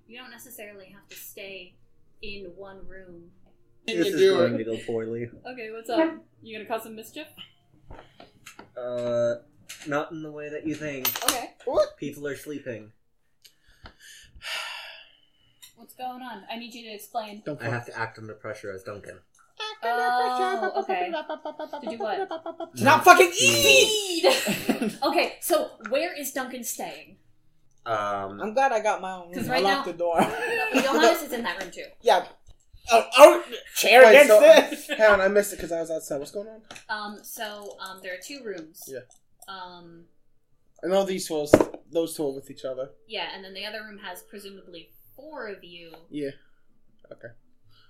[0.08, 1.76] you don't necessarily have to stay
[2.22, 3.32] in one room.
[3.86, 5.30] This is do going to go poorly.
[5.46, 6.16] Okay, what's up?
[6.42, 7.28] You gonna cause some mischief?
[8.78, 9.36] Uh,
[9.88, 11.08] not in the way that you think.
[11.24, 11.52] Okay.
[11.98, 12.92] People are sleeping.
[15.76, 16.44] What's going on?
[16.52, 17.42] I need you to explain.
[17.46, 19.20] Don't I have to act under pressure as Duncan.
[19.84, 21.12] Oh, okay.
[21.12, 22.18] To do what?
[22.78, 24.26] To not fucking eat.
[25.04, 27.18] Okay, so where is Duncan staying?
[27.86, 29.34] Um, I'm glad I got my own room.
[29.36, 30.20] 'Cause I right locked now- the door.
[30.82, 31.86] Johannes is in that room too.
[32.02, 32.26] yeah.
[32.92, 33.44] Oh, oh,
[33.76, 34.88] chair Wait, against so- this.
[34.98, 36.18] Hang on, I missed it because I was outside.
[36.20, 36.62] What's going on?
[36.90, 38.84] Um, so um, there are two rooms.
[38.88, 39.00] Yeah.
[39.48, 40.06] Um,
[40.84, 41.46] I know these two,
[41.92, 42.90] those two are with each other.
[43.08, 46.32] yeah, and then the other room has presumably four of you, Yeah.
[47.12, 47.30] Okay.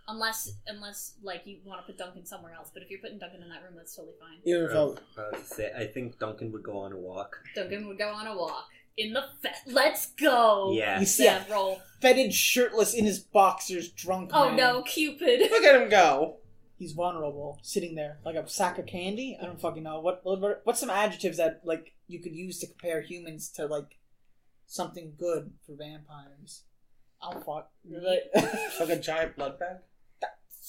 [0.07, 2.69] unless unless like you want to put Duncan somewhere else.
[2.73, 4.39] But if you're putting Duncan in that room, that's totally fine.
[4.45, 7.37] Even if I, I was to say, I think Duncan would go on a walk.
[7.55, 8.67] Duncan would go on a walk
[8.97, 10.71] in the fe- Let's go.
[10.73, 10.99] Yeah.
[10.99, 11.81] You see Yeah, a roll.
[12.01, 14.55] fetid, shirtless, in his boxers, drunk Oh man.
[14.57, 15.39] no, Cupid.
[15.51, 16.37] look at him go.
[16.77, 19.37] He's vulnerable, sitting there like a sack of candy.
[19.41, 19.99] I don't fucking know.
[20.01, 23.97] What, what what's some adjectives that like you could use to compare humans to like
[24.67, 26.63] something good for vampires?
[27.21, 27.71] Oh fuck!
[27.89, 28.23] Like,
[28.79, 29.77] Like a giant blood bag.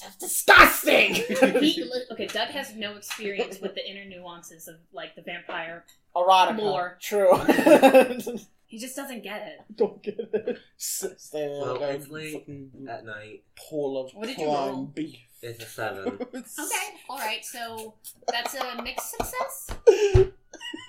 [0.02, 1.14] That's disgusting.
[1.60, 5.84] He, okay, Doug has no experience with the inner nuances of like the vampire.
[6.16, 6.56] Erotica.
[6.56, 6.98] More.
[7.00, 7.32] True.
[8.66, 9.76] He just doesn't get it.
[9.76, 10.58] don't get it.
[10.80, 12.44] S- Standing Well, there like it's late
[12.88, 14.86] At night, pool of What did you roll?
[14.86, 15.16] beef.
[15.42, 16.06] it's a seven.
[16.34, 17.44] Okay, all right.
[17.44, 17.94] So
[18.26, 19.70] that's a mixed success.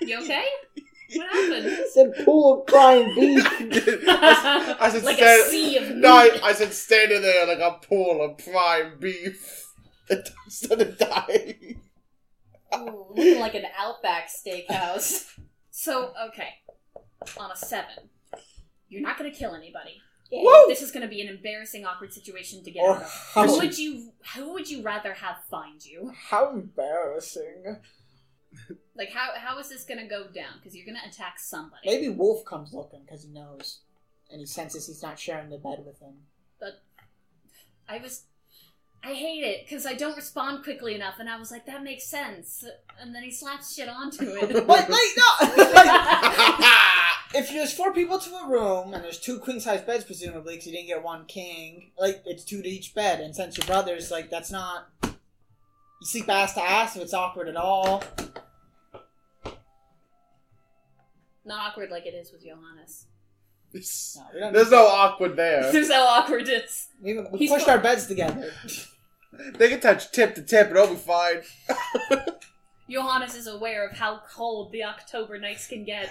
[0.00, 0.46] You okay?
[1.14, 1.84] What happened?
[1.92, 3.44] said pool of crying beef.
[4.08, 6.40] I, I said like stand- a sea of No, I, meat.
[6.42, 9.62] I said standing there like a pool of prime beef.
[10.08, 11.80] It started dying.
[12.76, 15.24] Ooh, looking like an Outback Steakhouse.
[15.78, 16.48] So okay,
[17.38, 18.08] on a seven,
[18.88, 20.00] you're not gonna kill anybody.
[20.32, 20.64] Woo!
[20.68, 23.02] This is gonna be an embarrassing, awkward situation to get Or out
[23.36, 23.46] of.
[23.50, 24.10] Who would you?
[24.34, 26.12] Who would you rather have find you?
[26.30, 27.76] how embarrassing.
[28.96, 30.54] Like how how is this gonna go down?
[30.58, 31.82] Because you're gonna attack somebody.
[31.84, 33.80] Maybe Wolf comes looking because he knows,
[34.30, 36.14] and he senses he's not sharing the bed with him.
[36.58, 36.82] But
[37.88, 38.24] I was.
[39.04, 42.04] I hate it because I don't respond quickly enough, and I was like, that makes
[42.04, 42.64] sense.
[43.00, 44.66] And then he slaps shit onto it.
[44.66, 45.30] but like no.
[47.34, 50.66] if there's four people to a room and there's two queen size beds, presumably, because
[50.66, 53.20] you didn't get one king, like it's two to each bed.
[53.20, 54.88] And since your brothers, like that's not.
[55.04, 58.02] You sleep ass to ass if it's awkward at all.
[61.46, 63.06] Not awkward like it is with Johannes.
[63.72, 65.70] It's- No, we don't There's no awkward there.
[65.72, 66.88] There's no awkwardness.
[67.00, 68.52] We, we He's pushed fu- our beds together.
[69.58, 71.42] They can touch tip to tip and it'll be fine.
[72.90, 76.08] Johannes is aware of how cold the October nights can get.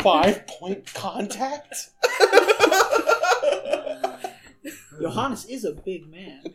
[0.00, 1.90] Five point contact?
[5.00, 6.42] Johannes is a big man.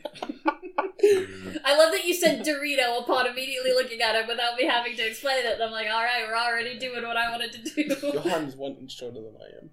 [1.64, 5.08] I love that you said Dorito upon immediately looking at him without me having to
[5.08, 5.54] explain it.
[5.54, 7.96] And I'm like, all right, we're already doing what I wanted to do.
[8.14, 9.70] Johan's one inch shorter than I am.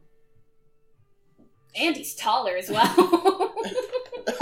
[1.74, 3.54] and he's taller as well.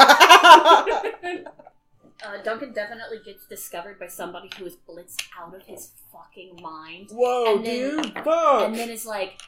[2.24, 7.08] uh, Duncan definitely gets discovered by somebody who is blitzed out of his fucking mind.
[7.12, 8.14] Whoa, And then- dude!
[8.24, 8.62] Fuck!
[8.66, 9.40] And then it's like,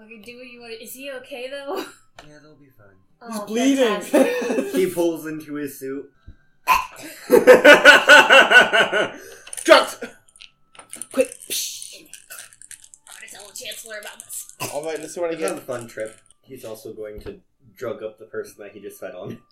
[0.00, 0.74] okay, do what you want.
[0.80, 1.84] Is he okay though?
[2.28, 2.94] Yeah, they'll be fine.
[3.26, 4.00] He's Oh, bleeding.
[4.74, 6.10] He pulls into his suit.
[9.64, 10.00] Drugs!
[11.12, 11.30] Quick!
[11.48, 14.52] I'm gonna tell the Chancellor about this.
[14.72, 16.18] Alright, let's see what I It's a fun trip.
[16.42, 17.40] He's also going to
[17.76, 19.38] drug up the person that he just fed on.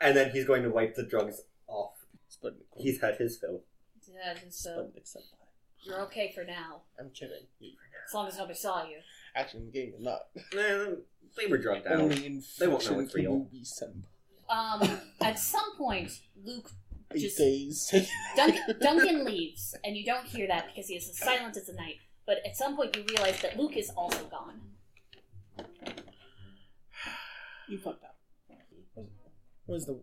[0.00, 1.92] And then he's going to wipe the drugs off.
[2.28, 2.64] Sputnik.
[2.76, 3.60] He's had his fill.
[4.12, 5.06] Yeah, just, Sputnik
[5.84, 7.44] you're okay for now, I'm kidding.
[7.60, 8.98] as long as nobody saw you.
[9.34, 10.20] Actually, in the game, you're not.
[11.36, 12.00] They were drugged out.
[12.00, 13.48] Only in They won't know fiction it's real.
[13.50, 14.04] you be.
[14.50, 16.10] Um, at some point,
[16.44, 16.70] Luke
[17.14, 17.94] Eight Just- days.
[18.36, 21.72] Duncan, Duncan leaves, and you don't hear that because he is as silent as the
[21.74, 21.96] night.
[22.26, 24.60] But at some point, you realize that Luke is also gone.
[27.68, 28.16] You fucked up.
[29.66, 29.98] Where's the?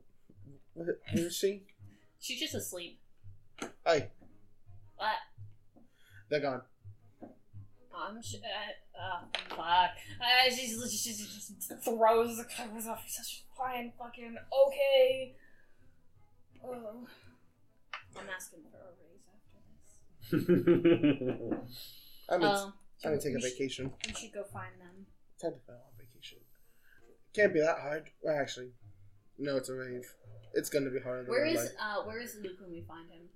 [0.74, 1.64] Where, where is she?
[2.20, 3.00] She's just asleep.
[3.86, 4.10] Hey,
[4.96, 5.12] What?
[6.30, 6.62] they're gone.
[7.96, 9.22] I'm sh- uh, uh,
[9.56, 9.92] fuck.
[10.20, 13.02] Uh, she just, she just throws the covers off.
[13.06, 14.36] She's such fine fucking
[14.68, 15.36] okay.
[16.66, 17.08] Oh.
[18.18, 19.26] I'm asking for a raise
[20.36, 21.94] after this.
[22.30, 22.74] I'm Um, gonna,
[23.06, 23.92] I'm gonna take a we should- vacation.
[24.08, 25.06] We should go find them.
[25.42, 26.40] Time to go on vacation.
[27.34, 28.10] Can't be that hard.
[28.22, 28.72] Well, actually,
[29.38, 30.04] no, it's a rave.
[30.54, 31.74] It's gonna be harder than Where I is like.
[31.80, 33.30] uh where is Luke when we find him?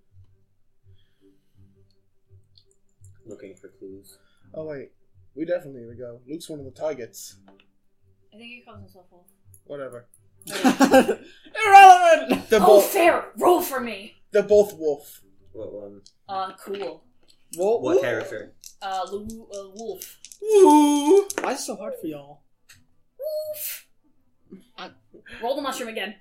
[3.26, 4.18] Looking for clues.
[4.53, 4.91] Oh wait,
[5.35, 6.19] we definitely need to go.
[6.27, 7.35] Luke's one of the targets.
[7.47, 9.27] I think he calls himself Wolf.
[9.65, 10.07] Whatever.
[11.65, 12.49] Irrelevant.
[12.49, 12.85] They're Oh, both.
[12.85, 13.26] fair!
[13.38, 14.15] Roll for me.
[14.31, 15.22] They're both wolf.
[15.53, 16.01] What one?
[16.27, 17.03] Uh, cool.
[17.55, 17.81] What?
[17.81, 18.53] What character?
[18.81, 20.19] Uh, Lu- uh Wolf.
[20.41, 21.27] Woo!
[21.41, 22.41] Why is it so hard for y'all?
[23.19, 23.88] Wolf.
[25.41, 26.15] Roll the mushroom again.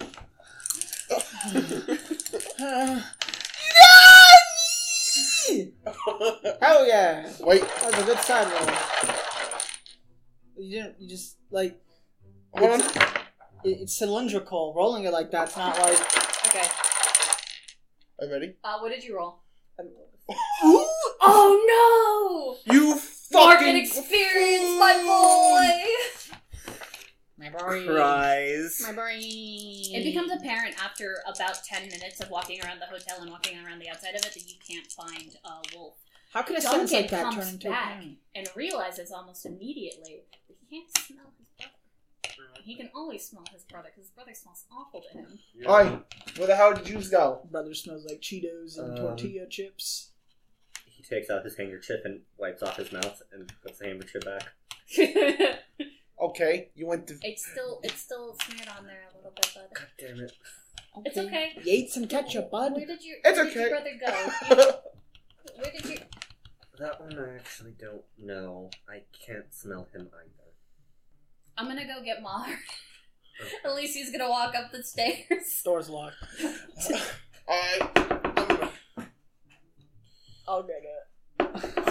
[6.62, 7.30] Hell yeah!
[7.40, 8.68] Wait, That was a good side roll.
[10.58, 11.00] You didn't.
[11.00, 11.80] You just like
[12.52, 12.80] hold on.
[12.80, 14.74] it, it's cylindrical.
[14.76, 16.00] Rolling it like that's not like.
[16.48, 16.66] Okay.
[18.20, 18.54] Are you ready?
[18.64, 19.40] Uh, what did you roll?
[19.80, 20.86] Ooh!
[21.20, 22.72] Oh no!
[22.74, 22.96] You no!
[22.96, 26.17] fucking Market experience, my boy.
[27.52, 27.86] My brain.
[27.86, 28.80] Prize.
[28.84, 29.94] My brain.
[29.94, 33.78] It becomes apparent after about ten minutes of walking around the hotel and walking around
[33.80, 35.94] the outside of it that you can't find a Wolf,
[36.32, 37.84] How can a Duncan sentence like that turn into back.
[37.90, 38.18] a parent?
[38.34, 42.60] and realizes almost immediately that he can't smell his brother.
[42.62, 45.38] He can always smell his brother because his brother smells awful to him.
[45.68, 45.98] Oi,
[46.36, 47.46] where the hell did you go?
[47.50, 50.10] Brother smells like Cheetos and Um, tortilla chips.
[50.84, 54.52] He takes out his handkerchief and wipes off his mouth and puts the handkerchief back.
[56.20, 57.18] it's Okay, you went to.
[57.22, 60.32] It's still it's still smeared on there a little bit, but God damn it.
[61.04, 61.52] It's okay.
[61.56, 62.74] You ate some ketchup, bud.
[62.74, 63.70] where did your It's where did your okay.
[63.70, 64.56] brother go?
[64.56, 64.72] You-
[65.62, 65.98] where did you?
[66.78, 68.70] That one I actually don't know.
[68.88, 70.52] I can't smell him either.
[71.56, 72.46] I'm gonna go get Mar.
[73.64, 75.62] Alicia's gonna walk up the stairs.
[75.64, 76.16] Door's locked.
[77.48, 78.70] I,
[80.46, 81.07] I'll get it.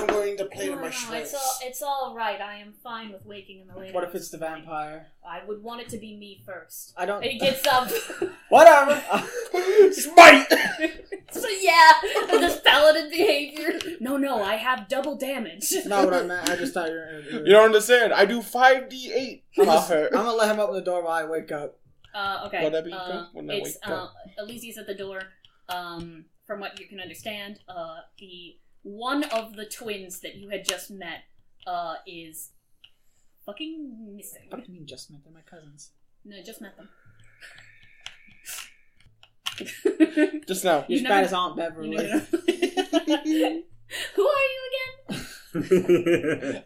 [0.07, 1.33] I'm going to play No, with my no, shreds.
[1.33, 2.39] it's all it's all right.
[2.39, 3.93] I am fine with waking in the late.
[3.93, 5.07] What if it's the vampire?
[5.25, 6.93] I would want it to be me first.
[6.97, 7.23] I don't.
[7.23, 7.89] He gets up.
[8.49, 9.01] Whatever.
[9.91, 10.47] Smite!
[11.31, 11.93] so yeah,
[12.31, 13.79] this paladin behavior.
[13.99, 15.73] No, no, I have double damage.
[15.85, 16.49] Not what I meant.
[16.49, 17.19] I just thought you were.
[17.19, 18.13] You You don't understand.
[18.13, 20.07] I do 5d8 I'm, for just, her.
[20.07, 21.79] I'm gonna let him open the door while I wake up.
[22.15, 22.63] Uh, okay.
[22.63, 24.13] Whatever you uh, think, when I it's wake uh, up.
[24.39, 25.21] Alicia's at the door.
[25.69, 28.55] Um, from what you can understand, uh, the
[28.87, 31.23] one of the twins that you had just met,
[31.65, 32.51] uh, is
[33.45, 34.47] fucking missing.
[34.49, 35.21] What do you mean just met?
[35.23, 35.91] They're my cousins.
[36.25, 36.89] No, just met them.
[40.47, 40.85] Just now.
[40.87, 41.89] You You're as never- bad as Aunt You Beverly.
[41.89, 42.19] never know.
[44.15, 45.23] Who are you again?
[45.55, 46.63] Liam!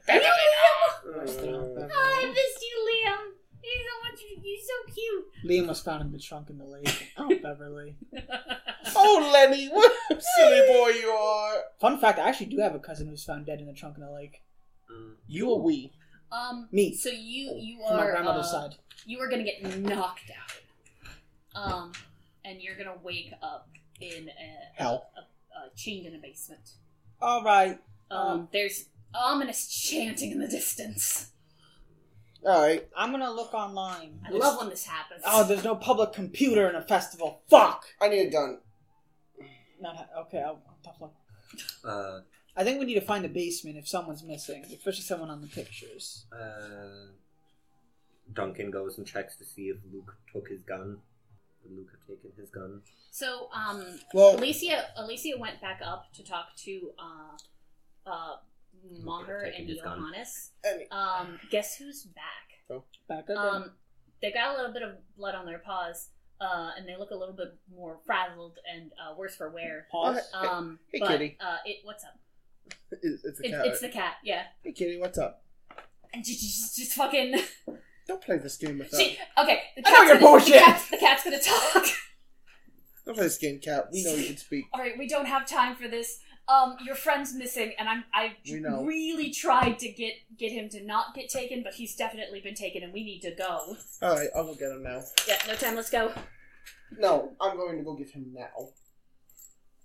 [1.94, 3.24] I missed you, Liam.
[3.64, 4.20] You're so much.
[4.44, 5.52] You're so cute.
[5.52, 7.12] Liam was found in the trunk in the lake.
[7.18, 7.96] Oh, Beverly.
[8.96, 11.56] Oh, Lenny, what a silly boy you are.
[11.80, 14.04] Fun fact: I actually do have a cousin who's found dead in the trunk in
[14.04, 14.42] the lake.
[15.28, 15.92] You or we?
[16.32, 16.68] um.
[16.72, 16.94] Me.
[16.96, 18.76] So you you are From my are grandmother's uh, side.
[19.06, 21.64] you are gonna get knocked out.
[21.74, 21.92] Um,
[22.46, 23.68] and you're gonna wake up
[24.00, 25.10] in a, Hell.
[25.18, 25.20] a,
[25.68, 26.72] a chained in a basement.
[27.22, 27.80] All right.
[28.10, 31.31] Um, there's ominous chanting in the distance.
[32.44, 32.88] Alright.
[32.98, 34.20] I'm gonna look online.
[34.28, 35.22] I love when this happens.
[35.26, 37.42] Oh, there's no public computer in a festival.
[37.50, 37.86] Fuck.
[38.02, 38.60] I need a gun.
[39.80, 40.40] Not ha- okay.
[40.40, 41.14] I'll, I'll tough luck.
[41.84, 42.22] Uh,
[42.56, 45.48] I think we need to find the basement if someone's missing, especially someone on the
[45.48, 46.26] pictures.
[46.34, 47.12] uh,
[48.34, 50.98] Duncan goes and checks to see if Luke took his gun.
[51.64, 52.82] Would Luke have taken his gun?
[53.12, 58.36] So, um, Well, Alicia Alicia went back up to talk to uh, uh,
[59.04, 59.80] Maher and his.
[59.80, 60.52] Johannes.
[60.92, 62.82] Um, guess who's back?
[63.08, 63.38] Back up.
[63.38, 63.72] Um,
[64.22, 66.10] they got a little bit of blood on their paws,
[66.40, 69.88] uh, and they look a little bit more frazzled and uh, worse for wear.
[69.92, 70.20] Pause.
[70.34, 71.38] Hey- Um, hey, but kitty.
[71.40, 72.18] uh, it what's up?
[72.92, 73.66] it's, it's a It, cat.
[73.66, 74.44] it's the cat, yeah.
[74.64, 75.44] Hey, kitty, what's up?
[76.14, 77.36] And just, just, just fucking.
[78.08, 79.00] Don't play this game with us.
[79.00, 80.54] Okay, the I know cat's, you're gonna, the, bullshit.
[80.64, 81.86] cat's, the cat's gonna talk.
[83.06, 83.88] Don't play this game, cat.
[83.92, 84.66] We know you can speak.
[84.74, 86.20] All right, we don't have time for this.
[86.48, 91.14] Um, your friend's missing, and I'm I really tried to get get him to not
[91.16, 93.78] get taken, but he's definitely been taken, and we need to go.
[94.02, 95.02] Alright, I'll go get him now.
[95.28, 95.76] Yeah, no time.
[95.76, 96.12] Let's go.
[96.98, 98.70] No, I'm going to go get him now.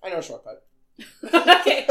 [0.02, 0.66] I know a shortcut.
[1.32, 1.86] okay.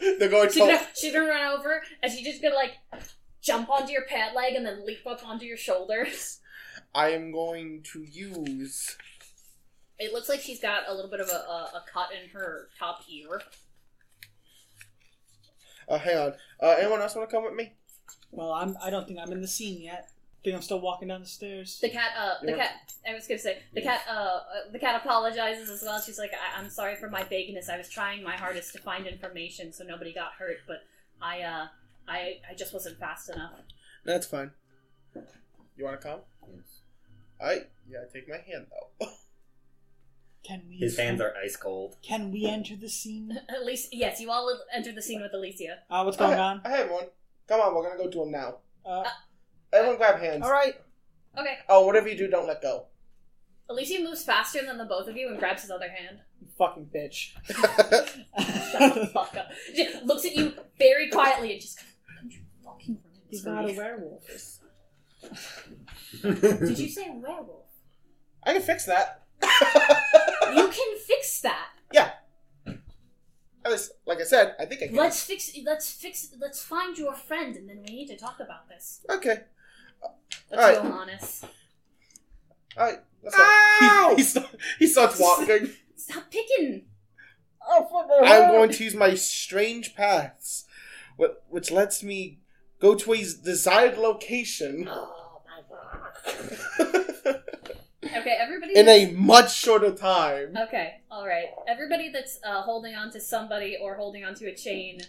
[0.18, 2.72] They're going She's gonna she's gonna run over, and she's just gonna like
[3.42, 6.40] jump onto your pant leg and then leap up onto your shoulders.
[6.94, 8.96] I am going to use.
[9.98, 12.68] It looks like she's got a little bit of a, a, a cut in her
[12.78, 13.40] top ear.
[15.88, 16.32] Uh, hang on.
[16.60, 17.72] Uh, anyone else want to come with me?
[18.32, 18.76] well, I'm.
[18.82, 20.08] I don't think I'm in the scene yet.
[20.10, 21.78] I think I'm still walking down the stairs.
[21.80, 22.56] The cat, uh, the Yeah.
[22.58, 22.70] cat.
[23.08, 24.02] I was gonna say the cat.
[24.08, 24.40] Uh, uh,
[24.72, 26.00] the cat apologizes as well.
[26.00, 27.68] She's like, I- "I'm sorry for my vagueness.
[27.68, 30.82] I was trying my hardest to find information so nobody got hurt, but
[31.22, 31.66] I, uh,
[32.08, 33.52] I, I just wasn't fast enough."
[34.04, 34.50] That's fine.
[35.76, 36.20] You want to come?
[36.48, 36.80] Yes.
[37.40, 37.52] I
[37.88, 38.04] yeah.
[38.12, 38.66] Take my hand
[39.00, 39.06] though.
[40.46, 40.76] Can we?
[40.76, 41.96] His hands are ice cold.
[42.02, 43.36] Can we enter the scene?
[43.48, 45.78] At least, yes, you all entered the scene with Alicia.
[45.90, 46.60] Uh, what's going I, on?
[46.64, 47.04] I have one.
[47.48, 48.56] Come on, we're gonna go to him now.
[48.84, 49.04] Uh,
[49.72, 50.44] Everyone, grab hands.
[50.44, 50.74] all right.
[51.38, 52.86] Okay, Oh, whatever you do, don't let go.
[53.68, 56.20] Alicia moves faster than the both of you and grabs his other hand.
[56.40, 57.32] You fucking bitch.
[57.44, 57.54] Shut
[58.94, 59.48] the fuck up.
[59.74, 61.80] She looks at you very quietly and just.
[62.22, 62.32] "Don't
[62.64, 62.98] fucking
[63.28, 64.22] He's not a werewolf.
[66.22, 67.66] Did you say werewolf?
[68.44, 69.25] I can fix that.
[69.42, 71.68] You can fix that.
[71.92, 72.12] Yeah.
[72.66, 74.96] At least, like I said, I think I can.
[74.96, 75.50] Let's fix.
[75.64, 76.28] Let's fix.
[76.40, 79.00] Let's find your friend, and then we need to talk about this.
[79.10, 79.40] Okay.
[80.50, 80.82] Let's Alright.
[80.82, 81.44] go, honest.
[82.76, 82.98] All right.
[83.22, 83.42] Let's go.
[83.42, 84.08] Ow!
[84.10, 84.48] He, he, sta-
[84.78, 85.70] he starts walking.
[85.96, 86.84] Stop picking.
[87.68, 90.66] Oh, fucking I'm going to use my strange paths,
[91.48, 92.38] which lets me
[92.78, 95.62] go to a desired location Oh my
[96.84, 97.04] god.
[98.16, 98.76] Okay, everybody.
[98.76, 100.56] in a much shorter time.
[100.56, 101.46] Okay, all right.
[101.66, 105.00] Everybody that's uh, holding on to somebody or holding onto a chain,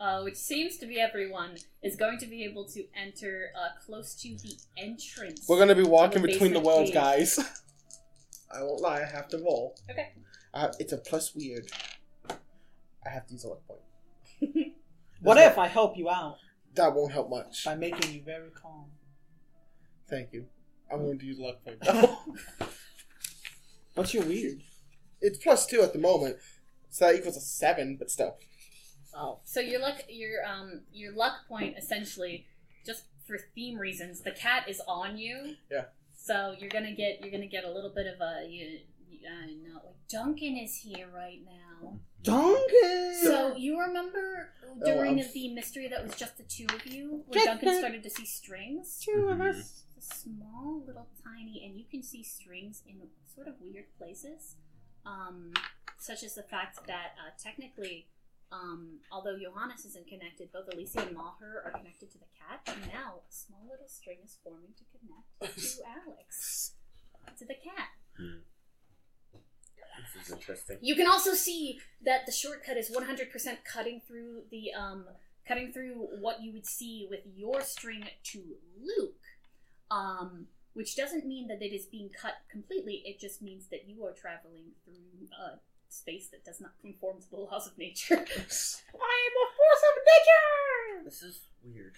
[0.00, 4.14] uh, which seems to be everyone, is going to be able to enter uh, close
[4.22, 5.46] to the entrance.
[5.48, 6.94] We're gonna be walking the between the basement worlds, cave.
[6.94, 7.38] guys.
[8.54, 9.02] I won't lie.
[9.02, 9.76] I have to roll.
[9.90, 10.12] Okay.
[10.54, 11.66] Uh, it's a plus weird.
[12.30, 13.80] I have to use a luck point.
[15.20, 16.36] What There's if I help you out
[16.74, 17.64] That won't help much.
[17.64, 18.84] by making you very calm?
[20.08, 20.46] Thank you.
[20.92, 21.78] I'm going to use luck point.
[21.82, 22.18] though.
[23.94, 24.60] What's your weird?
[25.20, 26.36] it's plus two at the moment,
[26.90, 27.96] so that equals a seven.
[27.98, 28.36] But still.
[29.14, 32.46] Oh, So your luck, your um, your luck point essentially,
[32.86, 35.56] just for theme reasons, the cat is on you.
[35.70, 35.86] Yeah.
[36.16, 38.78] So you're gonna get you're gonna get a little bit of a you.
[39.28, 39.80] I know.
[39.84, 41.98] Like Duncan is here right now.
[42.22, 43.16] Duncan.
[43.22, 44.50] So you remember
[44.84, 47.78] during Oh, I'm- the mystery that was just the two of you, when Just Duncan
[47.78, 49.00] started to see strings?
[49.04, 49.54] two of Mhm.
[49.58, 49.82] us.
[50.00, 52.96] Small, little, tiny, and you can see strings in
[53.34, 54.56] sort of weird places,
[55.04, 55.52] um,
[55.98, 58.06] such as the fact that uh, technically,
[58.52, 62.92] um, although Johannes isn't connected, both Alicia and Maher are connected to the cat, and
[62.92, 66.74] now a small little string is forming to connect to Alex,
[67.38, 67.88] to the cat.
[70.14, 70.78] This is interesting.
[70.80, 73.30] You can also see that the shortcut is 100%
[73.64, 75.06] cutting through the um
[75.46, 78.42] cutting through what you would see with your string to
[78.80, 79.27] Luke.
[79.90, 83.02] Um which doesn't mean that it is being cut completely.
[83.04, 85.58] It just means that you are traveling through a
[85.88, 88.14] space that does not conform to the laws of nature.
[88.14, 91.04] I am a force of nature.
[91.04, 91.96] This is weird.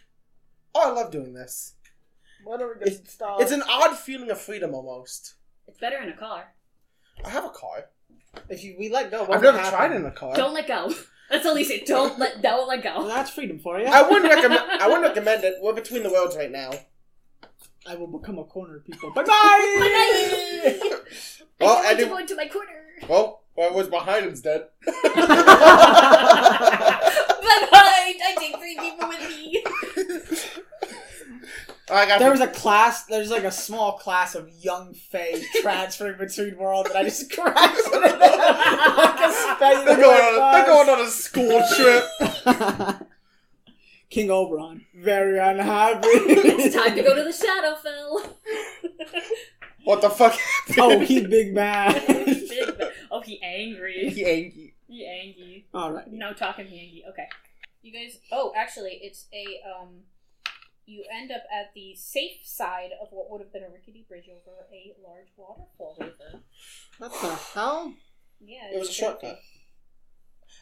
[0.74, 1.74] Oh, I love doing this.
[2.44, 3.42] What are we It's- gonna start?
[3.42, 5.34] It's an odd feeling of freedom almost.
[5.68, 6.54] it's better in a car.
[7.24, 7.90] I have a car.
[8.48, 9.24] if you, we let go.
[9.24, 9.78] what I've would never happen?
[9.78, 10.34] tried in a car.
[10.34, 10.94] Don't let go.
[11.28, 11.82] That's all he said.
[11.86, 13.08] Don't let don't let Well, go.
[13.08, 13.86] that's freedom for you.
[13.86, 14.62] I wouldn't recommend.
[14.82, 15.54] I wouldn't recommend it.
[15.62, 16.70] We're between the worlds right now.
[17.90, 19.10] I will become a corner of people.
[19.10, 19.76] Bye bye.
[19.80, 20.90] Bye-bye.
[21.60, 22.84] Well, I and want to go into my corner.
[23.06, 24.68] Well, whoever was behind him's dead.
[24.86, 25.26] Bye bye.
[28.22, 29.62] I take three people with me.
[31.90, 32.18] Oh, I got.
[32.20, 33.04] There was a class.
[33.04, 37.86] There's like a small class of young Fae transferring between worlds, and I just crashed
[37.86, 42.08] into them like a they're, going on, they're going on a school trip.
[44.10, 46.08] King Oberon, very unhappy.
[46.08, 48.34] it's time to go to the Shadowfell.
[49.84, 50.38] What the fuck?
[50.78, 51.92] oh, he big man.
[52.06, 54.10] Big ba- oh, he angry.
[54.10, 54.74] He angry.
[54.86, 55.66] He angry.
[55.72, 56.06] All right.
[56.12, 57.04] No talking he angry.
[57.08, 57.26] Okay.
[57.82, 58.18] You guys.
[58.30, 60.02] Oh, actually, it's a um.
[60.86, 64.28] You end up at the safe side of what would have been a rickety bridge
[64.28, 66.42] over a large waterfall river.
[66.98, 67.94] What the hell?
[68.40, 68.70] Yeah.
[68.74, 69.38] It was a shortcut.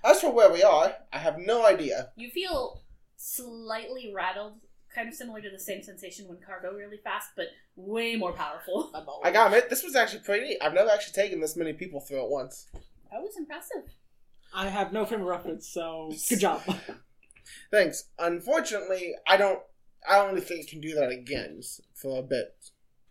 [0.05, 2.11] As for where we are, I have no idea.
[2.17, 2.83] You feel
[3.19, 4.55] slightly rattled,
[4.95, 7.47] kind of similar to the same sensation when car go really fast, but
[7.77, 8.91] way more powerful.
[9.25, 10.59] I gotta admit, this was actually pretty neat.
[10.63, 12.67] I've never actually taken this many people through at once.
[13.11, 13.83] That was impressive.
[14.55, 16.63] I have no frame of reference, so good job.
[17.71, 18.05] Thanks.
[18.19, 19.61] Unfortunately, I don't.
[20.09, 21.61] I only think I can do that again
[21.95, 22.55] for a bit.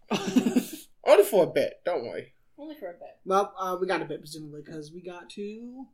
[1.04, 1.82] Only for a bit.
[1.86, 2.34] Don't worry.
[2.58, 3.18] Only for a bit.
[3.26, 5.86] well, uh, we got a bit presumably because we got to.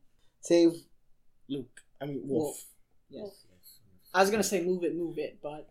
[0.41, 0.73] Save
[1.49, 1.81] Luke.
[1.99, 2.43] I mean Wolf.
[2.43, 2.65] Wolf.
[3.09, 3.21] Yes.
[3.21, 3.33] Wolf.
[4.13, 5.69] I was gonna say move it, move it, but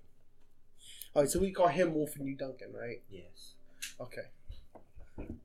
[1.14, 3.02] Oh, so we call him Wolf and you Duncan, right?
[3.10, 3.52] Yes.
[4.00, 4.32] Okay.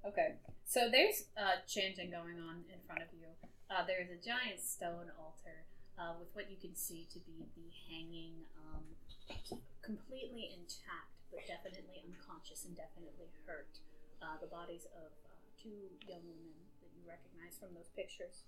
[0.07, 3.27] Okay, so there's uh, chanting going on in front of you.
[3.67, 5.67] Uh, there is a giant stone altar
[5.99, 11.99] uh, with what you can see to be the hanging, um, completely intact, but definitely
[12.07, 13.75] unconscious and definitely hurt.
[14.23, 18.47] Uh, the bodies of uh, two young women that you recognize from those pictures.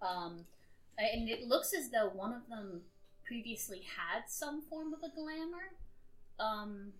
[0.00, 0.48] Um,
[0.96, 2.88] and it looks as though one of them
[3.26, 5.74] previously had some form of a glamour.
[6.38, 6.92] Um,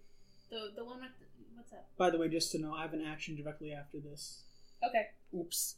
[0.50, 1.86] the the one with the, what's that?
[1.96, 4.42] By the way, just to know, I have an action directly after this.
[4.86, 5.06] Okay.
[5.34, 5.76] Oops.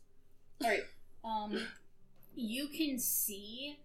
[0.62, 0.84] All right.
[1.24, 1.60] Um,
[2.34, 3.78] you can see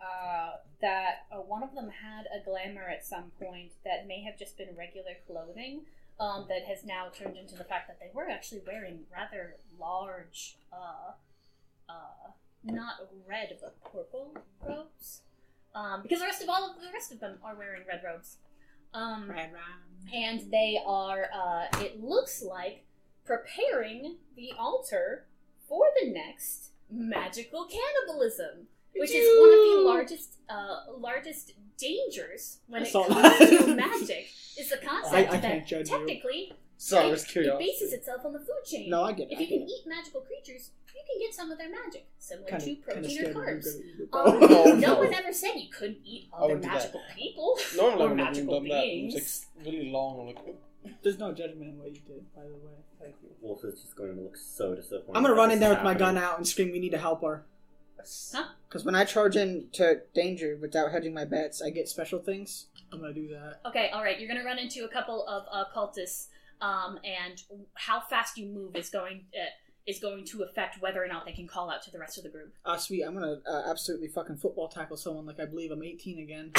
[0.00, 4.38] uh, that uh, one of them had a glamour at some point that may have
[4.38, 5.82] just been regular clothing.
[6.18, 10.58] Um, that has now turned into the fact that they were actually wearing rather large,
[10.70, 11.12] uh,
[11.88, 12.96] uh, not
[13.26, 15.22] red but purple robes.
[15.74, 18.36] Um, because the rest of all of the rest of them are wearing red robes.
[18.92, 20.12] Um, Right, right.
[20.14, 22.84] and they are uh, it looks like
[23.24, 25.26] preparing the altar
[25.68, 28.66] for the next magical cannibalism
[28.96, 33.06] which is one of the largest uh, largest dangers when it comes
[33.48, 34.26] to magic
[34.58, 35.96] is the concept I, I that can't judge you.
[35.96, 39.28] technically Sorry, it, I was it bases itself on the food chain No, I get
[39.30, 39.32] it.
[39.34, 39.68] if I you can it.
[39.70, 43.34] eat magical creatures you can get some of their magic similar Kinda- to protein or
[43.34, 43.66] carbs
[44.12, 44.98] Oh, um, no, no, no.
[45.00, 46.72] one ever said you couldn't eat other wouldn't that.
[46.74, 48.78] magical people Normally, or magical done that.
[48.78, 49.14] It beings.
[49.14, 50.26] was like really long.
[50.26, 52.72] Like, oh, There's no judgment in what you did, by the way.
[53.00, 53.28] thank you.
[53.42, 55.16] Wolf is just going to look so disappointed.
[55.16, 57.20] I'm gonna run in there with my gun out and scream, "We need to help
[57.22, 57.44] her."
[58.32, 58.44] Huh?
[58.68, 62.66] Because when I charge into danger without hedging my bets, I get special things.
[62.92, 63.60] I'm gonna do that.
[63.66, 64.18] Okay, all right.
[64.18, 66.28] You're gonna run into a couple of uh, cultists,
[66.60, 67.42] um, and
[67.74, 69.44] how fast you move is going uh,
[69.86, 72.24] is going to affect whether or not they can call out to the rest of
[72.24, 72.52] the group.
[72.64, 73.02] Ah, sweet.
[73.02, 76.52] I'm gonna uh, absolutely fucking football tackle someone like I believe I'm 18 again.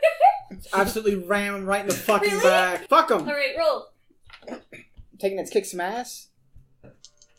[0.72, 2.42] absolutely ram him right in the fucking Really?
[2.42, 2.88] back.
[2.88, 3.20] Fuck him.
[3.20, 3.86] All right, roll.
[5.18, 6.28] Taking it to kick some ass.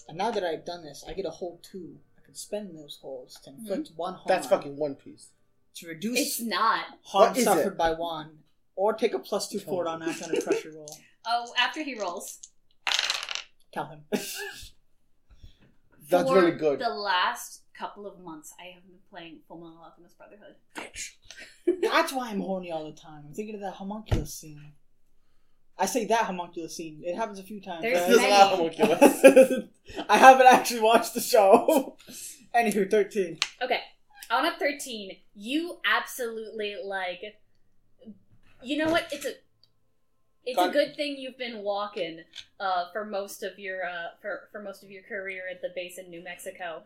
[0.07, 1.95] And now that I've done this, I get a hold two.
[2.17, 4.25] I can spend those holes to inflict one harm.
[4.27, 5.27] That's fucking One Piece.
[5.75, 6.85] to reduce It's not.
[7.03, 7.77] harm suffered it?
[7.77, 8.39] by one,
[8.75, 10.97] or take a plus two forward on act under pressure roll.
[11.25, 12.39] Oh, after he rolls.
[13.73, 14.01] Tell him.
[16.09, 16.79] That's For really good.
[16.79, 20.55] The last couple of months, I have been playing Fullmetal Alchemist Brotherhood.
[21.81, 23.23] That's why I'm horny all the time.
[23.27, 24.73] I'm thinking of that homunculus scene.
[25.77, 27.01] I say that homunculus scene.
[27.03, 27.81] It happens a few times.
[27.81, 28.07] There's right?
[28.09, 28.75] There's a lot of many.
[28.75, 29.69] homunculus.
[30.09, 31.97] I haven't actually watched the show.
[32.55, 33.39] Anywho, 13.
[33.63, 33.79] Okay,
[34.29, 37.21] on a thirteen, you absolutely like.
[38.63, 39.07] You know what?
[39.11, 39.31] It's a.
[40.45, 42.21] It's a good thing you've been walking
[42.59, 45.97] uh, for most of your uh, for for most of your career at the base
[45.97, 46.83] in New Mexico,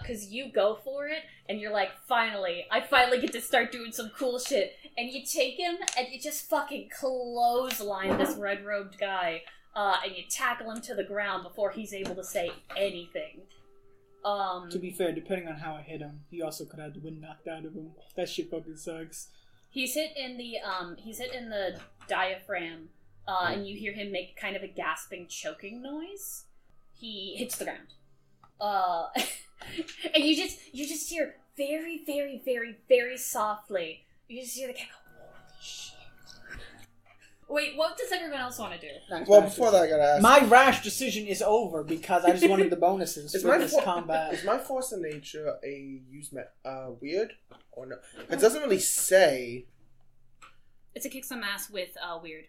[0.00, 3.92] because you go for it and you're like, finally, I finally get to start doing
[3.92, 8.98] some cool shit, and you take him and you just fucking clothesline this red robed
[8.98, 9.42] guy,
[9.76, 13.42] uh, and you tackle him to the ground before he's able to say anything.
[14.24, 17.00] Um, To be fair, depending on how I hit him, he also could have the
[17.00, 17.90] wind knocked out of him.
[18.16, 19.28] That shit fucking sucks.
[19.74, 22.90] He's hit in the um he's hit in the diaphragm,
[23.26, 26.44] uh, and you hear him make kind of a gasping, choking noise.
[26.92, 27.94] He hits the ground,
[28.60, 29.06] uh,
[30.14, 34.06] and you just you just hear very, very, very, very softly.
[34.28, 35.93] You just hear the cat go, "Holy shit!"
[37.54, 38.92] Wait, what does everyone else want to do?
[39.08, 40.22] Nice well, before that, I gotta ask.
[40.22, 43.72] My rash decision is over because I just wanted the bonuses is for my this
[43.74, 44.34] fo- combat.
[44.34, 47.32] Is my force of nature a use me- uh weird
[47.70, 47.96] or no?
[48.28, 49.66] It doesn't really say.
[50.96, 52.44] It's a kick some ass with uh, weird.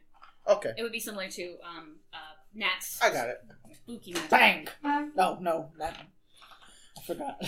[0.47, 2.17] Okay, It would be similar to um uh
[2.55, 3.41] Nat's I got it.
[3.83, 4.29] spooky magic.
[4.81, 5.11] Bang!
[5.15, 5.97] No, no, that.
[6.97, 7.39] I forgot.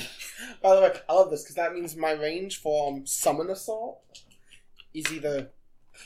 [0.62, 4.02] By the way, I love this because that means my range for um, summon assault
[4.94, 5.50] is either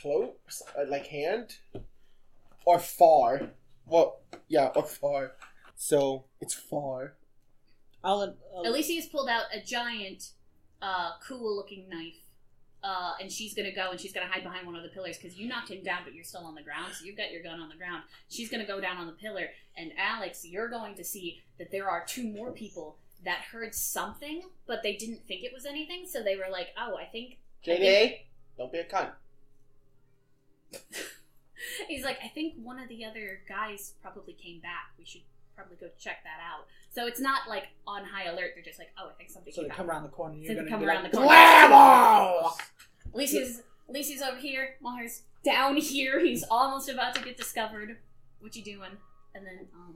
[0.00, 1.56] close, uh, like hand,
[2.64, 3.50] or far.
[3.86, 5.32] Well, yeah, or far.
[5.76, 7.14] So it's far.
[8.04, 10.30] I'll, I'll, Alicia's pulled out a giant,
[10.80, 12.18] uh, cool looking knife.
[12.84, 15.38] Uh, and she's gonna go and she's gonna hide behind one of the pillars because
[15.38, 17.60] you knocked him down, but you're still on the ground, so you've got your gun
[17.60, 18.02] on the ground.
[18.28, 21.88] She's gonna go down on the pillar, and Alex, you're going to see that there
[21.88, 26.24] are two more people that heard something, but they didn't think it was anything, so
[26.24, 28.18] they were like, "Oh, I think." JD,
[28.58, 29.10] don't be a cunt.
[31.88, 34.92] He's like, "I think one of the other guys probably came back.
[34.98, 35.22] We should
[35.54, 38.52] probably go check that out." So it's not like on high alert.
[38.54, 40.34] They're just like, "Oh, I think somebody so came they back." come around the corner.
[40.36, 41.32] You're So they gonna come be around like, the corner.
[41.32, 42.52] Blammo!
[43.14, 44.76] Lucy's Lucy's over here.
[44.82, 46.20] Maher's down here.
[46.24, 47.98] He's almost about to get discovered.
[48.40, 48.90] What you doing?
[49.34, 49.94] And then um,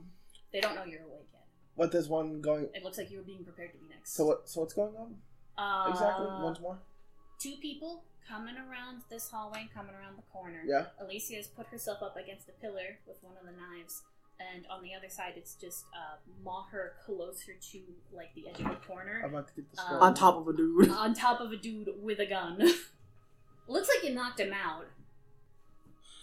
[0.53, 1.43] they don't know you're awake yet.
[1.75, 2.69] What there's one going?
[2.73, 4.13] It looks like you were being prepared to be next.
[4.15, 4.49] So what?
[4.49, 5.15] So what's going on
[5.57, 6.25] uh, exactly?
[6.41, 6.79] Once more.
[7.39, 10.61] two people coming around this hallway, and coming around the corner.
[10.65, 10.85] Yeah.
[10.99, 14.03] Alicia has put herself up against a pillar with one of the knives,
[14.39, 17.79] and on the other side, it's just uh, Maher closer to
[18.11, 20.01] like the edge of the corner, I'm about to get the Um.
[20.01, 20.89] On top of a dude.
[21.05, 22.57] on top of a dude with a gun.
[23.69, 24.85] Looks like you knocked him out.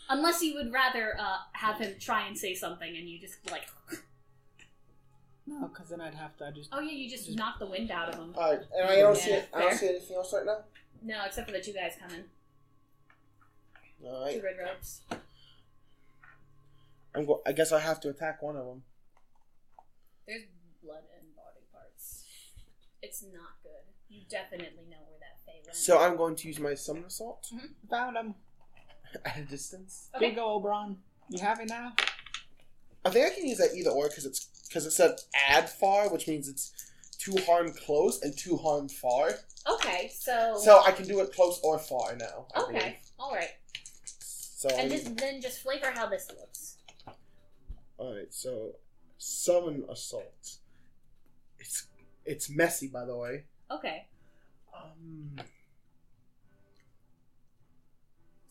[0.08, 3.66] Unless you would rather uh, have him try and say something, and you just like,
[5.46, 6.70] No, because then I'd have to just.
[6.72, 8.34] oh yeah, you just Just- knock the wind out of him.
[8.36, 9.48] Alright, and I don't see it.
[9.52, 10.58] I don't see anything else right now.
[11.04, 12.24] No, except for the two guys coming,
[14.00, 15.02] two red robes.
[17.14, 18.82] I'm go- I guess I have to attack one of them.
[20.26, 20.42] There's
[20.82, 22.24] blood and body parts.
[23.02, 23.70] It's not good.
[24.08, 25.76] You definitely know where that Fae went.
[25.76, 27.46] So I'm going to use my summon assault
[27.90, 28.34] Found him.
[29.24, 30.08] at a distance.
[30.16, 30.30] Okay.
[30.30, 30.96] Big ol' Oberon.
[31.28, 31.92] You have it now?
[33.04, 35.16] I think I can use that either or because it's because it said
[35.48, 36.72] add far, which means it's
[37.24, 39.30] two harm close and two harm far.
[39.70, 42.46] okay, so So I can do it close or far now.
[42.54, 42.76] I believe.
[42.76, 43.50] okay, all right,
[44.20, 46.76] So and just then just flavor how this looks.
[47.98, 48.32] all right.
[48.32, 48.72] So
[49.18, 50.56] summon assault.
[51.58, 51.86] It's
[52.26, 53.44] it's messy, by the way.
[53.70, 54.06] Okay,
[54.74, 55.36] Um,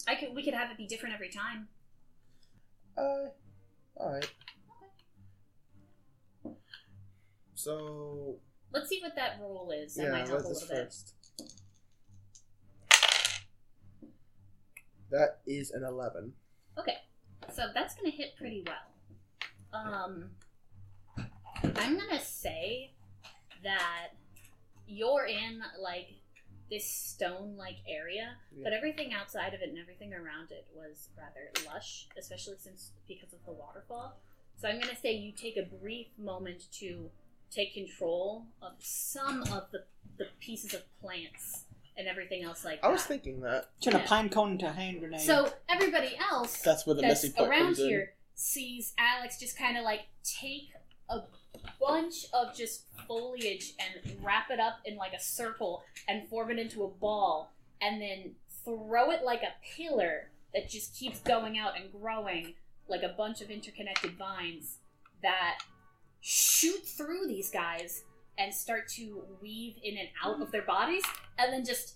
[0.07, 1.67] I could we could have it be different every time.
[2.97, 3.29] uh,
[3.97, 4.29] all right.
[7.55, 8.37] So
[8.73, 9.95] Let's see what that roll is.
[9.95, 10.77] That yeah, might help a little bit.
[10.85, 11.13] first?
[15.11, 16.33] That is an eleven.
[16.77, 16.97] Okay,
[17.53, 19.81] so that's gonna hit pretty well.
[19.81, 20.31] Um,
[21.75, 22.91] I'm gonna say
[23.63, 24.09] that
[24.87, 26.07] you're in like
[26.69, 28.63] this stone-like area, Yeah.
[28.63, 33.33] but everything outside of it and everything around it was rather lush, especially since because
[33.33, 34.17] of the waterfall.
[34.55, 37.11] So I'm gonna say you take a brief moment to
[37.53, 39.83] take control of some of the
[40.17, 41.65] the pieces of plants
[41.97, 43.69] and everything else like I was thinking that.
[43.81, 44.05] Turn a Yeah.
[44.07, 45.21] pine cone into a hand grenade.
[45.21, 47.87] So everybody else That's where the that's messy part around comes in.
[47.89, 50.69] here sees Alex just kind of like take
[51.09, 51.21] a
[51.79, 56.59] bunch of just foliage and wrap it up in like a circle and form it
[56.59, 57.51] into a ball
[57.81, 58.35] and then
[58.65, 62.53] throw it like a pillar that just keeps going out and growing
[62.87, 64.77] like a bunch of interconnected vines
[65.21, 65.59] that
[66.25, 68.03] shoot through these guys
[68.37, 71.03] and start to weave in and out of their bodies
[71.37, 71.95] and then just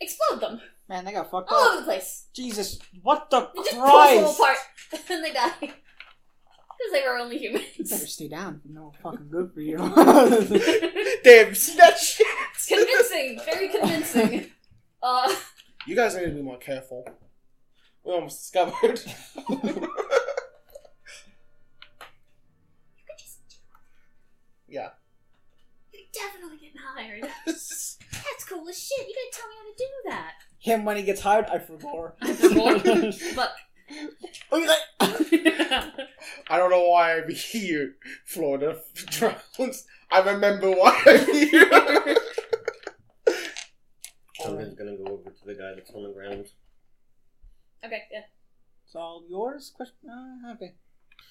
[0.00, 2.26] explode them Man, they got fucked up all over the place.
[2.34, 4.56] Jesus, what the They just pull them apart
[5.10, 5.52] and they die.
[5.60, 7.90] Because they were only You humans.
[7.90, 8.60] better stay down.
[8.68, 9.76] No fucking good for you.
[11.22, 12.26] Damn, see that shit.
[12.66, 14.46] convincing, very convincing.
[15.02, 15.32] Uh,
[15.86, 17.08] You guys need to be more careful.
[18.04, 19.00] We almost discovered.
[24.70, 24.90] Yeah.
[25.92, 27.24] you're definitely getting hired.
[27.46, 29.06] That's cool as shit.
[29.06, 30.32] You didn't tell me how to do that.
[30.58, 32.16] Him when he gets hired, I forgot.
[32.22, 33.14] I forgot.
[33.34, 33.52] But
[34.52, 34.68] Look at
[35.00, 36.08] that.
[36.48, 39.86] I don't know why I'm here, Florida Drowns.
[40.10, 41.70] I remember why I'm here.
[44.42, 46.46] Duncan's gonna go over to the guy that's on the ground.
[47.84, 48.22] okay, yeah.
[48.86, 49.72] It's all yours?
[49.74, 49.96] Question?
[50.08, 50.74] Uh, okay.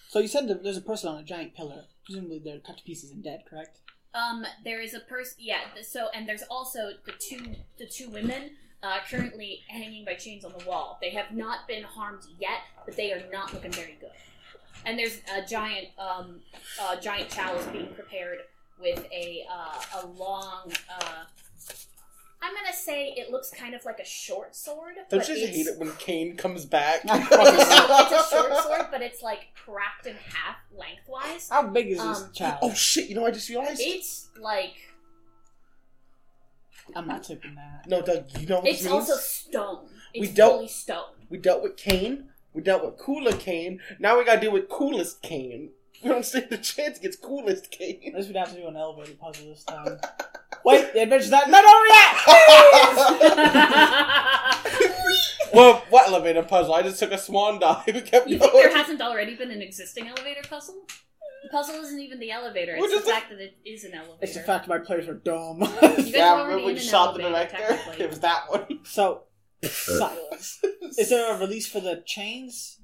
[0.09, 1.85] So you said that there's a person on a giant pillar.
[2.09, 3.81] Presumably they're cut to pieces and dead, correct?
[4.15, 5.35] Um, there is a person.
[5.37, 5.59] Yeah.
[5.83, 10.53] So, and there's also the two the two women uh, currently hanging by chains on
[10.57, 10.97] the wall.
[11.01, 14.09] They have not been harmed yet, but they are not looking very good.
[14.87, 16.39] And there's a giant um
[16.81, 18.39] uh, giant chalice being prepared
[18.81, 20.71] with a uh, a long.
[20.89, 21.25] Uh,
[22.41, 24.95] I'm gonna say it looks kind of like a short sword.
[24.95, 27.01] Don't but you just it's, hate it when Kane comes back?
[27.05, 27.49] It's a, short,
[28.11, 31.49] it's a short sword, but it's like cracked in half lengthwise.
[31.49, 32.59] How big is this Um, child?
[32.61, 33.09] Oh shit!
[33.09, 33.81] You know, I just realized.
[33.83, 34.73] It's like
[36.95, 37.87] I'm not tipping that.
[37.87, 38.25] No, Doug.
[38.39, 39.09] You know what It's this means?
[39.09, 39.85] also stone.
[40.13, 41.11] It's We don't- fully stone.
[41.29, 42.29] We dealt with Kane.
[42.53, 43.79] We dealt with Cooler Kane.
[43.99, 45.69] Now we gotta deal with Coolest Kane.
[46.03, 48.01] We don't stand a chance against Coolest Kane.
[48.07, 49.99] I guess we'd have to do an elevator puzzle this time.
[50.65, 52.15] Wait, the adventure's not, not over yet!
[55.53, 56.73] well, what elevator puzzle?
[56.73, 59.61] I just took a swan dive and kept you think there hasn't already been an
[59.61, 60.75] existing elevator puzzle?
[61.43, 62.73] The puzzle isn't even the elevator.
[62.73, 63.11] It's What the is it?
[63.11, 64.17] fact that it is an elevator.
[64.21, 65.61] It's the fact that my players are dumb.
[65.61, 67.75] You guys yeah, were already remember when in you an shot the elevator, director?
[67.75, 68.05] technically.
[68.05, 68.79] It was that one.
[68.83, 69.23] so,
[69.63, 70.59] silence.
[70.97, 72.79] Is there a release for the chains?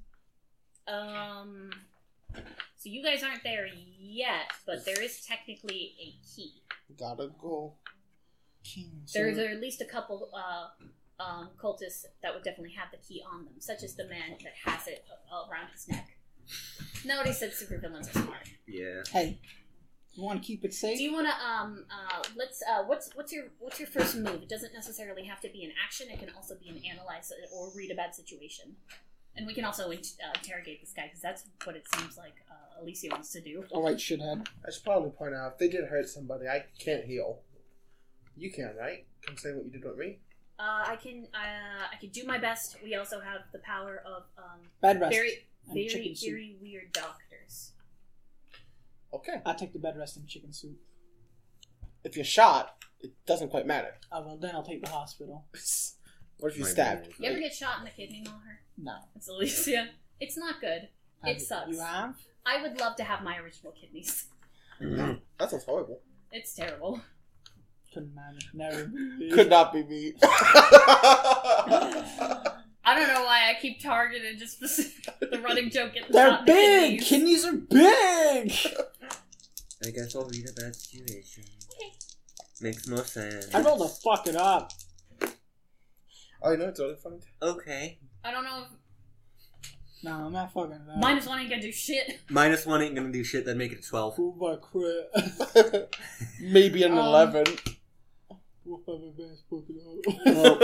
[0.88, 1.72] Um.
[2.86, 3.68] So you guys aren't there
[4.00, 6.54] yet, but there is technically a key.
[7.00, 7.74] Gotta go.
[9.12, 13.46] There's at least a couple uh, um, cultists that would definitely have the key on
[13.46, 16.10] them, such as the man that has it a- around his neck.
[17.04, 18.48] Nobody said supervillains are smart.
[18.68, 19.02] Yeah.
[19.12, 19.40] Hey,
[20.14, 21.00] You want to keep it safe?
[21.00, 24.44] Do you want to um uh let's uh what's what's your what's your first move?
[24.44, 26.08] It doesn't necessarily have to be an action.
[26.12, 28.76] It can also be an analyze or read a bad situation.
[29.36, 32.36] And we can also in- uh, interrogate this guy because that's what it seems like
[32.82, 33.64] Alicia wants to do.
[33.72, 34.48] All right, shithead.
[34.68, 37.40] I should probably point out if they did hurt somebody, I can't heal.
[38.38, 39.06] You can, right?
[39.26, 40.20] Come say what you did with me.
[40.60, 42.78] Uh, I can uh, I can do my best.
[42.84, 45.14] We also have the power of um Bed rest.
[45.16, 46.30] very and very chicken soup.
[46.32, 47.72] very weird doctors.
[49.14, 49.42] Okay.
[49.46, 50.78] I take the bed rest and chicken soup.
[52.04, 53.96] If you're shot, it doesn't quite matter.
[54.12, 55.46] Oh well, then I'll take the hospital.
[56.40, 57.04] What if you My stabbed?
[57.10, 57.14] bad.
[57.20, 58.60] You ever get shot in the kidney, Maher?
[58.78, 58.96] No.
[59.16, 59.90] It's Alicia.
[60.22, 60.88] It's not good.
[61.24, 61.70] It Have- sucks.
[61.72, 62.16] You have?
[62.46, 64.26] I would love to have my original kidneys.
[64.82, 65.14] Mm-hmm.
[65.40, 66.02] That sounds horrible.
[66.32, 67.02] It's terrible.
[67.94, 68.50] Couldn't manage.
[68.54, 68.92] Never.
[69.34, 70.14] Could not be me.
[72.88, 76.30] I don't know why I keep targeting just specific, the running joke at the They're
[76.30, 77.02] top, big.
[77.02, 77.44] kidneys.
[77.44, 78.52] Kidneys are big.
[79.86, 81.44] I guess I'll read a bad situation.
[82.62, 83.54] Makes more sense.
[83.54, 84.72] I rolled to fuck it up.
[86.44, 87.20] oh, you know it's really funny.
[87.42, 87.98] Okay.
[88.24, 88.68] I don't know if
[90.04, 90.98] No, I'm not fucking it up.
[91.00, 92.20] minus one ain't gonna do shit.
[92.30, 94.16] Minus one ain't gonna do shit, then make it 12.
[94.16, 95.96] Prove I crit.
[96.42, 97.46] Maybe an Um, eleven.
[98.64, 100.34] What have I been fucking?
[100.36, 100.60] Well,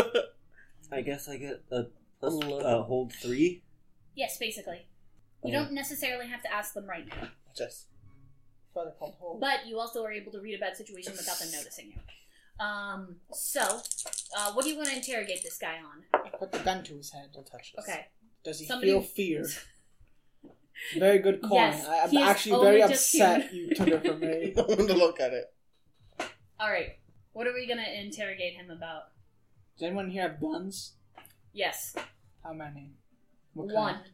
[0.91, 1.84] I guess I get a
[2.20, 2.34] plus,
[2.64, 3.64] uh, hold 3.
[4.16, 4.88] Yes, basically.
[5.44, 5.64] You Oh.
[5.64, 7.88] don't necessarily have to ask them right now, Just
[8.74, 9.40] Brother called hold.
[9.40, 12.64] but you also are able to read a bad situation without them noticing you.
[12.64, 13.16] Um.
[13.34, 13.82] So,
[14.38, 16.22] uh, what do you want to interrogate this guy on?
[16.38, 17.30] Put the gun to his head.
[17.34, 17.86] don't touch this.
[17.88, 18.06] Okay.
[18.44, 19.46] Does he Somebody- feel fear?
[20.98, 21.52] Very good coin.
[21.54, 23.70] Yes, I, I'm actually very upset human.
[23.70, 24.54] you took it from me.
[24.58, 25.46] I want to look at it.
[26.60, 26.98] All right.
[27.34, 29.04] What are we gonna interrogate him about?
[29.78, 30.94] Does anyone here have guns?
[31.54, 31.96] Yes,
[32.44, 32.94] How many?
[33.54, 33.94] What one.
[33.94, 34.06] kind?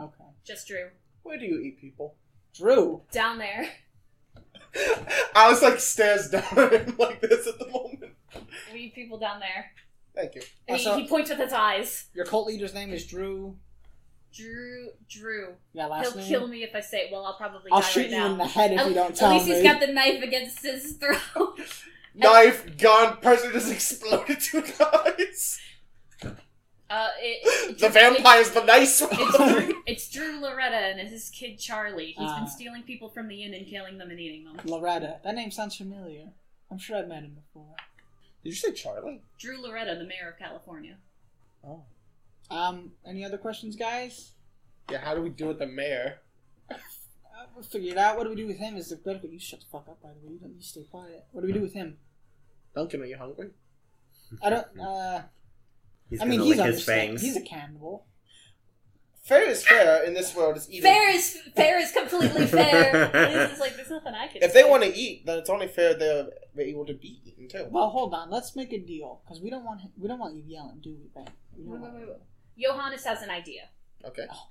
[0.00, 0.24] Okay.
[0.44, 0.90] Just Drew
[1.22, 2.16] Where do you eat people?
[2.54, 3.02] Drew.
[3.10, 3.70] down there.
[5.34, 8.12] I was like stares down at him like this at the moment.
[8.72, 9.70] We eat people down there.
[10.14, 10.42] Thank you.
[10.66, 12.06] He, Also- he points with his eyes.
[12.14, 13.56] Your cult leader's name is Drew.
[14.34, 14.90] Drew.
[15.10, 15.54] Drew.
[15.74, 16.28] Yeah, last He'll name.
[16.28, 17.02] kill me if I say.
[17.06, 17.12] it.
[17.12, 18.32] Well, I'll probably I'll die shoot right you now.
[18.32, 19.54] in the head if At- you don't tell At tell least me.
[19.54, 21.60] he's got the knife against his throat.
[22.14, 25.60] Knife, gun, person just exploded two guys.
[26.90, 27.40] Uh, it,
[27.70, 29.10] it, The it's- vampire's the nice one.
[29.12, 32.08] It's, it's, Drew, it's Drew Loretta and his kid Charlie.
[32.18, 32.40] He's Ah.
[32.40, 34.58] been stealing people from the inn and killing them and eating them.
[34.64, 35.20] Loretta.
[35.24, 36.28] That name sounds familiar.
[36.70, 37.74] I'm sure I've met him before.
[38.42, 39.22] Did you say Charlie?
[39.38, 40.96] Drew Loretta, the mayor of California.
[41.66, 41.82] Oh.
[42.50, 44.32] Um, any other questions, guys?
[44.90, 46.18] Yeah, how do we do with the mayor?
[47.34, 48.16] Uh, we'll figure it out.
[48.18, 48.76] What do we do with him?
[48.76, 49.28] Is the critical?
[49.30, 50.34] You shut the fuck up, by the way.
[50.34, 50.54] You don't.
[50.54, 51.24] You stay quiet.
[51.32, 51.96] What do we do with him?
[52.74, 53.48] Duncan, are you hungry?
[54.42, 54.78] I don't.
[54.78, 55.22] Uh,
[56.10, 57.22] He's I gonna mean, he's his fangs.
[57.22, 58.04] He's a cannibal.
[59.22, 60.56] Fair is fair in this world.
[60.56, 63.10] Is even Fair is fair is completely fair.
[63.52, 64.42] It's like there's nothing I can.
[64.42, 67.48] If they want to eat, then it's only fair they're they're able to be eaten
[67.48, 67.66] too.
[67.70, 68.30] Well, hold on.
[68.30, 71.08] Let's make a deal because we don't want we don't want you yelling, do we,
[71.14, 71.32] Ben?
[71.56, 72.16] Wait, wait, wait, wait.
[72.58, 73.68] Johannes has an idea.
[74.04, 74.26] Okay.
[74.30, 74.48] Oh.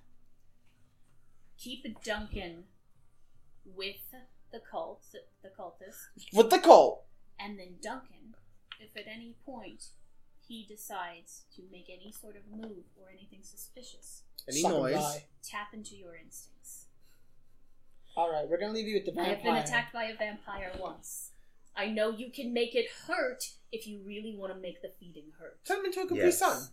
[1.58, 2.64] Keep Duncan
[3.66, 3.98] with
[4.52, 5.04] the cult,
[5.44, 7.04] the cultist, With the cult.
[7.40, 8.36] and then Duncan,
[8.80, 9.84] if at any point
[10.52, 14.94] he decides to make any sort of move or anything suspicious, Any Suck 'em noise.
[14.96, 15.26] dry.
[15.44, 16.88] tap into your instincts.
[18.18, 19.36] All right, we're gonna leave you with the I vampire.
[19.36, 21.32] have been attacked by a vampire once.
[21.74, 25.32] I know you can make it hurt if you really want to make the feeding
[25.40, 25.64] hurt.
[25.64, 26.40] Turn him into a Capri Yes.
[26.40, 26.68] Sun.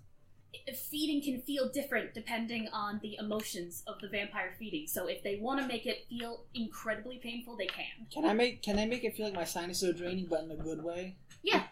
[0.75, 4.89] Feeding can feel different depending on the emotions of the vampire feeding.
[4.89, 8.07] So if they want to make it feel incredibly painful, they can.
[8.11, 8.61] Can I make?
[8.63, 11.17] Can I make it feel like my sinuses are draining, but in a good way?
[11.43, 11.63] Yeah.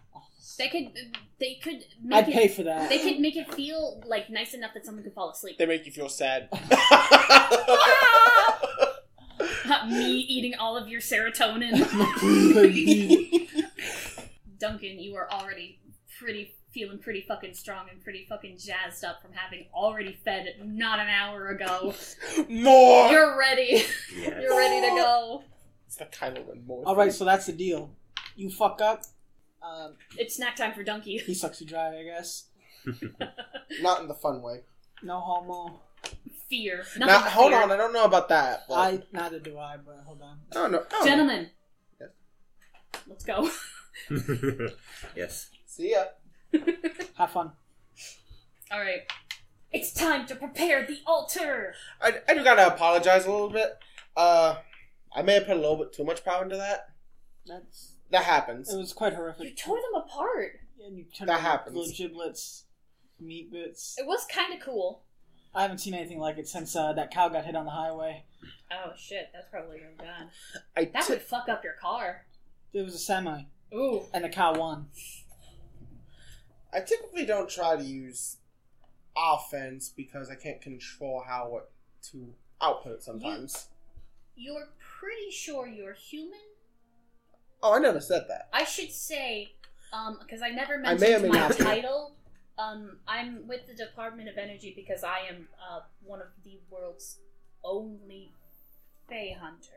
[0.58, 0.88] They could.
[1.38, 2.34] They could make I'd it.
[2.34, 2.88] pay for that.
[2.88, 5.58] They could make it feel like nice enough that someone could fall asleep.
[5.58, 6.48] They make you feel sad.
[9.88, 11.76] Me eating all of your serotonin.
[14.58, 15.80] Duncan, you are already
[16.18, 20.98] pretty feeling pretty fucking strong and pretty fucking jazzed up from having already fed not
[21.00, 21.94] an hour ago.
[22.48, 23.10] more.
[23.10, 23.84] You're ready.
[24.16, 24.42] Yes.
[24.42, 25.42] You're ready to go.
[25.86, 26.82] It's the kind of one more.
[26.86, 27.90] All right, so that's the deal.
[28.34, 29.02] You fuck up.
[29.62, 31.18] Um, It's snack time for Donkey.
[31.18, 32.44] he sucks you dry, I guess.
[33.80, 34.60] Not in the fun way.
[35.02, 35.80] No homo.
[36.48, 36.84] Fear.
[36.98, 37.62] Now, but hold fear.
[37.62, 37.72] on.
[37.72, 38.64] I don't know about that.
[38.68, 40.38] but- I neither do I, but hold on.
[40.54, 40.84] No, no.
[40.90, 41.04] no.
[41.04, 41.50] Gentlemen.
[42.00, 42.10] Yes.
[43.08, 43.50] Let's go.
[45.16, 45.50] yes.
[45.66, 46.04] See ya.
[47.18, 47.52] Have fun.
[48.70, 49.00] All right.
[49.72, 51.74] It's time to prepare the altar.
[52.00, 53.76] I, I do gotta apologize a little bit.
[54.16, 54.56] Uh,
[55.14, 56.86] I may have put a little bit too much power into that.
[57.46, 58.72] That's That happens.
[58.72, 59.44] it was quite horrific.
[59.48, 60.52] You tore them apart.
[60.84, 61.74] And you turned That happens.
[61.76, 62.64] Little giblets,
[63.20, 63.96] meat bits.
[63.98, 65.02] It was kind of cool.
[65.54, 68.24] I haven't seen anything like it since uh, that cow got hit on the highway.
[68.70, 70.28] Oh shit, that's probably really bad.
[70.76, 72.26] I That ti- would fuck up your car.
[72.72, 74.02] It was a semi, Ooh.
[74.12, 74.88] and the cow won.
[76.72, 78.36] I typically don't try to use
[79.16, 81.70] offense because I can't control how what
[82.10, 83.68] to output it sometimes.
[84.34, 84.68] You're
[85.00, 86.38] pretty sure you're human?
[87.62, 88.48] Oh, I never said that.
[88.52, 89.52] I should say,
[89.92, 91.64] um, because I never I may or mentioned may my not be.
[91.64, 92.12] title.
[92.58, 97.18] Um, I'm with the Department of Energy because I am uh, one of the world's
[97.64, 98.32] only
[99.08, 99.72] Fae hunter.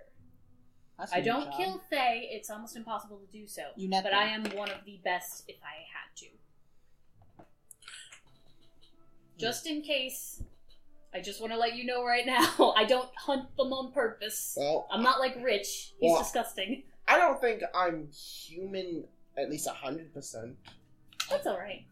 [0.98, 1.58] That's a I good don't job.
[1.58, 3.62] kill Fae; it's almost impossible to do so.
[3.76, 4.20] You net but them.
[4.20, 7.44] I am one of the best if I had to.
[9.38, 10.44] Just in case,
[11.14, 14.56] I just want to let you know right now, I don't hunt them on purpose.
[14.60, 15.94] Well, I'm not like Rich.
[16.00, 16.84] He's Well- disgusting.
[17.10, 19.06] I don't think I'm human
[19.38, 20.56] at least hundred percent.
[21.30, 21.84] That's all right.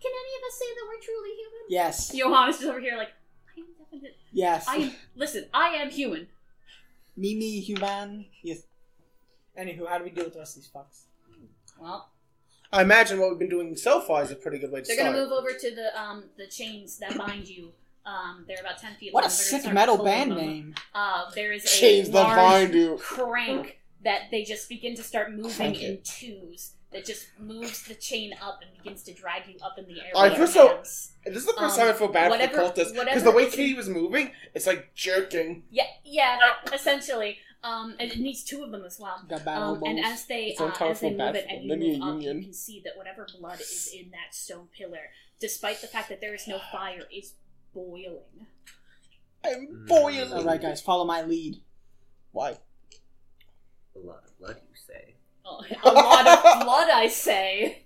[0.00, 1.60] Can any of us say that we're truly human?
[1.68, 2.12] Yes.
[2.14, 3.08] Johannes is over here like,
[3.56, 4.16] I am definite.
[4.32, 4.66] Yes.
[4.68, 4.92] I am.
[5.16, 6.28] Listen, I am human.
[7.16, 8.26] Mimi human.
[8.42, 8.62] Yes.
[9.58, 11.02] Anywho, how do we deal with the rest of these fucks?
[11.80, 12.10] Well,
[12.72, 14.96] I imagine what we've been doing so far is a pretty good way to they're
[14.96, 15.12] start.
[15.14, 17.72] gonna move over to the um the chains that bind you.
[18.06, 19.30] Um, they're about ten feet What long.
[19.30, 20.38] a They're sick metal band them.
[20.38, 20.74] name.
[20.94, 22.96] Uh, there is a Chains that bind you.
[22.98, 26.74] crank that they just begin to start moving in twos.
[26.90, 30.12] That just moves the chain up and begins to drag you up in the air.
[30.16, 32.82] I feel so- This is the first Um, time I feel bad whatever- for the
[32.84, 35.64] cultists because the way is- Katie was moving, it's like jerking.
[35.70, 36.38] Yeah, yeah,
[36.72, 37.38] essentially.
[37.62, 39.22] Um, and it needs two of them as well.
[39.46, 42.08] Um, and as they It's uh, uncomfortable as they move it and you move up,
[42.22, 42.36] union.
[42.38, 45.10] you can see that whatever blood is in that stone pillar,
[45.40, 47.34] despite the fact that there is no fire, is
[47.74, 48.46] boiling.
[49.44, 49.86] I'm Mm.
[49.88, 50.32] boiling.
[50.32, 51.60] All right, guys, follow my lead.
[52.32, 52.58] Why?
[54.02, 55.14] A lot of blood, you say.
[55.44, 57.84] Oh, a lot of blood, I say.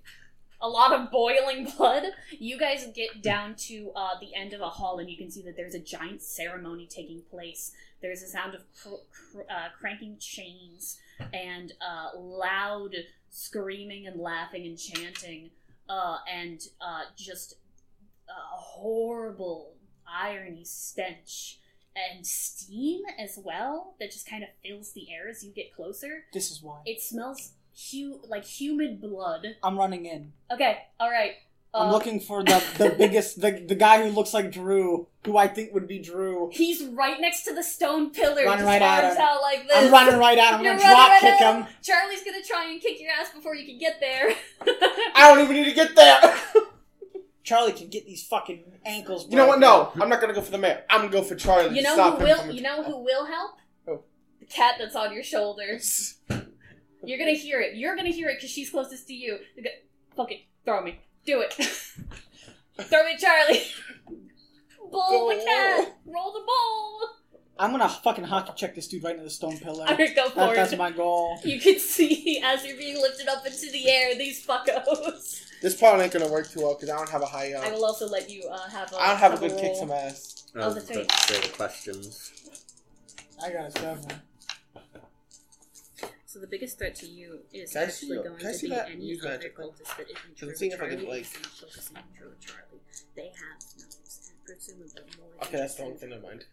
[0.60, 2.05] A lot of boiling blood.
[2.30, 5.43] You guys get down to uh, the end of a hall, and you can see
[5.43, 7.72] that there's a giant ceremony taking place.
[8.01, 10.98] There's a sound of cr- cr- uh, cranking chains
[11.32, 12.94] and uh, loud
[13.30, 15.51] screaming and laughing and chanting,
[15.89, 17.55] uh, and uh, just
[18.28, 19.74] a horrible
[20.06, 21.59] irony stench
[21.97, 26.24] and steam as well that just kind of fills the air as you get closer.
[26.32, 26.81] This is why.
[26.86, 27.52] It smells
[27.90, 29.47] hu- like human blood.
[29.62, 30.32] I'm running in.
[30.51, 31.32] Okay, all right.
[31.74, 35.39] I'm Uh, looking for the the biggest, the the guy who looks like Drew, who
[35.39, 36.51] I think would be Drew.
[36.52, 38.44] He's right next to the stone pillar.
[38.44, 39.19] Running right at him.
[39.19, 39.77] out like this.
[39.77, 40.59] I'm running right at him.
[40.60, 41.66] I'm You're gonna drop right kick him.
[41.82, 44.35] Charlie's gonna try and kick your ass before you can get there.
[45.14, 46.20] I don't even need to get there.
[47.44, 49.27] Charlie can get these fucking ankles.
[49.28, 49.59] you know what?
[49.59, 50.85] No, I'm not gonna go for the mayor.
[50.89, 51.74] I'm gonna go for Charlie.
[51.77, 52.43] you know stop who him will?
[52.44, 53.56] from- You know who will help?
[53.86, 54.01] Who?
[54.40, 56.19] The cat that's on your shoulders.
[57.05, 57.74] You're gonna hear it.
[57.77, 59.39] You're gonna hear it because she's closest to you.
[59.56, 59.70] You go,
[60.16, 60.40] Fuck it.
[60.64, 61.01] Throw me.
[61.27, 61.52] Do it.
[62.81, 63.62] Throw me, Charlie.
[64.90, 65.44] Bowl the Go.
[65.44, 65.97] cat.
[66.06, 67.09] Roll the bowl.
[67.59, 69.85] I'm gonna fucking hockey check this dude right into the stone pillar.
[69.86, 70.56] Alright, go for That- it.
[70.56, 71.39] that's my goal.
[71.44, 75.43] You can see as you're being lifted up into the air, these fuckos.
[75.62, 77.52] This probably ain't gonna work too well because I don't have a high.
[77.52, 78.97] I Uh, will also let you uh, have a.
[78.97, 79.60] I don't have a good roll.
[79.60, 80.44] kick some ass.
[80.55, 82.32] I Oh, was that's about to say the questions.
[83.43, 84.22] I got it, seven.
[86.26, 88.68] So the biggest threat to you is Can I see actually your- going to be
[88.70, 89.56] that any other magic?
[89.56, 92.80] cultist that isn't true I'm seeing if I Charlie can, like- focusing on Drew Charlie.
[93.14, 95.28] They have knives, and presumably more.
[95.44, 96.09] Okay, that's the wrong thing.
[96.10, 96.44] Never mind.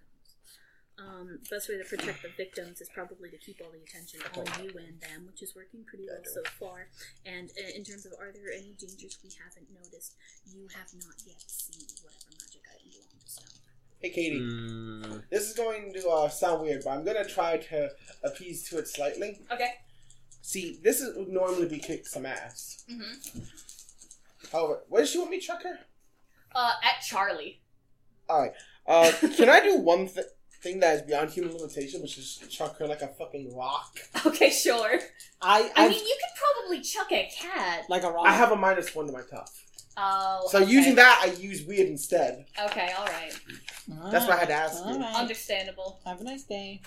[0.99, 4.45] Um, best way to protect the victims is probably to keep all the attention on
[4.63, 6.87] you and them, which is working pretty well so far.
[7.25, 10.15] And uh, in terms of are there any dangers we haven't noticed,
[10.53, 13.45] you have not yet seen whatever magic item belong to stone.
[14.01, 14.39] Hey, Katie.
[14.39, 17.89] Mm, This is going to uh, sound weird, but I'm gonna try to
[18.23, 19.41] appease to it slightly.
[19.53, 19.71] Okay.
[20.41, 22.83] See, this is, would normally be kick some ass.
[22.91, 23.39] Mm-hmm.
[24.51, 25.79] However, where does she want me to chuck her?
[26.53, 27.61] Uh, at Charlie.
[28.29, 28.53] Alright.
[28.87, 30.25] Uh, can I do one th-
[30.61, 33.99] thing that is beyond human limitation, which is chuck her like a fucking rock?
[34.25, 34.99] Okay, sure.
[35.41, 37.85] I I I mean, you could probably chuck a cat.
[37.89, 38.25] like a rock.
[38.27, 39.65] I have a minus one to my tough.
[39.97, 40.47] Oh.
[40.49, 40.71] So okay.
[40.71, 42.45] using that, I use weird instead.
[42.65, 43.33] Okay, all right.
[44.11, 44.91] That's why I had to ask you.
[44.91, 45.15] Alright.
[45.15, 45.99] Understandable.
[46.05, 46.81] Have a nice day.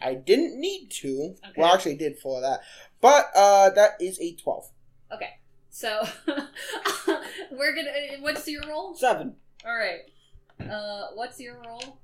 [0.00, 1.34] I didn't need to.
[1.48, 1.52] Okay.
[1.56, 2.60] Well, actually, I did for that.
[3.00, 4.70] But uh, that is a 12.
[5.14, 5.30] Okay.
[5.70, 6.06] So
[7.50, 7.90] we're gonna.
[8.20, 8.94] What's your roll?
[8.94, 9.34] Seven.
[9.64, 10.00] All right.
[10.70, 11.98] Uh, what's your roll?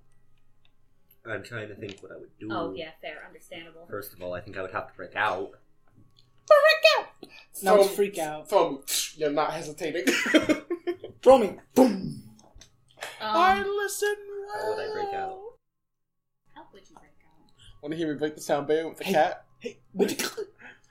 [1.30, 2.48] I'm trying to think what I would do.
[2.50, 3.86] Oh yeah, fair, understandable.
[3.88, 5.52] First of all, I think I would have to break out.
[7.60, 8.48] No, it's Throw- freak out.
[8.48, 8.78] Throw me.
[9.16, 10.04] You're not hesitating.
[11.22, 11.56] Throw me.
[11.74, 12.22] Boom.
[13.20, 14.14] I Um, listen
[14.54, 15.38] How would I break out?
[16.54, 17.50] how would you break out?
[17.82, 19.12] Want to hear me break the sound barrier with the Hey.
[19.12, 19.44] cat?
[19.58, 20.28] Hey, would you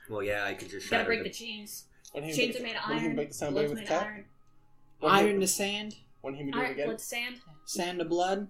[0.09, 1.33] Well, yeah, I could just You gotta break the the.
[1.35, 1.85] chains.
[2.13, 3.15] Want to hear me Chains are made of wanna hear iron.
[3.15, 4.07] break the sound Blows barrier with the of cat?
[4.07, 4.25] iron.
[5.01, 5.95] Wanna hear- iron the sand?
[6.21, 6.87] Want to hear me do All it right, again?
[6.87, 7.35] blood sand.
[7.65, 8.47] Sand to blood.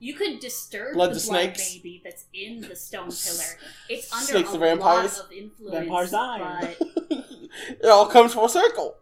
[0.00, 1.74] You could disturb Blood the to blood snakes.
[1.74, 3.58] baby that's in the stone pillar.
[3.88, 5.16] It's under Snakes a vampires.
[5.18, 5.74] lot of influence.
[5.76, 6.76] Vampires die.
[6.78, 6.88] But
[7.68, 8.96] it all comes full circle.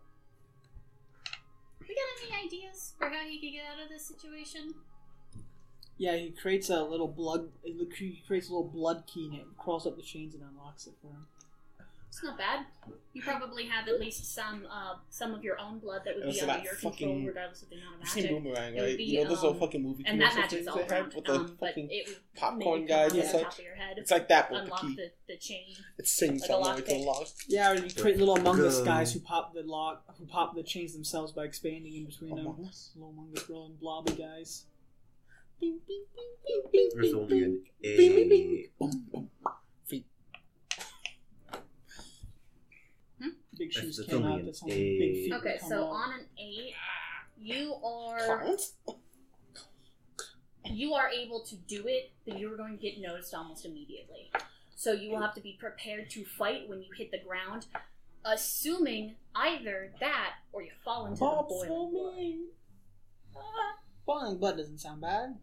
[1.80, 4.74] we got any ideas for how he could get out of this situation?
[5.98, 7.48] Yeah, he creates a little blood.
[7.62, 10.94] He creates a little blood key and it crawls up the chains and unlocks it
[11.02, 11.26] for him.
[12.08, 12.64] It's not bad.
[13.12, 16.32] You probably have at least some uh, some of your own blood that would And
[16.32, 18.42] be under that your control, regardless of the amount of You've seen.
[18.42, 18.96] Boomerang, It right?
[18.96, 21.14] be, you know those little um, fucking movie And that commercial magic's all they around.
[21.14, 23.42] with the Um, but fucking it would popcorn make it guys and such.
[23.42, 23.98] top of your head.
[23.98, 24.94] It's like that with the key.
[24.96, 25.64] the, the chain.
[25.98, 26.96] It sings like a somewhere it's lockpick.
[27.00, 27.32] unlocked.
[27.48, 30.62] Yeah, or you create little Among Us guys who pop the lock, who pop the
[30.62, 32.46] chains themselves by expanding in between them.
[32.66, 32.92] Us?
[32.94, 34.64] Little Among Us rolling blobby guys.
[35.60, 38.64] There's only an Bing, bing, bing.
[38.64, 38.70] A.
[38.78, 39.30] Boom, boom.
[39.86, 40.06] Feet.
[43.58, 44.44] Big That's- shoes that's came out.
[44.44, 44.98] That's only A.
[44.98, 45.32] big feet.
[45.32, 45.90] Okay, come so out.
[45.90, 46.74] on an eight,
[47.40, 48.46] you are
[50.64, 54.30] you are able to do it, but you are going to get noticed almost immediately.
[54.74, 57.66] So you will have to be prepared to fight when you hit the ground,
[58.24, 62.34] assuming either that or you fall into the boiling for blood.
[63.36, 65.36] Ah, boiling blood doesn't sound bad.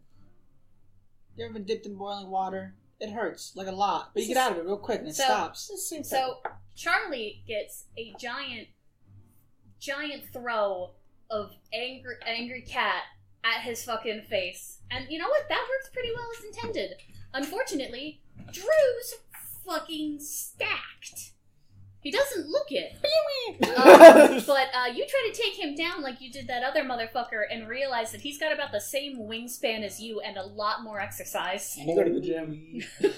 [1.36, 2.74] You ever been dipped in boiling water?
[3.00, 5.14] It hurts like a lot, but you get out of it real quick and it
[5.16, 5.70] So- stops.
[6.04, 6.40] So
[6.76, 8.68] Charlie gets a giant,
[9.80, 10.94] giant throw
[11.30, 13.02] of angry, angry cat
[13.42, 15.48] at his fucking face, and you know what?
[15.48, 16.96] That works pretty well as intended.
[17.34, 18.22] Unfortunately,
[18.52, 19.14] Drew's
[19.64, 21.32] fucking stacked.
[22.04, 22.92] He doesn't look it.
[23.76, 27.44] Um, but uh, you try to take him down like you did that other motherfucker
[27.50, 31.00] and realize that he's got about the same wingspan as you and a lot more
[31.00, 31.78] exercise.
[31.78, 32.82] You go to the gym.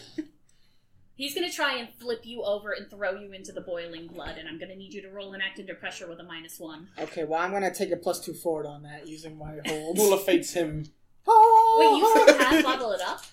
[1.16, 4.46] He's gonna try and flip you over and throw you into the boiling blood, and
[4.46, 6.88] I'm gonna need you to roll an act under pressure with a minus one.
[6.98, 9.96] Okay, well I'm gonna take a plus two forward on that using my hold.
[9.96, 10.84] Rule of Fate's him.
[11.26, 13.24] Wait, you still have level it up?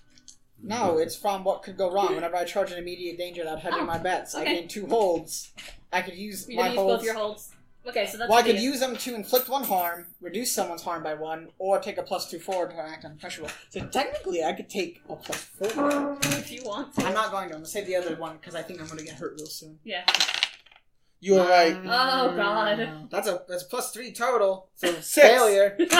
[0.63, 2.15] No, it's from what could go wrong.
[2.15, 5.51] Whenever I charge an immediate danger without hedging Oh, my bets, I gain two holds.
[5.91, 6.97] I could use You're my gonna use holds.
[6.97, 7.51] both your holds.
[7.85, 11.03] Okay, so that's well, I could use them to inflict one harm, reduce someone's harm
[11.03, 13.51] by one, or take a plus two forward to act on pressure roll.
[13.71, 16.17] So technically, I could take a plus four.
[16.21, 17.05] if you want to.
[17.05, 17.55] I'm not going to.
[17.55, 19.79] I'm gonna save the other one because I think I'm gonna get hurt real soon.
[19.83, 20.05] Yeah.
[21.19, 21.75] You were right.
[21.75, 23.07] Oh, God.
[23.09, 24.69] That's a that's a plus three total.
[24.75, 25.11] So Six.
[25.11, 25.75] failure.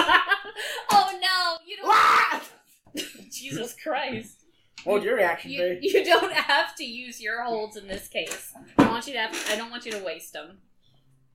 [0.90, 1.58] oh no!
[1.66, 3.30] You don't.
[3.32, 4.43] Jesus Christ!
[4.84, 5.88] What would your reaction You, be?
[5.88, 8.54] you don't have to use your holds in this case.
[8.78, 9.20] I want you to.
[9.20, 10.58] Have, I don't want you to waste them.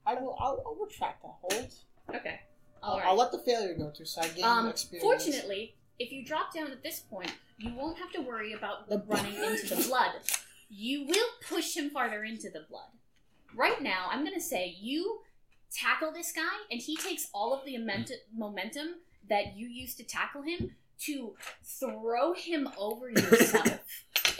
[0.07, 0.37] I will.
[0.39, 1.71] I'll, I'll retract that hold.
[2.15, 2.41] Okay.
[2.83, 3.07] I'll, All right.
[3.09, 5.03] I'll let the failure go through, so I gain Um, experience.
[5.03, 9.03] fortunately, if you drop down at this point, you won't have to worry about The
[9.07, 10.13] running into the blood.
[10.71, 12.91] You will push him farther into the blood.
[13.55, 15.21] Right now, I'm going to say you
[15.75, 18.97] tackle this guy, and he takes all of the ament- momentum
[19.29, 20.77] that you used to tackle him
[21.07, 21.35] to
[21.65, 23.79] throw him over yourself.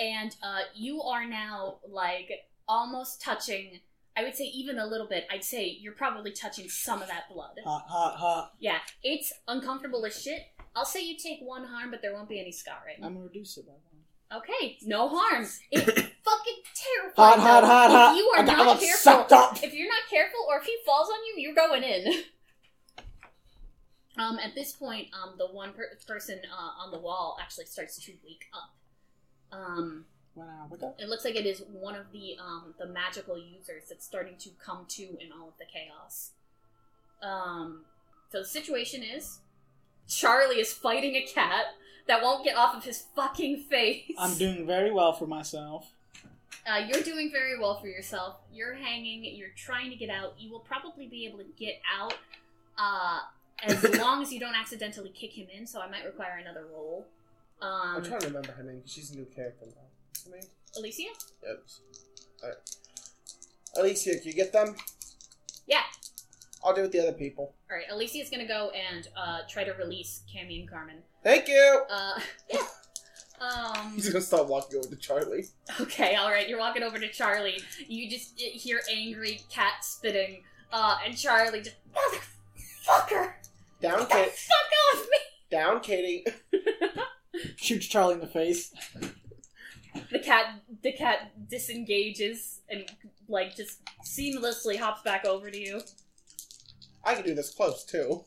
[0.01, 2.31] and uh, you are now, like,
[2.67, 3.81] almost touching.
[4.17, 5.27] I would say even a little bit.
[5.31, 7.57] I'd say you're probably touching some of that blood.
[7.65, 8.53] hot, hot, hot.
[8.59, 10.41] Yeah, it's uncomfortable as shit.
[10.75, 12.97] I'll say you take one harm, but there won't be any scarring.
[13.03, 14.41] I'm gonna reduce it by one.
[14.43, 15.47] Okay, no harm.
[15.71, 15.85] It's
[16.25, 17.41] fucking terrifying.
[17.41, 19.27] Hot, hot, hot, hot, if you are I got not careful,
[19.63, 22.25] if you're not careful, or if he falls on you, you're going in.
[24.19, 27.99] Um, at this point, um, the one per- person uh, on the wall actually starts
[28.05, 29.59] to wake up.
[29.59, 30.05] Um,
[30.41, 30.67] I
[30.99, 34.51] it looks like it is one of the um, the magical users that's starting to
[34.65, 36.33] come to in all of the chaos.
[37.23, 37.85] Um,
[38.31, 39.39] so the situation is
[40.09, 41.67] Charlie is fighting a cat
[42.07, 44.13] that won't get off of his fucking face.
[44.19, 45.93] I'm doing very well for myself.
[46.67, 48.37] Uh, you're doing very well for yourself.
[48.53, 49.25] You're hanging.
[49.25, 50.35] You're trying to get out.
[50.39, 52.15] You will probably be able to get out
[52.79, 53.21] uh,
[53.65, 55.67] as long as you don't accidentally kick him in.
[55.67, 57.07] So I might require another roll.
[57.61, 60.31] I'm Um, trying to remember her name because she's a new character now.
[60.31, 60.49] Her name?
[60.77, 61.03] Alicia.
[61.43, 61.81] Yes.
[62.43, 62.57] Alright.
[63.77, 64.77] Alicia, can you get them?
[65.67, 65.83] Yeah.
[66.65, 67.55] I'll do it with the other people.
[67.71, 67.87] All right.
[67.91, 70.97] Alicia's gonna go and uh, try to release Cammy and Carmen.
[71.23, 71.83] Thank you!
[71.91, 72.19] Uh,
[72.53, 72.61] yeah.
[73.41, 73.93] Um.
[73.95, 75.45] He's gonna start walking over to Charlie.
[75.81, 76.49] Okay, all right.
[76.49, 77.61] You're walking over to Charlie.
[77.87, 81.77] You just hear angry cat spitting, uh, and Charlie just
[82.89, 83.33] motherfucker,
[83.81, 84.25] Down, get Kate.
[84.27, 85.19] the fuck off me.
[85.51, 86.25] Down, Katie.
[87.57, 88.73] Shoots Charlie in the face.
[90.11, 92.85] The cat, the cat disengages and
[93.29, 95.81] like just seamlessly hops back over to you.
[97.05, 98.25] I can do this close too.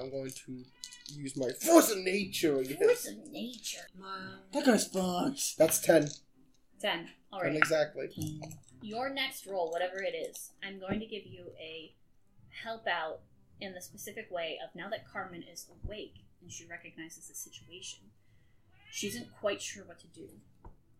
[0.00, 0.64] I'm going to
[1.14, 2.76] use my force of nature again.
[2.78, 3.80] Force of nature.
[4.52, 5.54] That guy sucks.
[5.54, 6.08] That's ten.
[6.80, 7.08] Ten.
[7.32, 8.08] All Ten exactly.
[8.80, 11.92] Your next roll, whatever it is, I'm going to give you a
[12.64, 13.20] help out
[13.60, 18.00] in the specific way of now that Carmen is awake and she recognizes the situation,
[18.90, 20.28] she isn't quite sure what to do.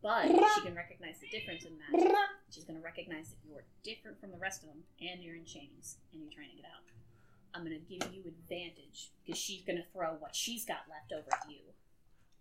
[0.02, 2.14] But she can recognize the difference in magic.
[2.50, 5.44] She's going to recognize that you're different from the rest of them, and you're in
[5.44, 6.86] chains, and you're trying to get out.
[7.52, 11.12] I'm going to give you advantage because she's going to throw what she's got left
[11.12, 11.58] over at you.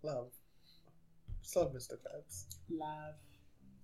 [0.02, 0.30] Love.
[1.42, 1.94] Just love Mr.
[1.94, 2.44] Krabs.
[2.70, 3.14] Love.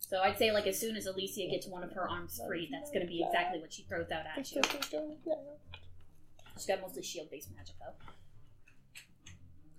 [0.08, 2.90] So I'd say, like, as soon as Alicia gets one of her arms free, that's
[2.90, 4.60] going to be exactly what she throws out at you.
[6.56, 7.94] She's got mostly shield-based magic, though.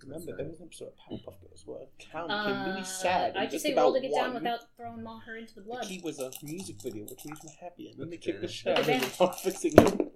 [0.04, 3.30] Remember, there was an episode of Powerpuff Girls where a clown Uh, became really sad.
[3.30, 4.24] and I'd just just say about roll to get won.
[4.24, 5.84] down without throwing Ma- her into the The blood.
[5.86, 7.88] key was a music video, which made me happy.
[7.90, 8.52] And then they kicked the advantage.
[8.52, 9.18] shit out of With him advantage.
[9.20, 10.10] without fixing him.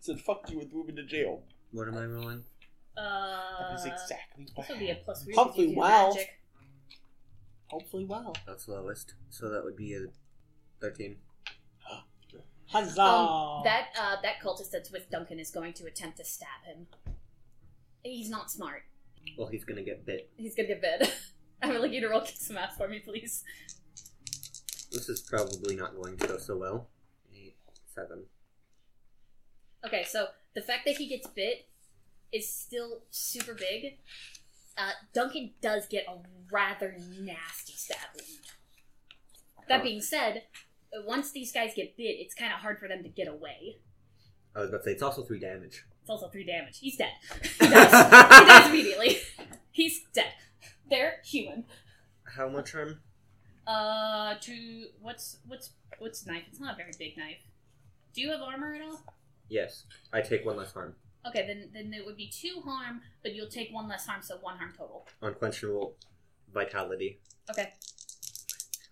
[0.00, 1.42] Said, fuck you and threw him into jail.
[1.72, 2.44] What am I rolling?
[2.96, 5.34] That Uh, is exactly what this would be a plus three.
[5.34, 6.14] Hopefully because you do well.
[6.14, 6.39] magic.
[7.70, 8.34] Hopefully well.
[8.46, 9.14] That's lowest.
[9.28, 10.06] So that would be a
[10.80, 11.16] 13.
[12.66, 13.00] Huzzah!
[13.00, 16.86] Um, that uh, that cultist that's with Duncan is going to attempt to stab him.
[18.02, 18.82] He's not smart.
[19.38, 20.30] Well, he's gonna get bit.
[20.36, 21.14] He's gonna get bit.
[21.62, 23.44] I would like you to roll kick some ass for me, please.
[24.90, 26.88] This is probably not going to go so well.
[27.32, 27.54] 8,
[27.94, 28.24] 7.
[29.86, 31.68] Okay, so the fact that he gets bit
[32.32, 33.98] is still super big.
[34.76, 36.18] Uh, Duncan does get a
[36.52, 38.38] rather nasty stab wound.
[39.68, 40.44] That being said,
[41.06, 43.76] once these guys get bit, it's kind of hard for them to get away.
[44.54, 45.84] I was about to say, it's also 3 damage.
[46.00, 46.78] It's also three damage.
[46.78, 47.12] He's dead.
[47.60, 47.90] he dies.
[47.92, 49.18] he dies immediately.
[49.70, 50.32] He's dead.
[50.88, 51.64] They're human.
[52.24, 53.00] How much harm?
[53.66, 56.44] Uh, to what's what's what's knife?
[56.48, 57.38] It's not a very big knife.
[58.14, 59.04] Do you have armor at all?
[59.48, 59.84] Yes.
[60.12, 60.96] I take one less harm.
[61.26, 64.38] Okay, then then it would be two harm, but you'll take one less harm, so
[64.38, 65.06] one harm total.
[65.20, 65.96] Unquenchable
[66.52, 67.20] vitality.
[67.50, 67.72] Okay.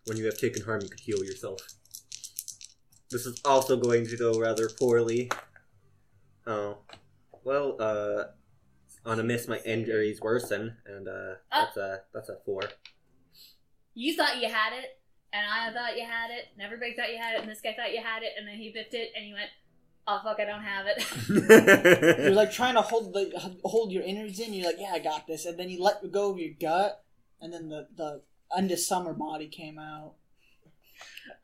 [0.05, 1.61] When you have taken harm, you could heal yourself.
[3.11, 5.31] This is also going to go rather poorly.
[6.47, 6.79] Oh.
[7.45, 8.25] Well, uh,
[9.07, 12.63] on a miss, my injuries worsen, and, uh, that's a, that's a 4.
[13.95, 15.01] You thought you had it,
[15.33, 17.75] and I thought you had it, and everybody thought you had it, and this guy
[17.75, 19.49] thought you had it, and then he biffed it, and you went,
[20.09, 23.31] "Oh fuck, I don't have it." You're like trying to hold the
[23.65, 24.53] hold your innards in.
[24.55, 27.05] You're like, yeah, I got this, and then you let go of your gut,
[27.41, 28.23] and then the the
[28.57, 30.15] end of summer body came out.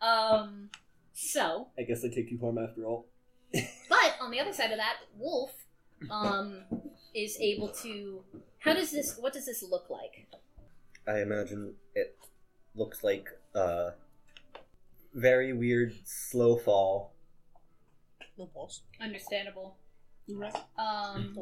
[0.00, 0.70] um.
[1.16, 3.06] So, I guess I take 2 harm after all.
[3.88, 5.52] But on the other side of that, Wolf
[6.10, 6.64] um,
[7.14, 8.24] is able to.
[8.58, 9.16] How does this?
[9.18, 10.26] What does this look like?
[11.06, 12.16] I imagine it
[12.74, 13.92] looks like a
[15.14, 17.13] very weird slow fall.
[18.38, 18.82] No balls.
[19.00, 19.76] Understandable.
[20.26, 20.54] You right?
[20.78, 21.36] Um,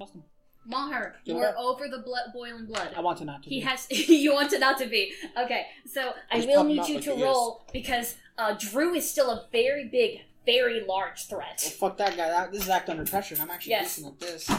[0.00, 0.24] Awesome.
[0.68, 1.36] Maher, Yeah.
[1.36, 2.92] you're over the blood, boiling blood.
[2.96, 3.48] I want to not to.
[3.48, 3.66] He be.
[3.66, 3.86] has.
[3.90, 5.12] you want it not to be.
[5.38, 7.22] Okay, so I He's will need you to he is.
[7.22, 11.60] roll because uh, Drew is still a very big, very large Well, threat.
[11.60, 12.28] fuck that guy.
[12.28, 13.94] That, this is act under pressure, I'm actually Yes.
[13.96, 14.50] decent at this.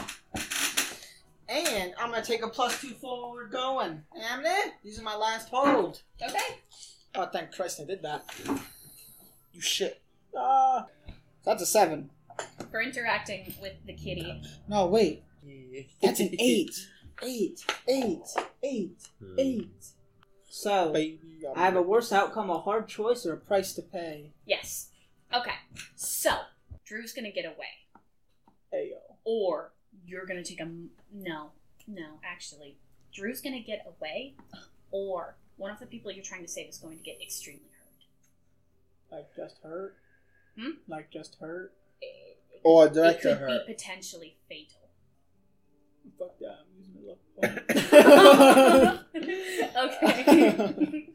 [1.50, 4.02] And I'm gonna take a plus two forward going.
[4.14, 4.72] And it.
[4.82, 6.02] These are my last hold.
[6.22, 6.38] Okay.
[7.14, 8.24] Oh, thank Christ I did that.
[9.52, 10.00] You shit.
[10.36, 10.86] Ah.
[11.48, 12.10] That's a seven.
[12.70, 14.42] For interacting with the kitty.
[14.68, 15.22] No, wait.
[15.42, 15.80] Yeah.
[16.02, 16.76] That's an eight.
[17.22, 17.64] Eight.
[17.88, 18.20] Eight.
[18.62, 19.02] Eight.
[19.18, 19.34] Hmm.
[19.38, 19.86] Eight.
[20.50, 21.18] So, Baby,
[21.48, 24.34] I'm I have a worse outcome, a hard choice, or a price to pay.
[24.44, 24.90] Yes.
[25.34, 25.54] Okay.
[25.96, 26.32] So
[26.84, 27.86] Drew's gonna get away,
[28.74, 28.98] Ayo.
[29.24, 29.72] or
[30.06, 31.52] you're gonna take a m- no,
[31.86, 32.18] no.
[32.22, 32.76] Actually,
[33.14, 34.34] Drew's gonna get away,
[34.90, 37.62] or one of the people you're trying to save is going to get extremely
[39.10, 39.18] hurt.
[39.18, 39.96] I just hurt.
[40.58, 40.70] Hmm?
[40.88, 41.72] Like just hurt.
[42.02, 43.60] It, Or it director could her.
[43.66, 44.88] be potentially fatal.
[46.18, 46.58] Fuck that.
[46.60, 47.18] I'm using my luck.
[49.76, 51.08] okay.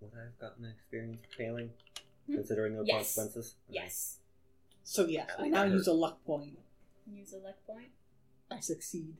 [0.00, 1.70] Would I have gotten experience failing,
[2.26, 2.34] Hmm?
[2.34, 3.14] considering the Yes.
[3.14, 3.54] consequences?
[3.68, 4.18] yes.
[4.84, 6.58] so yeah, I now use a luck point.
[7.12, 7.90] Use a luck point
[8.50, 9.16] I succeed.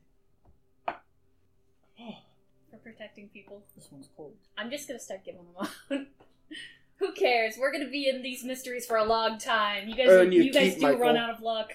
[2.69, 3.63] for protecting people.
[3.75, 4.35] This one's cold.
[4.57, 5.71] I'm just gonna start giving them out.
[6.99, 7.57] Who cares?
[7.57, 9.87] We're gonna be in these mysteries for a long time.
[9.87, 11.73] You guys, Earn your you guys keep, do run out of luck.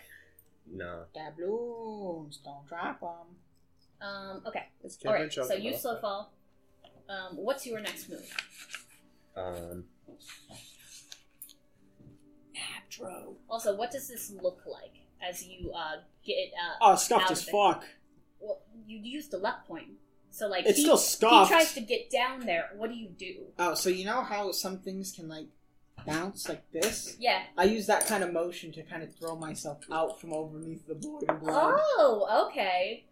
[0.70, 1.05] No.
[1.15, 4.07] Doubloons, don't drop them.
[4.09, 4.69] Um, okay.
[4.82, 5.32] It's All right.
[5.32, 6.32] So you slow fall.
[7.09, 8.36] Um, what's your next move?
[9.36, 9.85] Um,
[12.57, 13.35] Naptro.
[13.49, 16.77] Also, what does this look like as you uh get uh?
[16.81, 17.53] Oh, scuffed out as of it?
[17.53, 17.85] fuck.
[18.40, 19.90] Well, you used the luck point,
[20.32, 22.70] so like It's he, still he tries to get down there.
[22.76, 23.46] What do you do?
[23.59, 25.46] Oh, so you know how some things can like
[26.06, 27.16] bounce like this?
[27.20, 27.42] Yeah.
[27.56, 30.94] I use that kind of motion to kind of throw myself out from underneath the
[30.94, 31.24] board.
[31.46, 33.04] Oh, okay.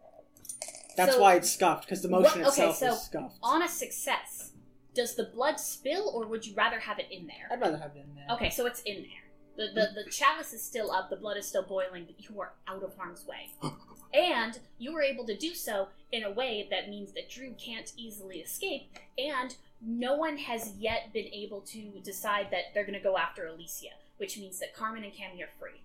[0.97, 3.39] That's so- why it's scuffed because the motion What- okay, itself so is scuffed.
[3.43, 4.53] On a success,
[4.95, 7.49] does the blood spill, or would you rather have it in there?
[7.51, 8.27] I'd rather have it in there.
[8.33, 9.30] Okay, so it's in there.
[9.57, 12.53] The, the the chalice is still up, the blood is still boiling, but you are
[12.67, 13.51] out of harm's way.
[14.15, 17.93] and you were able to do so in a way that means that Drew can't
[17.97, 23.03] easily escape, and no one has yet been able to decide that they're going to
[23.03, 25.83] go after Alicia, which means that Carmen and Cammy are free.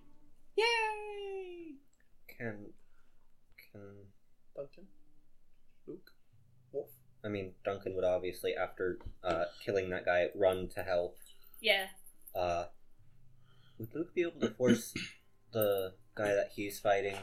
[0.56, 1.76] Yay!
[2.28, 2.66] Can
[3.72, 3.80] can
[4.54, 4.84] Duncan?
[5.86, 6.10] Luke?
[6.72, 6.88] Wolf?
[7.24, 11.16] I mean Duncan would obviously after uh, killing that guy run to help.
[11.60, 11.86] Yeah.
[12.34, 12.66] Uh,
[13.78, 14.94] would Luke be able to force
[15.52, 17.16] the guy that he's fighting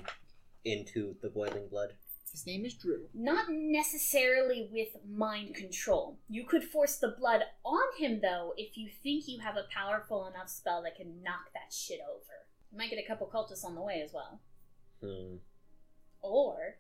[0.64, 1.94] into the boiling blood?
[2.32, 3.06] His name is Drew.
[3.14, 6.18] Not necessarily with mind control.
[6.28, 10.26] You could force the blood on him, though, if you think you have a powerful
[10.26, 12.48] enough spell that can knock that shit over.
[12.72, 14.40] You might get a couple cultists on the way as well.
[15.00, 15.36] Hmm.
[16.22, 16.78] Or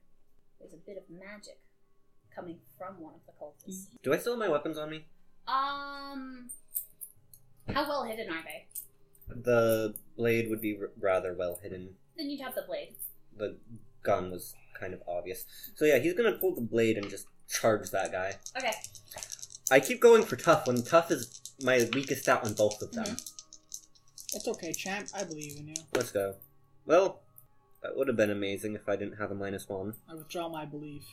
[0.59, 1.59] there's a bit of magic
[2.35, 3.89] coming from one of the cultists.
[4.01, 5.05] Do I still have my weapons on me?
[5.47, 6.49] Um,
[7.71, 8.65] how well hidden are they?
[9.27, 11.95] The blade would be r- rather well hidden.
[12.17, 12.95] Then you'd have the blade.
[13.37, 13.57] The
[14.03, 15.45] gun was kind of obvious.
[15.75, 18.35] So yeah, he's gonna pull the blade and just charge that guy.
[18.57, 18.73] Okay.
[19.71, 23.05] I keep going for tough when tough is my weakest out on both of them.
[23.05, 24.35] Mm-hmm.
[24.35, 25.07] It's okay, champ.
[25.15, 25.75] I believe in you.
[25.95, 26.35] Let's go.
[26.85, 27.21] Well,
[27.81, 29.93] that would have been amazing if I didn't have a minus one.
[30.09, 31.03] I withdraw my belief.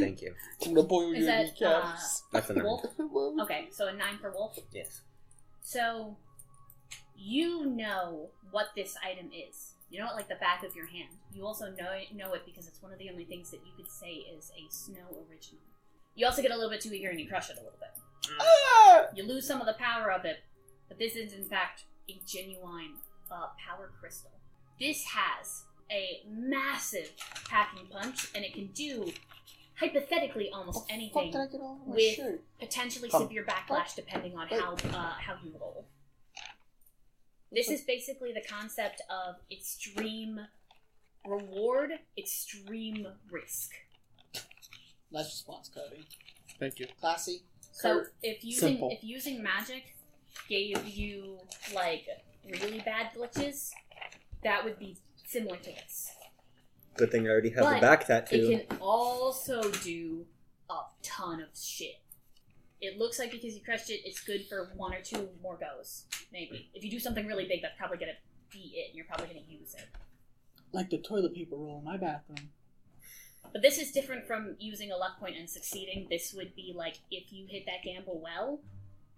[0.00, 0.34] Thank you.
[0.64, 2.22] I'm gonna boil Is your that, kneecaps.
[2.22, 2.64] Uh, That's a nine.
[2.64, 2.84] Wolf?
[3.42, 4.58] Okay, so a nine for Wolf.
[4.72, 5.02] Yes.
[5.64, 6.18] So,
[7.16, 9.72] you know what this item is.
[9.90, 11.08] You know it like the back of your hand.
[11.32, 13.72] You also know it, know it because it's one of the only things that you
[13.74, 15.62] could say is a snow original.
[16.14, 18.38] You also get a little bit too eager and you crush it a little bit.
[18.38, 19.06] Ah!
[19.14, 20.40] You lose some of the power of it,
[20.86, 22.96] but this is in fact a genuine
[23.30, 24.32] uh, power crystal.
[24.78, 27.10] This has a massive
[27.48, 29.12] packing punch, and it can do
[29.76, 32.42] hypothetically almost Fuck anything did I get all my with- shirt?
[32.60, 33.22] potentially Come.
[33.22, 34.60] severe backlash depending on Wait.
[34.60, 35.86] how uh, how you roll.
[37.52, 40.40] This is basically the concept of extreme
[41.24, 43.70] reward, extreme risk.
[45.12, 46.04] Nice response, Cody.
[46.58, 46.86] Thank you.
[47.00, 47.42] Classy.
[47.70, 48.12] So Kurt.
[48.22, 48.90] if using Simple.
[48.90, 49.94] if using magic
[50.48, 51.38] gave you
[51.74, 52.06] like
[52.60, 53.70] really bad glitches,
[54.42, 56.10] that would be similar to this.
[56.96, 58.50] Good thing I already have But the back tattoo.
[58.52, 60.24] It can also do
[60.70, 61.96] a ton of shit.
[62.80, 66.04] It looks like because you crushed it, it's good for one or two more goes,
[66.32, 66.70] maybe.
[66.74, 68.12] If you do something really big, that's probably gonna
[68.50, 69.86] be it, and you're probably gonna use it.
[70.72, 72.50] Like the toilet paper roll in my bathroom.
[73.52, 76.06] But this is different from using a luck point and succeeding.
[76.10, 78.60] This would be like if you hit that gamble well,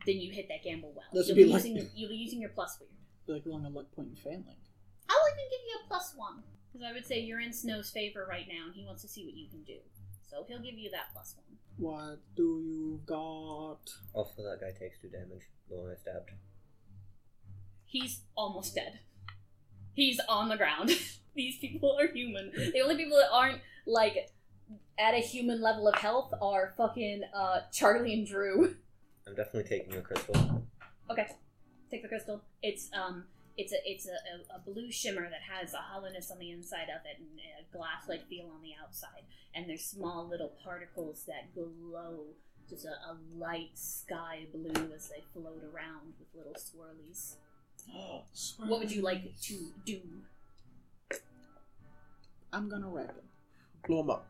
[0.07, 1.07] then you hit that gamble well.
[1.13, 2.91] This you'll would be be like- using you'll be using your plus weird.
[3.27, 4.45] Be like rolling a luck point and failing.
[5.09, 6.43] I'll even give you a plus one
[6.77, 9.25] because I would say you're in Snow's favor right now, and he wants to see
[9.25, 9.79] what you can do.
[10.29, 11.57] So he'll give you that plus one.
[11.79, 13.79] What do you got?
[14.13, 15.43] Also, that guy takes two damage.
[15.71, 16.31] The one I stabbed.
[17.85, 19.01] He's almost dead.
[19.95, 20.91] He's on the ground.
[21.35, 22.51] These people are human.
[22.55, 24.31] The only people that aren't like
[24.99, 28.75] at a human level of health are fucking uh, Charlie and Drew.
[29.27, 30.65] I'm definitely taking a crystal.
[31.11, 31.27] Okay,
[31.91, 32.43] take the crystal.
[32.63, 33.25] It's um,
[33.57, 36.89] it's a it's a, a, a blue shimmer that has a hollowness on the inside
[36.89, 39.25] of it and a glass-like feel on the outside.
[39.55, 42.27] And there's small little particles that glow,
[42.69, 47.37] just a, a light sky blue as they float around with little swirlies.
[48.67, 49.55] What would you like to
[49.85, 50.01] do?
[52.53, 53.29] I'm gonna wrap him
[53.87, 54.27] Blow him up.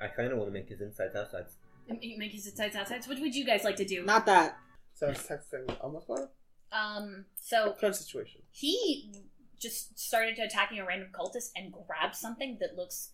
[0.00, 1.56] I kind of want to make his insides outsides.
[1.88, 3.08] Make his sides outsides.
[3.08, 4.04] What would you guys like to do?
[4.04, 4.56] Not that.
[4.94, 6.28] So I was texting almost one.
[6.72, 8.42] Um, so Current situation.
[8.50, 9.10] he
[9.58, 13.10] just started attacking a random cultist and grabbed something that looks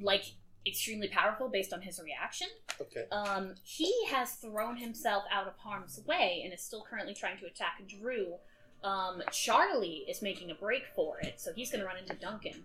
[0.00, 0.24] like
[0.66, 2.48] extremely powerful based on his reaction.
[2.80, 3.04] Okay.
[3.12, 7.46] Um, he has thrown himself out of harm's way and is still currently trying to
[7.46, 8.34] attack Drew.
[8.82, 12.64] Um, Charlie is making a break for it, so he's going to run into Duncan.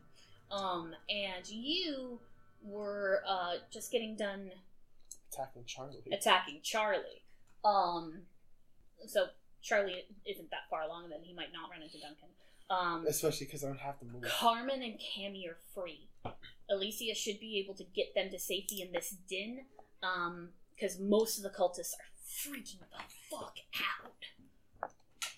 [0.52, 2.20] Um, and you
[2.64, 4.52] were uh, just getting done
[5.32, 6.02] Attacking Charlie.
[6.12, 7.24] attacking Charlie.
[7.66, 8.22] Um,
[9.08, 9.28] so
[9.62, 12.30] Charlie isn't that far along, then he might not run into Duncan.
[12.70, 14.24] Um, Especially because I don't have to move.
[14.24, 16.08] Carmen and Cammy are free.
[16.70, 19.66] Alicia should be able to get them to safety in this din,
[20.76, 22.86] because most of the cultists are freaking the
[23.30, 24.90] fuck out.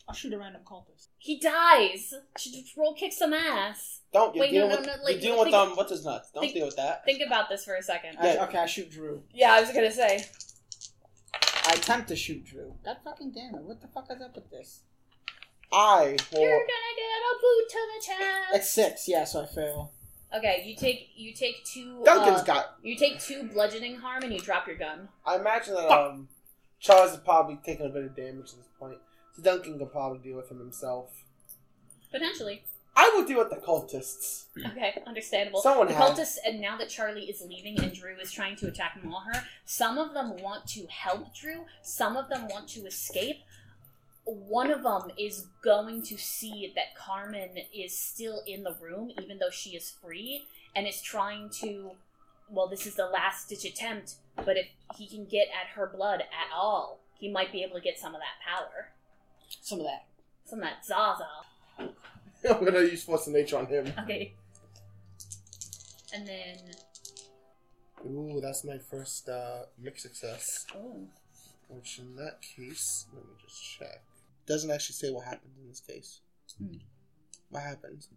[0.10, 1.08] I'll shoot a random cultist.
[1.20, 2.14] He dies.
[2.38, 4.02] Should just roll kick some ass.
[4.12, 4.36] Don't.
[4.36, 5.76] You're Wait, no, dealing no, with, no, like, you're dealing with think- um.
[5.78, 6.32] What's his nuts?
[6.34, 7.06] Don't think- deal with that.
[7.06, 8.18] Think about this for a second.
[8.20, 8.44] I- Yeah.
[8.44, 9.24] okay, I shoot Drew.
[9.34, 10.26] Yeah, I was gonna say.
[11.66, 12.74] I attempt to shoot Drew.
[12.84, 13.64] God fucking damn it!
[13.64, 14.82] What the fuck is up with this?
[15.72, 18.56] I You're gonna get a boot to the chest.
[18.56, 19.08] It's six.
[19.08, 19.94] Yeah, so I fail.
[20.36, 22.02] Okay, you take you take two.
[22.04, 22.66] Duncan's uh, got.
[22.84, 25.10] You take two bludgeoning harm and you drop your gun.
[25.26, 26.30] I imagine that um,
[26.80, 28.98] Charles is probably taking a bit of damage at this point.
[29.36, 31.10] So Duncan could probably deal with him himself.
[32.12, 32.64] Potentially.
[32.96, 34.46] I will deal with the cultists.
[34.72, 35.62] Okay, understandable.
[35.62, 38.68] Someone the had- cultists, and now that Charlie is leaving and Drew is trying to
[38.68, 42.68] attack and maul her, some of them want to help Drew, some of them want
[42.70, 43.38] to escape.
[44.26, 49.40] One of them is going to see that Carmen is still in the room, even
[49.40, 50.46] though she is free,
[50.76, 51.92] and is trying to.
[52.50, 56.20] Well, this is the last ditch attempt, but if he can get at her blood
[56.20, 58.90] at all, he might be able to get some of that power.
[59.62, 60.06] Some of that.
[60.46, 61.26] Some of that Zaza.
[62.50, 63.94] I'm gonna use force of nature on him.
[64.04, 64.34] Okay.
[66.14, 66.58] And then.
[68.06, 70.66] Ooh, that's my first uh, mix success.
[70.76, 71.08] Oh.
[71.70, 74.04] Which in that case, let me just check.
[74.46, 76.22] Doesn't actually say what happens in this case.
[76.58, 76.78] Hmm.
[77.50, 78.10] What happens?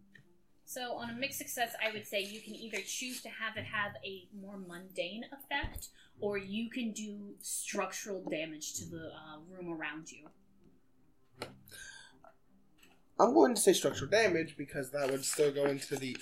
[0.65, 3.65] So on a mixed success, I would say you can either choose to have it
[3.65, 5.89] have a more mundane effect,
[6.21, 10.27] or you can do structural damage to the uh, room around you.
[13.19, 16.17] I'm going to say structural damage because that would still go into the.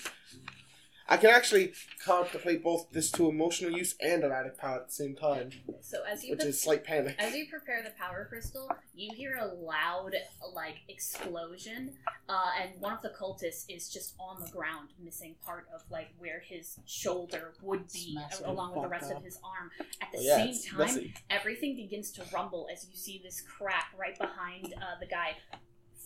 [1.09, 5.15] I can actually contemplate both this to emotional use and erratic power at the same
[5.15, 5.49] time,
[5.81, 7.15] So as you which pre- is slight panic.
[7.19, 10.13] as you prepare the power crystal, you hear a loud
[10.55, 11.91] like explosion,
[12.29, 16.07] uh, and one of the cultists is just on the ground, missing part of like
[16.19, 19.17] where his shoulder would be, Smash along with the rest up.
[19.17, 19.71] of his arm.
[20.01, 21.13] At the Oh, yeah, same time, messy.
[21.29, 25.35] everything begins to rumble as you see this crack right behind uh, the guy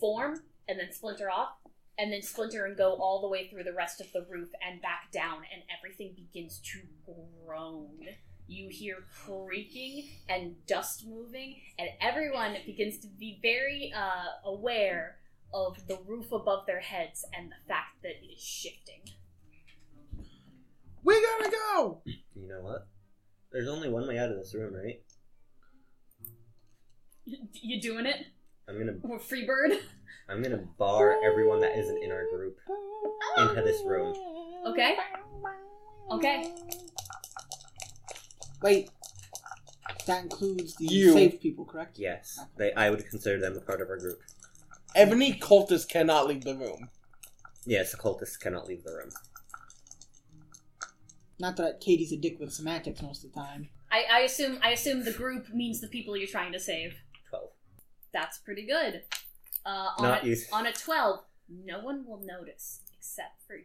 [0.00, 1.50] form and then splinter off
[1.98, 4.80] and then splinter and go all the way through the rest of the roof and
[4.80, 6.78] back down and everything begins to
[7.44, 8.06] groan
[8.46, 15.16] you hear creaking and dust moving and everyone begins to be very uh, aware
[15.52, 19.00] of the roof above their heads and the fact that it is shifting
[21.02, 22.02] We gotta go.
[22.04, 22.86] You know what?
[23.50, 25.00] There's only one way out of this room, right?
[27.52, 28.26] you doing it
[28.68, 29.72] I'm gonna or free bird
[30.28, 32.58] I'm gonna bar everyone that isn't in our group
[33.38, 34.14] into this room.
[34.66, 34.96] okay
[36.10, 36.52] okay
[38.62, 38.90] Wait.
[40.06, 41.12] That includes the You.
[41.12, 41.98] saved people, correct?
[41.98, 42.72] Yes, they.
[42.72, 44.20] I would consider them a part of our group.
[44.96, 46.88] Ebony cultists cannot leave the room.
[47.66, 49.10] Yes, the cultists cannot leave the room.
[51.38, 53.68] Not that Katie's a dick with semantics most of the time.
[53.92, 56.94] I, I assume I assume the group means the people you're trying to save.
[58.10, 58.24] Twelve.
[58.24, 59.02] That's pretty good.
[59.66, 60.36] Uh, on, Not a, you.
[60.52, 63.64] on a twelve, no one will notice except for you.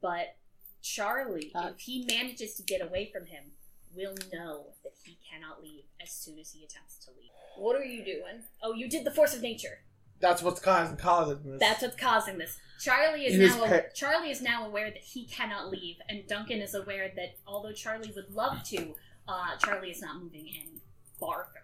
[0.00, 0.36] But
[0.82, 3.52] Charlie, Uh, if he manages to get away from him,
[3.94, 7.30] will know that he cannot leave as soon as he attempts to leave.
[7.58, 8.44] What are you doing?
[8.62, 9.80] Oh, you did the force of nature.
[10.20, 11.60] That's what's causing causing this.
[11.60, 12.56] That's what's causing this.
[12.78, 16.26] Charlie is In his now pa- Charlie is now aware that he cannot leave, and
[16.26, 18.94] Duncan is aware that although Charlie would love to,
[19.28, 20.80] uh, Charlie is not moving any
[21.18, 21.59] farther,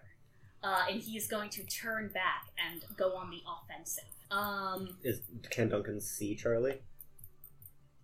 [0.67, 4.03] uh, and he is going to turn back and go on the offensive.
[4.31, 4.97] Um.
[5.03, 6.81] Is can Duncan see Charlie?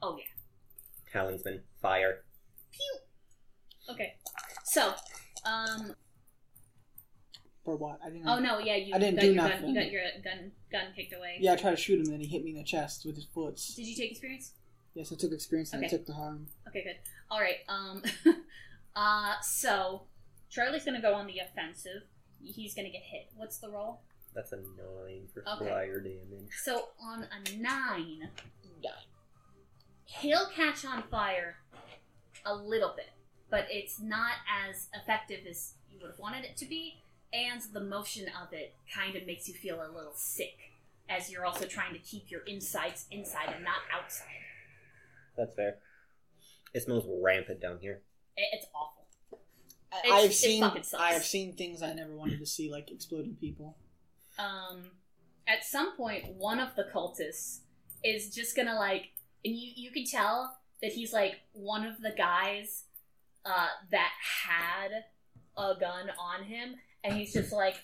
[0.01, 0.23] Oh yeah.
[1.11, 2.23] Talisman, fire.
[2.71, 3.93] pew.
[3.93, 4.13] Okay.
[4.65, 4.93] So.
[5.45, 5.95] Um.
[7.65, 7.99] For what?
[8.05, 8.27] I didn't.
[8.27, 8.59] Oh no.
[8.59, 8.75] Yeah.
[8.75, 9.49] You, I didn't got do your gun.
[9.49, 9.69] nothing.
[9.69, 11.37] You got your gun gun kicked away.
[11.39, 13.15] Yeah, I tried to shoot him, and then he hit me in the chest with
[13.15, 13.75] his bullets.
[13.75, 14.53] Did you take experience?
[14.93, 15.97] Yes, I took experience and I Okay.
[15.97, 16.47] took the harm.
[16.67, 16.97] Okay, good.
[17.29, 17.57] All right.
[17.67, 18.01] Um.
[18.95, 19.33] uh.
[19.41, 20.03] So,
[20.49, 22.03] Charlie's gonna go on the offensive.
[22.43, 23.29] He's gonna get hit.
[23.35, 24.01] What's the roll?
[24.33, 25.69] That's a nine for Okay.
[25.69, 26.51] fire damage.
[26.63, 28.29] So on a nine,
[30.05, 31.57] he'll catch on fire
[32.45, 33.09] a little bit,
[33.49, 34.33] but it's not
[34.67, 37.01] as effective as you would have wanted it to be,
[37.31, 40.57] and the motion of it kind of makes you feel a little sick,
[41.09, 44.27] as you're also trying to keep your insides inside and not outside.
[45.37, 45.79] That's fair.
[46.73, 48.01] It smells rampant down here.
[48.35, 49.02] It- It's awful.
[49.93, 50.63] I, It's- I've seen.
[50.99, 53.77] I have seen things I never wanted to see, like exploding people.
[54.39, 54.83] um,
[55.47, 57.59] at some point, one of the cultists
[58.03, 59.09] is just gonna like,
[59.45, 62.83] and you you can tell that he's like one of the guys
[63.45, 64.11] uh, that
[64.45, 65.03] had
[65.57, 67.75] a gun on him, and he's just like,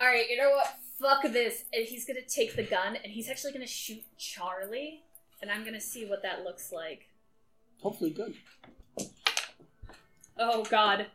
[0.00, 0.76] all right, you know what?
[1.00, 5.02] Fuck this, and he's gonna take the gun, and he's actually gonna shoot Charlie,
[5.40, 7.08] and I'm gonna see what that looks like.
[7.82, 8.34] Hopefully, good.
[10.38, 11.06] Oh God.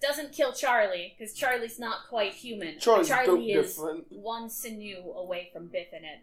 [0.00, 2.78] Doesn't kill Charlie because Charlie's not quite human.
[2.78, 4.06] Charlie's Charlie built is different.
[4.10, 6.20] one sinew away from biffing it.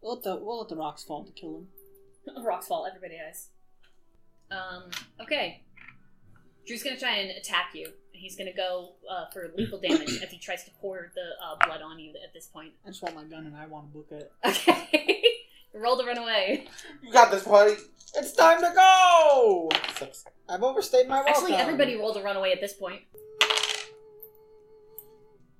[0.00, 1.68] We'll let the we'll let the rocks fall to kill him.
[2.44, 3.48] Rocks fall, everybody dies.
[4.50, 4.84] Um,
[5.20, 5.62] okay.
[6.66, 7.88] Drew's gonna try and attack you.
[8.12, 11.82] He's gonna go uh, for lethal damage if he tries to pour the uh, blood
[11.82, 12.72] on you at this point.
[12.86, 14.30] I just want my gun and I want to book it.
[14.44, 15.22] Okay.
[15.74, 16.66] Roll to run away.
[17.02, 17.74] You got this, buddy.
[18.14, 19.70] It's time to go.
[19.96, 20.24] Six.
[20.48, 21.32] I've overstayed my welcome.
[21.32, 23.00] Actually, everybody rolled to run away at this point.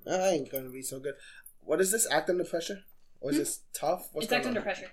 [0.06, 1.14] I ain't gonna be so good.
[1.60, 2.06] What is this?
[2.10, 2.80] Act under pressure?
[3.20, 3.42] Or is Hmm?
[3.42, 4.08] this tough?
[4.12, 4.64] What's it's act under on?
[4.64, 4.90] pressure.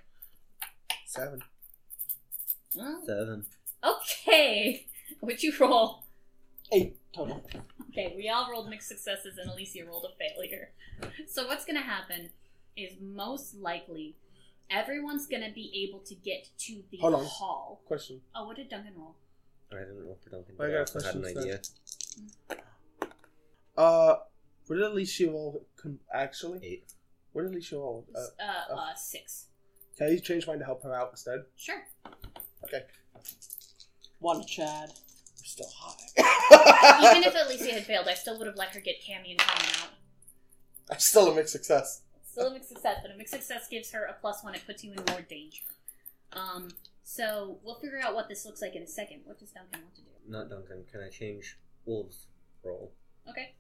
[1.06, 1.42] Seven.
[2.70, 3.46] Seven.
[3.84, 4.86] okay.
[5.20, 6.04] What'd you roll?
[6.72, 7.44] Eight total.
[7.90, 10.70] Okay, we all rolled mixed successes and Alicia rolled a failure.
[11.28, 12.30] So what's gonna happen
[12.78, 14.16] is most likely
[14.70, 17.26] everyone's gonna be able to get to the Hold on.
[17.26, 17.82] hall.
[17.86, 18.22] Question.
[18.36, 19.16] Oh, what did Duncan roll?
[19.72, 20.56] I didn't roll for Duncan.
[20.56, 21.62] I but got a also had an question idea.
[23.78, 24.16] Uh,
[24.68, 25.66] what did Alicia roll?
[25.82, 26.94] Con- actually, Eight.
[27.32, 28.06] what did Alicia roll?
[28.16, 28.76] Uh, Uh, uh.
[28.76, 29.46] uh, six.
[29.98, 31.44] can you change mine to help her out instead?
[31.56, 31.82] Sure.
[32.66, 32.84] Okay.
[34.20, 34.90] One Chad.
[34.90, 37.10] I'm still high.
[37.12, 39.70] Even if Alicia had failed, I still would have let her get Cammy and Carmen
[39.82, 39.90] out.
[40.92, 42.02] I'm still a mixed success.
[42.32, 44.54] Still a mixed success, but a mixed success gives her a plus one.
[44.56, 45.64] It puts you in more danger.
[46.34, 46.70] Um,
[47.04, 49.22] so we'll figure out what this looks like in a second.
[49.26, 50.08] What does Duncan want to do?
[50.28, 50.84] Not Duncan.
[50.92, 52.28] Can I change Wolf's
[52.64, 52.92] role?
[53.28, 53.54] Okay.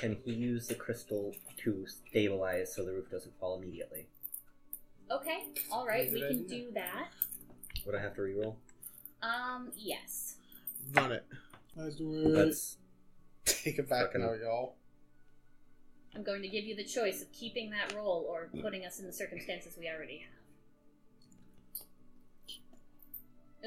[0.00, 1.34] Can he use the crystal
[1.64, 4.06] to stabilize so the roof doesn't fall immediately?
[5.10, 5.44] Okay.
[5.72, 6.12] All right.
[6.12, 6.48] We can idea.
[6.48, 7.08] do that.
[7.86, 8.56] Would I have to reroll?
[9.22, 10.36] Um, yes.
[10.92, 11.24] Run it.
[11.74, 12.32] Let's do it.
[12.36, 12.76] That's
[13.46, 14.74] Take it back Fucking- now, y'all.
[16.18, 19.06] I'm going to give you the choice of keeping that role or putting us in
[19.06, 20.32] the circumstances we already have.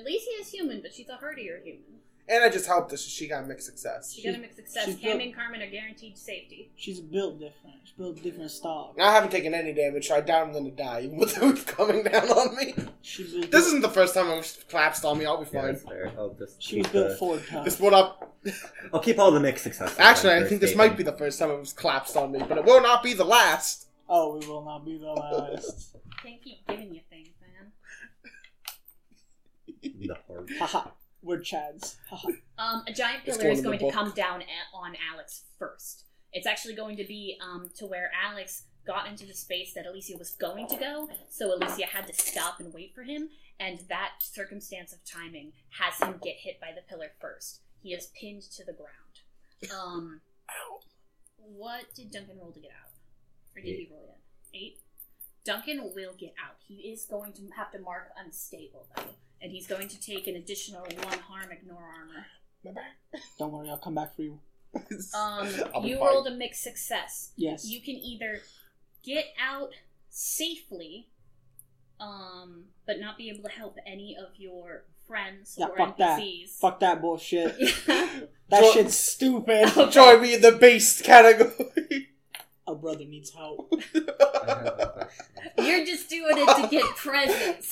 [0.04, 2.02] Alicia is human, but she's a hardier human.
[2.30, 4.14] And I just helped her, so she got a mixed success.
[4.14, 4.86] She got a mixed success.
[4.86, 6.72] she's Cammy built- and Carmen are guaranteed safety.
[6.76, 7.76] She's built different.
[7.84, 8.96] She's built different style.
[9.02, 11.66] I haven't taken any damage, so I doubt I'm gonna die even with the roof
[11.78, 12.74] coming down on me.
[13.02, 13.52] She built.
[13.52, 15.26] This isn't the first time I've collapsed on me.
[15.26, 15.74] I'll be yeah, fine.
[15.74, 16.12] that's fair.
[16.18, 17.66] I'll just She was keep built the, Ford type.
[17.66, 18.34] This what up.
[18.94, 20.00] I'll keep all the mixed successes.
[20.00, 22.58] Actually, I think this might be the first time it was collapsed on me, but
[22.58, 23.88] it will not be the last.
[24.08, 25.96] Oh, we will not be the last.
[26.24, 27.72] Can't keep giving you things, man.
[29.82, 30.50] the hard.
[30.60, 30.90] Haha.
[31.22, 31.96] We're Chads.
[32.58, 33.94] Um, a giant pillar going is in the going to book.
[33.94, 36.04] come down a- on Alex first.
[36.32, 40.16] It's actually going to be um, to where Alex got into the space that Alicia
[40.18, 44.12] was going to go, so Alicia had to stop and wait for him, and that
[44.20, 47.62] circumstance of timing has him get hit by the pillar first.
[47.82, 49.72] He is pinned to the ground.
[49.76, 50.22] Um,
[51.38, 52.92] what did Duncan roll to get out?
[53.56, 54.20] Or did he roll yet?
[54.54, 54.80] Eight?
[55.44, 56.58] Duncan will get out.
[56.68, 60.36] He is going to have to mark unstable, though, and he's going to take an
[60.36, 62.26] additional one harm, ignore armor.
[63.40, 64.40] Don't worry, I'll come back for you.
[65.14, 65.48] Um,
[65.84, 66.08] you fine.
[66.08, 67.32] rolled a mixed success.
[67.36, 67.66] Yes.
[67.68, 68.40] You can either
[69.04, 69.72] get out
[70.10, 71.10] safely,
[72.00, 76.22] um, but not be able to help any of your friends Yeah, or fuck that.
[76.60, 77.56] Fuck that bullshit.
[78.52, 79.70] That Jo- shit's stupid.
[79.78, 79.92] Okay.
[79.92, 82.10] Join me in the beast category.
[82.72, 83.70] A brother needs help.
[83.74, 85.66] I have a question.
[85.66, 87.70] You're just doing it to get presents.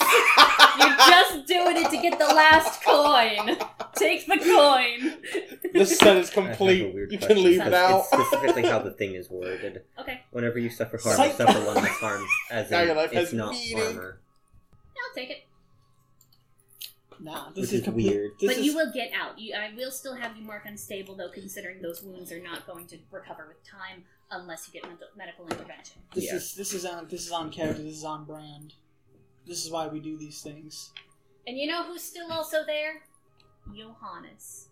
[0.77, 3.57] You're just doing it to get the last coin.
[3.95, 5.71] Take the coin.
[5.73, 6.93] the set is I have a complete.
[6.93, 7.35] weird You question.
[7.37, 7.99] can leave it It's- out.
[8.11, 9.83] It's specifically how the thing is worded.
[9.97, 12.25] Okay, Whenever you suffer harm, Psych- you suffer one less harm.
[12.51, 13.77] As Now in, your life it's has not meaning.
[13.87, 14.19] armor.
[14.97, 15.37] I'll take it.
[17.21, 18.11] Nah, this Which is is complete.
[18.13, 18.31] weird.
[18.39, 19.37] This but is you will get out.
[19.39, 22.87] You, I will still have you mark unstable, though, considering those wounds are not going
[22.87, 26.01] to recover with time unless you get med- medical intervention.
[26.13, 26.35] this Yeah.
[26.35, 27.81] is this is on this is on character.
[27.83, 28.73] This is on brand.
[29.45, 30.91] This is why we do these things.
[31.47, 33.01] And you know who's still also there?
[33.75, 34.67] Johannes.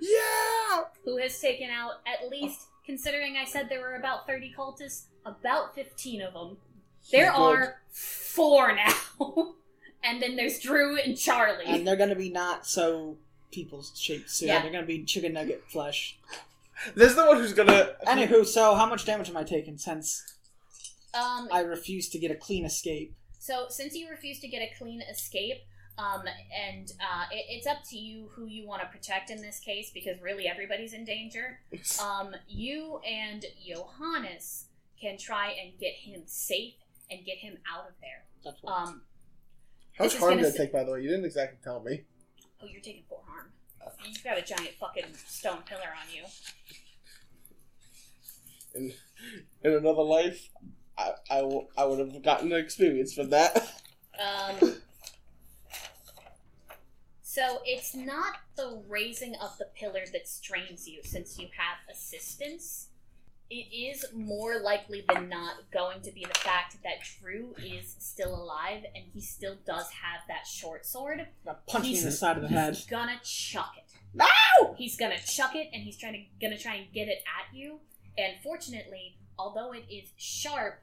[0.00, 0.84] yeah.
[1.04, 5.74] who has taken out at least, considering I said there were about 30 cultists, about
[5.74, 6.56] 15 of them.
[7.12, 7.36] There Good.
[7.38, 8.94] are four now.
[10.02, 11.64] and then there's Drew and Charlie.
[11.66, 13.16] And they're gonna be not so
[13.52, 14.48] people shaped soon.
[14.48, 14.62] Yeah.
[14.62, 16.18] They're gonna be chicken nugget flesh.
[16.94, 17.90] There's the one who's gonna.
[18.06, 20.22] Anywho, so how much damage am I taking since
[21.14, 23.14] um, I refuse to get a clean escape?
[23.38, 25.58] so, since you refuse to get a clean escape,
[25.98, 26.24] um,
[26.68, 29.90] and uh, it, it's up to you who you want to protect in this case,
[29.94, 31.60] because really everybody's in danger.
[32.02, 34.66] Um, you and Johannes
[35.00, 36.74] can try and get him safe
[37.10, 38.24] and get him out of there.
[38.44, 38.72] That's what.
[38.72, 39.02] Um,
[39.96, 41.02] How much this is harm gonna did it take, by the way?
[41.02, 42.02] You didn't exactly tell me.
[42.62, 43.52] Oh, you're taking four harm.
[44.06, 46.24] You've got a giant fucking stone pillar on you.
[48.74, 48.92] In,
[49.62, 50.50] in another life,
[50.98, 53.56] I, I, w- I would have gotten an experience from that.
[54.18, 54.76] Um.
[57.22, 62.88] So it's not the raising of the pillar that strains you, since you have assistance.
[63.48, 68.34] It is more likely than not going to be the fact that Drew is still
[68.34, 71.26] alive and he still does have that short sword.
[71.44, 72.74] Now punch me in the side of the head.
[72.74, 73.84] He's gonna chuck it.
[74.12, 74.74] No!
[74.76, 77.78] He's gonna chuck it and he's trying to gonna try and get it at you.
[78.18, 80.80] And fortunately, although it is sharp,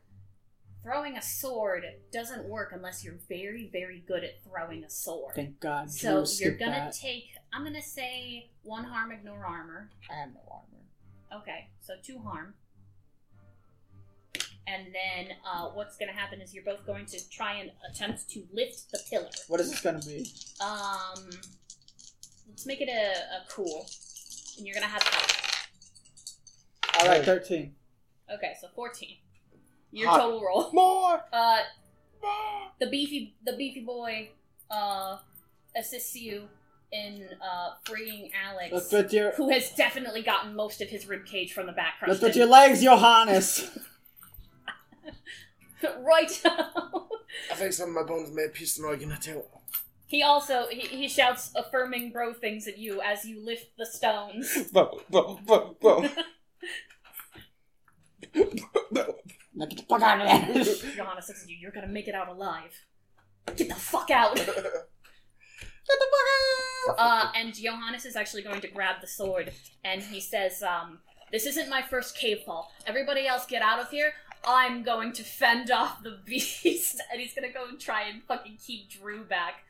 [0.84, 5.36] throwing a sword doesn't work unless you're very, very good at throwing a sword.
[5.36, 5.92] Thank God.
[5.92, 6.94] So Drew you're gonna that.
[6.94, 9.90] take I'm gonna say one harm, ignore armor.
[10.10, 10.73] I have no armor.
[11.36, 12.54] Okay, so two harm.
[14.68, 18.30] and then uh, what's going to happen is you're both going to try and attempt
[18.30, 19.30] to lift the pillar.
[19.48, 20.26] What is this gonna be?
[20.62, 21.30] Um,
[22.48, 23.88] let's make it a, a cool,
[24.58, 25.32] and you're going to have help.
[27.02, 27.76] All right, thirteen.
[28.34, 29.18] Okay, so 14.
[29.92, 30.20] Your Hot.
[30.20, 30.72] total roll.
[30.72, 31.22] More.
[31.34, 31.60] Uh,
[32.22, 32.72] More.
[32.80, 34.30] the beefy the beefy boy
[34.72, 35.18] uh
[35.76, 36.48] assists you
[36.94, 41.26] in uh freeing Alex, Let's with your who has definitely gotten most of his rib
[41.26, 42.24] cage from the back let's crushed.
[42.24, 43.70] with your legs, Johannes.
[46.00, 46.42] right.
[46.46, 49.42] I think some of my bones may have pieced an organ or two.
[50.08, 54.70] he also he, he shouts affirming bro things at you as you lift the stones.
[54.72, 56.02] Bro, bro, bro, bro.
[58.34, 60.64] now get the fuck out of there.
[60.96, 61.58] Johannes looks at you.
[61.60, 62.86] You're gonna make it out alive.
[63.56, 64.40] Get the fuck out.
[65.88, 66.06] Get the
[66.88, 67.26] fuck out.
[67.28, 69.52] Uh, and Johannes is actually going to grab the sword,
[69.84, 71.00] and he says, um,
[71.32, 72.72] "This isn't my first cave fall.
[72.88, 74.14] Everybody else, get out of here.
[74.46, 78.58] I'm going to fend off the beast." And he's gonna go and try and fucking
[78.66, 79.64] keep Drew back.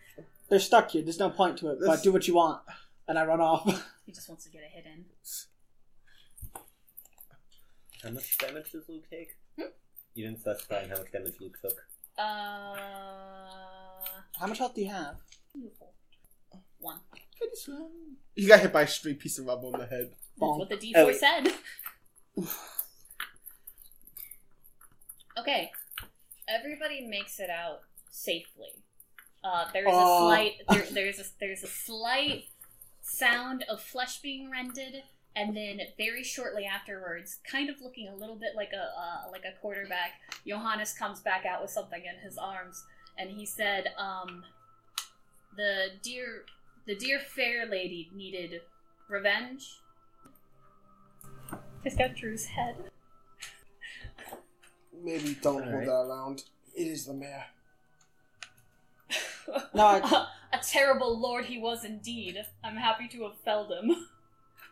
[0.49, 1.01] They're stuck here.
[1.01, 1.79] There's no point to it.
[1.79, 2.61] This- But do what you want,
[3.07, 3.65] and I run off.
[4.05, 5.05] He just wants to get a hit in.
[8.03, 9.37] How much damage does Luke take?
[9.57, 9.67] Hmm?
[10.13, 11.77] You didn't specify how much damage Luke took.
[12.17, 12.75] Uh,
[14.37, 15.15] How much health do you have?
[15.55, 15.92] beautiful.
[16.83, 16.99] One.
[18.35, 20.11] You got hit by a straight piece of rubber on the head.
[20.39, 21.11] That's what the D4 Oh.
[21.13, 21.53] said.
[25.37, 25.71] okay,
[26.47, 28.69] everybody makes it out safely.
[29.43, 30.27] Uh, there's a Oh.
[30.27, 32.45] slight there, there's a there's a slight
[33.01, 35.03] sound of flesh being rended,
[35.35, 39.43] and then very shortly afterwards, kind of looking a little bit like a uh, like
[39.45, 40.11] a quarterback,
[40.47, 42.83] Johannes comes back out with something in his arms,
[43.17, 44.43] and he said, um,
[45.57, 46.45] "The dear
[46.85, 48.61] the dear fair lady needed
[49.09, 49.79] revenge."
[51.83, 52.75] He's got Drew's head.
[55.03, 55.85] Maybe don't hold Alright.
[55.87, 56.43] that around.
[56.75, 57.45] It is the mayor.
[59.75, 62.37] No, I, a terrible lord he was indeed.
[62.63, 63.89] I'm happy to have felled him.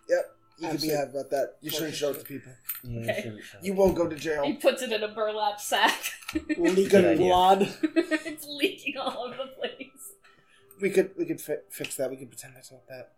[0.10, 0.36] Yep.
[0.60, 0.98] You can be Absolutely.
[0.98, 1.56] happy about that.
[1.62, 2.52] You shouldn't show it to people.
[2.88, 3.34] Okay.
[3.62, 4.44] You won't go to jail.
[4.44, 4.62] He jail.
[4.62, 6.14] puts it in a burlap sack.
[6.58, 7.18] leaking Good idea.
[7.18, 7.62] blood.
[7.84, 9.91] it's leaking all over the place.
[10.82, 12.10] We could we could fi- fix that.
[12.10, 13.12] We could pretend that's not that.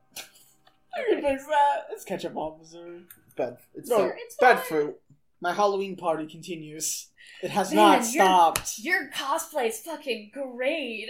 [0.95, 1.87] I can fix that.
[1.91, 2.99] It's ketchup officer.
[3.37, 3.57] Bad.
[3.73, 4.65] It's No, no it's bad fine.
[4.67, 4.95] fruit.
[5.41, 7.09] My Halloween party continues.
[7.41, 8.79] It has Man, not you're- stopped.
[8.79, 11.07] Your cosplay is fucking great.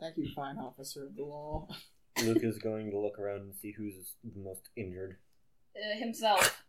[0.00, 1.68] Thank you, fine officer of the law.
[2.22, 5.16] Luke is going to look around and see who's the most injured.
[5.74, 6.62] Uh, himself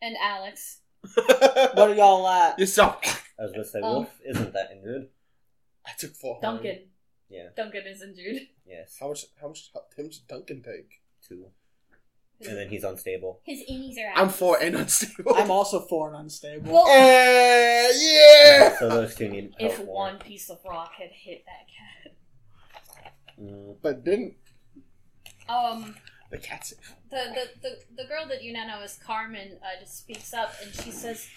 [0.00, 0.80] and Alex.
[1.16, 2.58] What are y'all at?
[2.58, 3.24] Yourself.
[3.38, 5.08] I was gonna say Um, Wolf isn't that injured.
[5.86, 6.38] I took four.
[6.42, 6.88] Duncan.
[7.32, 7.48] Yeah.
[7.56, 8.42] Duncan is injured.
[8.66, 8.96] Yes.
[9.00, 9.24] How much?
[9.40, 11.00] How much damage did Duncan take?
[11.26, 11.46] Two.
[12.46, 13.40] And then he's unstable.
[13.44, 14.18] His innies are out.
[14.18, 15.34] I'm four and unstable.
[15.36, 16.72] I'm also four and unstable.
[16.72, 18.76] Well, Eh, yeah.
[18.78, 19.94] So those two need help if more.
[19.94, 21.66] one piece of rock had hit that
[23.04, 23.12] cat.
[23.40, 24.34] Mm, But didn't
[25.48, 25.94] Um,
[26.30, 26.70] the cat's
[27.10, 30.52] the the, the, the girl that you now know as Carmen uh, just speaks up
[30.62, 31.28] and she says,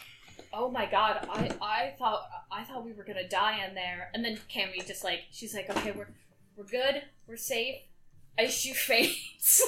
[0.53, 4.23] "Oh my God, I, I thought I thought we were gonna die in there." And
[4.23, 6.09] then Cammy just like she's like, "Okay, we're
[6.55, 7.75] we're good, we're safe."
[8.37, 9.61] I she faints,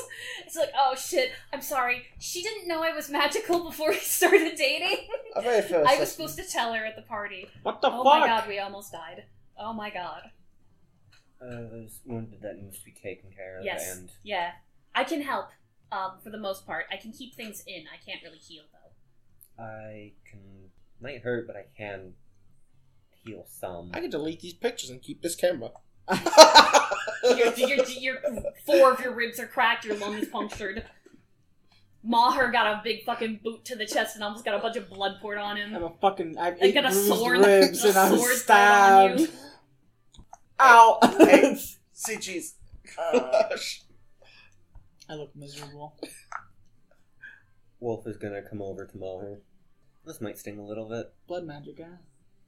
[0.46, 4.56] it's like, "Oh shit, I'm sorry." She didn't know I was magical before we started
[4.58, 5.08] dating.
[5.36, 5.90] I very first.
[5.90, 7.48] I was supposed to tell her at the party.
[7.64, 8.06] What the oh fuck?
[8.06, 9.24] Oh my God, we almost died.
[9.58, 10.22] Oh my God.
[11.42, 13.96] uh, there's wounded that needs to be taken care of, Yes.
[13.96, 14.52] and Yeah,
[14.94, 15.48] I can help.
[15.92, 17.86] Um, for the most part, I can keep things in.
[17.88, 18.87] I can't really heal though.
[19.60, 20.40] I can
[21.02, 22.14] might hurt, but I can
[23.26, 23.92] heal some.
[23.94, 25.72] I can delete these pictures and keep this camera.
[27.24, 28.18] Your, your, your,
[28.66, 29.84] four of your ribs are cracked.
[29.86, 30.86] Your lung is punctured.
[32.04, 34.90] Maher got a big fucking boot to the chest and almost got a bunch of
[34.90, 35.70] blood poured on him.
[35.72, 35.88] I have him.
[35.92, 36.38] a fucking.
[36.38, 39.18] I have I eight got a bruised sword- ribs a and I'm sword thrown on
[39.20, 39.26] you.
[39.26, 39.38] stabbed.
[40.60, 41.00] Ow!
[41.20, 41.58] Hey.
[41.94, 42.56] See cheese.
[42.96, 43.82] Gosh.
[44.22, 44.26] Uh,
[45.10, 45.96] I look miserable.
[47.80, 49.40] Wolf is gonna come over to Maher.
[50.06, 51.14] This might sting a little bit.
[51.28, 51.98] Blood magic, yeah.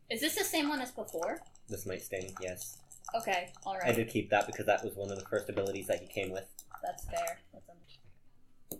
[0.09, 1.39] Is this the same one as before?
[1.67, 2.77] This might sting, yes.
[3.15, 3.87] Okay, alright.
[3.87, 6.31] I did keep that because that was one of the first abilities that he came
[6.31, 6.45] with.
[6.83, 7.39] that's fair.
[7.53, 8.79] That's un-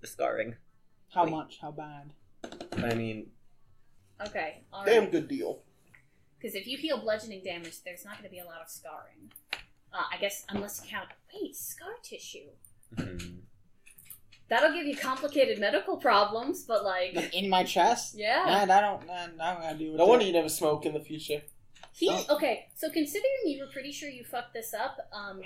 [0.00, 0.56] The scarring.
[1.12, 1.30] How Wait.
[1.30, 1.58] much?
[1.60, 2.12] How bad?
[2.82, 3.30] I mean,
[4.26, 5.62] okay, all Damn good deal.
[6.38, 9.30] Because if you heal bludgeoning damage, there's not going to be a lot of scarring.
[9.92, 11.08] Uh, I guess unless you count.
[11.32, 12.48] Wait, scar tissue.
[12.96, 13.16] hmm.
[14.52, 18.14] That'll give you complicated medical problems, but like, Like in my chest?
[18.14, 18.42] yeah.
[18.44, 19.06] Man, I don't.
[19.06, 20.10] Man, I don't gotta deal with No that.
[20.10, 21.40] wonder you never smoke in the future.
[21.94, 22.34] He Oh.
[22.36, 22.66] okay.
[22.76, 25.40] So considering you were pretty sure you fucked this up, um,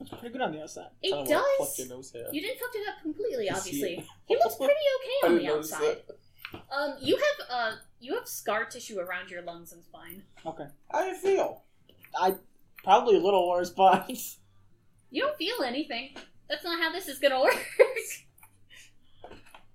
[0.00, 0.90] It's pretty good on the outside.
[1.02, 1.28] it I don't
[1.58, 1.76] does.
[1.78, 2.26] your nose hair.
[2.30, 4.06] You didn't fuck it up completely, obviously.
[4.26, 5.96] He looks pretty okay on the outside.
[6.70, 10.22] Um, you have uh, you have scar tissue around your lungs and spine.
[10.46, 10.66] Okay.
[10.92, 11.64] How do you feel?
[12.16, 12.36] I
[12.84, 14.08] probably a little worse, but
[15.10, 16.10] You don't feel anything.
[16.48, 17.58] That's not how this is gonna work.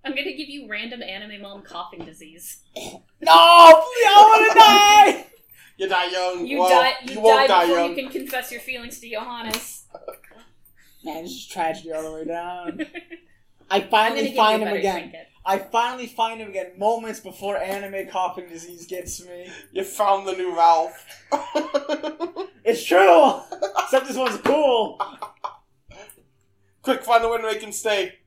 [0.04, 2.60] I'm gonna give you random anime mom coughing disease.
[2.76, 3.84] no, please, I
[4.18, 5.26] want to die.
[5.78, 6.46] You die young.
[6.46, 6.94] You well, die.
[7.04, 7.90] You, won't die die before young.
[7.90, 9.86] you can confess your feelings to Johannes.
[11.04, 12.86] Man, this is tragedy all the way down.
[13.70, 15.00] I finally find him again.
[15.00, 15.28] trinket.
[15.46, 19.50] I finally find him again, moments before anime coughing disease gets me.
[19.74, 21.06] You found the new Ralph.
[22.66, 23.42] It's true.
[23.80, 25.00] Except this one's cool.
[26.82, 28.20] Quick, find a way to make him stay.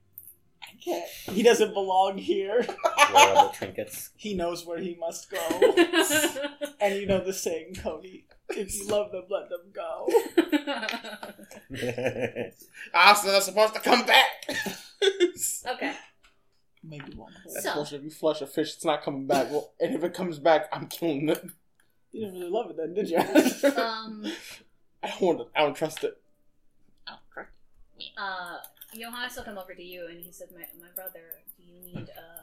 [0.87, 0.91] I
[1.27, 1.37] can't.
[1.37, 2.67] He doesn't belong here.
[3.13, 4.11] Wearable trinkets.
[4.17, 5.39] He knows where he must go.
[6.81, 8.27] and you know the saying, Cody.
[8.51, 10.09] If you love them, let them go.
[12.95, 14.27] Ah, so they're supposed to come back.
[15.69, 15.95] okay.
[16.85, 17.33] Maybe one.
[17.53, 17.99] That's So- bullshit.
[17.99, 19.51] If you flush a fish, it's not coming back.
[19.51, 21.45] Well, and if it comes back, I'm killing it.
[22.13, 23.19] You didn't really love it then, did you?
[23.83, 24.25] Um.
[25.03, 25.47] I don't want to.
[25.55, 26.17] I don't trust it.
[27.09, 27.49] Outright.
[27.99, 28.13] Me.
[28.17, 28.59] Uh.
[28.95, 32.09] Johannes will come over to you and he said, "My my brother, do you need
[32.11, 32.43] uh,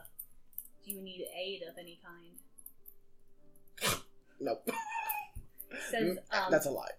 [0.84, 3.94] do you need aid of any kind?"
[4.40, 4.68] Nope.
[5.90, 6.90] Says, um, That's a lie.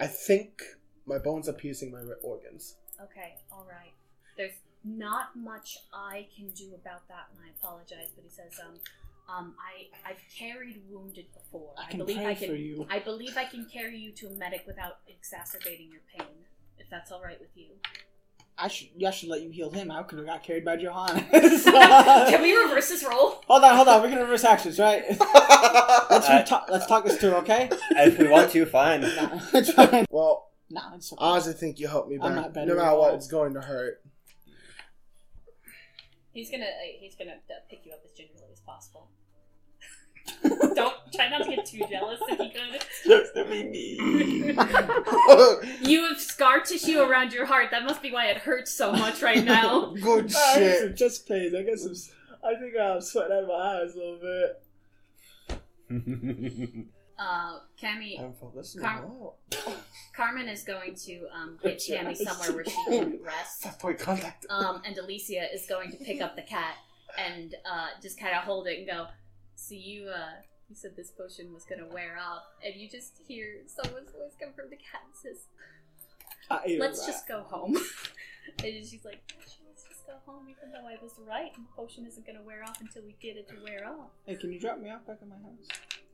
[0.00, 0.62] I think
[1.04, 2.76] my bones are piercing my organs.
[3.02, 3.92] Okay, all right.
[4.36, 8.10] There's not much I can do about that, and I apologize.
[8.14, 8.74] But he says, um,
[9.28, 11.72] um, I I've carried wounded before.
[11.76, 12.48] I can believe pray I can.
[12.48, 12.86] for you.
[12.88, 16.34] I believe I can carry you to a medic without exacerbating your pain.
[16.78, 17.66] If that's all right with you.
[18.58, 18.88] I should.
[19.06, 19.90] I should let you heal him.
[19.90, 21.24] I could have got carried by Johannes.
[21.64, 23.42] can we reverse this role?
[23.48, 24.00] Hold on, hold on.
[24.02, 25.04] We're gonna reverse actions, right?
[25.10, 26.66] Let's I- re- talk.
[26.70, 27.68] Let's talk this through, okay?
[27.90, 29.02] if we want to, fine.
[29.02, 30.06] Nah, fine.
[30.10, 31.22] well, Nah, it's okay.
[31.24, 33.16] I honestly think you helped me I'm not better no matter what, all.
[33.16, 34.00] it's going to hurt.
[36.32, 36.68] He's gonna uh,
[36.98, 39.08] he's gonna uh, pick you up as gingerly as possible.
[40.74, 42.84] Don't try not to get too jealous if you could.
[43.04, 43.96] Just to be me.
[45.88, 47.70] You have scar tissue around your heart.
[47.70, 49.94] That must be why it hurts so much right now.
[50.02, 50.60] Good I shit.
[50.62, 51.54] get some chest pains.
[51.54, 51.94] I guess some,
[52.44, 54.62] I think I'm sweating out of my eyes a little bit.
[57.18, 59.36] Uh, I Cammy, haven't felt this in a Car- while.
[60.14, 63.62] Carmen is going to um, get Yeah, Tammy somewhere where she can rest.
[63.62, 64.44] Fat boy contact.
[64.50, 66.74] Um, and Alicia is going to pick up the cat
[67.18, 69.06] and uh, just kind of hold it and go.
[69.56, 73.62] So you, uh, you said this potion was gonna wear off, and you just hear
[73.66, 75.46] someone's voice come from the cat and says,
[76.50, 77.06] I "Let's rat.
[77.08, 77.76] just go home."
[78.64, 81.72] and she's like, "Actually, "Let's just go home, even though I was right, and the
[81.74, 84.60] potion isn't gonna wear off until we get it to wear off." Hey, can you
[84.60, 85.68] drop me off back at my house?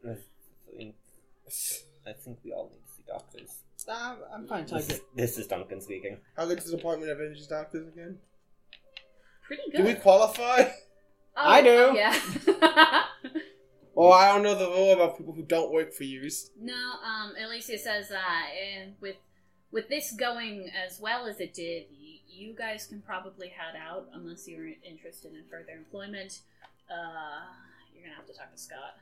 [0.08, 0.16] I
[0.76, 0.96] think-
[2.06, 3.50] I think we all need to see doctors.
[3.86, 4.96] Nah, I'm fine I This get.
[4.96, 6.18] is, this is Duncan speaking.
[6.38, 8.18] I'll get to the Department of Energy doctors again.
[9.46, 9.78] Pretty good.
[9.78, 10.70] Do we qualify?
[11.36, 11.92] Oh, I do.
[11.96, 13.04] yeah.
[13.94, 16.50] Well, I don't know the rule about people who don't work for yous.
[16.58, 19.16] No, um, Alicia says that, and with
[19.70, 24.08] with this going as well as it did, y- you guys can probably head out
[24.14, 26.40] unless you're interested in further employment.
[26.90, 27.44] Uh,
[27.94, 28.96] you're gonna have to talk to Scott.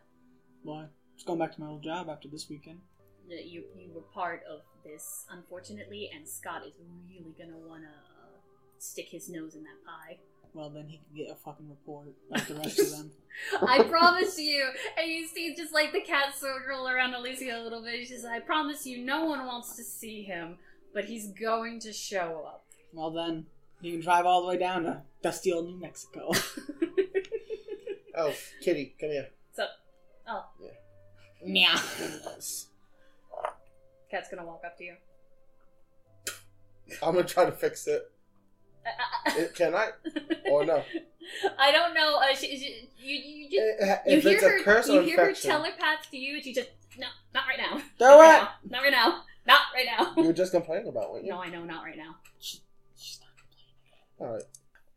[0.62, 0.86] Why?
[1.14, 2.80] Just going back to my old job after this weekend.
[3.28, 6.74] You you were part of this, unfortunately, and Scott is
[7.08, 7.86] really gonna wanna
[8.24, 8.38] uh,
[8.78, 10.18] stick his nose in that pie.
[10.52, 13.10] Well, then he can get a fucking report like the rest of them.
[13.66, 14.68] I promise you.
[14.98, 18.00] And you see just like the cat circle around Alicia a little bit.
[18.00, 20.58] She says, I promise you, no one wants to see him,
[20.92, 22.64] but he's going to show up.
[22.92, 23.46] Well, then
[23.80, 26.32] you can drive all the way down to dusty old New Mexico.
[28.16, 29.28] Oh, Kitty, come here.
[29.54, 29.64] So,
[30.28, 31.80] oh, yeah.
[31.80, 32.66] Yes.
[34.10, 34.96] cat's gonna walk up to you.
[37.02, 38.10] I'm gonna try to fix it.
[39.26, 39.90] Eh, Can I?
[40.50, 40.82] Or no?
[41.58, 42.16] I don't know.
[42.18, 45.16] Uh, she, she, you you just you hear it's a her curse you or hear
[45.18, 47.78] her infection, telepath to you, and she just no, not right now.
[47.78, 48.42] Do not right it!
[48.42, 48.50] now.
[48.70, 49.22] Not right now.
[49.46, 50.12] Not right now.
[50.16, 51.30] you were just complaining about, weren't you?
[51.30, 52.16] No, I know, not right now.
[52.40, 52.60] She's
[54.18, 54.42] not All right.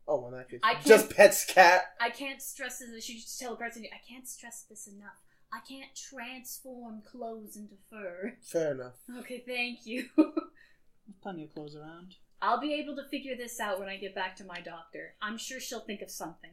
[0.06, 1.82] Oh, well, in that case, I can't- just pets cat.
[2.00, 3.04] I can't stress this.
[3.04, 3.88] She just telepaths to you.
[3.92, 5.22] I can't stress this enough.
[5.52, 8.34] I can't transform clothes into fur.
[8.42, 8.94] Fair enough.
[9.20, 10.08] Okay, thank you.
[10.16, 12.16] There's plenty of clothes around.
[12.44, 15.14] I'll be able to figure this out when I get back to my doctor.
[15.22, 16.50] I'm sure she'll think of something.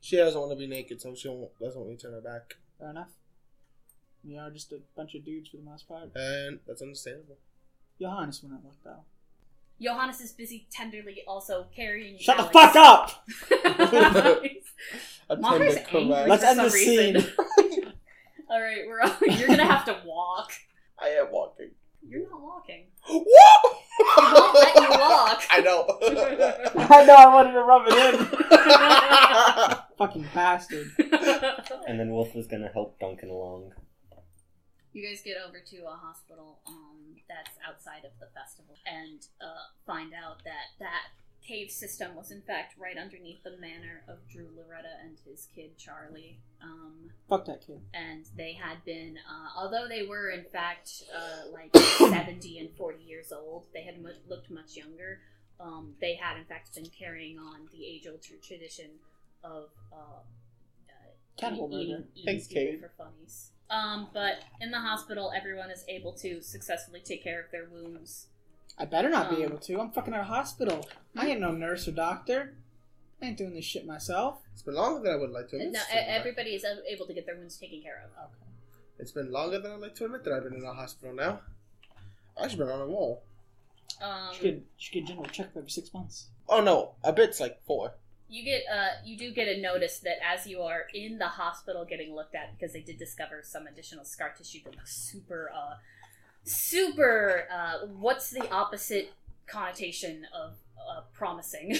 [0.00, 2.22] She doesn't want to be naked, so she won't, doesn't want me to turn her
[2.22, 3.10] back, Fair enough.
[4.24, 6.10] We are just a bunch of dudes for the most part.
[6.14, 7.36] and that's understandable.
[8.00, 9.04] Johannes wouldn't look though.
[9.82, 12.14] Johannes is busy tenderly also carrying.
[12.14, 12.20] You.
[12.20, 13.26] Shut the fuck up!
[15.28, 16.04] A Mama's angry.
[16.06, 17.14] Let's for end some the scene.
[17.16, 17.32] reason.
[18.50, 20.52] All right, we're you're gonna have to walk.
[20.98, 21.70] I am walking.
[22.10, 22.86] You're not walking.
[23.06, 24.18] What?
[24.18, 25.42] I won't let you walk.
[25.50, 25.86] I know.
[26.90, 28.26] I know I wanted to rub it in.
[29.98, 30.90] Fucking bastard.
[31.86, 33.72] And then Wolf was gonna help Duncan along.
[34.92, 39.70] You guys get over to a hospital um, that's outside of the festival and uh,
[39.86, 41.12] find out that that
[41.50, 45.76] cave system was in fact right underneath the manor of Drew Loretta and his kid
[45.76, 46.38] Charlie.
[46.62, 47.80] Um, Fuck that kid.
[47.94, 53.02] and they had been, uh, although they were in fact uh, like 70 and 40
[53.02, 55.20] years old, they had mu- looked much younger.
[55.58, 58.90] Um, they had in fact been carrying on the age old tradition
[59.42, 62.04] of uh, uh, Cannibal eating, murder.
[62.14, 62.80] eating Thanks, Kate.
[62.80, 63.50] for funnies.
[63.70, 68.26] Um, but in the hospital, everyone is able to successfully take care of their wounds.
[68.80, 69.80] I better not be Um, able to.
[69.80, 70.88] I'm fucking at a hospital.
[71.16, 72.54] I ain't no nurse or doctor.
[73.22, 74.40] I ain't doing this shit myself.
[74.54, 75.72] It's been longer than I would like to admit.
[75.72, 78.24] No, e- everybody is able to get their wounds taken care of.
[78.24, 78.50] Okay.
[78.98, 81.40] It's been longer than I'd like to admit that I've been in a hospital now.
[82.38, 83.22] I've actually been on a wall.
[84.00, 86.28] Um, Should get, should get general checkup every six months.
[86.48, 87.92] Oh no, a bit's like four.
[88.28, 91.84] you get uh you do get a notice that as you are in the hospital
[91.84, 95.74] getting looked at because they did discover some additional scar tissue that looks super uh
[96.44, 99.10] super uh what's the opposite
[99.46, 101.76] connotation of uh promising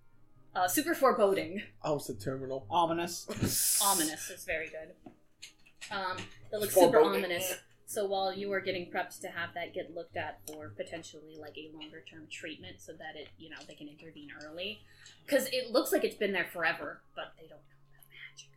[0.54, 2.66] uh super foreboding I was the terminal.
[2.70, 3.80] Ominous.
[3.84, 4.94] ominous is very good
[5.90, 6.16] um
[6.50, 7.24] that looks super Foreboding.
[7.24, 7.54] ominous
[7.86, 11.56] so while you are getting prepped to have that get looked at for potentially like
[11.56, 14.80] a longer term treatment so that it you know they can intervene early
[15.26, 18.48] because it looks like it's been there forever but they don't know about magic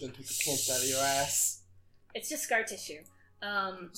[0.00, 1.62] Then take the pants out of your ass.
[2.14, 3.00] it's just scar tissue
[3.44, 3.90] um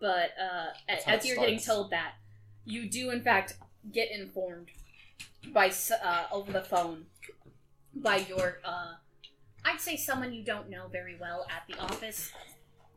[0.00, 0.66] but uh
[1.06, 2.12] as you're getting told that
[2.64, 3.54] you do in fact
[3.92, 4.68] get informed
[5.52, 5.70] by
[6.02, 7.04] uh, over the phone
[7.94, 8.94] by your uh
[9.64, 12.32] i'd say someone you don't know very well at the office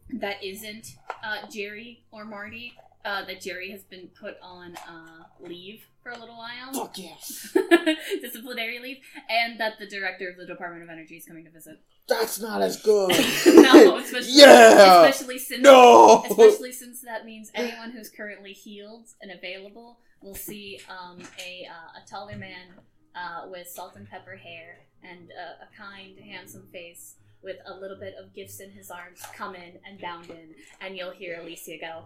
[0.09, 2.73] that isn't uh jerry or marty
[3.07, 7.55] uh that jerry has been put on uh leave for a little while Fuck yes.
[8.21, 8.97] disciplinary leave
[9.29, 12.61] and that the director of the department of energy is coming to visit That's not
[12.61, 13.09] as good.
[13.47, 15.05] no especially Yeah!
[15.07, 16.23] especially since No!
[16.29, 22.01] especially since that means anyone who's currently healed and available will see um, a, uh,
[22.03, 22.67] a taller man
[23.15, 27.97] uh, with salt and pepper hair and uh, a kind, handsome face with a little
[27.99, 31.77] bit of gifts in his arms come in and bound in, and you'll hear Alicia
[31.79, 32.05] go,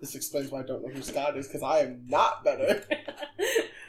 [0.00, 2.82] This explains why I don't know who Scott is, because I am not better.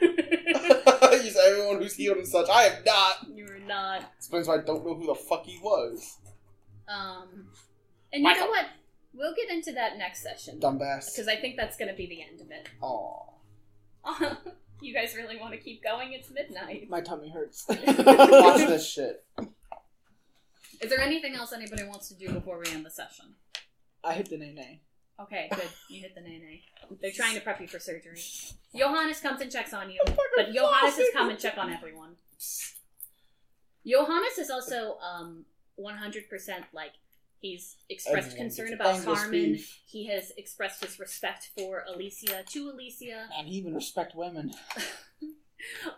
[0.00, 2.48] you say everyone who's healed and such.
[2.50, 3.26] I am not.
[3.34, 4.12] You're not.
[4.18, 6.18] Explains why I don't know who the fuck he was.
[6.88, 7.48] Um,
[8.12, 8.66] and you know what?
[9.14, 10.58] We'll get into that next session.
[10.58, 11.12] Dumbass.
[11.12, 12.68] Because I think that's going to be the end of it.
[12.80, 14.34] Aw.
[14.80, 16.12] you guys really want to keep going?
[16.12, 16.88] It's midnight.
[16.88, 17.64] My tummy hurts.
[17.68, 19.24] Watch this shit.
[20.80, 23.34] Is there anything else anybody wants to do before we end the session?
[24.02, 24.80] I hit the nay nay.
[25.22, 25.68] Okay, good.
[25.88, 26.62] You hit the nay nay.
[27.00, 28.20] They're trying to prep you for surgery.
[28.76, 30.00] Johannes comes and checks on you,
[30.36, 32.16] but Johannes has come and check on everyone.
[33.86, 35.44] Johannes is also um
[35.78, 36.24] 100%
[36.72, 36.92] like
[37.40, 39.30] he's expressed Everyone concern gets about Angus Carmen.
[39.52, 39.78] beef.
[39.86, 43.26] He has expressed his respect for Alicia to Alicia.
[43.36, 44.54] And he even respect women.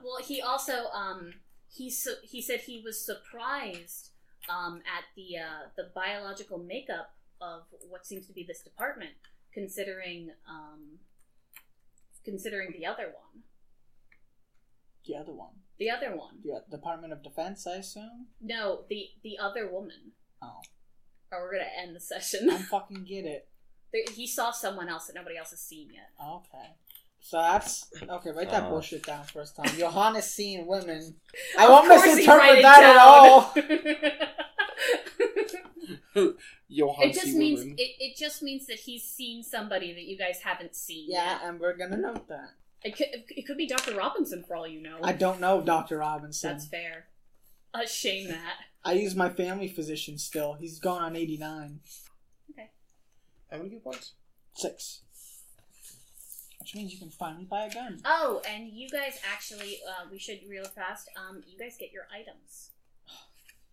[0.03, 1.35] Well, he also um
[1.71, 4.11] he su- he said he was surprised
[4.49, 9.13] um at the uh the biological makeup of what seems to be this department,
[9.53, 10.99] considering um
[12.25, 13.43] considering the other one,
[15.07, 15.55] The other one.
[15.79, 16.39] the other one.
[16.43, 18.27] The Department of Defense, I assume.
[18.41, 20.13] No, the the other woman.
[20.43, 20.61] Oh.
[21.33, 22.49] Or we're gonna end the session.
[22.51, 23.49] I don't fucking get it.
[23.93, 26.11] There- he saw someone else that nobody else has seen yet.
[26.23, 26.71] Okay.
[27.21, 28.31] So that's okay.
[28.33, 28.69] Write that Uh.
[28.71, 29.67] bullshit down first time.
[29.79, 31.17] Johannes seeing women.
[31.59, 33.53] I won't Of course he write misinterpret it that at all.
[36.15, 36.35] down.
[36.69, 37.39] Johann it just C.
[37.39, 41.07] means it, it just means that he's seen somebody that you guys haven't seen.
[41.11, 41.41] Yeah, yet.
[41.45, 42.51] and we're gonna note that.
[42.83, 43.95] It could it could be Dr.
[43.97, 44.99] Robinson for all you know.
[45.03, 45.99] I don't know Dr.
[45.99, 46.51] Robinson.
[46.51, 47.07] That's fair.
[47.73, 48.57] Uh, shame that.
[48.85, 50.55] I use my family physician still.
[50.55, 51.81] He's gone on 89.
[52.51, 52.71] Okay.
[53.51, 54.13] How many points?
[54.55, 55.01] Six.
[56.61, 58.01] Which means you can finally buy a gun.
[58.05, 61.11] Oh, and you guys actually, uh, we should real fast.
[61.17, 62.71] Um, you guys get your items.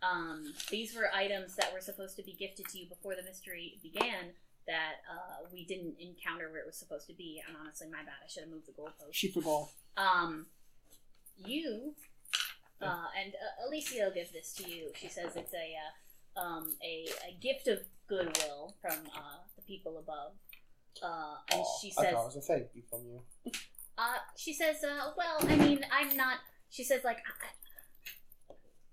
[0.01, 3.79] Um, these were items that were supposed to be gifted to you before the mystery
[3.83, 4.33] began.
[4.67, 8.21] That uh, we didn't encounter where it was supposed to be, and honestly, my bad.
[8.23, 9.11] I should have moved the goalpost.
[9.13, 9.71] Shoot for goal.
[9.97, 10.45] Um,
[11.35, 11.93] you
[12.81, 14.91] uh, and uh, Alicia will give this to you.
[14.95, 15.75] She says it's a
[16.37, 20.33] uh, um, a, a gift of goodwill from uh, the people above.
[21.01, 23.51] Uh, and Aw, she I says, thought it was a thank you from you.
[23.97, 26.37] uh, she says, uh, well, I mean, I'm not.
[26.69, 27.57] She says, like, I, I-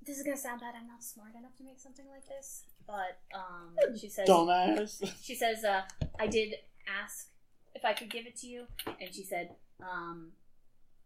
[0.09, 0.75] this is gonna sound bad.
[0.75, 5.13] I'm not smart enough to make something like this, but um, she says, Dumbass.
[5.23, 5.83] she says, uh,
[6.19, 6.55] I did
[7.03, 7.29] ask
[7.75, 9.51] if I could give it to you, and she said,
[9.83, 10.33] um,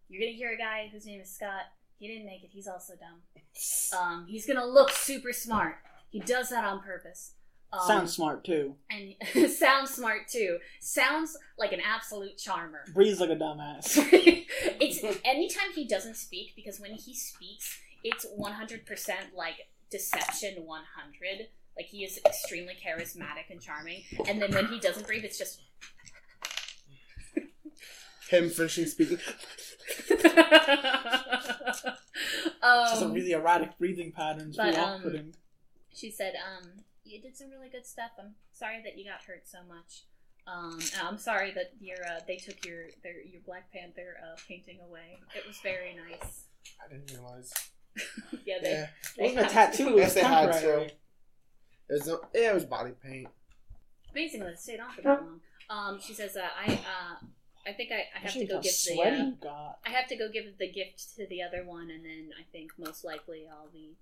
[0.08, 1.64] you're gonna hear a guy whose name is Scott.
[1.98, 2.50] he didn't make it.
[2.52, 3.98] He's also dumb.
[3.98, 5.76] Um, he's gonna look super smart.
[6.10, 7.32] He does that on purpose.
[7.72, 8.76] Um, Sounds smart too.
[8.90, 10.58] and sounds smart too.
[10.80, 12.84] Sounds like an absolute charmer.
[12.94, 13.96] Breathes like a dumbass.
[14.78, 20.64] it's anytime he doesn't speak because when he speaks, it's one hundred percent like deception
[20.64, 21.48] one hundred.
[21.76, 25.62] Like he is extremely charismatic and charming, and then when he doesn't breathe, it's just.
[28.28, 29.18] Him finishing speaking.
[32.62, 34.56] Just a um, really erratic breathing patterns.
[34.56, 35.32] but, Really um,
[35.92, 36.70] she said, um,
[37.04, 38.12] "You did some really good stuff.
[38.18, 40.04] I'm sorry that you got hurt so much.
[40.46, 44.36] Um, and I'm sorry that your uh, they took your their your Black Panther uh,
[44.48, 45.18] painting away.
[45.34, 46.44] It was very nice.
[46.84, 47.52] I didn't realize.
[48.44, 48.86] Yeah, they, Yeah,
[49.18, 49.88] It wasn't a tattoo.
[49.88, 50.86] It was Yes, they had temporary.
[50.88, 50.94] to.
[50.94, 50.98] it
[51.90, 52.06] was.
[52.06, 53.28] no- Yeah, it was body paint.
[54.12, 55.40] Amazing that it stayed on for that long.
[55.70, 57.26] Um, she says, uh, "I uh,
[57.66, 58.94] I think I, I have to go how give the
[59.48, 59.72] uh.
[59.86, 62.72] I have to go give the gift to the other one, and then I think
[62.78, 63.96] most likely I'll be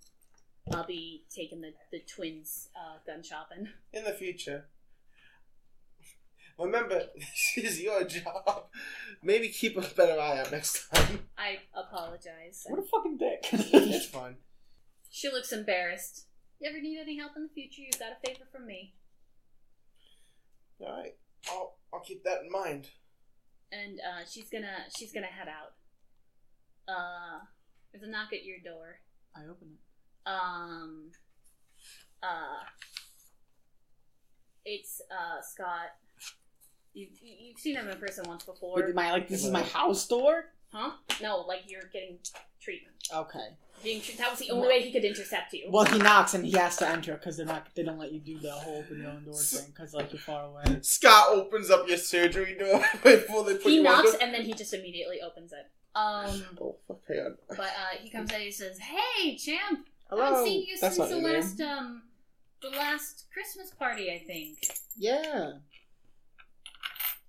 [0.73, 3.69] I'll be taking the the twins uh, gun shopping.
[3.93, 4.65] In the future.
[6.61, 7.07] Remember,
[7.57, 8.67] this is your job.
[9.23, 11.21] Maybe keep a better eye out next time.
[11.39, 13.47] I apologize." What a fucking dick.
[13.53, 14.37] it's fine.
[15.11, 16.27] She looks embarrassed.
[16.61, 17.83] You ever need any help in the future?
[17.83, 18.95] You've got a favor from me.
[20.81, 21.13] All right,
[21.49, 22.89] I'll I'll keep that in mind.
[23.73, 25.75] And uh, she's gonna she's gonna head out.
[26.89, 27.45] Uh,
[27.93, 29.01] there's a knock at your door.
[29.35, 30.29] I open it.
[30.29, 31.11] Um,
[32.23, 32.65] uh,
[34.65, 35.91] it's uh Scott.
[36.93, 40.07] You you've seen him in person once before, Wait, my like this is my house
[40.09, 40.47] door.
[40.73, 40.91] huh?
[41.23, 42.19] No, like you're getting
[42.60, 42.97] treatment.
[43.15, 43.57] Okay.
[43.83, 45.69] Being tre- that was the only way he could intercept you.
[45.70, 47.67] Well, he knocks and he has to enter because they're not.
[47.75, 50.20] They don't let you do the whole open your own door thing because like you're
[50.20, 50.65] far away.
[50.83, 54.25] Scott opens up your surgery door before they put he you knocks under.
[54.25, 55.67] and then he just immediately opens it.
[55.94, 57.01] Um, Oh fuck!
[57.09, 60.77] Hang but uh, he comes in and he says, "Hey, champ, I haven't seen you
[60.81, 61.41] That's since not the your name.
[61.41, 62.02] last um
[62.62, 64.59] the last Christmas party, I think.
[64.97, 65.52] Yeah.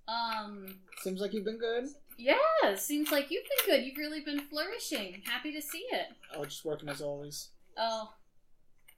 [0.08, 1.84] Um, Seems like you've been good.
[2.18, 2.36] yeah,
[2.76, 3.84] seems like you've been good.
[3.86, 5.22] You've really been flourishing.
[5.24, 6.08] Happy to see it.
[6.36, 7.50] Oh, just working as always.
[7.78, 8.12] Oh,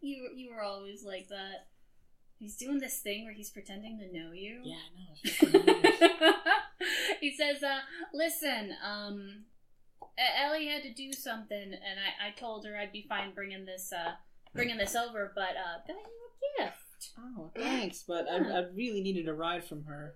[0.00, 1.66] you you were always like that.
[2.39, 4.60] He's doing this thing where he's pretending to know you.
[4.65, 5.15] Yeah, I know.
[5.23, 6.34] It's fucking weird.
[7.20, 7.78] he says, uh,
[8.12, 9.44] "Listen, um,
[10.18, 13.92] Ellie had to do something, and I, I told her I'd be fine bringing this,
[13.92, 14.12] uh,
[14.55, 17.10] bringing this over, but uh, got you a gift.
[17.39, 20.15] oh, thanks, but I, I really needed a ride from her.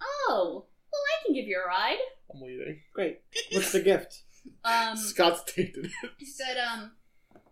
[0.00, 1.98] Oh, well, I can give you a ride.
[2.32, 2.80] I'm waiting.
[2.94, 3.20] Great.
[3.52, 4.22] What's the gift?
[4.64, 5.92] Um, Scott's tainted it.
[6.16, 6.92] he said, um,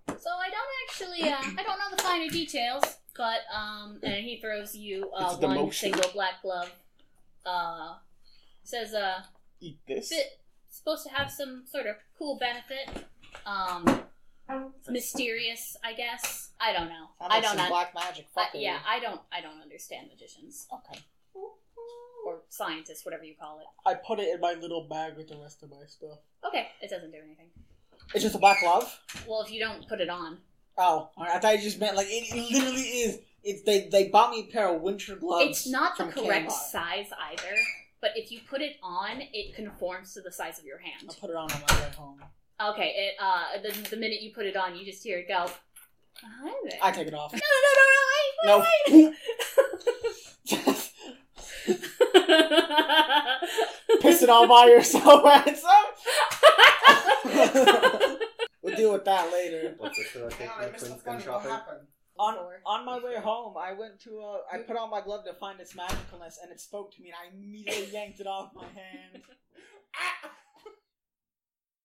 [0.09, 2.83] so I don't actually, uh, I don't know the finer details,
[3.15, 5.75] but um, and he throws you uh, It's a one demotion.
[5.75, 6.71] single black glove.
[7.45, 7.97] Uh,
[8.63, 9.23] says, uh,
[9.61, 10.11] Eat this.
[10.11, 10.27] it's
[10.71, 13.05] supposed to have some sort of cool benefit.
[13.45, 14.03] Um,
[14.89, 16.51] mysterious, I guess.
[16.61, 17.09] I don't know.
[17.19, 17.69] Sounds I like don't some know.
[17.69, 18.27] black magic.
[18.37, 18.61] Uh, Fuck it.
[18.61, 19.21] yeah, I don't.
[19.31, 21.01] I don't understand magicians Okay.
[22.27, 23.67] Or scientist, whatever you call it.
[23.89, 26.19] I put it in my little bag with the rest of my stuff.
[26.47, 27.47] Okay, it doesn't do anything.
[28.15, 29.01] It's just a black glove.
[29.27, 30.39] Well, if you don't put it on,
[30.79, 33.19] Oh, I thought you just meant like it, it literally is.
[33.43, 35.49] It's they they bought me a pair of winter gloves.
[35.49, 36.71] it's not the correct Kmart.
[36.71, 37.57] size either.
[38.01, 41.07] But if you put it on, it conforms to the size of your hand.
[41.09, 42.21] I'll put it on on my way home.
[42.61, 45.51] Okay, it uh, the, the minute you put it on, you just hear it go.
[46.83, 47.33] I take it off.
[47.33, 48.63] no, no, no, no,
[48.99, 49.13] I,
[50.57, 50.73] No.
[54.01, 55.71] Piss it all by yourself, ransom.
[58.63, 59.75] we'll deal with that later.
[59.79, 61.53] What's this about taking the twins gun shopping?
[62.19, 65.35] On on my way home, I went to uh, I put on my glove to
[65.35, 68.65] find its magicalness, and it spoke to me, and I immediately yanked it off my
[68.65, 69.23] hand.